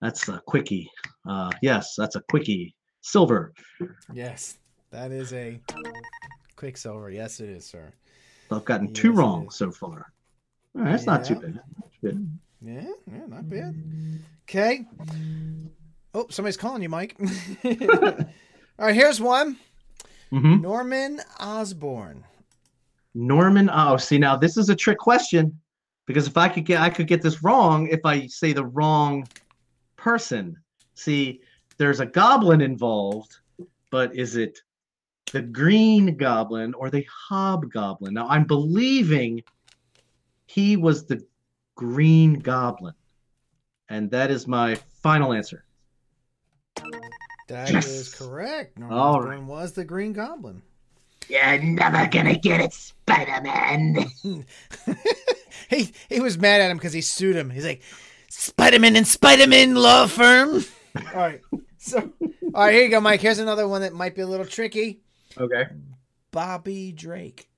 that's 0.00 0.28
a 0.28 0.42
quickie. 0.46 0.90
Uh, 1.28 1.50
yes, 1.62 1.94
that's 1.96 2.16
a 2.16 2.22
quickie. 2.30 2.74
Silver. 3.12 3.54
Yes, 4.12 4.58
that 4.90 5.12
is 5.12 5.32
a 5.32 5.58
Quicksilver. 6.56 7.10
Yes, 7.10 7.40
it 7.40 7.48
is, 7.48 7.64
sir. 7.64 7.90
I've 8.50 8.66
gotten 8.66 8.92
two 8.92 9.08
Yes, 9.08 9.16
it 9.16 9.20
wrong 9.20 9.50
so 9.50 9.70
far. 9.70 10.12
All 10.76 10.82
right, 10.82 10.90
that's 10.90 11.06
not 11.06 11.24
too 11.24 11.34
Yeah. 11.34 11.40
bad. 11.40 11.54
Not 11.54 11.92
too 12.00 12.12
bad. 12.12 12.38
Yeah, 12.60 12.92
yeah, 13.10 13.26
not 13.26 13.48
bad. 13.48 13.74
Okay. 14.42 14.84
Oh, 16.14 16.26
somebody's 16.28 16.56
calling 16.58 16.82
you, 16.82 16.88
Mike. 16.90 17.16
All 17.64 18.86
right, 18.86 18.94
here's 18.94 19.20
one. 19.20 19.56
Mhm. 20.30 20.60
Norman 20.60 21.20
Osborn. 21.40 22.24
Norman. 23.14 23.70
Oh, 23.72 23.96
see 23.96 24.18
now 24.18 24.36
this 24.36 24.58
is 24.58 24.68
a 24.68 24.76
trick 24.76 24.98
question 24.98 25.58
because 26.06 26.26
if 26.26 26.36
I 26.36 26.48
could 26.48 26.66
get, 26.66 26.82
I 26.82 26.90
could 26.90 27.06
get 27.06 27.22
this 27.22 27.42
wrong 27.42 27.88
if 27.88 28.00
I 28.04 28.26
say 28.26 28.52
the 28.52 28.66
wrong 28.66 29.26
person. 29.96 30.56
See, 30.94 31.40
there's 31.78 32.00
a 32.00 32.06
goblin 32.06 32.60
involved, 32.60 33.36
but 33.90 34.14
is 34.14 34.36
it 34.36 34.60
the 35.32 35.42
Green 35.42 36.16
Goblin 36.16 36.74
or 36.74 36.90
the 36.90 37.06
Hobgoblin? 37.28 38.14
Now 38.14 38.28
I'm 38.28 38.44
believing 38.44 39.42
he 40.46 40.76
was 40.76 41.04
the 41.06 41.24
Green 41.76 42.34
Goblin, 42.34 42.94
and 43.88 44.10
that 44.10 44.30
is 44.30 44.46
my 44.46 44.74
final 45.02 45.32
answer. 45.32 45.64
That 47.48 47.70
is 47.70 47.74
Yes. 47.74 48.14
correct. 48.14 48.78
Norman 48.78 48.98
All 48.98 49.16
Osborn 49.16 49.46
was 49.46 49.72
the 49.72 49.84
Green 49.84 50.12
Goblin. 50.12 50.62
You're 51.28 51.62
never 51.62 52.06
gonna 52.06 52.36
get 52.38 52.60
it, 52.60 52.72
Spider-Man. 52.72 54.06
he 55.70 55.92
he 56.08 56.20
was 56.20 56.38
mad 56.38 56.60
at 56.60 56.70
him 56.70 56.76
because 56.78 56.92
he 56.92 57.00
sued 57.02 57.36
him. 57.36 57.50
He's 57.50 57.64
like, 57.66 57.82
Spiderman 58.30 58.96
and 58.96 59.06
Spiderman 59.06 59.76
law 59.76 60.06
firm. 60.06 60.64
all 60.96 61.02
right. 61.20 61.40
So 61.80 62.12
all 62.54 62.64
right, 62.64 62.74
here 62.74 62.82
you 62.84 62.90
go, 62.90 63.00
Mike. 63.00 63.20
Here's 63.20 63.38
another 63.38 63.68
one 63.68 63.82
that 63.82 63.92
might 63.92 64.16
be 64.16 64.22
a 64.22 64.26
little 64.26 64.44
tricky. 64.44 65.00
Okay. 65.38 65.66
Bobby 66.32 66.90
Drake. 66.90 67.48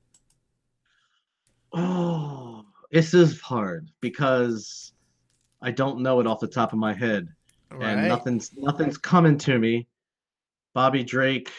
Oh, 1.73 2.65
this 2.91 3.15
is 3.15 3.41
hard 3.41 3.89
because 4.01 4.93
I 5.63 5.71
don't 5.71 6.01
know 6.03 6.21
it 6.21 6.27
off 6.27 6.41
the 6.41 6.47
top 6.49 6.73
of 6.75 6.79
my 6.79 6.93
head, 6.93 7.29
and 7.71 7.81
Right. 7.81 8.09
nothing's 8.09 8.51
nothing's 8.57 8.99
coming 8.99 9.39
to 9.39 9.59
me. 9.59 9.87
Bobby 10.75 11.03
Drake. 11.03 11.51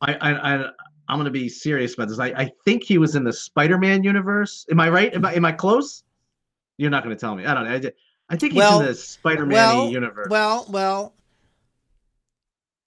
I 0.00 0.14
I, 0.14 0.54
I 0.54 0.70
I'm 1.08 1.18
gonna 1.18 1.30
be 1.30 1.48
serious 1.48 1.94
about 1.94 2.08
this. 2.08 2.18
I, 2.18 2.28
I 2.28 2.50
think 2.64 2.84
he 2.84 2.98
was 2.98 3.16
in 3.16 3.24
the 3.24 3.32
Spider-Man 3.32 4.02
universe. 4.02 4.64
Am 4.70 4.80
I 4.80 4.88
right? 4.88 5.12
Am 5.14 5.24
I 5.24 5.34
am 5.34 5.44
I 5.44 5.52
close? 5.52 6.04
You're 6.78 6.90
not 6.90 7.02
gonna 7.02 7.16
tell 7.16 7.34
me. 7.34 7.44
I 7.44 7.54
don't 7.54 7.64
know. 7.64 7.88
I, 7.88 7.92
I 8.28 8.36
think 8.36 8.52
he's 8.52 8.58
Well- 8.58 8.80
in 8.80 8.86
the 8.86 8.94
Spider-Man 8.94 9.52
well, 9.52 9.90
universe. 9.90 10.28
Well, 10.30 10.66
well, 10.68 11.14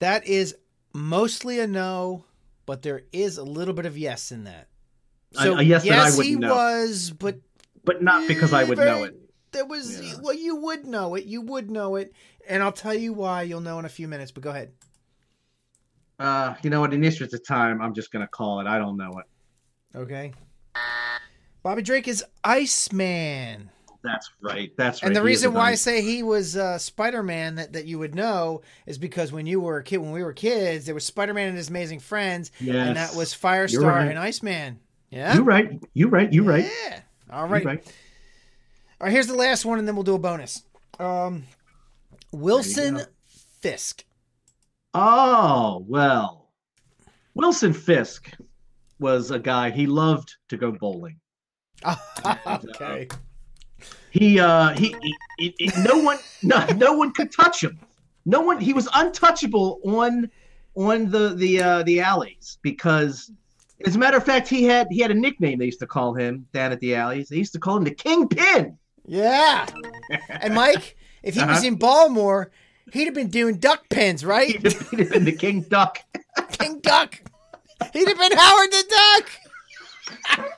that 0.00 0.26
is 0.26 0.56
mostly 0.92 1.60
a 1.60 1.66
no, 1.66 2.24
but 2.66 2.82
there 2.82 3.02
is 3.12 3.38
a 3.38 3.44
little 3.44 3.74
bit 3.74 3.86
of 3.86 3.96
yes 3.96 4.32
in 4.32 4.44
that. 4.44 4.68
So 5.32 5.58
a 5.58 5.62
yes 5.62 5.84
that 5.84 6.18
I 6.18 6.22
he 6.22 6.36
know. 6.36 6.54
was, 6.54 7.10
but 7.10 7.38
but 7.84 8.02
not 8.02 8.26
because 8.26 8.52
I 8.52 8.64
would 8.64 8.78
know 8.78 9.04
it. 9.04 9.14
there 9.52 9.64
was 9.66 10.00
Yeah. 10.00 10.14
well, 10.22 10.34
you 10.34 10.56
would 10.56 10.86
know 10.86 11.14
it. 11.14 11.24
You 11.24 11.40
would 11.42 11.70
know 11.70 11.96
it, 11.96 12.12
and 12.48 12.62
I'll 12.62 12.72
tell 12.72 12.94
you 12.94 13.12
why. 13.12 13.42
You'll 13.42 13.60
know 13.60 13.78
in 13.78 13.84
a 13.84 13.90
few 13.90 14.08
minutes. 14.08 14.30
But 14.32 14.42
go 14.42 14.50
ahead. 14.50 14.72
Uh, 16.18 16.54
you 16.62 16.70
know 16.70 16.80
what? 16.80 16.92
In 16.94 17.00
the 17.02 17.06
interest 17.06 17.32
of 17.34 17.46
time, 17.46 17.80
I'm 17.80 17.94
just 17.94 18.10
gonna 18.10 18.26
call 18.26 18.60
it. 18.60 18.66
I 18.66 18.78
don't 18.78 18.96
know 18.96 19.18
it. 19.18 19.96
Okay. 19.98 20.32
Bobby 21.62 21.82
Drake 21.82 22.08
is 22.08 22.24
Iceman. 22.42 23.70
That's 24.02 24.30
right. 24.40 24.70
That's 24.76 25.02
right. 25.02 25.08
And 25.08 25.16
the 25.16 25.20
He 25.20 25.26
reason 25.26 25.52
why 25.52 25.70
I 25.70 25.74
say 25.74 26.02
he 26.02 26.22
was 26.22 26.56
uh, 26.56 26.78
Spider 26.78 27.22
Man 27.22 27.56
that, 27.56 27.72
that 27.72 27.86
you 27.86 27.98
would 27.98 28.14
know 28.14 28.62
is 28.86 28.98
because 28.98 29.32
when 29.32 29.46
you 29.46 29.60
were 29.60 29.78
a 29.78 29.84
kid, 29.84 29.98
when 29.98 30.12
we 30.12 30.22
were 30.22 30.32
kids, 30.32 30.86
there 30.86 30.94
was 30.94 31.04
Spider 31.04 31.34
Man 31.34 31.48
and 31.48 31.56
his 31.56 31.68
amazing 31.68 32.00
friends, 32.00 32.52
and 32.60 32.96
that 32.96 33.14
was 33.14 33.34
Firestar 33.34 33.82
right. 33.82 34.08
and 34.08 34.18
Iceman. 34.18 34.78
Yeah. 35.10 35.34
You 35.34 35.42
right. 35.42 35.82
You're 35.94 36.10
right. 36.10 36.32
You're 36.32 36.44
right. 36.44 36.64
Yeah. 36.64 37.00
All 37.30 37.48
right. 37.48 37.64
right. 37.64 37.84
All 39.00 39.06
right. 39.06 39.12
Here's 39.12 39.26
the 39.26 39.34
last 39.34 39.64
one, 39.64 39.78
and 39.78 39.88
then 39.88 39.96
we'll 39.96 40.04
do 40.04 40.14
a 40.14 40.18
bonus. 40.18 40.62
Um, 40.98 41.44
Wilson. 42.32 43.02
Fisk. 43.60 44.04
Oh 44.94 45.84
well, 45.88 46.48
Wilson 47.34 47.72
Fisk 47.72 48.30
was 48.98 49.30
a 49.30 49.38
guy. 49.38 49.70
He 49.70 49.86
loved 49.86 50.36
to 50.48 50.56
go 50.56 50.72
bowling. 50.72 51.18
okay. 52.46 53.08
He 53.08 53.08
uh 53.10 53.27
he, 54.10 54.38
he, 54.76 54.94
he- 55.38 55.54
he- 55.58 55.70
no 55.82 55.98
one 55.98 56.18
no 56.42 56.64
no 56.76 56.92
one 56.94 57.12
could 57.12 57.32
touch 57.32 57.62
him. 57.62 57.78
No 58.26 58.40
one. 58.40 58.60
He 58.60 58.72
was 58.72 58.88
untouchable 58.94 59.80
on 59.84 60.30
on 60.74 61.10
the 61.10 61.34
the 61.34 61.62
uh, 61.62 61.82
the 61.84 62.00
alleys 62.00 62.58
because. 62.62 63.30
As 63.86 63.94
a 63.94 63.98
matter 64.00 64.16
of 64.16 64.24
fact, 64.24 64.48
he 64.48 64.64
had 64.64 64.88
he 64.90 64.98
had 64.98 65.12
a 65.12 65.14
nickname 65.14 65.60
they 65.60 65.66
used 65.66 65.78
to 65.78 65.86
call 65.86 66.12
him 66.12 66.44
down 66.52 66.72
at 66.72 66.80
the 66.80 66.96
alleys. 66.96 67.28
They 67.28 67.36
used 67.36 67.52
to 67.52 67.60
call 67.60 67.76
him 67.76 67.84
the 67.84 67.92
Kingpin. 67.94 68.76
Yeah. 69.06 69.66
And 70.30 70.52
Mike, 70.52 70.96
if 71.22 71.34
he 71.34 71.40
was 71.44 71.58
Uh-huh. 71.58 71.66
in 71.68 71.76
Baltimore, 71.76 72.50
he'd 72.92 73.04
have 73.04 73.14
been 73.14 73.28
doing 73.30 73.60
duckpins, 73.60 74.26
right? 74.26 74.48
He'd 74.60 74.98
have 74.98 75.10
been 75.12 75.24
the 75.24 75.30
King 75.30 75.60
Duck. 75.60 76.00
King 76.50 76.80
Duck. 76.80 77.20
He'd 77.92 78.08
have 78.08 78.18
been 78.18 78.36
Howard 78.36 78.72
the 78.72 78.84
Duck. 80.34 80.50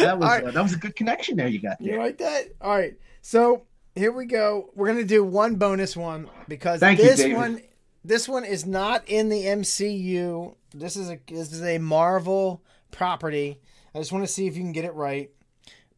That 0.00 0.18
was 0.18 0.28
right. 0.28 0.44
uh, 0.44 0.50
that 0.50 0.62
was 0.62 0.72
a 0.74 0.78
good 0.78 0.96
connection 0.96 1.36
there 1.36 1.48
you 1.48 1.60
got 1.60 1.78
there. 1.80 1.94
You 1.94 1.98
like 1.98 2.18
that? 2.18 2.48
All 2.60 2.70
right. 2.70 2.94
So 3.20 3.62
here 3.94 4.12
we 4.12 4.26
go. 4.26 4.70
We're 4.74 4.86
gonna 4.86 5.04
do 5.04 5.24
one 5.24 5.56
bonus 5.56 5.96
one 5.96 6.28
because 6.46 6.80
Thank 6.80 6.98
this 6.98 7.18
David. 7.18 7.36
one, 7.36 7.62
this 8.04 8.28
one 8.28 8.44
is 8.44 8.64
not 8.64 9.02
in 9.06 9.28
the 9.28 9.44
MCU. 9.44 10.54
This 10.74 10.96
is 10.96 11.10
a 11.10 11.18
this 11.26 11.52
is 11.52 11.62
a 11.62 11.78
Marvel 11.78 12.62
property. 12.90 13.60
I 13.94 13.98
just 13.98 14.12
want 14.12 14.24
to 14.26 14.32
see 14.32 14.46
if 14.46 14.56
you 14.56 14.62
can 14.62 14.72
get 14.72 14.84
it 14.84 14.94
right. 14.94 15.30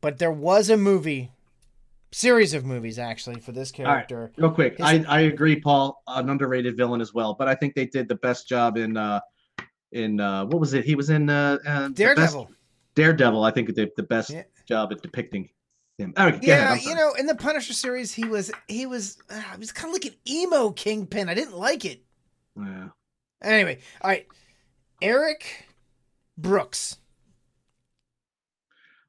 But 0.01 0.19
there 0.19 0.33
was 0.33 0.71
a 0.71 0.77
movie, 0.79 1.31
series 2.11 2.55
of 2.55 2.65
movies 2.65 2.99
actually 2.99 3.41
for 3.41 3.53
this 3.53 3.71
right. 3.73 3.85
character. 3.85 4.33
Real 4.39 4.51
quick, 4.51 4.79
His- 4.79 4.87
I, 4.87 5.05
I 5.07 5.21
agree, 5.23 5.61
Paul. 5.61 6.03
An 6.07 6.31
underrated 6.31 6.77
villain 6.77 7.01
as 7.01 7.13
well, 7.13 7.35
but 7.35 7.49
I 7.49 7.55
think 7.55 7.75
they 7.75 7.87
did 7.87 8.09
the 8.09 8.15
best 8.17 8.49
job 8.49 8.77
in 8.77 8.97
uh 8.97 9.21
in 9.93 10.21
uh 10.21 10.47
what 10.47 10.61
was 10.61 10.73
it? 10.75 10.85
He 10.85 10.95
was 10.95 11.11
in 11.11 11.29
uh, 11.29 11.59
uh 11.67 11.89
Daredevil. 11.89 12.51
Daredevil. 12.95 13.43
I 13.45 13.51
think 13.51 13.73
did 13.75 13.91
the 13.97 14.03
best 14.03 14.31
Yeah. 14.31 14.43
job 14.67 14.93
at 14.93 15.03
depicting 15.03 15.49
him. 15.99 16.13
Right, 16.17 16.35
ahead, 16.35 16.45
Yeah, 16.45 16.75
you 16.75 16.95
know, 16.95 17.13
in 17.15 17.27
the 17.27 17.35
Punisher 17.35 17.73
series, 17.73 18.13
he 18.13 18.25
was 18.25 18.51
he 18.69 18.87
was 18.87 19.19
uh, 19.31 19.41
he 19.41 19.59
was 19.59 19.73
kind 19.73 19.89
of 19.89 19.93
like 20.03 20.07
an 20.13 20.19
emo 20.29 20.71
kingpin. 20.71 21.29
I 21.29 21.35
didn't 21.35 21.57
like 21.57 21.85
it. 21.85 22.03
Yeah. 22.57 22.89
Anyway, 23.43 23.79
all 24.03 24.11
right, 24.11 24.27
Eric 25.01 25.65
Brooks. 26.37 26.97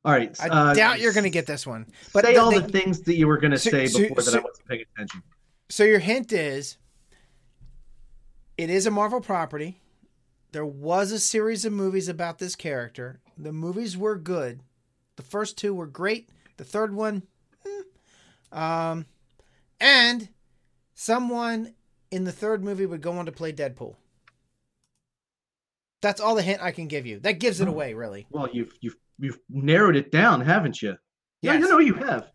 All 0.04 0.12
right. 0.14 0.36
I 0.42 0.48
uh, 0.48 0.74
doubt 0.74 1.00
you're 1.00 1.14
going 1.14 1.26
to 1.26 1.30
get 1.30 1.46
this 1.46 1.68
one. 1.68 1.86
But 2.14 2.26
say 2.26 2.34
the- 2.34 2.40
all 2.42 2.50
they- 2.52 2.60
the 2.60 2.68
things 2.70 3.02
that 3.02 3.16
you 3.16 3.28
were 3.28 3.38
going 3.38 3.52
to 3.52 3.60
So- 3.60 3.70
say 3.70 3.88
so- 3.88 4.00
before 4.00 4.16
that 4.18 4.24
so- 4.24 4.40
I 4.40 4.42
wasn't 4.42 4.68
paying 4.68 4.84
attention. 4.96 5.22
So 5.70 5.84
your 5.84 6.00
hint 6.00 6.34
is 6.34 6.78
it 8.58 8.70
is 8.70 8.86
a 8.88 8.92
Marvel 8.92 9.22
property. 9.22 9.81
There 10.52 10.66
was 10.66 11.12
a 11.12 11.20
series 11.20 11.64
of 11.66 11.74
movies 11.74 12.10
about 12.10 12.40
this 12.40 12.56
character. 12.56 13.20
The 13.38 13.54
movies 13.54 13.98
were 13.98 14.18
good. 14.18 14.62
The 15.16 15.24
first 15.24 15.58
two 15.58 15.74
were 15.74 15.88
great. 15.88 16.30
The 16.58 16.64
third 16.64 16.94
one, 16.94 17.24
hmm. 17.66 18.58
um, 18.58 19.06
and 19.80 20.30
someone 20.94 21.74
in 22.12 22.26
the 22.26 22.32
third 22.32 22.64
movie 22.64 22.86
would 22.86 23.02
go 23.02 23.14
on 23.14 23.26
to 23.26 23.32
play 23.32 23.52
Deadpool. 23.52 23.96
That's 26.02 26.20
all 26.22 26.36
the 26.36 26.42
hint 26.42 26.62
I 26.62 26.72
can 26.72 26.88
give 26.88 27.06
you. 27.06 27.20
That 27.20 27.40
gives 27.40 27.62
it 27.62 27.68
Oh. 27.68 27.72
away, 27.72 27.94
really. 27.94 28.28
Well, 28.30 28.50
you've 28.52 28.74
you've 28.82 28.98
you've 29.20 29.40
narrowed 29.50 29.96
it 29.96 30.12
down, 30.12 30.42
haven't 30.42 30.82
you? 30.82 30.98
Yeah, 31.42 31.54
Yes. 31.54 31.62
you 31.64 31.70
know 31.70 31.80
you 31.80 31.94
have. 31.96 32.32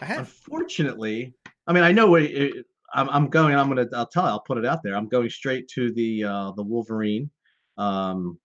I 0.00 0.04
have. 0.06 0.18
Unfortunately, 0.20 1.34
I 1.66 1.72
mean, 1.72 1.84
I 1.84 1.92
know 1.92 2.10
where 2.10 2.22
it, 2.22 2.66
I'm, 2.94 3.08
I'm 3.10 3.28
going. 3.28 3.54
I'm 3.54 3.68
gonna. 3.68 3.86
I'll 3.94 4.06
tell. 4.06 4.24
I'll 4.24 4.40
put 4.40 4.58
it 4.58 4.66
out 4.66 4.82
there. 4.82 4.96
I'm 4.96 5.08
going 5.08 5.30
straight 5.30 5.68
to 5.68 5.92
the 5.92 6.24
uh, 6.24 6.52
the 6.52 6.62
Wolverine, 6.62 7.30
um, 7.78 8.38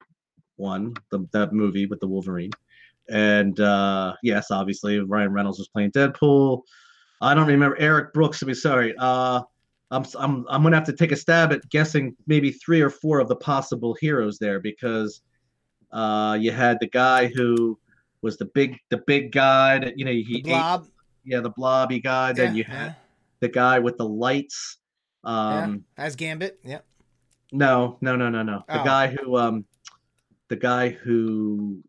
one 0.56 0.94
the 1.12 1.26
that 1.34 1.54
movie 1.54 1.86
with 1.86 2.00
the 2.00 2.08
Wolverine, 2.08 2.52
and 3.10 3.60
uh, 3.60 4.14
yes, 4.24 4.52
obviously 4.52 5.00
Ryan 5.00 5.32
Reynolds 5.32 5.60
was 5.60 5.68
playing 5.68 5.92
Deadpool. 5.92 6.62
I 7.22 7.34
don't 7.34 7.48
remember 7.48 7.78
Eric 7.80 8.14
Brooks. 8.14 8.40
To 8.40 8.46
be 8.46 8.54
sorry. 8.54 8.94
Uh, 8.98 9.42
I'm 9.92 10.06
I'm 10.18 10.46
I'm 10.50 10.64
gonna 10.64 10.76
have 10.76 10.86
to 10.88 10.94
take 10.94 11.12
a 11.12 11.16
stab 11.16 11.54
at 11.54 11.68
guessing 11.70 12.16
maybe 12.28 12.52
three 12.52 12.82
or 12.82 12.90
four 12.90 13.20
of 13.20 13.28
the 13.28 13.36
possible 13.36 13.96
heroes 14.00 14.38
there 14.38 14.60
because 14.60 15.22
uh, 15.92 16.38
you 16.40 16.52
had 16.52 16.80
the 16.80 16.88
guy 16.88 17.28
who 17.28 17.80
was 18.22 18.38
the 18.38 18.46
big 18.46 18.78
the 18.90 18.98
big 19.08 19.32
guy 19.32 19.80
that 19.80 19.98
you 19.98 20.06
know 20.06 20.12
he 20.12 20.42
The 20.42 20.52
ate 20.52 20.82
yeah, 21.24 21.42
the 21.42 21.50
blobby 21.52 22.00
guy. 22.00 22.34
Then 22.34 22.56
you 22.56 22.64
had 22.64 22.96
the 23.42 23.50
guy 23.50 23.80
with 23.80 23.98
the 23.98 24.08
lights. 24.08 24.78
yeah. 25.26 25.64
Um, 25.64 25.84
as 25.98 26.16
Gambit. 26.16 26.60
Yep. 26.64 26.86
No, 27.52 27.98
no, 28.02 28.16
no, 28.16 28.30
no, 28.30 28.44
no. 28.44 28.64
The 28.68 28.82
Oh. 28.82 28.86
guy 28.86 29.08
who, 29.08 29.38
um, 29.38 29.66
the 30.50 30.56
guy 30.56 30.90
who 30.90 31.82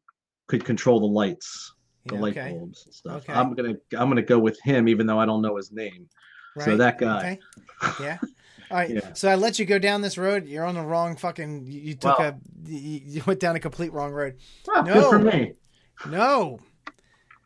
could 0.46 0.64
control 0.64 1.00
the 1.00 1.06
lights, 1.06 1.74
the 2.06 2.14
Yeah, 2.14 2.20
light 2.20 2.34
bulbs 2.34 2.86
and 2.86 2.94
stuff. 2.94 3.16
Okay. 3.22 3.32
I'm 3.32 3.54
gonna, 3.54 3.74
I'm 3.96 4.08
gonna 4.08 4.22
go 4.22 4.38
with 4.38 4.58
him, 4.62 4.88
even 4.88 5.06
though 5.06 5.18
I 5.18 5.26
don't 5.26 5.42
know 5.42 5.56
his 5.56 5.72
name. 5.72 6.08
So 6.58 6.76
that 6.76 6.98
guy. 6.98 7.18
Okay. 7.18 7.40
Yeah. 8.00 8.18
All 8.70 8.76
right. 8.76 8.90
Yeah. 8.90 9.12
So 9.12 9.28
I 9.28 9.36
let 9.36 9.58
you 9.58 9.64
go 9.64 9.78
down 9.78 10.02
this 10.02 10.18
road. 10.18 10.46
You're 10.46 10.64
on 10.64 10.74
the 10.74 10.82
wrong 10.82 11.16
fucking. 11.16 11.66
You, 11.66 11.94
took 11.94 12.18
a. 12.18 12.36
You, 12.66 13.22
went 13.26 13.40
down 13.40 13.56
a 13.56 13.60
complete 13.60 13.92
wrong 13.92 14.12
road. 14.12 14.36
Ah, 14.68 14.82
No. 14.82 14.94
Good 14.94 15.04
for 15.10 15.18
me. 15.20 15.52
No. 16.06 16.58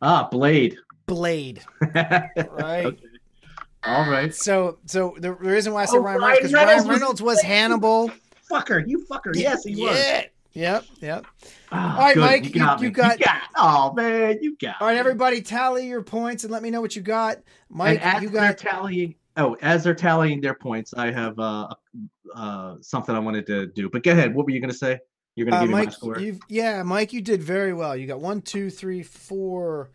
Ah, 0.00 0.28
Blade. 0.30 0.76
Blade. 1.06 1.62
right. 1.94 2.22
Right. 2.50 2.98
All 3.84 4.08
right. 4.10 4.34
So 4.34 4.78
so 4.86 5.14
the, 5.18 5.28
the 5.28 5.32
reason 5.32 5.72
why 5.72 5.82
I 5.82 5.84
said 5.86 5.96
Oh, 5.98 6.00
Ryan 6.00 6.20
Ryan 6.20 6.22
Reynolds 6.22 6.38
because 6.40 6.52
Reynolds 6.52 6.68
Ryan 6.68 6.88
was 6.88 7.00
Reynolds 7.00 7.22
was 7.22 7.40
Hannibal. 7.42 8.10
Fucker, 8.50 8.86
you 8.86 9.04
fucker. 9.10 9.32
Yes, 9.34 9.64
he 9.64 9.82
was. 9.82 9.96
Yeah. 9.98 10.24
Yep. 10.54 10.84
Yep. 11.00 11.26
Ah, 11.72 11.94
All 11.96 12.02
right, 12.04 12.14
good. 12.14 12.20
Mike, 12.20 12.44
You 12.54 12.60
got 12.60 12.80
you- 12.80 12.84
you 12.88 12.90
me. 12.90 12.94
got- 12.94 13.18
Oh 13.56 13.92
man, 13.94 14.38
you 14.42 14.54
got. 14.60 14.76
All 14.80 14.86
right, 14.88 14.98
everybody, 14.98 15.40
tally 15.40 15.86
your 15.88 16.02
points 16.02 16.44
and 16.44 16.52
let 16.52 16.62
me 16.62 16.68
know 16.70 16.82
what 16.82 16.94
you 16.94 17.00
got. 17.00 17.38
Mike, 17.70 18.00
and 18.02 18.16
as 18.16 18.22
you 18.22 18.28
they're 18.28 18.48
got 18.48 18.58
tallying. 18.58 19.14
Oh, 19.38 19.56
as 19.62 19.82
they're 19.82 19.94
tallying 19.94 20.42
their 20.42 20.52
points, 20.54 20.92
I 20.94 21.10
have 21.10 21.38
uh, 21.38 21.68
uh, 22.34 22.74
something 22.82 23.14
I 23.14 23.18
wanted 23.18 23.46
to 23.46 23.66
do. 23.68 23.88
But 23.88 24.02
go 24.04 24.12
ahead. 24.12 24.34
What 24.34 24.44
were 24.44 24.50
you 24.52 24.60
going 24.60 24.70
to 24.70 24.76
say? 24.76 24.98
You're 25.36 25.46
going 25.46 25.52
to 25.52 25.56
uh, 25.56 25.60
give 25.62 25.70
me 25.70 25.84
my 25.86 25.90
score. 25.90 26.18
You've 26.18 26.40
yeah, 26.48 26.82
Mike, 26.82 27.14
you 27.14 27.22
did 27.22 27.42
very 27.42 27.72
well. 27.72 27.96
You 27.96 28.06
got 28.06 28.20
one, 28.20 28.42
two, 28.42 28.68
three, 28.68 29.02
four, 29.02 29.88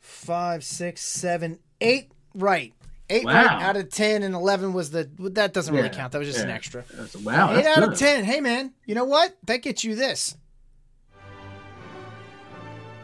five, 0.00 0.64
six, 0.64 1.02
seven, 1.02 1.60
eight 1.80 2.10
right. 2.34 2.74
Eight 3.12 3.24
Wow. 3.26 3.58
out 3.60 3.76
of 3.76 3.90
ten, 3.90 4.22
and 4.22 4.34
eleven 4.34 4.72
was 4.72 4.90
the 4.90 5.08
that 5.18 5.52
doesn't 5.52 5.74
really 5.74 5.88
Yeah, 5.88 5.94
count. 5.94 6.12
That 6.12 6.18
was 6.18 6.28
just 6.28 6.40
an 6.42 6.50
extra. 6.50 6.82
That's- 6.90 7.14
wow, 7.16 7.54
Eight 7.54 7.66
out 7.66 7.76
good. 7.80 7.92
of 7.92 7.98
ten. 7.98 8.24
Hey 8.24 8.40
man, 8.40 8.72
you 8.86 8.94
know 8.94 9.04
what? 9.04 9.36
That 9.46 9.62
gets 9.62 9.84
you 9.84 9.94
this. 9.94 10.36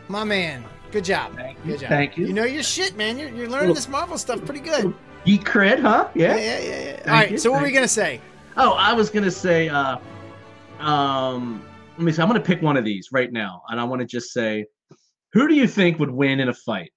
My 0.09 0.25
man, 0.25 0.65
good 0.91 1.05
job. 1.05 1.37
Thank 1.37 1.59
you. 1.65 1.73
Good 1.73 1.81
job. 1.81 1.89
Thank 1.91 2.17
you. 2.17 2.27
You 2.27 2.33
know 2.33 2.45
your 2.45 2.63
shit, 2.63 2.97
man. 2.97 3.19
You're, 3.19 3.29
you're 3.29 3.49
learning 3.49 3.69
Little- 3.69 3.75
this 3.75 3.89
Marvel 3.89 4.17
stuff 4.17 4.43
pretty 4.45 4.61
good. 4.61 4.95
Geek 5.27 5.45
cred, 5.45 5.81
huh? 5.81 6.09
Yeah, 6.15 6.37
Yeah. 6.37 6.41
yeah, 6.41 6.59
yeah. 6.61 6.81
yeah. 6.85 7.03
All 7.07 7.13
right. 7.13 7.31
you, 7.33 7.39
So 7.39 7.51
what 7.51 7.61
were 7.61 7.67
we 7.67 7.73
gonna 7.73 7.87
say? 7.89 8.21
Oh, 8.57 8.73
I 8.73 8.93
was 8.95 9.11
to 9.25 9.31
say. 9.31 9.69
Uh, 9.69 9.99
um, 10.81 11.63
let 11.99 12.05
me 12.05 12.13
see. 12.13 12.23
I'm 12.23 12.29
to 12.41 12.47
pick 12.47 12.63
one 12.63 12.77
of 12.77 12.85
these 12.85 13.09
right 13.13 13.31
now, 13.33 13.63
and 13.69 13.79
I 13.81 13.85
want 13.85 14.01
to 14.01 14.07
just 14.07 14.33
say, 14.33 14.65
who 15.33 15.47
do 15.49 15.55
you 15.55 15.67
think 15.67 15.99
would 15.99 16.11
win 16.11 16.41
in 16.41 16.49
a 16.49 16.55
fight? 16.55 16.91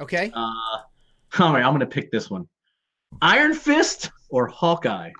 Okay. 0.00 0.32
Uh, 0.34 0.71
all 1.38 1.52
right, 1.52 1.64
I'm 1.64 1.70
going 1.72 1.80
to 1.80 1.86
pick 1.86 2.10
this 2.10 2.30
one: 2.30 2.48
Iron 3.20 3.54
Fist 3.54 4.10
or 4.30 4.46
Hawkeye. 4.48 5.12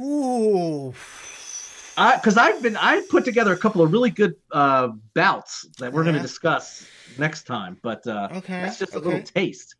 Ooh. 0.00 0.92
because 1.96 2.36
I've 2.36 2.62
been 2.62 2.76
I 2.76 3.00
put 3.08 3.24
together 3.24 3.52
a 3.52 3.56
couple 3.56 3.80
of 3.82 3.90
really 3.92 4.10
good 4.10 4.34
uh, 4.52 4.88
bouts 5.14 5.66
that 5.78 5.92
we're 5.92 6.02
going 6.02 6.16
to 6.16 6.20
discuss 6.20 6.86
next 7.16 7.44
time, 7.44 7.78
but 7.82 8.06
uh, 8.06 8.28
Okay. 8.32 8.60
that's 8.60 8.78
just 8.78 8.94
a 8.94 8.98
okay. 8.98 9.06
little 9.06 9.22
taste. 9.22 9.74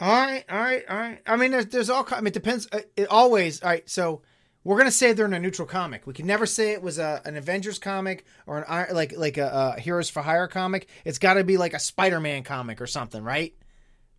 All 0.00 0.08
right, 0.08 0.44
all 0.50 0.58
right, 0.58 0.82
all 0.88 0.96
right. 0.96 1.20
I 1.26 1.36
mean, 1.36 1.50
there's, 1.50 1.66
there's 1.66 1.90
all. 1.90 2.06
I 2.10 2.20
mean, 2.20 2.28
it 2.28 2.32
depends. 2.34 2.66
uh, 2.72 2.80
It 2.96 3.08
always. 3.08 3.62
All 3.62 3.68
right, 3.68 3.88
so 3.88 4.22
we're 4.62 4.76
gonna 4.76 4.90
say 4.90 5.12
they're 5.12 5.26
in 5.26 5.32
a 5.32 5.40
neutral 5.40 5.66
comic. 5.66 6.06
We 6.06 6.12
can 6.12 6.26
never 6.26 6.46
say 6.46 6.72
it 6.72 6.82
was 6.82 6.98
a 6.98 7.22
an 7.24 7.36
Avengers 7.36 7.78
comic 7.78 8.24
or 8.46 8.58
an 8.58 8.94
like 8.94 9.16
like 9.16 9.38
a, 9.38 9.74
a 9.76 9.80
Heroes 9.80 10.10
for 10.10 10.22
Hire 10.22 10.48
comic. 10.48 10.88
It's 11.04 11.18
got 11.18 11.34
to 11.34 11.44
be 11.44 11.56
like 11.56 11.72
a 11.74 11.78
Spider-Man 11.78 12.42
comic 12.42 12.80
or 12.80 12.86
something, 12.86 13.22
right? 13.22 13.54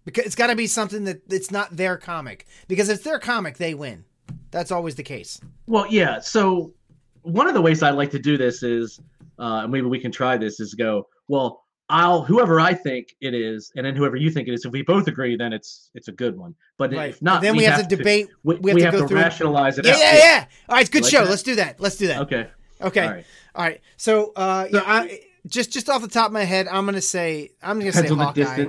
Because 0.03 0.25
it's 0.25 0.35
got 0.35 0.47
to 0.47 0.55
be 0.55 0.65
something 0.65 1.03
that 1.03 1.21
it's 1.31 1.51
not 1.51 1.77
their 1.77 1.95
comic. 1.97 2.47
Because 2.67 2.89
if 2.89 2.95
it's 2.95 3.03
their 3.03 3.19
comic, 3.19 3.57
they 3.57 3.75
win. 3.75 4.03
That's 4.49 4.71
always 4.71 4.95
the 4.95 5.03
case. 5.03 5.39
Well, 5.67 5.85
yeah. 5.89 6.19
So 6.19 6.73
one 7.21 7.47
of 7.47 7.53
the 7.53 7.61
ways 7.61 7.83
I 7.83 7.91
like 7.91 8.09
to 8.11 8.19
do 8.19 8.35
this 8.37 8.63
is, 8.63 8.99
uh, 9.37 9.61
and 9.63 9.71
maybe 9.71 9.85
we 9.85 9.99
can 9.99 10.11
try 10.11 10.37
this, 10.37 10.59
is 10.59 10.73
go 10.73 11.07
well. 11.27 11.61
I'll 11.91 12.21
whoever 12.23 12.59
I 12.59 12.73
think 12.73 13.15
it 13.21 13.33
is, 13.33 13.71
and 13.75 13.85
then 13.85 13.95
whoever 13.95 14.15
you 14.15 14.31
think 14.31 14.47
it 14.47 14.53
is. 14.53 14.65
If 14.65 14.71
we 14.71 14.81
both 14.81 15.07
agree, 15.07 15.35
then 15.35 15.51
it's 15.53 15.89
it's 15.93 16.07
a 16.07 16.11
good 16.11 16.37
one. 16.37 16.55
But 16.77 16.93
Right. 16.93 17.09
if 17.09 17.21
not, 17.21 17.41
then 17.41 17.55
we, 17.57 17.65
have, 17.65 17.87
to 17.87 17.95
debate. 17.95 18.29
We, 18.43 18.55
we 18.55 18.71
have 18.71 18.75
we 18.75 18.81
to 18.81 18.85
have 18.85 18.93
go 18.93 19.01
to 19.01 19.07
through 19.07 19.17
it. 19.19 19.21
rationalize 19.21 19.77
it. 19.77 19.85
Yeah, 19.85 19.97
yeah, 19.97 20.15
yeah. 20.17 20.45
All 20.69 20.75
right, 20.77 20.89
good 20.89 21.03
Like 21.03 21.11
show. 21.11 21.23
that? 21.23 21.29
Let's 21.29 21.43
do 21.43 21.55
that. 21.55 21.79
Let's 21.79 21.97
do 21.97 22.07
that. 22.07 22.21
Okay. 22.21 22.47
Okay. 22.81 23.05
All 23.05 23.11
right. 23.11 23.25
All 23.55 23.63
right. 23.65 23.81
So, 23.97 24.31
uh, 24.35 24.67
So- 24.69 24.77
yeah, 24.77 24.83
I, 24.85 25.19
just 25.47 25.71
just 25.73 25.89
off 25.89 26.01
the 26.01 26.07
top 26.07 26.27
of 26.27 26.33
my 26.33 26.43
head, 26.43 26.67
I'm 26.67 26.85
gonna 26.85 27.01
say 27.01 27.51
I'm 27.61 27.79
gonna 27.79 27.91
say 27.91 28.07
Hawkeye. 28.07 28.67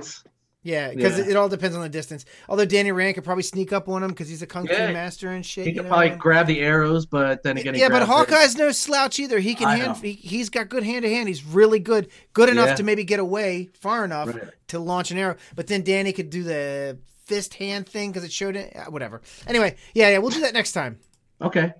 Distance. 0.63 0.71
Yeah, 0.71 0.93
because 0.93 1.17
Yeah. 1.17 1.25
it, 1.25 1.29
it 1.31 1.35
all 1.35 1.49
depends 1.49 1.75
on 1.75 1.81
the 1.81 1.89
distance. 1.89 2.25
Although 2.47 2.65
Danny 2.65 2.91
Rand 2.91 3.15
could 3.15 3.23
probably 3.23 3.43
sneak 3.43 3.73
up 3.73 3.89
on 3.89 4.01
him 4.03 4.09
because 4.09 4.29
he's 4.29 4.41
a 4.41 4.47
kung 4.47 4.65
fu 4.67 4.73
Yeah. 4.73 4.91
master 4.93 5.29
and 5.29 5.45
shit. 5.45 5.65
He 5.65 5.71
you 5.71 5.75
can 5.75 5.83
know? 5.85 5.89
probably 5.89 6.09
grab 6.11 6.47
the 6.47 6.59
arrows, 6.61 7.05
but 7.05 7.43
then 7.43 7.57
again, 7.57 7.73
he 7.73 7.81
yeah, 7.81 7.89
but 7.89 8.05
grabs 8.05 8.29
it. 8.29 8.33
Hawkeye's 8.33 8.57
no 8.57 8.71
slouch 8.71 9.19
either. 9.19 9.39
He 9.39 9.55
can 9.55 9.67
I 9.67 9.75
hand. 9.77 9.87
know. 9.89 9.99
He, 10.01 10.13
he's 10.13 10.49
got 10.49 10.69
good 10.69 10.83
hand 10.83 11.03
to 11.03 11.09
hand. 11.09 11.27
He's 11.27 11.43
really 11.43 11.79
good, 11.79 12.09
good 12.33 12.49
enough 12.49 12.67
Yeah. 12.69 12.75
to 12.75 12.83
maybe 12.83 13.03
get 13.03 13.19
away 13.19 13.69
far 13.79 14.05
enough 14.05 14.27
Right. 14.29 14.43
to 14.69 14.79
launch 14.79 15.11
an 15.11 15.17
arrow. 15.17 15.35
But 15.55 15.67
then 15.67 15.83
Danny 15.83 16.13
could 16.13 16.29
do 16.29 16.43
the 16.43 16.97
fist 17.25 17.53
hand 17.55 17.87
thing 17.87 18.11
because 18.11 18.23
it 18.23 18.31
showed 18.31 18.55
it. 18.55 18.75
uh, 18.75 18.85
Whatever. 18.91 19.21
Anyway, 19.47 19.75
yeah, 19.93 20.09
yeah, 20.09 20.17
we'll 20.19 20.29
do 20.31 20.41
that 20.41 20.53
next 20.53 20.71
time. 20.73 20.99
Okay. 21.41 21.73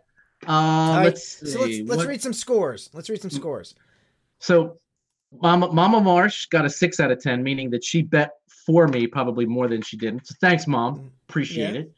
Uh, 0.45 0.51
All 0.51 0.95
right, 0.97 1.03
let's 1.05 1.39
see. 1.39 1.45
so 1.47 1.61
let's 1.61 1.79
let's 1.86 1.97
What- 1.99 2.07
read 2.07 2.21
some 2.21 2.34
scores. 2.34 2.89
Let's 2.93 3.09
read 3.09 3.21
some 3.21 3.29
scores. 3.31 3.75
So, 4.39 4.77
Mama, 5.41 5.71
Mama 5.71 5.99
Marsh 6.01 6.45
got 6.47 6.65
a 6.65 6.69
six 6.69 6.99
out 6.99 7.11
of 7.11 7.21
ten, 7.21 7.43
meaning 7.43 7.69
that 7.71 7.84
she 7.84 8.01
bet 8.01 8.31
for 8.47 8.88
me 8.88 9.07
probably 9.07 9.45
more 9.45 9.67
than 9.67 9.81
she 9.81 9.97
did. 9.97 10.25
So 10.25 10.36
thanks, 10.39 10.67
Mom. 10.67 11.11
Appreciate 11.29 11.73
Yeah. 11.73 11.79
it. 11.81 11.91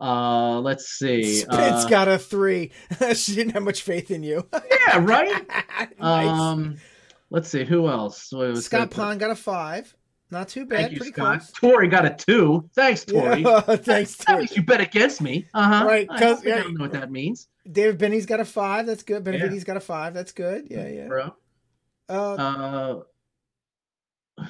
Uh, 0.00 0.60
let's 0.60 0.88
see. 0.88 1.24
Spence 1.40 1.84
Uh, 1.84 1.88
got 1.88 2.06
a 2.08 2.18
three. 2.18 2.70
she 3.14 3.34
didn't 3.34 3.52
have 3.52 3.62
much 3.62 3.82
faith 3.82 4.10
in 4.10 4.22
you. 4.22 4.46
yeah, 4.52 4.98
right. 5.00 5.46
nice. 6.00 6.28
Um, 6.28 6.76
let's 7.30 7.48
see 7.48 7.64
who 7.64 7.88
else. 7.88 8.30
Scott? 8.56 8.90
Pond 8.90 9.18
got 9.20 9.30
a 9.30 9.34
five. 9.34 9.94
Not 10.30 10.48
too 10.48 10.66
bad. 10.66 10.78
Thank 10.80 10.92
you, 10.92 10.96
Pretty 10.98 11.12
Scott. 11.12 11.38
close. 11.38 11.52
Tori 11.52 11.88
got 11.88 12.04
a 12.04 12.10
two. 12.10 12.68
Thanks, 12.74 13.04
Tori. 13.04 13.42
Yeah, 13.42 13.60
thanks, 13.60 14.16
Tori. 14.16 14.48
you 14.52 14.62
bet 14.64 14.80
against 14.80 15.22
me. 15.22 15.46
Uh 15.54 15.62
huh. 15.80 15.84
Right, 15.86 16.06
I 16.10 16.18
'cause- 16.18 16.42
don't, 16.42 16.52
I 16.52 16.56
yeah. 16.56 16.62
don't 16.64 16.74
know 16.76 16.82
what 16.84 16.92
that 16.92 17.10
means, 17.12 17.48
David 17.70 17.96
Benny's 17.98 18.26
got 18.26 18.40
a 18.40 18.44
five. 18.44 18.86
That's 18.86 19.02
good. 19.04 19.24
Yeah. 19.24 19.32
Benavides 19.32 19.64
got 19.64 19.76
a 19.76 19.80
five. 19.80 20.14
That's 20.14 20.32
good. 20.32 20.66
Yeah, 20.70 20.88
yeah. 20.88 21.06
bro. 21.06 21.34
Uh, 22.08 23.02
Uh, 24.38 24.44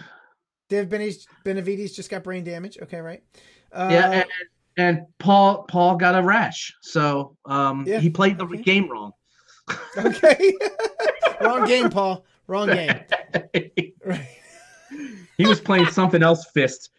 Benny's 0.68 1.26
Benavides 1.44 1.92
just 1.92 2.10
got 2.10 2.24
brain 2.24 2.44
damage. 2.44 2.78
Okay, 2.82 2.98
right. 3.00 3.22
Uh, 3.72 3.88
yeah, 3.90 4.10
and, 4.10 4.26
and 4.78 5.06
Paul 5.18 5.64
Paul 5.64 5.96
got 5.96 6.18
a 6.18 6.22
rash, 6.22 6.74
so 6.82 7.36
um, 7.44 7.84
Yeah, 7.86 8.00
he 8.00 8.10
played 8.10 8.38
the 8.38 8.44
okay. 8.46 8.62
game 8.62 8.90
wrong. 8.90 9.12
okay. 9.96 10.54
Wrong 11.40 11.66
game, 11.66 11.90
Paul. 11.90 12.24
Wrong 12.46 12.68
game. 12.68 12.98
Right. 14.04 14.28
he 15.36 15.44
was 15.46 15.60
playing 15.60 15.86
something 15.88 16.22
else 16.22 16.46
fist. 16.54 16.90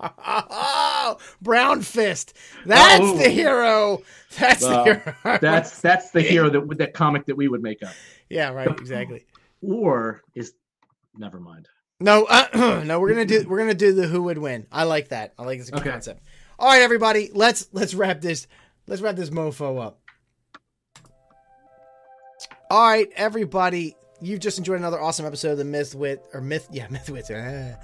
Oh, 0.00 1.16
Brown 1.42 1.80
Fist. 1.80 2.34
That's 2.66 3.00
Oh. 3.02 3.16
the 3.16 3.30
hero. 3.30 4.02
That's 4.38 4.62
Well, 4.62 4.84
the 4.84 4.94
hero. 5.24 5.38
That's 5.40 5.80
that's 5.80 6.10
the 6.10 6.20
hero 6.20 6.50
that 6.50 6.78
that 6.78 6.92
comic 6.92 7.24
that 7.26 7.36
we 7.36 7.48
would 7.48 7.62
make 7.62 7.82
up. 7.82 7.94
yeah, 8.28 8.50
right. 8.50 8.68
Exactly. 8.68 9.24
Or 9.62 10.22
is 10.34 10.52
never 11.16 11.40
mind. 11.40 11.68
No, 12.00 12.24
uh, 12.24 12.82
no, 12.86 13.00
we're 13.00 13.08
gonna 13.10 13.24
do 13.24 13.46
we're 13.48 13.58
gonna 13.58 13.74
do 13.74 13.92
the 13.92 14.06
who 14.06 14.22
would 14.24 14.38
win. 14.38 14.66
I 14.70 14.84
like 14.84 15.08
that. 15.08 15.32
I 15.38 15.44
like 15.44 15.58
this 15.58 15.72
Okay. 15.72 15.90
concept. 15.90 16.22
All 16.58 16.68
right, 16.68 16.82
everybody, 16.82 17.30
let's 17.34 17.68
let's 17.72 17.94
wrap 17.94 18.20
this 18.20 18.46
let's 18.86 19.00
wrap 19.02 19.16
this 19.16 19.30
mofo 19.30 19.82
up. 19.84 20.00
All 22.70 22.86
right, 22.88 23.08
everybody, 23.14 23.94
you've 24.20 24.40
just 24.40 24.58
enjoyed 24.58 24.78
another 24.80 25.00
awesome 25.00 25.24
episode 25.24 25.52
of 25.52 25.58
the 25.58 25.64
Myth 25.64 25.94
Wit 25.94 26.24
or 26.34 26.40
Myth, 26.40 26.66
yeah, 26.72 26.88
Myth 26.90 27.08
Wits. 27.08 27.30
uh, 27.30 27.76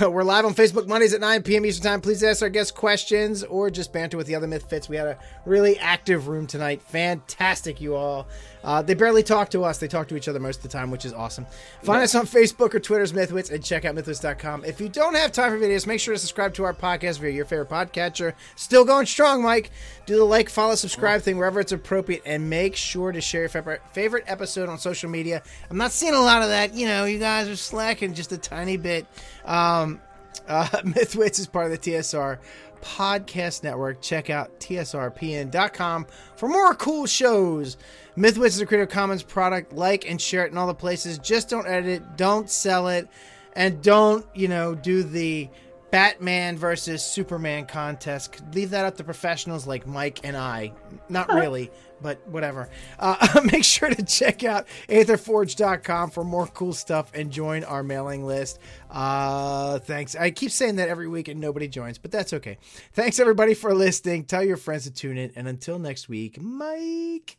we're 0.02 0.22
live 0.22 0.44
on 0.44 0.54
Facebook 0.54 0.86
Mondays 0.86 1.12
at 1.12 1.20
9 1.20 1.42
p.m. 1.42 1.66
Eastern 1.66 1.82
Time. 1.82 2.00
Please 2.00 2.22
ask 2.22 2.40
our 2.42 2.48
guests 2.48 2.70
questions 2.70 3.42
or 3.42 3.68
just 3.68 3.92
banter 3.92 4.16
with 4.16 4.28
the 4.28 4.36
other 4.36 4.46
Myth 4.46 4.70
Fits. 4.70 4.88
We 4.88 4.96
had 4.96 5.08
a 5.08 5.18
really 5.44 5.76
active 5.78 6.28
room 6.28 6.46
tonight. 6.46 6.82
Fantastic, 6.82 7.80
you 7.80 7.96
all. 7.96 8.28
Uh, 8.64 8.82
they 8.82 8.94
barely 8.94 9.22
talk 9.22 9.50
to 9.50 9.64
us; 9.64 9.78
they 9.78 9.88
talk 9.88 10.08
to 10.08 10.16
each 10.16 10.28
other 10.28 10.40
most 10.40 10.56
of 10.56 10.62
the 10.62 10.68
time, 10.68 10.90
which 10.90 11.04
is 11.04 11.12
awesome. 11.12 11.46
Find 11.82 12.02
us 12.02 12.14
on 12.14 12.26
Facebook 12.26 12.74
or 12.74 12.80
Twitter's 12.80 13.12
Mythwits 13.12 13.50
and 13.50 13.64
check 13.64 13.84
out 13.84 13.94
mythwits.com. 13.94 14.64
If 14.64 14.80
you 14.80 14.88
don't 14.88 15.14
have 15.14 15.32
time 15.32 15.50
for 15.50 15.58
videos, 15.58 15.86
make 15.86 16.00
sure 16.00 16.14
to 16.14 16.18
subscribe 16.18 16.54
to 16.54 16.64
our 16.64 16.74
podcast 16.74 17.18
via 17.18 17.30
your 17.30 17.44
favorite 17.44 17.68
podcatcher. 17.68 18.34
Still 18.56 18.84
going 18.84 19.06
strong, 19.06 19.42
Mike. 19.42 19.70
Do 20.06 20.16
the 20.16 20.24
like, 20.24 20.48
follow, 20.48 20.74
subscribe 20.74 21.22
thing 21.22 21.36
wherever 21.36 21.60
it's 21.60 21.72
appropriate, 21.72 22.22
and 22.24 22.48
make 22.48 22.76
sure 22.76 23.12
to 23.12 23.20
share 23.20 23.42
your 23.42 23.48
favorite 23.48 23.82
favorite 23.92 24.24
episode 24.26 24.68
on 24.68 24.78
social 24.78 25.10
media. 25.10 25.42
I'm 25.70 25.76
not 25.76 25.92
seeing 25.92 26.14
a 26.14 26.20
lot 26.20 26.42
of 26.42 26.48
that. 26.48 26.74
You 26.74 26.86
know, 26.86 27.04
you 27.04 27.18
guys 27.18 27.48
are 27.48 27.56
slacking 27.56 28.14
just 28.14 28.32
a 28.32 28.38
tiny 28.38 28.76
bit. 28.76 29.06
Um, 29.44 30.00
uh, 30.46 30.64
Mythwits 30.84 31.38
is 31.38 31.46
part 31.46 31.66
of 31.66 31.72
the 31.72 31.78
TSR 31.78 32.38
podcast 32.80 33.62
network. 33.62 34.00
Check 34.00 34.30
out 34.30 34.58
tsrpn.com 34.60 36.06
for 36.36 36.48
more 36.48 36.74
cool 36.74 37.06
shows. 37.06 37.76
Mythwits 38.16 38.46
is 38.46 38.60
a 38.60 38.66
Creative 38.66 38.88
Commons 38.88 39.22
product. 39.22 39.72
Like 39.72 40.08
and 40.10 40.20
share 40.20 40.44
it 40.44 40.52
in 40.52 40.58
all 40.58 40.66
the 40.66 40.74
places. 40.74 41.18
Just 41.18 41.48
don't 41.48 41.66
edit 41.66 42.02
it. 42.02 42.16
Don't 42.16 42.50
sell 42.50 42.88
it. 42.88 43.08
and 43.54 43.82
don't 43.82 44.24
you 44.34 44.46
know 44.48 44.74
do 44.74 45.02
the 45.02 45.48
Batman 45.90 46.56
versus 46.56 47.02
Superman 47.02 47.66
contest. 47.66 48.42
Leave 48.54 48.70
that 48.70 48.84
up 48.84 48.96
to 48.98 49.04
professionals 49.04 49.66
like 49.66 49.86
Mike 49.86 50.20
and 50.22 50.36
I. 50.36 50.72
Not 51.08 51.32
really, 51.32 51.70
but 52.02 52.26
whatever. 52.28 52.68
Uh, 52.98 53.40
make 53.52 53.64
sure 53.64 53.88
to 53.88 54.02
check 54.02 54.44
out 54.44 54.66
aetherforge.com 54.88 56.10
for 56.10 56.24
more 56.24 56.46
cool 56.48 56.72
stuff 56.72 57.10
and 57.14 57.30
join 57.30 57.64
our 57.64 57.82
mailing 57.82 58.24
list. 58.24 58.58
Uh, 58.90 59.78
thanks. 59.78 60.14
I 60.14 60.30
keep 60.30 60.50
saying 60.50 60.76
that 60.76 60.88
every 60.88 61.08
week 61.08 61.28
and 61.28 61.40
nobody 61.40 61.68
joins, 61.68 61.98
but 61.98 62.10
that's 62.10 62.32
okay. 62.34 62.58
Thanks 62.92 63.18
everybody 63.18 63.54
for 63.54 63.74
listening. 63.74 64.24
Tell 64.24 64.44
your 64.44 64.56
friends 64.56 64.84
to 64.84 64.90
tune 64.90 65.16
in. 65.16 65.32
And 65.36 65.48
until 65.48 65.78
next 65.78 66.08
week, 66.08 66.40
Mike. 66.40 67.38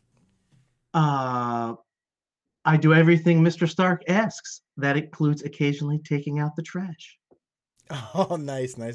Uh, 0.92 1.74
I 2.64 2.76
do 2.76 2.92
everything 2.94 3.42
Mr. 3.42 3.68
Stark 3.68 4.02
asks. 4.08 4.62
That 4.76 4.96
includes 4.96 5.42
occasionally 5.42 6.00
taking 6.04 6.40
out 6.40 6.56
the 6.56 6.62
trash. 6.62 7.19
Oh, 8.14 8.36
nice, 8.36 8.76
nice. 8.76 8.88